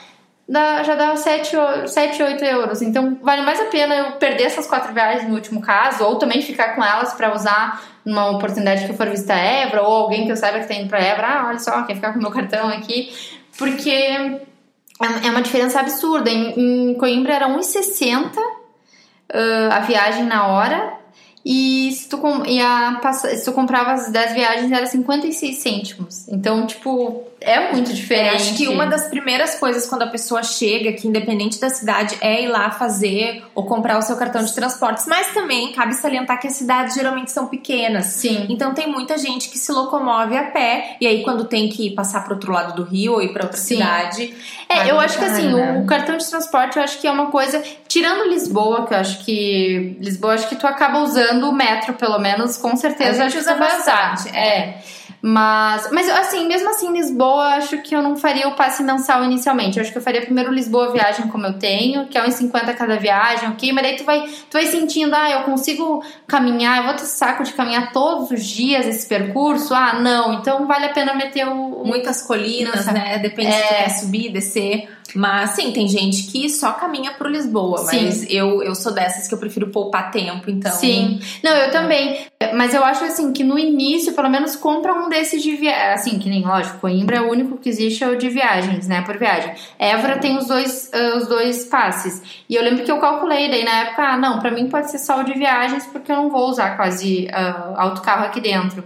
Dá, 0.47 0.83
já 0.83 0.95
dá 0.95 1.17
7, 1.17 1.57
7, 1.87 2.23
8 2.23 2.45
euros. 2.45 2.83
Então 2.83 3.19
vale 3.23 3.43
mais 3.43 3.61
a 3.61 3.65
pena 3.65 3.95
eu 3.95 4.13
perder 4.13 4.45
essas 4.45 4.67
quatro 4.67 4.93
viagens 4.93 5.29
no 5.29 5.35
último 5.35 5.61
caso, 5.61 6.05
ou 6.05 6.17
também 6.17 6.43
ficar 6.43 6.75
com 6.75 6.85
elas 6.85 7.15
para 7.15 7.35
usar 7.35 7.83
numa 8.05 8.31
oportunidade 8.31 8.85
que 8.85 8.93
eu 8.93 8.97
for 8.97 9.09
visitar 9.09 9.37
Évora, 9.37 9.83
ou 9.83 9.93
alguém 9.93 10.27
que 10.27 10.33
eu 10.33 10.37
saiba 10.37 10.61
que 10.61 10.69
tá 10.69 10.75
indo 10.75 10.89
pra 10.89 11.01
Évora, 11.01 11.27
ah, 11.27 11.47
olha 11.49 11.59
só, 11.59 11.83
quer 11.83 11.95
ficar 11.95 12.13
com 12.13 12.19
meu 12.21 12.31
cartão 12.31 12.69
aqui. 12.69 13.13
Porque 13.57 13.91
é, 13.91 15.27
é 15.27 15.31
uma 15.31 15.43
diferença 15.43 15.81
absurda. 15.81 16.31
Em, 16.31 16.91
em 16.91 16.95
Coimbra 16.95 17.35
era 17.35 17.49
1,60 17.49 18.37
uh, 18.37 19.73
a 19.73 19.81
viagem 19.81 20.25
na 20.25 20.47
hora 20.49 21.04
e 21.45 21.93
se 21.93 22.09
tu, 22.09 22.19
e 22.47 22.61
a, 22.61 23.01
se 23.13 23.45
tu 23.45 23.53
comprava 23.53 23.93
as 23.93 24.11
10 24.11 24.33
viagens 24.33 24.73
era 24.73 24.87
56 24.87 25.59
cêntimos. 25.59 26.29
Então, 26.29 26.67
tipo, 26.67 27.23
é 27.45 27.73
muito 27.73 27.93
diferente. 27.93 28.29
É, 28.29 28.35
acho 28.37 28.57
que 28.57 28.69
uma 28.69 28.87
das 28.87 29.09
primeiras 29.09 29.55
coisas 29.57 29.87
quando 29.87 30.03
a 30.03 30.07
pessoa 30.07 30.43
chega, 30.43 30.93
que 30.93 31.07
independente 31.07 31.61
da 31.61 31.69
cidade, 31.69 32.17
é 32.21 32.43
ir 32.43 32.49
lá 32.49 32.71
fazer 32.71 33.45
ou 33.55 33.65
comprar 33.67 33.99
o 33.99 34.03
seu 34.03 34.17
cartão 34.17 34.43
de 34.43 34.53
transportes. 34.55 35.07
Mas 35.07 35.33
também 35.33 35.73
cabe 35.73 35.95
salientar 35.95 36.41
que 36.41 36.47
as 36.47 36.55
cidades 36.55 36.95
geralmente 36.95 37.31
são 37.31 37.47
pequenas. 37.47 38.07
Sim. 38.07 38.47
Então 38.49 38.73
tem 38.73 38.91
muita 38.91 39.19
gente 39.19 39.49
que 39.51 39.59
se 39.59 39.71
locomove 39.71 40.37
a 40.37 40.45
pé. 40.45 40.97
E 41.01 41.07
aí, 41.07 41.23
quando 41.23 41.45
tem 41.45 41.69
que 41.69 41.91
passar 41.91 42.25
pro 42.25 42.35
outro 42.35 42.53
lado 42.53 42.75
do 42.75 42.83
rio 42.83 43.13
ou 43.13 43.23
ir 43.23 43.33
pra 43.33 43.45
outra 43.45 43.59
Sim. 43.59 43.77
cidade. 43.77 44.35
É, 44.69 44.91
eu 44.91 44.99
acho 44.99 45.19
que 45.19 45.25
assim, 45.25 45.53
né? 45.53 45.81
o 45.83 45.87
cartão 45.87 46.17
de 46.17 46.29
transporte 46.29 46.77
eu 46.77 46.83
acho 46.83 46.99
que 46.99 47.07
é 47.07 47.13
uma 47.13 47.27
coisa. 47.27 47.63
Tirando 47.87 48.29
Lisboa, 48.29 48.87
que 48.87 48.95
eu 48.95 48.99
acho 48.99 49.25
que. 49.25 49.97
Lisboa, 50.01 50.35
acho 50.35 50.49
que 50.49 50.57
tu 50.57 50.67
acaba 50.67 51.01
usando 51.01 51.49
o 51.49 51.53
metro, 51.53 51.95
pelo 51.95 52.19
menos, 52.19 52.57
com 52.57 52.75
certeza. 52.77 53.25
A 53.25 53.29
gente 53.29 53.41
usa 53.41 53.55
bastante. 53.55 54.35
É. 54.35 54.59
é. 54.59 54.79
Mas, 55.27 55.89
mas 55.91 56.07
assim, 56.11 56.47
mesmo 56.47 56.69
assim, 56.69 56.93
Lisboa, 56.93 57.34
acho 57.41 57.79
que 57.79 57.95
eu 57.95 58.03
não 58.03 58.17
faria 58.17 58.49
o 58.49 58.55
passe 58.55 58.83
mensal 58.83 59.25
inicialmente. 59.25 59.79
Eu 59.79 59.83
acho 59.83 59.93
que 59.93 59.99
eu 59.99 60.03
faria 60.03 60.23
primeiro 60.23 60.53
Lisboa 60.53 60.93
viagem 60.93 61.29
como 61.29 61.47
eu 61.47 61.59
tenho, 61.59 62.07
que 62.07 62.17
é 62.17 62.27
uns 62.27 62.35
50 62.35 62.73
cada 62.75 62.97
viagem, 62.97 63.49
ok? 63.49 63.73
Mas 63.73 63.83
daí 63.83 63.97
tu 63.97 64.05
vai, 64.05 64.21
tu 64.23 64.53
vai 64.53 64.67
sentindo, 64.67 65.15
ah, 65.15 65.31
eu 65.31 65.43
consigo 65.43 66.03
caminhar, 66.27 66.79
eu 66.79 66.85
vou 66.85 66.95
ter 66.95 67.05
saco 67.05 67.43
de 67.43 67.53
caminhar 67.53 67.93
todos 67.93 68.31
os 68.31 68.45
dias 68.45 68.87
esse 68.87 69.07
percurso? 69.07 69.75
Ah, 69.75 70.01
não, 70.01 70.35
então 70.35 70.67
vale 70.67 70.87
a 70.87 70.93
pena 70.93 71.15
meter 71.15 71.47
o. 71.47 71.85
Muitas 71.85 72.23
colinas, 72.23 72.87
né? 72.87 73.19
Depende 73.19 73.51
é... 73.51 73.53
se 73.53 73.69
tu 73.69 73.75
é. 73.75 73.77
quer 73.77 73.91
subir, 73.91 74.33
descer. 74.33 74.89
Mas 75.15 75.51
sim, 75.51 75.71
tem 75.71 75.87
gente 75.87 76.25
que 76.25 76.49
só 76.49 76.73
caminha 76.73 77.13
pro 77.13 77.29
Lisboa, 77.29 77.79
sim. 77.79 78.05
mas 78.05 78.27
eu, 78.29 78.63
eu 78.63 78.75
sou 78.75 78.93
dessas 78.93 79.29
que 79.29 79.35
eu 79.35 79.39
prefiro 79.39 79.69
poupar 79.69 80.11
tempo, 80.11 80.51
então. 80.51 80.73
Sim. 80.73 81.21
Não, 81.43 81.53
eu 81.53 81.71
também. 81.71 82.27
Mas 82.55 82.75
eu 82.75 82.85
acho 82.85 83.05
assim 83.05 83.33
que 83.33 83.45
no 83.45 83.59
início, 83.59 84.13
pelo 84.13 84.29
menos, 84.29 84.57
compra 84.57 84.93
um 84.93 85.09
desses 85.09 85.43
de 85.43 85.55
viagem. 85.55 85.95
Assim, 85.95 86.19
que 86.19 86.29
nem, 86.29 86.43
lógico, 86.43 86.79
Coimbra 86.79 87.19
é 87.19 87.21
o 87.25 87.31
único 87.31 87.57
que 87.59 87.69
existe 87.69 88.05
é 88.05 88.09
o 88.09 88.17
de 88.17 88.29
viagens, 88.29 88.87
né? 88.87 89.03
Por 89.03 89.17
viagem. 89.19 89.55
Évora 89.79 90.19
tem 90.19 90.37
os 90.37 90.47
dois, 90.47 90.91
uh, 90.95 91.17
os 91.17 91.27
dois 91.27 91.65
passes. 91.65 92.45
E 92.49 92.55
eu 92.55 92.63
lembro 92.63 92.85
que 92.85 92.91
eu 92.91 92.99
calculei 92.99 93.51
daí 93.51 93.65
na 93.65 93.81
época, 93.81 94.03
ah, 94.03 94.17
não, 94.17 94.39
pra 94.39 94.51
mim 94.51 94.69
pode 94.69 94.91
ser 94.91 94.99
só 94.99 95.21
o 95.21 95.25
de 95.25 95.35
viagens, 95.35 95.87
porque 95.87 96.11
eu 96.11 96.17
não 96.17 96.31
vou 96.31 96.49
usar 96.49 96.77
quase 96.77 97.27
uh, 97.27 97.75
autocarro 97.77 98.25
aqui 98.25 98.41
dentro. 98.41 98.85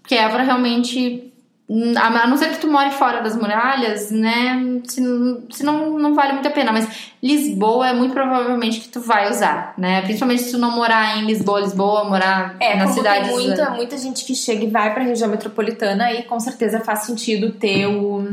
Porque 0.00 0.14
Évora 0.14 0.42
realmente 0.42 1.29
a 1.96 2.26
não 2.26 2.36
ser 2.36 2.48
que 2.50 2.58
tu 2.58 2.68
more 2.68 2.90
fora 2.90 3.22
das 3.22 3.36
muralhas, 3.36 4.10
né? 4.10 4.80
Se, 4.88 5.00
se 5.50 5.62
não, 5.62 5.98
não 5.98 6.14
vale 6.14 6.32
muito 6.32 6.48
a 6.48 6.50
pena. 6.50 6.72
Mas 6.72 6.88
Lisboa 7.22 7.90
é 7.90 7.92
muito 7.92 8.12
provavelmente 8.12 8.80
que 8.80 8.88
tu 8.88 9.00
vai 9.00 9.30
usar, 9.30 9.74
né? 9.78 10.02
Principalmente 10.02 10.42
se 10.42 10.50
tu 10.50 10.58
não 10.58 10.72
morar 10.72 11.18
em 11.18 11.26
Lisboa, 11.26 11.60
Lisboa, 11.60 12.04
morar 12.04 12.56
é, 12.58 12.76
na 12.76 12.88
cidade. 12.88 13.28
Tem 13.28 13.34
muita, 13.34 13.70
muita 13.70 13.96
gente 13.96 14.24
que 14.24 14.34
chega 14.34 14.64
e 14.64 14.68
vai 14.68 14.92
pra 14.92 15.04
região 15.04 15.30
metropolitana 15.30 16.12
e 16.12 16.24
com 16.24 16.40
certeza 16.40 16.80
faz 16.80 17.00
sentido 17.00 17.52
ter 17.52 17.86
o, 17.86 18.32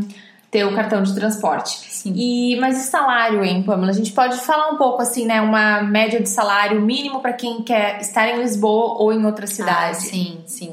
ter 0.49 0.65
o 0.65 0.73
cartão 0.73 1.03
de 1.03 1.13
transporte. 1.13 1.77
Sim. 1.91 2.13
E, 2.15 2.55
mas 2.59 2.87
e 2.87 2.89
salário, 2.89 3.45
hein, 3.45 3.61
Pamela? 3.61 3.91
A 3.91 3.95
gente 3.95 4.13
pode 4.13 4.37
falar 4.37 4.69
um 4.69 4.77
pouco 4.77 4.99
assim, 4.99 5.27
né? 5.27 5.41
Uma 5.41 5.83
média 5.83 6.19
de 6.19 6.29
salário 6.29 6.81
mínimo 6.81 7.19
para 7.19 7.33
quem 7.33 7.61
quer 7.61 8.01
estar 8.01 8.27
em 8.29 8.39
Lisboa 8.39 8.95
ou 8.99 9.13
em 9.13 9.23
outra 9.23 9.45
cidade. 9.45 9.91
Ah, 9.91 9.93
sim, 9.93 10.39
sim. 10.47 10.71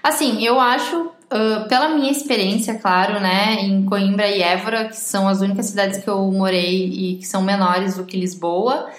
Assim, 0.00 0.44
eu 0.44 0.60
acho 0.60 1.17
uh, 1.32 1.68
pela 1.68 1.90
minha 1.90 2.10
experiência, 2.10 2.74
claro, 2.74 3.20
né, 3.20 3.56
em 3.60 3.84
Coimbra 3.84 4.28
e 4.28 4.42
Évora, 4.42 4.86
que 4.86 4.96
são 4.96 5.28
as 5.28 5.40
únicas 5.40 5.66
cidades 5.66 6.02
que 6.02 6.08
eu 6.08 6.30
morei 6.30 6.86
e 6.86 7.16
que 7.16 7.26
são 7.26 7.42
menores 7.42 7.96
do 7.96 8.04
que 8.04 8.18
Lisboa, 8.18 8.90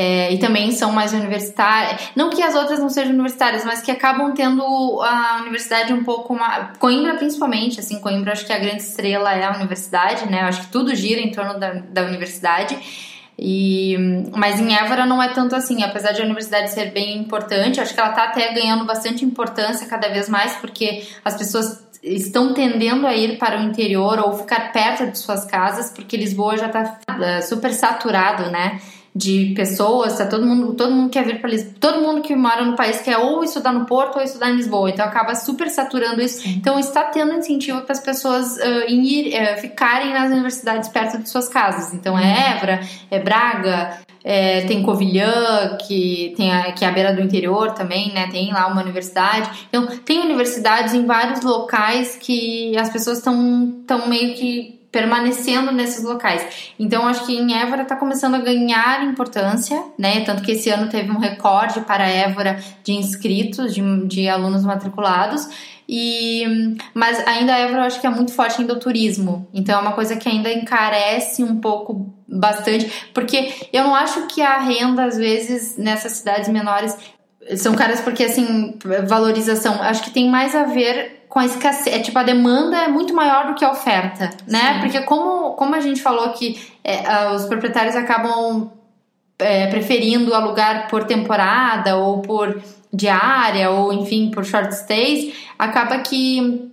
é, 0.00 0.32
e 0.32 0.38
também 0.38 0.70
são 0.70 0.92
mais 0.92 1.12
universitárias. 1.12 2.10
Não 2.14 2.30
que 2.30 2.40
as 2.40 2.54
outras 2.54 2.78
não 2.78 2.88
sejam 2.88 3.12
universitárias, 3.12 3.64
mas 3.64 3.80
que 3.82 3.90
acabam 3.90 4.32
tendo 4.32 4.62
a 5.02 5.38
universidade 5.40 5.92
um 5.92 6.04
pouco 6.04 6.36
mais. 6.36 6.78
Coimbra, 6.78 7.16
principalmente, 7.16 7.80
assim, 7.80 7.98
Coimbra 7.98 8.30
acho 8.30 8.46
que 8.46 8.52
a 8.52 8.58
grande 8.60 8.82
estrela 8.82 9.34
é 9.34 9.44
a 9.44 9.56
universidade, 9.56 10.30
né? 10.30 10.42
Acho 10.42 10.60
que 10.60 10.68
tudo 10.68 10.94
gira 10.94 11.20
em 11.20 11.32
torno 11.32 11.58
da, 11.58 11.72
da 11.72 12.04
universidade. 12.04 12.78
E, 13.38 13.96
mas 14.34 14.60
em 14.60 14.74
Évora 14.74 15.06
não 15.06 15.22
é 15.22 15.28
tanto 15.28 15.54
assim, 15.54 15.82
apesar 15.84 16.12
de 16.12 16.20
a 16.20 16.24
universidade 16.24 16.72
ser 16.72 16.90
bem 16.90 17.18
importante, 17.18 17.80
acho 17.80 17.94
que 17.94 18.00
ela 18.00 18.10
está 18.10 18.24
até 18.24 18.52
ganhando 18.52 18.84
bastante 18.84 19.24
importância 19.24 19.86
cada 19.86 20.08
vez 20.08 20.28
mais, 20.28 20.54
porque 20.56 21.06
as 21.24 21.36
pessoas 21.36 21.86
estão 22.02 22.52
tendendo 22.52 23.06
a 23.06 23.14
ir 23.14 23.38
para 23.38 23.60
o 23.60 23.62
interior 23.62 24.18
ou 24.18 24.38
ficar 24.38 24.72
perto 24.72 25.06
de 25.06 25.18
suas 25.18 25.44
casas, 25.44 25.90
porque 25.90 26.16
Lisboa 26.16 26.56
já 26.56 26.66
está 26.66 26.98
uh, 27.10 27.42
super 27.48 27.72
saturado, 27.72 28.50
né? 28.50 28.80
De 29.18 29.52
pessoas, 29.56 30.16
tá 30.16 30.26
todo 30.26 30.46
mundo, 30.46 30.74
todo 30.74 30.92
mundo 30.92 31.10
quer 31.10 31.24
vir 31.24 31.40
para 31.40 31.50
Lisboa, 31.50 31.74
todo 31.80 32.00
mundo 32.00 32.22
que 32.22 32.36
mora 32.36 32.64
no 32.64 32.76
país 32.76 33.00
quer 33.00 33.18
ou 33.18 33.42
estudar 33.42 33.72
no 33.72 33.84
Porto 33.84 34.16
ou 34.16 34.22
estudar 34.22 34.50
em 34.50 34.54
Lisboa, 34.54 34.90
então 34.90 35.04
acaba 35.04 35.34
super 35.34 35.68
saturando 35.68 36.22
isso. 36.22 36.48
Então 36.48 36.78
está 36.78 37.02
tendo 37.02 37.34
incentivo 37.34 37.80
para 37.82 37.92
as 37.92 38.00
pessoas 38.00 38.56
uh, 38.58 38.88
ir, 38.88 39.34
uh, 39.34 39.60
ficarem 39.60 40.12
nas 40.12 40.30
universidades 40.30 40.88
perto 40.88 41.18
de 41.18 41.28
suas 41.28 41.48
casas. 41.48 41.92
Então 41.92 42.16
é 42.16 42.22
uhum. 42.22 42.56
Évora, 42.56 42.80
é 43.10 43.18
Braga, 43.18 43.98
é, 44.22 44.60
tem 44.66 44.84
Covilhã, 44.84 45.76
que, 45.86 46.32
tem 46.36 46.52
a, 46.52 46.70
que 46.72 46.84
é 46.84 46.88
a 46.88 46.92
beira 46.92 47.12
do 47.12 47.20
interior 47.20 47.72
também, 47.72 48.12
né? 48.12 48.28
Tem 48.28 48.52
lá 48.52 48.68
uma 48.68 48.82
universidade. 48.82 49.66
Então, 49.68 49.86
tem 50.04 50.20
universidades 50.20 50.94
em 50.94 51.06
vários 51.06 51.42
locais 51.42 52.16
que 52.20 52.76
as 52.76 52.90
pessoas 52.90 53.18
estão 53.18 54.06
meio 54.06 54.34
que 54.34 54.77
permanecendo 54.90 55.70
nesses 55.70 56.02
locais. 56.02 56.72
Então, 56.78 57.06
acho 57.06 57.26
que 57.26 57.36
em 57.36 57.54
Évora 57.54 57.82
está 57.82 57.94
começando 57.94 58.34
a 58.34 58.38
ganhar 58.38 59.04
importância, 59.04 59.82
né? 59.98 60.24
Tanto 60.24 60.42
que 60.42 60.52
esse 60.52 60.70
ano 60.70 60.88
teve 60.88 61.10
um 61.10 61.18
recorde 61.18 61.82
para 61.82 62.08
Évora 62.08 62.58
de 62.82 62.92
inscritos, 62.92 63.74
de, 63.74 64.06
de 64.06 64.28
alunos 64.28 64.64
matriculados. 64.64 65.48
E, 65.88 66.76
mas 66.92 67.26
ainda 67.26 67.54
a 67.54 67.58
Évora 67.58 67.80
eu 67.80 67.86
acho 67.86 68.00
que 68.00 68.06
é 68.06 68.10
muito 68.10 68.32
forte 68.32 68.60
ainda 68.60 68.74
o 68.74 68.78
turismo. 68.78 69.48
Então 69.52 69.78
é 69.78 69.80
uma 69.80 69.92
coisa 69.92 70.16
que 70.16 70.28
ainda 70.28 70.52
encarece 70.52 71.42
um 71.42 71.60
pouco 71.60 72.14
bastante, 72.28 73.08
porque 73.14 73.54
eu 73.72 73.84
não 73.84 73.94
acho 73.94 74.26
que 74.26 74.42
a 74.42 74.58
renda 74.58 75.04
às 75.04 75.16
vezes 75.16 75.78
nessas 75.78 76.12
cidades 76.12 76.48
menores 76.50 76.94
são 77.56 77.74
caras 77.74 78.00
porque 78.00 78.24
assim 78.24 78.74
valorização, 79.06 79.80
acho 79.82 80.02
que 80.02 80.10
tem 80.10 80.28
mais 80.28 80.54
a 80.54 80.64
ver 80.64 81.24
com 81.28 81.38
a 81.38 81.44
escassez, 81.44 81.94
é, 81.94 81.98
tipo, 81.98 82.18
a 82.18 82.22
demanda 82.22 82.76
é 82.78 82.88
muito 82.88 83.14
maior 83.14 83.48
do 83.48 83.54
que 83.54 83.64
a 83.64 83.70
oferta, 83.70 84.30
né? 84.46 84.74
Sim. 84.74 84.80
Porque 84.80 85.00
como, 85.02 85.52
como 85.52 85.74
a 85.74 85.80
gente 85.80 86.00
falou 86.00 86.30
que 86.30 86.58
é, 86.82 87.28
os 87.34 87.44
proprietários 87.44 87.94
acabam 87.94 88.70
é, 89.38 89.66
preferindo 89.66 90.34
alugar 90.34 90.88
por 90.88 91.04
temporada 91.04 91.96
ou 91.96 92.22
por 92.22 92.60
diária 92.92 93.70
ou 93.70 93.92
enfim 93.92 94.30
por 94.30 94.44
short 94.44 94.74
stays, 94.74 95.34
acaba 95.58 95.98
que 95.98 96.72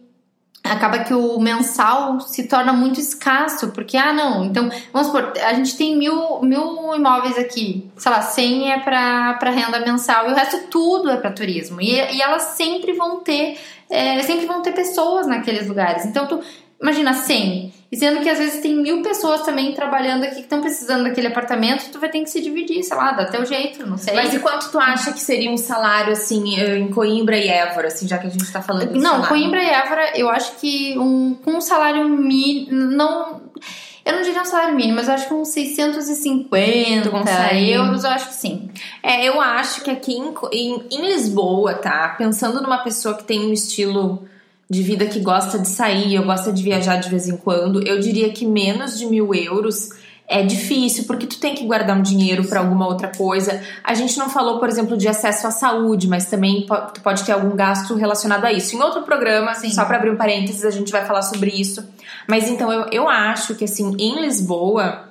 acaba 0.71 0.99
que 0.99 1.13
o 1.13 1.39
mensal 1.39 2.19
se 2.19 2.47
torna 2.47 2.73
muito 2.73 2.99
escasso, 2.99 3.71
porque, 3.71 3.95
ah, 3.97 4.11
não, 4.11 4.45
então, 4.45 4.69
vamos 4.91 5.07
supor, 5.07 5.33
a 5.43 5.53
gente 5.53 5.77
tem 5.77 5.95
mil, 5.95 6.41
mil 6.41 6.95
imóveis 6.95 7.37
aqui, 7.37 7.89
sei 7.97 8.11
lá, 8.11 8.21
100 8.21 8.71
é 8.71 8.79
para 8.79 9.49
renda 9.51 9.79
mensal 9.79 10.29
e 10.29 10.33
o 10.33 10.35
resto 10.35 10.67
tudo 10.69 11.09
é 11.09 11.17
para 11.17 11.31
turismo. 11.31 11.81
E, 11.81 11.93
e 11.93 12.21
elas 12.21 12.41
sempre 12.57 12.93
vão 12.93 13.21
ter, 13.21 13.57
é, 13.89 14.21
sempre 14.23 14.45
vão 14.45 14.61
ter 14.61 14.73
pessoas 14.73 15.27
naqueles 15.27 15.67
lugares. 15.67 16.05
Então, 16.05 16.27
tu 16.27 16.41
imagina 16.85 17.13
100, 17.13 17.73
e 17.91 17.97
sendo 17.97 18.21
que 18.21 18.29
às 18.29 18.37
vezes 18.37 18.61
tem 18.61 18.75
mil 18.75 19.01
pessoas 19.01 19.41
também 19.41 19.73
trabalhando 19.73 20.23
aqui 20.23 20.35
que 20.35 20.41
estão 20.41 20.61
precisando 20.61 21.03
daquele 21.03 21.27
apartamento, 21.27 21.89
tu 21.91 21.99
vai 21.99 22.09
ter 22.09 22.19
que 22.19 22.29
se 22.29 22.41
dividir, 22.41 22.83
sei 22.83 22.95
lá, 22.95 23.11
dá 23.11 23.25
teu 23.25 23.45
jeito, 23.45 23.85
não 23.87 23.97
sei. 23.97 24.13
Mas 24.13 24.33
e 24.33 24.39
quanto 24.39 24.69
tu 24.69 24.79
acha 24.79 25.11
que 25.11 25.19
seria 25.19 25.49
um 25.49 25.57
salário, 25.57 26.13
assim, 26.13 26.59
em 26.59 26.87
Coimbra 26.89 27.37
e 27.37 27.47
Évora, 27.47 27.87
assim, 27.87 28.07
já 28.07 28.17
que 28.17 28.27
a 28.27 28.29
gente 28.29 28.51
tá 28.51 28.61
falando 28.61 28.93
Não, 28.93 29.01
salário? 29.01 29.27
Coimbra 29.27 29.63
e 29.63 29.67
Évora, 29.67 30.11
eu 30.15 30.29
acho 30.29 30.55
que 30.57 30.97
um, 30.97 31.35
com 31.35 31.51
um 31.51 31.61
salário 31.61 32.07
mínimo, 32.07 32.91
não... 32.91 33.41
Eu 34.03 34.13
não 34.13 34.21
diria 34.21 34.41
um 34.41 34.45
salário 34.45 34.75
mínimo, 34.75 34.97
mas 34.97 35.07
eu 35.07 35.15
acho 35.15 35.27
que 35.27 35.33
uns 35.33 35.47
650 35.47 37.55
euros, 37.55 38.03
eu 38.03 38.09
acho 38.11 38.27
que 38.27 38.33
sim. 38.35 38.69
É, 39.01 39.25
eu 39.25 39.41
acho 39.41 39.81
que 39.81 39.89
aqui 39.89 40.13
em, 40.13 40.31
em, 40.51 40.83
em 40.91 41.05
Lisboa, 41.07 41.73
tá? 41.73 42.09
Pensando 42.09 42.61
numa 42.61 42.77
pessoa 42.79 43.15
que 43.15 43.23
tem 43.23 43.47
um 43.47 43.51
estilo 43.51 44.27
de 44.69 44.81
vida 44.81 45.05
que 45.05 45.19
gosta 45.19 45.59
de 45.59 45.67
sair, 45.67 46.15
eu 46.15 46.23
gosta 46.23 46.51
de 46.51 46.63
viajar 46.63 46.97
de 46.97 47.09
vez 47.09 47.27
em 47.27 47.37
quando, 47.37 47.85
eu 47.87 47.99
diria 47.99 48.29
que 48.31 48.45
menos 48.45 48.97
de 48.97 49.05
mil 49.05 49.33
euros 49.33 49.89
é 50.27 50.41
difícil, 50.41 51.03
porque 51.05 51.27
tu 51.27 51.39
tem 51.39 51.53
que 51.53 51.65
guardar 51.65 51.95
um 51.95 52.01
dinheiro 52.01 52.43
para 52.45 52.59
alguma 52.59 52.87
outra 52.87 53.11
coisa. 53.15 53.61
A 53.83 53.93
gente 53.93 54.17
não 54.17 54.27
falou, 54.27 54.59
por 54.59 54.67
exemplo, 54.67 54.97
de 54.97 55.07
acesso 55.07 55.45
à 55.45 55.51
saúde, 55.51 56.07
mas 56.07 56.25
também 56.25 56.65
tu 56.93 57.01
pode 57.01 57.23
ter 57.23 57.31
algum 57.31 57.55
gasto 57.55 57.93
relacionado 57.93 58.45
a 58.45 58.51
isso. 58.51 58.75
Em 58.75 58.81
outro 58.81 59.03
programa, 59.03 59.53
Sim. 59.53 59.69
só 59.69 59.85
para 59.85 59.97
abrir 59.97 60.09
um 60.09 60.15
parênteses, 60.15 60.65
a 60.65 60.71
gente 60.71 60.91
vai 60.91 61.05
falar 61.05 61.21
sobre 61.21 61.51
isso. 61.51 61.87
Mas 62.27 62.49
então 62.49 62.71
eu, 62.71 62.87
eu 62.91 63.07
acho 63.07 63.53
que 63.53 63.65
assim, 63.65 63.95
em 63.99 64.19
Lisboa, 64.19 65.09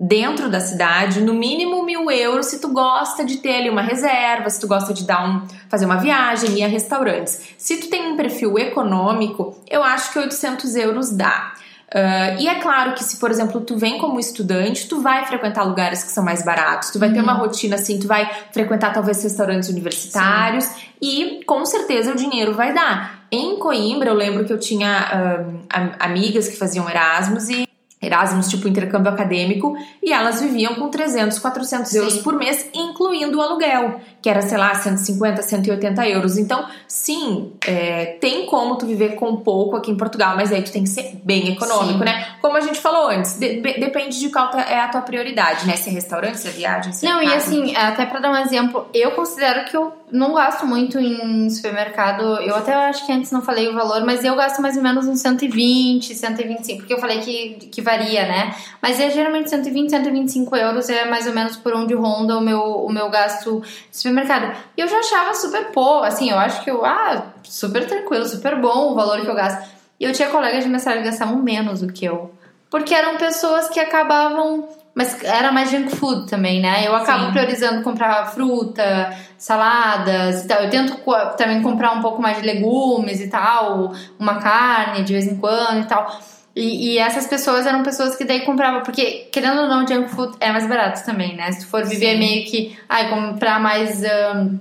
dentro 0.00 0.48
da 0.48 0.60
cidade, 0.60 1.20
no 1.20 1.34
mínimo 1.34 1.84
mil 1.84 2.10
euros 2.10 2.46
se 2.46 2.58
tu 2.58 2.68
gosta 2.68 3.22
de 3.22 3.36
ter 3.36 3.56
ali 3.56 3.68
uma 3.68 3.82
reserva, 3.82 4.48
se 4.48 4.58
tu 4.58 4.66
gosta 4.66 4.94
de 4.94 5.04
dar 5.04 5.28
um, 5.28 5.46
fazer 5.68 5.84
uma 5.84 5.96
viagem, 5.96 6.58
ir 6.58 6.64
a 6.64 6.68
restaurantes. 6.68 7.40
Se 7.58 7.76
tu 7.76 7.90
tem 7.90 8.10
um 8.10 8.16
perfil 8.16 8.58
econômico, 8.58 9.60
eu 9.68 9.82
acho 9.82 10.10
que 10.10 10.18
800 10.18 10.74
euros 10.76 11.10
dá. 11.10 11.52
Uh, 11.92 12.40
e 12.40 12.48
é 12.48 12.54
claro 12.60 12.94
que 12.94 13.02
se, 13.02 13.18
por 13.18 13.30
exemplo, 13.30 13.60
tu 13.60 13.76
vem 13.76 13.98
como 13.98 14.18
estudante, 14.20 14.88
tu 14.88 15.02
vai 15.02 15.26
frequentar 15.26 15.64
lugares 15.64 16.04
que 16.04 16.10
são 16.10 16.24
mais 16.24 16.44
baratos, 16.44 16.90
tu 16.90 17.00
vai 17.00 17.08
uhum. 17.08 17.14
ter 17.16 17.20
uma 17.20 17.34
uhum. 17.34 17.40
rotina 17.40 17.74
assim, 17.74 17.98
tu 17.98 18.06
vai 18.06 18.30
frequentar 18.52 18.92
talvez 18.92 19.20
restaurantes 19.22 19.68
universitários 19.68 20.64
Sim. 20.64 20.82
e 21.02 21.44
com 21.44 21.66
certeza 21.66 22.12
o 22.12 22.14
dinheiro 22.14 22.54
vai 22.54 22.72
dar. 22.72 23.26
Em 23.30 23.58
Coimbra, 23.58 24.10
eu 24.10 24.14
lembro 24.14 24.44
que 24.44 24.52
eu 24.52 24.58
tinha 24.58 25.42
uh, 25.44 25.96
amigas 25.98 26.48
que 26.48 26.56
faziam 26.56 26.88
Erasmus 26.88 27.48
e 27.50 27.69
Erasmus, 28.00 28.48
tipo 28.48 28.66
intercâmbio 28.66 29.12
acadêmico, 29.12 29.76
e 30.02 30.12
elas 30.12 30.40
viviam 30.40 30.74
com 30.74 30.88
300, 30.88 31.38
400 31.38 31.94
euros 31.94 32.14
sim. 32.14 32.22
por 32.22 32.34
mês, 32.34 32.68
incluindo 32.72 33.38
o 33.38 33.42
aluguel, 33.42 34.00
que 34.22 34.28
era, 34.28 34.42
sei 34.42 34.58
lá, 34.58 34.74
150, 34.74 35.42
180 35.42 36.08
euros. 36.08 36.36
Então, 36.36 36.66
sim, 36.86 37.52
é, 37.66 38.16
tem 38.20 38.46
como 38.46 38.76
tu 38.76 38.86
viver 38.86 39.14
com 39.14 39.36
pouco 39.36 39.76
aqui 39.76 39.90
em 39.90 39.96
Portugal, 39.96 40.36
mas 40.36 40.52
aí 40.52 40.62
tu 40.62 40.70
tem 40.70 40.82
que 40.82 40.88
ser 40.88 41.20
bem 41.24 41.52
econômico, 41.52 41.98
sim. 41.98 42.04
né? 42.04 42.36
Como 42.40 42.56
a 42.56 42.60
gente 42.60 42.78
falou 42.78 43.08
antes, 43.08 43.38
de, 43.38 43.60
depende 43.60 44.18
de 44.18 44.28
qual 44.28 44.50
é 44.54 44.80
a 44.80 44.88
tua 44.88 45.00
prioridade, 45.00 45.66
né? 45.66 45.76
Se 45.76 45.88
é 45.88 45.92
restaurante, 45.92 46.38
se 46.38 46.48
é 46.48 46.50
viagem, 46.50 46.92
se 46.92 47.06
é 47.06 47.08
Não, 47.08 47.22
e 47.22 47.32
assim, 47.32 47.74
até 47.74 48.04
para 48.04 48.20
dar 48.20 48.30
um 48.30 48.36
exemplo, 48.36 48.86
eu 48.92 49.12
considero 49.12 49.64
que 49.64 49.76
eu 49.76 49.92
não 50.12 50.34
gasto 50.34 50.66
muito 50.66 50.98
em 50.98 51.48
supermercado. 51.50 52.22
Eu 52.40 52.54
até 52.56 52.74
acho 52.74 53.06
que 53.06 53.12
antes 53.12 53.30
não 53.30 53.42
falei 53.42 53.68
o 53.68 53.74
valor, 53.74 54.04
mas 54.04 54.24
eu 54.24 54.34
gasto 54.34 54.60
mais 54.60 54.76
ou 54.76 54.82
menos 54.82 55.06
uns 55.06 55.20
120, 55.20 56.14
125, 56.14 56.78
porque 56.80 56.92
eu 56.92 56.98
falei 56.98 57.20
que, 57.20 57.68
que 57.70 57.80
varia, 57.80 58.26
né? 58.26 58.54
Mas 58.82 59.00
é 59.00 59.10
geralmente 59.10 59.48
120, 59.50 59.90
125 59.90 60.56
euros 60.56 60.88
é 60.88 61.04
mais 61.08 61.26
ou 61.26 61.32
menos 61.32 61.56
por 61.56 61.74
onde 61.74 61.94
ronda 61.94 62.36
o 62.36 62.40
meu, 62.40 62.60
o 62.60 62.92
meu 62.92 63.08
gasto 63.08 63.62
de 63.90 63.98
supermercado. 64.10 64.56
E 64.76 64.80
eu 64.80 64.88
já 64.88 64.98
achava 64.98 65.34
super 65.34 65.66
pouco, 65.72 66.04
assim, 66.04 66.30
eu 66.30 66.38
acho 66.38 66.62
que 66.62 66.70
eu, 66.70 66.84
ah, 66.84 67.32
super 67.44 67.86
tranquilo, 67.86 68.26
super 68.26 68.60
bom 68.60 68.92
o 68.92 68.94
valor 68.94 69.20
que 69.22 69.28
eu 69.28 69.34
gasto. 69.34 69.68
E 69.98 70.04
eu 70.04 70.12
tinha 70.12 70.28
colegas 70.28 70.64
de 70.64 70.70
mestrado 70.70 70.98
que 70.98 71.04
gastavam 71.04 71.36
menos 71.36 71.80
do 71.80 71.92
que 71.92 72.04
eu. 72.04 72.32
Porque 72.70 72.94
eram 72.94 73.16
pessoas 73.16 73.68
que 73.68 73.80
acabavam 73.80 74.68
mas 74.94 75.22
era 75.22 75.52
mais 75.52 75.70
junk 75.70 75.94
food 75.96 76.28
também, 76.28 76.60
né? 76.60 76.86
Eu 76.86 76.94
acabo 76.94 77.26
Sim. 77.26 77.30
priorizando 77.30 77.82
comprar 77.82 78.26
fruta, 78.32 79.16
saladas 79.38 80.44
e 80.44 80.48
tal. 80.48 80.62
Eu 80.62 80.70
tento 80.70 81.00
também 81.36 81.62
comprar 81.62 81.92
um 81.92 82.02
pouco 82.02 82.20
mais 82.20 82.38
de 82.38 82.42
legumes 82.44 83.20
e 83.20 83.28
tal, 83.28 83.92
uma 84.18 84.40
carne 84.40 85.04
de 85.04 85.12
vez 85.12 85.26
em 85.26 85.36
quando 85.36 85.84
e 85.84 85.86
tal. 85.86 86.20
E, 86.54 86.94
e, 86.94 86.98
essas 86.98 87.26
pessoas 87.26 87.64
eram 87.64 87.82
pessoas 87.82 88.16
que 88.16 88.24
daí 88.24 88.44
compravam, 88.44 88.82
porque 88.82 89.28
querendo 89.32 89.62
ou 89.62 89.68
não, 89.68 89.86
junk 89.86 90.10
food 90.10 90.36
é 90.40 90.50
mais 90.50 90.66
barato 90.68 91.04
também, 91.04 91.36
né? 91.36 91.52
Se 91.52 91.60
tu 91.60 91.66
for 91.68 91.84
viver 91.84 92.14
Sim. 92.14 92.18
meio 92.18 92.44
que, 92.46 92.78
ai, 92.88 93.08
comprar 93.08 93.60
mais. 93.60 94.02
Um, 94.02 94.58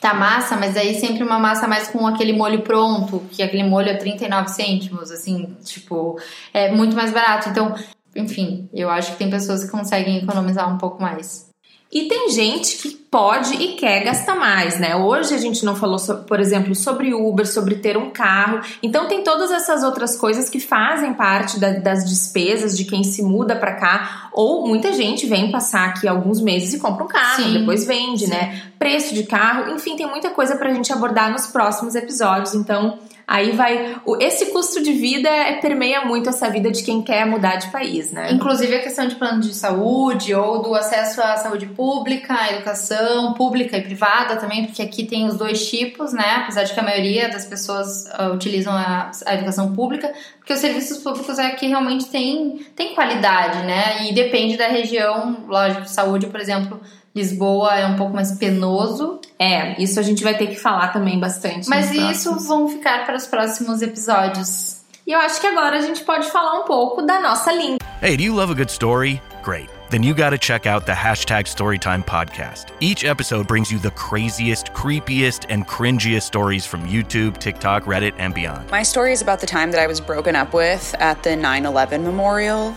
tá 0.00 0.14
massa, 0.14 0.56
mas 0.56 0.76
aí 0.76 0.94
sempre 0.98 1.24
uma 1.24 1.38
massa 1.38 1.66
mais 1.66 1.88
com 1.88 2.06
aquele 2.06 2.32
molho 2.32 2.62
pronto, 2.62 3.22
que 3.32 3.42
aquele 3.42 3.64
molho 3.64 3.88
é 3.88 3.94
39 3.94 4.48
cêntimos, 4.48 5.10
assim, 5.10 5.56
tipo, 5.64 6.20
é 6.54 6.70
muito 6.70 6.94
mais 6.94 7.12
barato. 7.12 7.48
Então, 7.48 7.74
enfim, 8.14 8.68
eu 8.72 8.90
acho 8.90 9.12
que 9.12 9.18
tem 9.18 9.30
pessoas 9.30 9.64
que 9.64 9.70
conseguem 9.70 10.18
economizar 10.18 10.72
um 10.72 10.78
pouco 10.78 11.02
mais. 11.02 11.48
E 11.90 12.06
tem 12.06 12.30
gente 12.30 12.78
que 12.78 12.97
pode 13.10 13.54
e 13.54 13.74
quer 13.74 14.04
gastar 14.04 14.34
mais, 14.34 14.78
né? 14.78 14.94
Hoje 14.94 15.34
a 15.34 15.38
gente 15.38 15.64
não 15.64 15.74
falou, 15.74 15.98
por 16.26 16.38
exemplo, 16.40 16.74
sobre 16.74 17.14
Uber, 17.14 17.46
sobre 17.50 17.76
ter 17.76 17.96
um 17.96 18.10
carro. 18.10 18.60
Então 18.82 19.08
tem 19.08 19.24
todas 19.24 19.50
essas 19.50 19.82
outras 19.82 20.16
coisas 20.16 20.50
que 20.50 20.60
fazem 20.60 21.14
parte 21.14 21.58
da, 21.58 21.70
das 21.70 22.04
despesas 22.08 22.76
de 22.76 22.84
quem 22.84 23.02
se 23.02 23.22
muda 23.22 23.56
para 23.56 23.74
cá. 23.74 24.28
Ou 24.32 24.66
muita 24.66 24.92
gente 24.92 25.26
vem 25.26 25.50
passar 25.50 25.88
aqui 25.88 26.06
alguns 26.06 26.40
meses 26.40 26.74
e 26.74 26.78
compra 26.78 27.04
um 27.04 27.08
carro, 27.08 27.44
Sim. 27.44 27.58
depois 27.60 27.86
vende, 27.86 28.26
Sim. 28.26 28.30
né? 28.30 28.62
Preço 28.78 29.14
de 29.14 29.24
carro, 29.24 29.72
enfim, 29.74 29.96
tem 29.96 30.06
muita 30.06 30.30
coisa 30.30 30.56
pra 30.56 30.72
gente 30.72 30.92
abordar 30.92 31.32
nos 31.32 31.46
próximos 31.46 31.94
episódios. 31.94 32.54
Então 32.54 32.98
Aí 33.28 33.52
vai. 33.52 33.94
Esse 34.20 34.46
custo 34.46 34.82
de 34.82 34.90
vida 34.94 35.28
é, 35.28 35.60
permeia 35.60 36.02
muito 36.06 36.30
essa 36.30 36.48
vida 36.48 36.70
de 36.70 36.82
quem 36.82 37.02
quer 37.02 37.26
mudar 37.26 37.56
de 37.56 37.70
país, 37.70 38.10
né? 38.10 38.32
Inclusive 38.32 38.74
a 38.74 38.82
questão 38.82 39.06
de 39.06 39.16
plano 39.16 39.42
de 39.42 39.52
saúde 39.52 40.34
ou 40.34 40.62
do 40.62 40.74
acesso 40.74 41.20
à 41.20 41.36
saúde 41.36 41.66
pública, 41.66 42.32
à 42.32 42.54
educação 42.54 43.34
pública 43.34 43.76
e 43.76 43.82
privada 43.82 44.36
também, 44.36 44.64
porque 44.64 44.80
aqui 44.80 45.04
tem 45.04 45.26
os 45.26 45.36
dois 45.36 45.68
tipos, 45.68 46.14
né? 46.14 46.36
Apesar 46.42 46.62
de 46.62 46.72
que 46.72 46.80
a 46.80 46.82
maioria 46.82 47.28
das 47.28 47.44
pessoas 47.44 48.06
uh, 48.18 48.32
utilizam 48.32 48.72
a, 48.72 49.10
a, 49.26 49.34
educação 49.34 49.74
pública, 49.74 50.10
porque 50.38 50.54
os 50.54 50.60
serviços 50.60 50.96
públicos 50.96 51.38
aqui 51.38 51.66
realmente 51.66 52.06
tem, 52.06 52.64
tem 52.74 52.94
qualidade, 52.94 53.58
né? 53.66 54.08
E 54.08 54.14
depende 54.14 54.56
da 54.56 54.68
região, 54.68 55.44
lógico, 55.46 55.86
saúde, 55.86 56.28
por 56.28 56.40
exemplo 56.40 56.80
Lisboa 57.18 57.74
é 57.74 57.86
um 57.86 57.96
pouco 57.96 58.14
mais 58.14 58.32
penoso. 58.32 59.20
É, 59.38 59.80
isso 59.82 59.98
a 59.98 60.02
gente 60.02 60.22
vai 60.22 60.36
ter 60.36 60.46
que 60.46 60.56
falar 60.56 60.88
também 60.88 61.18
bastante. 61.18 61.68
Mas 61.68 61.90
isso 61.90 62.34
vão 62.46 62.68
ficar 62.68 63.04
para 63.04 63.16
os 63.16 63.26
próximos 63.26 63.82
episódios. 63.82 64.82
E 65.04 65.12
eu 65.12 65.18
acho 65.18 65.40
que 65.40 65.46
agora 65.46 65.78
a 65.78 65.80
gente 65.80 66.04
pode 66.04 66.30
falar 66.30 66.60
um 66.60 66.64
pouco 66.64 67.02
da 67.02 67.18
nossa 67.18 67.52
língua. 67.52 67.78
Hey, 68.00 68.16
do 68.16 68.22
you 68.22 68.34
love 68.34 68.52
a 68.52 68.54
good 68.54 68.70
story? 68.70 69.20
Great. 69.42 69.68
Then 69.90 70.02
you 70.02 70.14
gotta 70.14 70.36
check 70.36 70.66
out 70.66 70.84
the 70.84 70.92
hashtag 70.92 71.46
Storytime 71.46 72.04
podcast. 72.04 72.66
Each 72.78 73.04
episode 73.04 73.48
brings 73.48 73.72
you 73.72 73.78
the 73.78 73.90
craziest, 73.92 74.72
creepiest, 74.74 75.46
and 75.48 75.66
cringiest 75.66 76.22
stories 76.22 76.66
from 76.66 76.86
YouTube, 76.86 77.38
TikTok, 77.38 77.84
Reddit, 77.84 78.12
and 78.18 78.34
beyond. 78.34 78.70
My 78.70 78.82
story 78.82 79.12
is 79.12 79.22
about 79.22 79.40
the 79.40 79.46
time 79.46 79.72
that 79.72 79.80
I 79.80 79.86
was 79.86 80.00
broken 80.00 80.36
up 80.36 80.52
with 80.52 80.94
at 81.00 81.22
the 81.22 81.34
9 81.34 81.64
11 81.64 82.04
memorial 82.04 82.76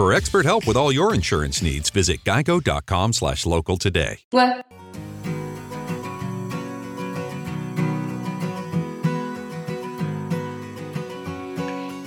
For 0.00 0.14
expert 0.14 0.46
help 0.46 0.66
with 0.66 0.78
all 0.78 0.90
your 0.90 1.14
insurance 1.14 1.60
needs, 1.60 1.90
visit 1.90 2.24
geico.com 2.24 3.12
slash 3.12 3.44
local 3.44 3.76
today. 3.76 4.20
What? 4.30 4.64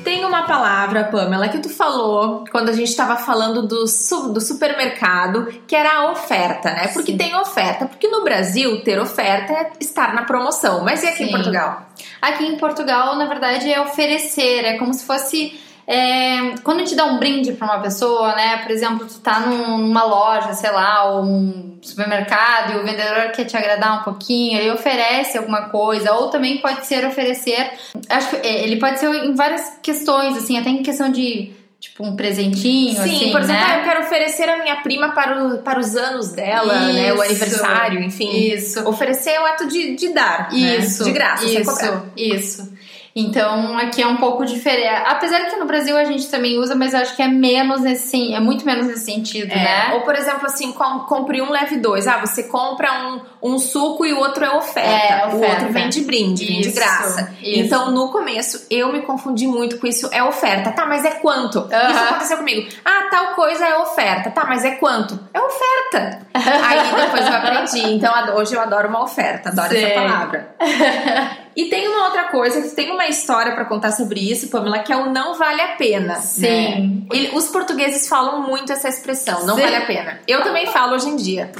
Tem 0.04 0.26
uma 0.26 0.42
palavra, 0.48 1.04
Pamela, 1.04 1.48
que 1.50 1.60
tu 1.60 1.70
falou 1.70 2.46
quando 2.52 2.70
a 2.70 2.72
gente 2.72 2.90
estava 2.90 3.16
falando 3.16 3.68
do, 3.68 3.86
do 3.86 4.42
supermercado, 4.42 5.54
que 5.68 5.76
era 5.76 6.00
a 6.00 6.12
oferta, 6.14 6.72
né? 6.72 6.88
Porque 6.88 7.12
Sim. 7.12 7.18
tem 7.20 7.36
oferta. 7.36 7.86
Porque 7.86 8.08
no 8.08 8.24
Brasil, 8.24 8.84
ter 8.84 9.00
oferta 9.00 9.54
é 9.54 9.72
estar 9.80 10.16
na 10.16 10.24
promoção. 10.24 10.84
Mas 10.84 11.04
e 11.04 11.08
aqui 11.10 11.18
Sim. 11.18 11.24
em 11.26 11.32
Portugal? 11.32 11.86
Aqui 12.20 12.44
em 12.44 12.58
Portugal, 12.58 13.16
na 13.18 13.28
verdade, 13.28 13.72
é 13.72 13.80
oferecer. 13.80 14.66
É 14.66 14.78
como 14.80 14.96
se 14.96 15.06
fosse 15.06 15.62
é, 15.86 16.56
quando 16.64 16.78
a 16.78 16.86
gente 16.86 16.96
dá 16.96 17.06
um 17.06 17.18
brinde 17.18 17.52
para 17.54 17.66
uma 17.66 17.82
pessoa, 17.82 18.36
né? 18.36 18.58
Por 18.58 18.72
exemplo, 18.72 19.06
tu 19.06 19.20
tá 19.20 19.42
numa 19.42 20.04
loja, 20.04 20.54
sei 20.54 20.72
lá, 20.72 21.12
ou 21.12 21.24
um 21.24 21.78
supermercado 21.82 22.74
e 22.74 22.78
o 22.78 22.86
vendedor 22.86 23.32
quer 23.32 23.44
te 23.46 23.58
agradar 23.58 24.00
um 24.00 24.04
pouquinho, 24.04 24.58
ele 24.58 24.72
oferece 24.72 25.38
alguma 25.38 25.64
coisa, 25.70 26.14
ou 26.14 26.30
também 26.30 26.60
pode 26.60 26.86
ser 26.86 27.06
oferecer. 27.06 27.72
Acho 28.10 28.30
que 28.30 28.36
é, 28.48 28.64
ele 28.64 28.78
pode 28.78 29.00
ser 29.00 29.14
em 29.14 29.36
várias 29.36 29.78
questões, 29.82 30.38
assim, 30.38 30.58
até 30.58 30.70
em 30.70 30.82
questão 30.82 31.12
de 31.12 31.54
tipo 31.82 32.06
um 32.06 32.16
presentinho, 32.16 32.94
Sim, 32.94 33.02
assim, 33.02 33.32
por 33.32 33.42
exemplo, 33.42 33.62
né? 33.62 33.68
Ah, 33.68 33.78
eu 33.80 33.84
quero 33.84 34.00
oferecer 34.06 34.48
a 34.48 34.64
minha 34.64 34.78
prima 34.78 35.10
para, 35.10 35.46
o, 35.46 35.58
para 35.58 35.82
os 35.82 35.98
anos 35.98 36.32
dela, 36.32 36.74
isso, 36.76 36.94
né? 36.94 37.14
O 37.14 37.22
aniversário, 37.22 38.02
enfim. 38.02 38.34
Isso. 38.54 38.88
Oferecer 38.88 39.32
é 39.32 39.42
o 39.42 39.46
ato 39.46 39.68
de, 39.68 39.94
de 39.94 40.14
dar. 40.14 40.48
Isso. 40.54 41.04
Né? 41.04 41.12
De 41.12 41.14
graça, 41.14 41.46
isso. 41.46 42.04
Isso. 42.16 42.73
Então 43.16 43.78
aqui 43.78 44.02
é 44.02 44.08
um 44.08 44.18
pouco 44.18 44.44
diferente. 44.44 44.88
Apesar 45.06 45.46
que 45.46 45.56
no 45.58 45.66
Brasil 45.66 45.96
a 45.96 46.04
gente 46.04 46.28
também 46.30 46.58
usa, 46.58 46.76
mas 46.76 46.94
eu 46.94 47.00
acho 47.00 47.16
que 47.16 47.22
é 47.22 47.28
menos 47.28 47.82
nesse, 47.82 48.34
é 48.34 48.40
muito 48.40 48.66
menos 48.66 48.88
nesse 48.88 49.06
sentido, 49.06 49.52
é. 49.52 49.56
né? 49.56 49.94
Ou 49.94 50.02
por 50.02 50.16
exemplo, 50.16 50.46
assim, 50.48 50.72
com, 50.72 51.00
compre 51.02 51.42
um, 51.42 51.52
leve 51.52 51.78
dois. 51.78 52.08
Ah, 52.08 52.18
você 52.18 52.44
compra 52.44 52.92
um, 52.92 53.54
um 53.54 53.60
suco 53.60 54.04
e 54.06 54.14
o 54.14 54.18
outro 54.18 54.44
é 54.44 54.56
oferta. 54.56 54.90
É, 54.90 55.28
oferta. 55.28 55.36
O 55.36 55.50
outro 55.50 55.70
vem 55.70 55.90
de 55.90 56.02
brinde, 56.02 56.46
vem 56.46 56.62
de 56.62 56.72
graça. 56.72 57.34
Isso. 57.42 57.60
Então 57.60 57.92
no 57.92 58.12
começo 58.12 58.66
eu 58.72 58.92
me 58.92 59.02
confundi 59.02 59.46
muito 59.46 59.78
com 59.78 59.86
isso. 59.86 60.10
É 60.12 60.24
oferta. 60.24 60.72
Tá, 60.72 60.88
mas 60.88 61.06
é 61.06 61.12
quanto? 61.12 61.60
Uh 61.60 61.70
-huh. 61.70 61.92
Isso 61.92 62.04
aconteceu 62.04 62.38
comigo. 62.38 62.68
Ah, 62.84 63.10
tal 63.12 63.36
coisa 63.36 63.64
é 63.64 63.78
oferta. 63.78 64.32
Tá, 64.32 64.46
mas 64.46 64.66
é 64.66 64.72
quanto? 64.72 65.20
É 65.32 65.40
oferta. 65.40 66.20
Aí 66.34 66.80
depois 66.96 67.28
eu 67.28 67.34
aprendi. 67.34 67.94
Então 67.94 68.12
hoje 68.36 68.56
eu 68.56 68.62
adoro 68.62 68.88
uma 68.90 69.04
oferta, 69.04 69.50
adoro 69.50 69.70
Sim. 69.70 69.84
essa 69.84 70.02
palavra. 70.02 70.56
E 71.56 71.66
tem 71.66 71.88
uma 71.88 72.06
outra 72.06 72.24
coisa, 72.26 72.62
que 72.62 72.70
tem 72.70 72.92
uma 72.92 73.08
história 73.08 73.54
para 73.54 73.66
contar 73.66 73.92
sobre 73.92 74.20
isso, 74.20 74.50
Pamela, 74.50 74.80
que 74.80 74.92
é 74.92 74.98
o 74.98 75.12
não 75.12 75.36
vale 75.36 75.62
a 75.62 75.76
pena. 75.76 76.16
Sim. 76.16 76.42
Né? 76.42 76.90
Ele, 77.12 77.32
os 77.36 77.48
portugueses 77.48 78.08
falam 78.08 78.42
muito 78.42 78.72
essa 78.72 78.90
expressão, 78.90 79.46
não 79.46 79.56
Sim. 79.56 79.62
vale 79.62 79.76
a 79.76 79.86
pena. 79.86 80.20
Eu 80.28 80.42
também 80.42 80.68
falo 80.68 80.96
hoje 80.96 81.10
em 81.10 81.16
dia. 81.16 81.52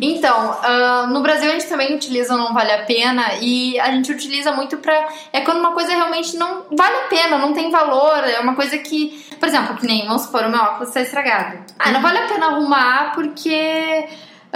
Então, 0.00 0.50
uh, 0.50 1.06
no 1.08 1.22
Brasil 1.22 1.48
a 1.48 1.52
gente 1.52 1.66
também 1.66 1.94
utiliza 1.94 2.34
o 2.34 2.38
não 2.38 2.54
vale 2.54 2.72
a 2.72 2.82
pena 2.84 3.34
e 3.40 3.78
a 3.80 3.90
gente 3.90 4.10
utiliza 4.12 4.52
muito 4.52 4.76
pra. 4.78 5.08
É 5.32 5.40
quando 5.40 5.58
uma 5.58 5.72
coisa 5.72 5.92
realmente 5.92 6.36
não 6.36 6.64
vale 6.70 6.96
a 6.96 7.08
pena, 7.08 7.38
não 7.38 7.52
tem 7.52 7.70
valor, 7.70 8.24
é 8.24 8.38
uma 8.40 8.54
coisa 8.54 8.78
que. 8.78 9.24
Por 9.38 9.48
exemplo, 9.48 9.76
que 9.76 9.86
nem, 9.86 10.06
vamos 10.06 10.22
supor, 10.22 10.44
o 10.44 10.50
meu 10.50 10.60
óculos 10.60 10.88
está 10.88 11.00
estragado. 11.02 11.58
Ah, 11.78 11.92
não 11.92 12.00
vale 12.00 12.18
a 12.18 12.26
pena 12.26 12.46
arrumar 12.46 13.12
porque 13.14 14.06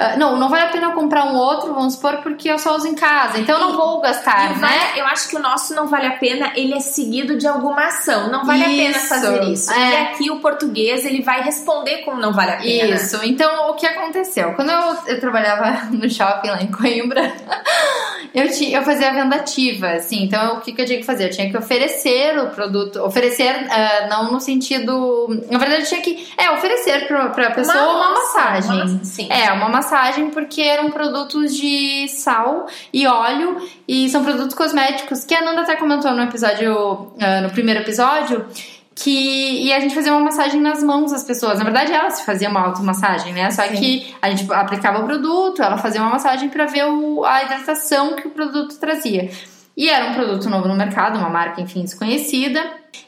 Uh, 0.01 0.19
não, 0.19 0.39
não 0.39 0.49
vale 0.49 0.65
a 0.65 0.69
pena 0.69 0.93
comprar 0.93 1.27
um 1.27 1.37
outro, 1.37 1.75
vamos 1.75 1.93
supor, 1.93 2.23
porque 2.23 2.51
eu 2.51 2.59
só 2.59 2.75
uso 2.75 2.89
em 2.89 2.95
casa, 2.95 3.39
então 3.39 3.61
eu 3.61 3.69
não 3.69 3.77
vou 3.77 4.01
gastar, 4.01 4.59
né? 4.59 4.93
eu 4.97 5.05
acho 5.05 5.29
que 5.29 5.37
o 5.37 5.39
nosso 5.39 5.75
não 5.75 5.89
vale 5.89 6.07
a 6.07 6.13
pena, 6.13 6.53
ele 6.57 6.73
é 6.73 6.81
seguido 6.81 7.37
de 7.37 7.47
alguma 7.47 7.85
ação, 7.85 8.31
não 8.31 8.47
vale 8.47 8.65
isso. 8.65 8.71
a 8.71 8.77
pena 8.77 8.99
fazer 8.99 9.45
isso. 9.53 9.71
É. 9.71 9.91
E 9.91 9.97
aqui 9.97 10.31
o 10.31 10.41
português, 10.41 11.05
ele 11.05 11.21
vai 11.21 11.43
responder 11.43 11.99
com 11.99 12.17
não 12.17 12.33
vale 12.33 12.53
a 12.53 12.57
pena. 12.57 12.95
Isso, 12.95 13.21
então 13.25 13.69
o 13.69 13.75
que 13.75 13.85
aconteceu? 13.85 14.55
Quando 14.55 14.71
eu, 14.71 14.97
eu 15.07 15.21
trabalhava 15.21 15.89
no 15.93 16.09
shopping 16.09 16.49
lá 16.49 16.63
em 16.63 16.71
Coimbra, 16.71 17.21
eu, 18.35 18.51
tinha, 18.51 18.79
eu 18.79 18.83
fazia 18.83 19.11
a 19.11 19.13
venda 19.13 19.37
ativa, 19.37 19.89
assim, 19.89 20.25
então 20.25 20.57
o 20.57 20.61
que, 20.63 20.73
que 20.73 20.81
eu 20.81 20.87
tinha 20.87 20.99
que 20.99 21.05
fazer? 21.05 21.27
Eu 21.27 21.31
tinha 21.31 21.51
que 21.51 21.59
oferecer 21.59 22.39
o 22.39 22.47
produto, 22.49 23.03
oferecer, 23.03 23.53
uh, 23.53 24.09
não 24.09 24.33
no 24.33 24.41
sentido. 24.41 25.29
Na 25.51 25.59
verdade, 25.59 25.83
eu 25.83 25.89
tinha 25.89 26.01
que 26.01 26.27
é, 26.39 26.51
oferecer 26.53 27.07
pra, 27.07 27.29
pra 27.29 27.51
pessoa 27.51 27.77
uma, 27.77 28.09
uma 28.09 28.11
massagem. 28.13 28.71
Uma, 28.71 29.05
sim. 29.05 29.29
É, 29.31 29.53
uma 29.53 29.69
massagem 29.69 29.90
massagem 29.91 30.31
porque 30.31 30.63
eram 30.63 30.91
produtos 30.91 31.57
de 31.57 32.07
sal 32.09 32.67
e 32.93 33.07
óleo 33.07 33.57
e 33.89 34.09
são 34.09 34.23
produtos 34.23 34.55
cosméticos 34.55 35.25
que 35.25 35.35
a 35.35 35.43
Nanda 35.43 35.63
até 35.63 35.75
comentou 35.77 36.13
no 36.13 36.23
episódio, 36.23 36.73
uh, 36.73 37.43
no 37.43 37.51
primeiro 37.51 37.81
episódio, 37.81 38.47
que 38.95 39.65
e 39.65 39.73
a 39.73 39.81
gente 39.81 39.95
fazia 39.95 40.13
uma 40.13 40.21
massagem 40.21 40.61
nas 40.61 40.83
mãos 40.83 41.11
das 41.11 41.25
pessoas. 41.25 41.59
Na 41.59 41.65
verdade, 41.65 41.93
ela 41.93 42.11
se 42.11 42.25
fazia 42.25 42.49
uma 42.49 42.61
automassagem, 42.61 43.33
né? 43.33 43.51
Só 43.51 43.63
Sim. 43.63 43.75
que 43.75 44.15
a 44.23 44.31
gente 44.31 44.53
aplicava 44.53 45.01
o 45.01 45.05
produto, 45.05 45.61
ela 45.63 45.77
fazia 45.77 46.01
uma 46.01 46.11
massagem 46.11 46.49
para 46.49 46.67
ver 46.67 46.85
o, 46.85 47.25
a 47.25 47.43
hidratação 47.43 48.15
que 48.15 48.29
o 48.29 48.31
produto 48.31 48.79
trazia. 48.79 49.31
E 49.77 49.89
era 49.89 50.11
um 50.11 50.15
produto 50.15 50.49
novo 50.49 50.69
no 50.69 50.75
mercado, 50.77 51.19
uma 51.19 51.31
marca, 51.31 51.61
enfim, 51.61 51.83
desconhecida. 51.83 52.61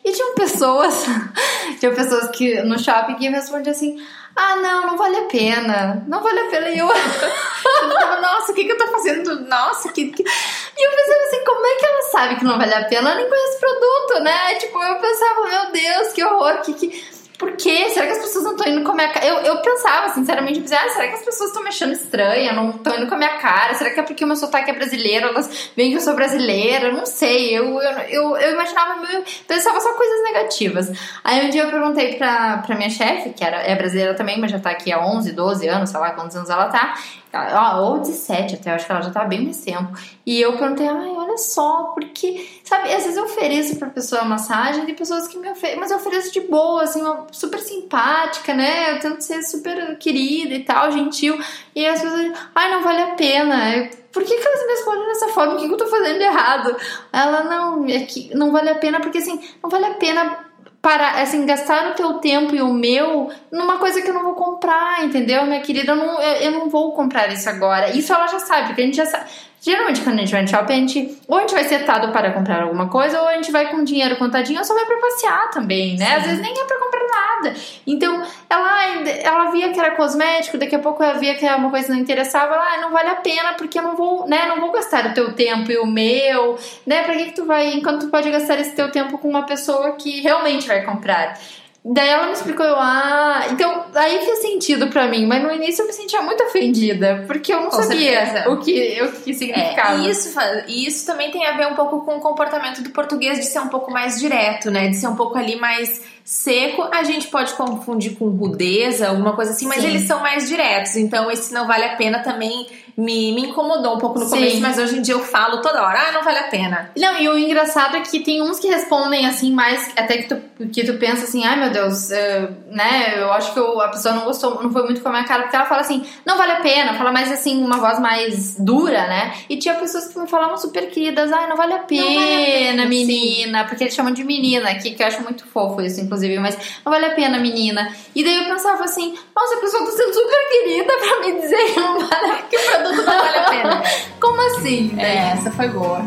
E 0.04 0.12
tinham 0.12 0.34
pessoas, 0.34 1.04
tinham 1.78 1.94
pessoas 1.94 2.28
que 2.30 2.62
no 2.62 2.78
shopping 2.78 3.16
que 3.16 3.28
respondiam 3.28 3.72
assim: 3.72 3.96
ah, 4.34 4.56
não, 4.56 4.86
não 4.86 4.96
vale 4.96 5.16
a 5.16 5.24
pena. 5.24 6.04
Não 6.06 6.22
vale 6.22 6.40
a 6.40 6.50
pena. 6.50 6.68
E 6.70 6.78
eu, 6.78 6.86
nossa, 8.20 8.52
o 8.52 8.54
que, 8.54 8.64
que 8.64 8.72
eu 8.72 8.78
tô 8.78 8.86
fazendo? 8.88 9.40
Nossa, 9.46 9.92
que, 9.92 10.10
que. 10.10 10.22
E 10.22 10.86
eu 10.86 10.90
pensava 10.90 11.20
assim, 11.20 11.44
como 11.44 11.66
é 11.66 11.74
que 11.76 11.84
ela 11.84 12.02
sabe 12.10 12.36
que 12.36 12.44
não 12.44 12.58
vale 12.58 12.74
a 12.74 12.84
pena? 12.84 13.10
Ela 13.10 13.20
nem 13.20 13.28
conhece 13.28 13.56
o 13.56 13.60
produto, 13.60 14.22
né? 14.22 14.54
Tipo, 14.54 14.82
eu 14.82 14.94
pensava, 14.96 15.48
meu 15.48 15.72
Deus, 15.72 16.12
que 16.12 16.24
horror, 16.24 16.60
que. 16.62 16.74
que 16.74 17.11
por 17.42 17.56
quê? 17.56 17.90
Será 17.90 18.06
que 18.06 18.12
as 18.12 18.18
pessoas 18.20 18.44
não 18.44 18.52
estão 18.52 18.72
indo 18.72 18.84
com 18.84 18.92
a 18.92 18.94
minha 18.94 19.08
cara? 19.08 19.26
Eu, 19.26 19.34
eu 19.38 19.60
pensava, 19.62 20.08
sinceramente, 20.10 20.58
eu 20.58 20.62
pensava, 20.62 20.86
ah, 20.86 20.88
será 20.90 21.08
que 21.08 21.14
as 21.14 21.24
pessoas 21.24 21.48
estão 21.50 21.60
me 21.64 21.70
achando 21.70 21.92
estranha? 21.92 22.52
Não 22.52 22.70
estão 22.70 22.96
indo 22.96 23.08
com 23.08 23.16
a 23.16 23.18
minha 23.18 23.36
cara? 23.38 23.74
Será 23.74 23.90
que 23.90 23.98
é 23.98 24.02
porque 24.04 24.22
o 24.22 24.28
meu 24.28 24.36
sotaque 24.36 24.70
é 24.70 24.72
brasileiro? 24.74 25.26
Elas 25.26 25.72
veem 25.76 25.90
que 25.90 25.96
eu 25.96 26.00
sou 26.00 26.14
brasileira? 26.14 26.92
Não 26.92 27.04
sei. 27.04 27.58
Eu, 27.58 27.82
eu, 27.82 27.98
eu, 28.08 28.36
eu 28.36 28.52
imaginava, 28.52 29.12
eu 29.12 29.24
pensava 29.48 29.80
só 29.80 29.92
coisas 29.94 30.22
negativas. 30.22 30.92
Aí 31.24 31.44
um 31.44 31.50
dia 31.50 31.62
eu 31.62 31.70
perguntei 31.70 32.14
pra, 32.14 32.58
pra 32.58 32.76
minha 32.76 32.90
chefe, 32.90 33.30
que 33.30 33.42
era, 33.42 33.56
é 33.56 33.74
brasileira 33.74 34.14
também, 34.14 34.40
mas 34.40 34.52
já 34.52 34.60
tá 34.60 34.70
aqui 34.70 34.92
há 34.92 35.04
11, 35.04 35.32
12 35.32 35.66
anos, 35.66 35.90
sei 35.90 35.98
lá 35.98 36.12
quantos 36.12 36.36
anos 36.36 36.48
ela 36.48 36.66
tá. 36.66 36.94
Ah, 37.32 37.80
ou 37.80 37.98
17 37.98 38.56
até, 38.56 38.72
acho 38.72 38.86
que 38.86 38.92
ela 38.92 39.02
já 39.02 39.10
tá 39.10 39.24
bem 39.24 39.42
mais 39.42 39.60
tempo. 39.62 39.92
E 40.24 40.40
eu 40.40 40.56
perguntei, 40.56 40.86
ai, 40.86 41.10
olha 41.10 41.36
só, 41.38 41.92
porque, 41.94 42.46
sabe, 42.62 42.92
às 42.92 43.04
vezes 43.04 43.16
eu 43.16 43.24
ofereço 43.24 43.76
pra 43.76 43.88
pessoa 43.88 44.24
massagem, 44.24 44.84
tem 44.84 44.94
pessoas 44.94 45.26
que 45.26 45.38
me 45.38 45.50
oferecem, 45.50 45.80
mas 45.80 45.90
eu 45.90 45.96
ofereço 45.96 46.32
de 46.32 46.40
boa, 46.42 46.82
assim, 46.82 47.00
uma, 47.00 47.26
super 47.32 47.58
simpática, 47.58 48.52
né? 48.54 48.92
Eu 48.92 49.00
tento 49.00 49.20
ser 49.20 49.42
super 49.42 49.96
querida 49.98 50.54
e 50.54 50.64
tal, 50.64 50.92
gentil. 50.92 51.38
E 51.74 51.86
as 51.86 52.02
pessoas 52.02 52.32
ai, 52.54 52.70
não 52.70 52.82
vale 52.82 53.02
a 53.02 53.14
pena. 53.14 53.90
Por 54.12 54.22
que, 54.24 54.36
que 54.36 54.46
elas 54.46 54.66
me 54.66 54.72
respondem 54.72 55.06
dessa 55.06 55.28
forma? 55.28 55.54
O 55.54 55.56
que, 55.56 55.66
que 55.66 55.72
eu 55.72 55.78
tô 55.78 55.86
fazendo 55.86 56.18
de 56.18 56.24
errado? 56.24 56.76
Ela, 57.12 57.44
não, 57.44 57.86
é 57.86 58.00
que 58.00 58.34
não 58.34 58.52
vale 58.52 58.68
a 58.68 58.74
pena, 58.74 59.00
porque 59.00 59.18
assim, 59.18 59.40
não 59.62 59.70
vale 59.70 59.86
a 59.86 59.94
pena 59.94 60.51
para 60.82 61.22
assim 61.22 61.46
gastar 61.46 61.92
o 61.92 61.94
teu 61.94 62.14
tempo 62.14 62.56
e 62.56 62.60
o 62.60 62.74
meu 62.74 63.30
numa 63.52 63.78
coisa 63.78 64.02
que 64.02 64.08
eu 64.10 64.14
não 64.14 64.24
vou 64.24 64.34
comprar, 64.34 65.04
entendeu, 65.04 65.46
minha 65.46 65.60
querida? 65.60 65.92
Eu 65.92 65.96
não, 65.96 66.20
eu, 66.20 66.34
eu 66.42 66.50
não 66.50 66.68
vou 66.68 66.92
comprar 66.92 67.32
isso 67.32 67.48
agora. 67.48 67.96
Isso 67.96 68.12
ela 68.12 68.26
já 68.26 68.40
sabe, 68.40 68.66
porque 68.66 68.82
a 68.82 68.84
gente 68.84 68.96
já 68.96 69.06
sabe. 69.06 69.30
Geralmente, 69.64 70.00
quando 70.00 70.16
a 70.16 70.18
gente 70.22 70.32
vai 70.32 70.42
no 70.42 70.48
shopping, 70.48 70.72
a 70.72 70.76
gente 70.76 71.18
ou 71.28 71.38
a 71.38 71.40
gente 71.42 71.54
vai 71.54 71.62
setado 71.62 72.10
para 72.10 72.32
comprar 72.32 72.62
alguma 72.64 72.88
coisa, 72.88 73.22
ou 73.22 73.28
a 73.28 73.34
gente 73.34 73.52
vai 73.52 73.70
com 73.70 73.84
dinheiro 73.84 74.16
contadinho, 74.16 74.58
ou 74.58 74.64
só 74.64 74.74
vai 74.74 74.84
para 74.84 74.96
passear 74.96 75.50
também, 75.50 75.96
né? 75.96 76.06
Sim. 76.06 76.12
Às 76.14 76.22
vezes 76.24 76.40
nem 76.40 76.52
é 76.52 76.64
para 76.64 76.78
comprar 76.80 77.06
nada. 77.06 77.54
Então, 77.86 78.22
ela, 78.50 78.84
ela 79.22 79.50
via 79.52 79.72
que 79.72 79.78
era 79.78 79.92
cosmético, 79.92 80.58
daqui 80.58 80.74
a 80.74 80.80
pouco 80.80 81.00
ela 81.00 81.16
via 81.16 81.36
que 81.36 81.46
uma 81.46 81.70
coisa 81.70 81.92
não 81.92 82.00
interessava, 82.00 82.54
ela, 82.54 82.74
ah, 82.74 82.80
não 82.80 82.90
vale 82.90 83.10
a 83.10 83.14
pena, 83.14 83.54
porque 83.54 83.78
eu 83.78 83.84
não 83.84 83.94
vou, 83.94 84.26
né? 84.26 84.46
Não 84.48 84.60
vou 84.60 84.72
gastar 84.72 85.06
o 85.06 85.14
teu 85.14 85.32
tempo 85.32 85.70
e 85.70 85.78
o 85.78 85.86
meu, 85.86 86.58
né? 86.84 87.04
Pra 87.04 87.14
que, 87.14 87.26
que 87.26 87.32
tu 87.36 87.44
vai, 87.44 87.72
enquanto 87.72 88.06
tu 88.06 88.10
pode 88.10 88.28
gastar 88.32 88.58
esse 88.58 88.74
teu 88.74 88.90
tempo 88.90 89.16
com 89.16 89.28
uma 89.28 89.46
pessoa 89.46 89.92
que 89.92 90.20
realmente 90.22 90.66
vai 90.66 90.84
comprar? 90.84 91.38
Daí 91.84 92.08
ela 92.08 92.26
me 92.26 92.32
explicou, 92.32 92.64
eu, 92.64 92.76
ah, 92.78 93.44
então 93.50 93.86
aí 93.96 94.24
fez 94.24 94.38
sentido 94.38 94.86
para 94.86 95.08
mim, 95.08 95.26
mas 95.26 95.42
no 95.42 95.50
início 95.50 95.82
eu 95.82 95.86
me 95.88 95.92
sentia 95.92 96.22
muito 96.22 96.40
ofendida, 96.44 97.24
porque 97.26 97.52
eu 97.52 97.60
não 97.60 97.70
Com 97.70 97.82
sabia 97.82 98.44
o 98.48 98.58
que, 98.58 99.02
o 99.02 99.10
que 99.20 99.34
significava. 99.34 100.00
É, 100.00 100.06
e 100.06 100.10
isso, 100.10 100.38
e 100.68 100.86
isso 100.86 101.04
também 101.04 101.32
tem 101.32 101.44
a 101.44 101.56
ver 101.56 101.66
um 101.66 101.74
pouco 101.74 102.04
com 102.04 102.18
o 102.18 102.20
comportamento 102.20 102.82
do 102.82 102.90
português 102.90 103.38
de 103.38 103.46
ser 103.46 103.58
um 103.58 103.66
pouco 103.66 103.90
mais 103.90 104.20
direto, 104.20 104.70
né? 104.70 104.90
De 104.90 104.96
ser 104.96 105.08
um 105.08 105.16
pouco 105.16 105.36
ali 105.36 105.56
mais 105.56 106.00
seco, 106.24 106.88
a 106.92 107.02
gente 107.02 107.26
pode 107.26 107.52
confundir 107.54 108.16
com 108.16 108.28
rudeza, 108.28 109.08
alguma 109.08 109.34
coisa 109.34 109.50
assim, 109.50 109.66
mas 109.66 109.82
Sim. 109.82 109.88
eles 109.88 110.02
são 110.02 110.20
mais 110.20 110.48
diretos, 110.48 110.94
então 110.94 111.28
esse 111.32 111.52
não 111.52 111.66
vale 111.66 111.84
a 111.84 111.96
pena 111.96 112.20
também 112.20 112.68
me, 112.96 113.32
me 113.32 113.42
incomodou 113.42 113.96
um 113.96 113.98
pouco 113.98 114.18
no 114.18 114.24
Sim. 114.26 114.36
começo, 114.36 114.60
mas 114.60 114.78
hoje 114.78 114.98
em 114.98 115.02
dia 115.02 115.14
eu 115.14 115.20
falo 115.20 115.60
toda 115.60 115.82
hora, 115.82 116.08
ah, 116.08 116.12
não 116.12 116.22
vale 116.22 116.38
a 116.38 116.44
pena. 116.44 116.90
Não, 116.96 117.18
e 117.18 117.28
o 117.28 117.38
engraçado 117.38 117.96
é 117.96 118.00
que 118.00 118.20
tem 118.20 118.42
uns 118.42 118.58
que 118.58 118.68
respondem 118.68 119.26
assim, 119.26 119.52
mais 119.52 119.90
até 119.96 120.18
que 120.18 120.34
tu, 120.34 120.66
que 120.68 120.84
tu 120.84 120.94
pensa 120.94 121.24
assim, 121.24 121.44
ai 121.44 121.58
meu 121.58 121.70
Deus, 121.70 122.10
uh, 122.10 122.54
né, 122.70 123.14
eu 123.16 123.32
acho 123.32 123.52
que 123.52 123.58
eu, 123.58 123.80
a 123.80 123.88
pessoa 123.88 124.14
não 124.14 124.24
gostou, 124.24 124.62
não 124.62 124.72
foi 124.72 124.84
muito 124.84 125.00
com 125.00 125.08
a 125.08 125.12
minha 125.12 125.24
cara, 125.24 125.42
porque 125.42 125.56
ela 125.56 125.66
fala 125.66 125.80
assim, 125.80 126.04
não 126.24 126.36
vale 126.36 126.52
a 126.52 126.60
pena, 126.60 126.94
fala 126.94 127.12
mais 127.12 127.30
assim, 127.30 127.62
uma 127.62 127.78
voz 127.78 127.98
mais 127.98 128.56
dura, 128.58 129.06
né, 129.06 129.34
e 129.48 129.56
tinha 129.56 129.74
pessoas 129.74 130.08
que 130.08 130.18
me 130.18 130.28
falavam 130.28 130.56
super 130.56 130.90
queridas, 130.90 131.32
ai, 131.32 131.48
não 131.48 131.56
vale 131.56 131.74
a 131.74 131.78
pena, 131.78 132.04
vale 132.04 132.18
a 132.18 132.46
pena 132.46 132.86
menina, 132.86 133.60
sim. 133.60 133.68
porque 133.68 133.84
eles 133.84 133.94
chamam 133.94 134.12
de 134.12 134.24
menina 134.24 134.70
aqui, 134.70 134.92
que 134.92 135.02
eu 135.02 135.06
acho 135.06 135.22
muito 135.22 135.46
fofo 135.46 135.80
isso, 135.80 136.00
inclusive, 136.00 136.38
mas 136.38 136.56
não 136.84 136.92
vale 136.92 137.06
a 137.06 137.14
pena, 137.14 137.38
menina. 137.38 137.94
E 138.14 138.22
daí 138.22 138.36
eu 138.36 138.44
pensava 138.44 138.84
assim, 138.84 139.16
nossa, 139.34 139.56
a 139.56 139.60
pessoa 139.60 139.84
tá 139.84 139.90
sendo 139.92 140.12
super 140.12 140.48
querida 140.48 140.92
pra 140.92 141.20
me 141.20 141.40
dizer 141.40 141.64
que 141.72 141.80
não 141.80 141.98
vale, 141.98 142.42
que 142.50 142.56
o 142.56 142.81
produto 142.82 143.06
não 143.06 143.16
vale 143.16 143.38
a 143.38 143.42
pena. 143.44 143.82
Como 144.20 144.40
assim? 144.56 144.94
É, 144.98 145.32
essa 145.32 145.50
foi 145.50 145.68
boa. 145.68 146.02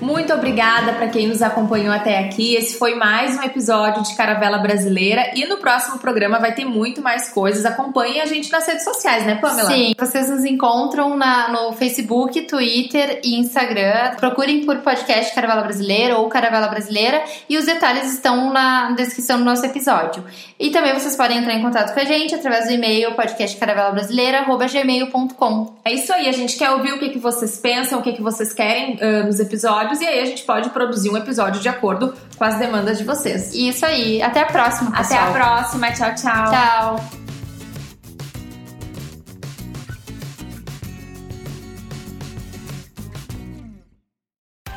Muito 0.00 0.32
obrigada 0.32 0.94
para 0.94 1.08
quem 1.08 1.26
nos 1.26 1.42
acompanhou 1.42 1.92
até 1.92 2.18
aqui. 2.18 2.54
Esse 2.54 2.78
foi 2.78 2.94
mais 2.94 3.36
um 3.36 3.42
episódio 3.42 4.02
de 4.02 4.14
Caravela 4.14 4.56
Brasileira 4.56 5.32
e 5.34 5.44
no 5.46 5.58
próximo 5.58 5.98
programa 5.98 6.38
vai 6.38 6.54
ter 6.54 6.64
muito 6.64 7.02
mais 7.02 7.28
coisas. 7.28 7.66
Acompanhem 7.66 8.22
a 8.22 8.26
gente 8.26 8.50
nas 8.50 8.66
redes 8.66 8.82
sociais, 8.82 9.26
né, 9.26 9.34
Pamela? 9.34 9.70
Sim, 9.70 9.92
vocês 9.98 10.30
nos 10.30 10.42
encontram 10.44 11.14
na, 11.16 11.50
no 11.50 11.74
Facebook, 11.74 12.40
Twitter 12.42 13.20
e 13.22 13.38
Instagram. 13.38 14.14
Procurem 14.16 14.64
por 14.64 14.78
podcast 14.78 15.34
Caravela 15.34 15.60
Brasileira 15.62 16.16
ou 16.16 16.26
Caravela 16.30 16.68
Brasileira 16.68 17.22
e 17.46 17.58
os 17.58 17.66
detalhes 17.66 18.10
estão 18.10 18.50
na 18.50 18.92
descrição 18.92 19.36
do 19.38 19.44
nosso 19.44 19.66
episódio. 19.66 20.24
E 20.58 20.70
também 20.70 20.94
vocês 20.94 21.14
podem 21.14 21.36
entrar 21.38 21.52
em 21.54 21.62
contato 21.62 21.92
com 21.92 22.00
a 22.00 22.04
gente 22.04 22.34
através 22.34 22.64
do 22.66 22.72
e-mail 22.72 23.14
podcastcaravelabrasileira@gmail.com. 23.14 25.74
É 25.84 25.92
isso 25.92 26.10
aí, 26.12 26.26
a 26.26 26.32
gente 26.32 26.56
quer 26.56 26.70
ouvir 26.70 26.94
o 26.94 26.98
que, 26.98 27.10
que 27.10 27.18
vocês 27.18 27.58
pensam, 27.58 27.98
o 27.98 28.02
que, 28.02 28.14
que 28.14 28.22
vocês 28.22 28.54
querem 28.54 28.94
uh, 28.94 29.26
nos 29.26 29.38
episódios 29.40 29.89
e 29.98 30.06
aí 30.06 30.20
a 30.20 30.26
gente 30.26 30.42
pode 30.42 30.70
produzir 30.70 31.10
um 31.10 31.16
episódio 31.16 31.60
de 31.60 31.68
acordo 31.68 32.14
com 32.36 32.44
as 32.44 32.58
demandas 32.58 32.98
de 32.98 33.04
vocês. 33.04 33.54
Isso 33.54 33.84
aí. 33.86 34.22
Até 34.22 34.40
a 34.40 34.46
próxima, 34.46 34.90
pessoal. 34.90 35.20
Até 35.20 35.30
a 35.30 35.32
próxima. 35.32 35.92
Tchau, 35.92 36.14
tchau. 36.14 36.50
Tchau. 36.50 37.20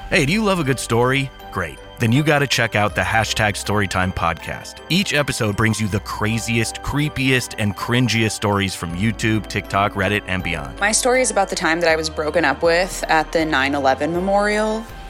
Hey, 0.10 0.28
do 0.28 0.32
you 0.32 0.44
love 0.44 0.60
a 0.60 0.64
good 0.64 0.80
story? 0.80 1.32
Great. 1.52 1.80
Then 2.00 2.12
you 2.12 2.22
got 2.24 2.40
to 2.40 2.48
check 2.48 2.76
out 2.76 2.94
the 2.94 3.02
hashtag 3.02 3.56
Storytime 3.56 4.14
podcast. 4.14 4.80
Each 4.90 5.14
episode 5.14 5.56
brings 5.56 5.82
you 5.82 5.88
the 5.88 6.02
craziest, 6.02 6.82
creepiest, 6.84 7.56
and 7.58 7.76
cringiest 7.76 8.34
stories 8.34 8.76
from 8.76 8.96
YouTube, 8.96 9.48
TikTok, 9.48 9.94
Reddit, 9.94 10.22
and 10.28 10.44
beyond. 10.44 10.80
My 10.80 10.92
story 10.92 11.22
is 11.22 11.32
about 11.32 11.50
the 11.50 11.56
time 11.56 11.80
that 11.80 11.90
I 11.90 11.96
was 11.96 12.10
broken 12.10 12.46
up 12.46 12.62
with 12.62 13.04
at 13.08 13.32
the 13.32 13.46
9 13.46 13.74
11 13.74 14.12
memorial 14.12 14.84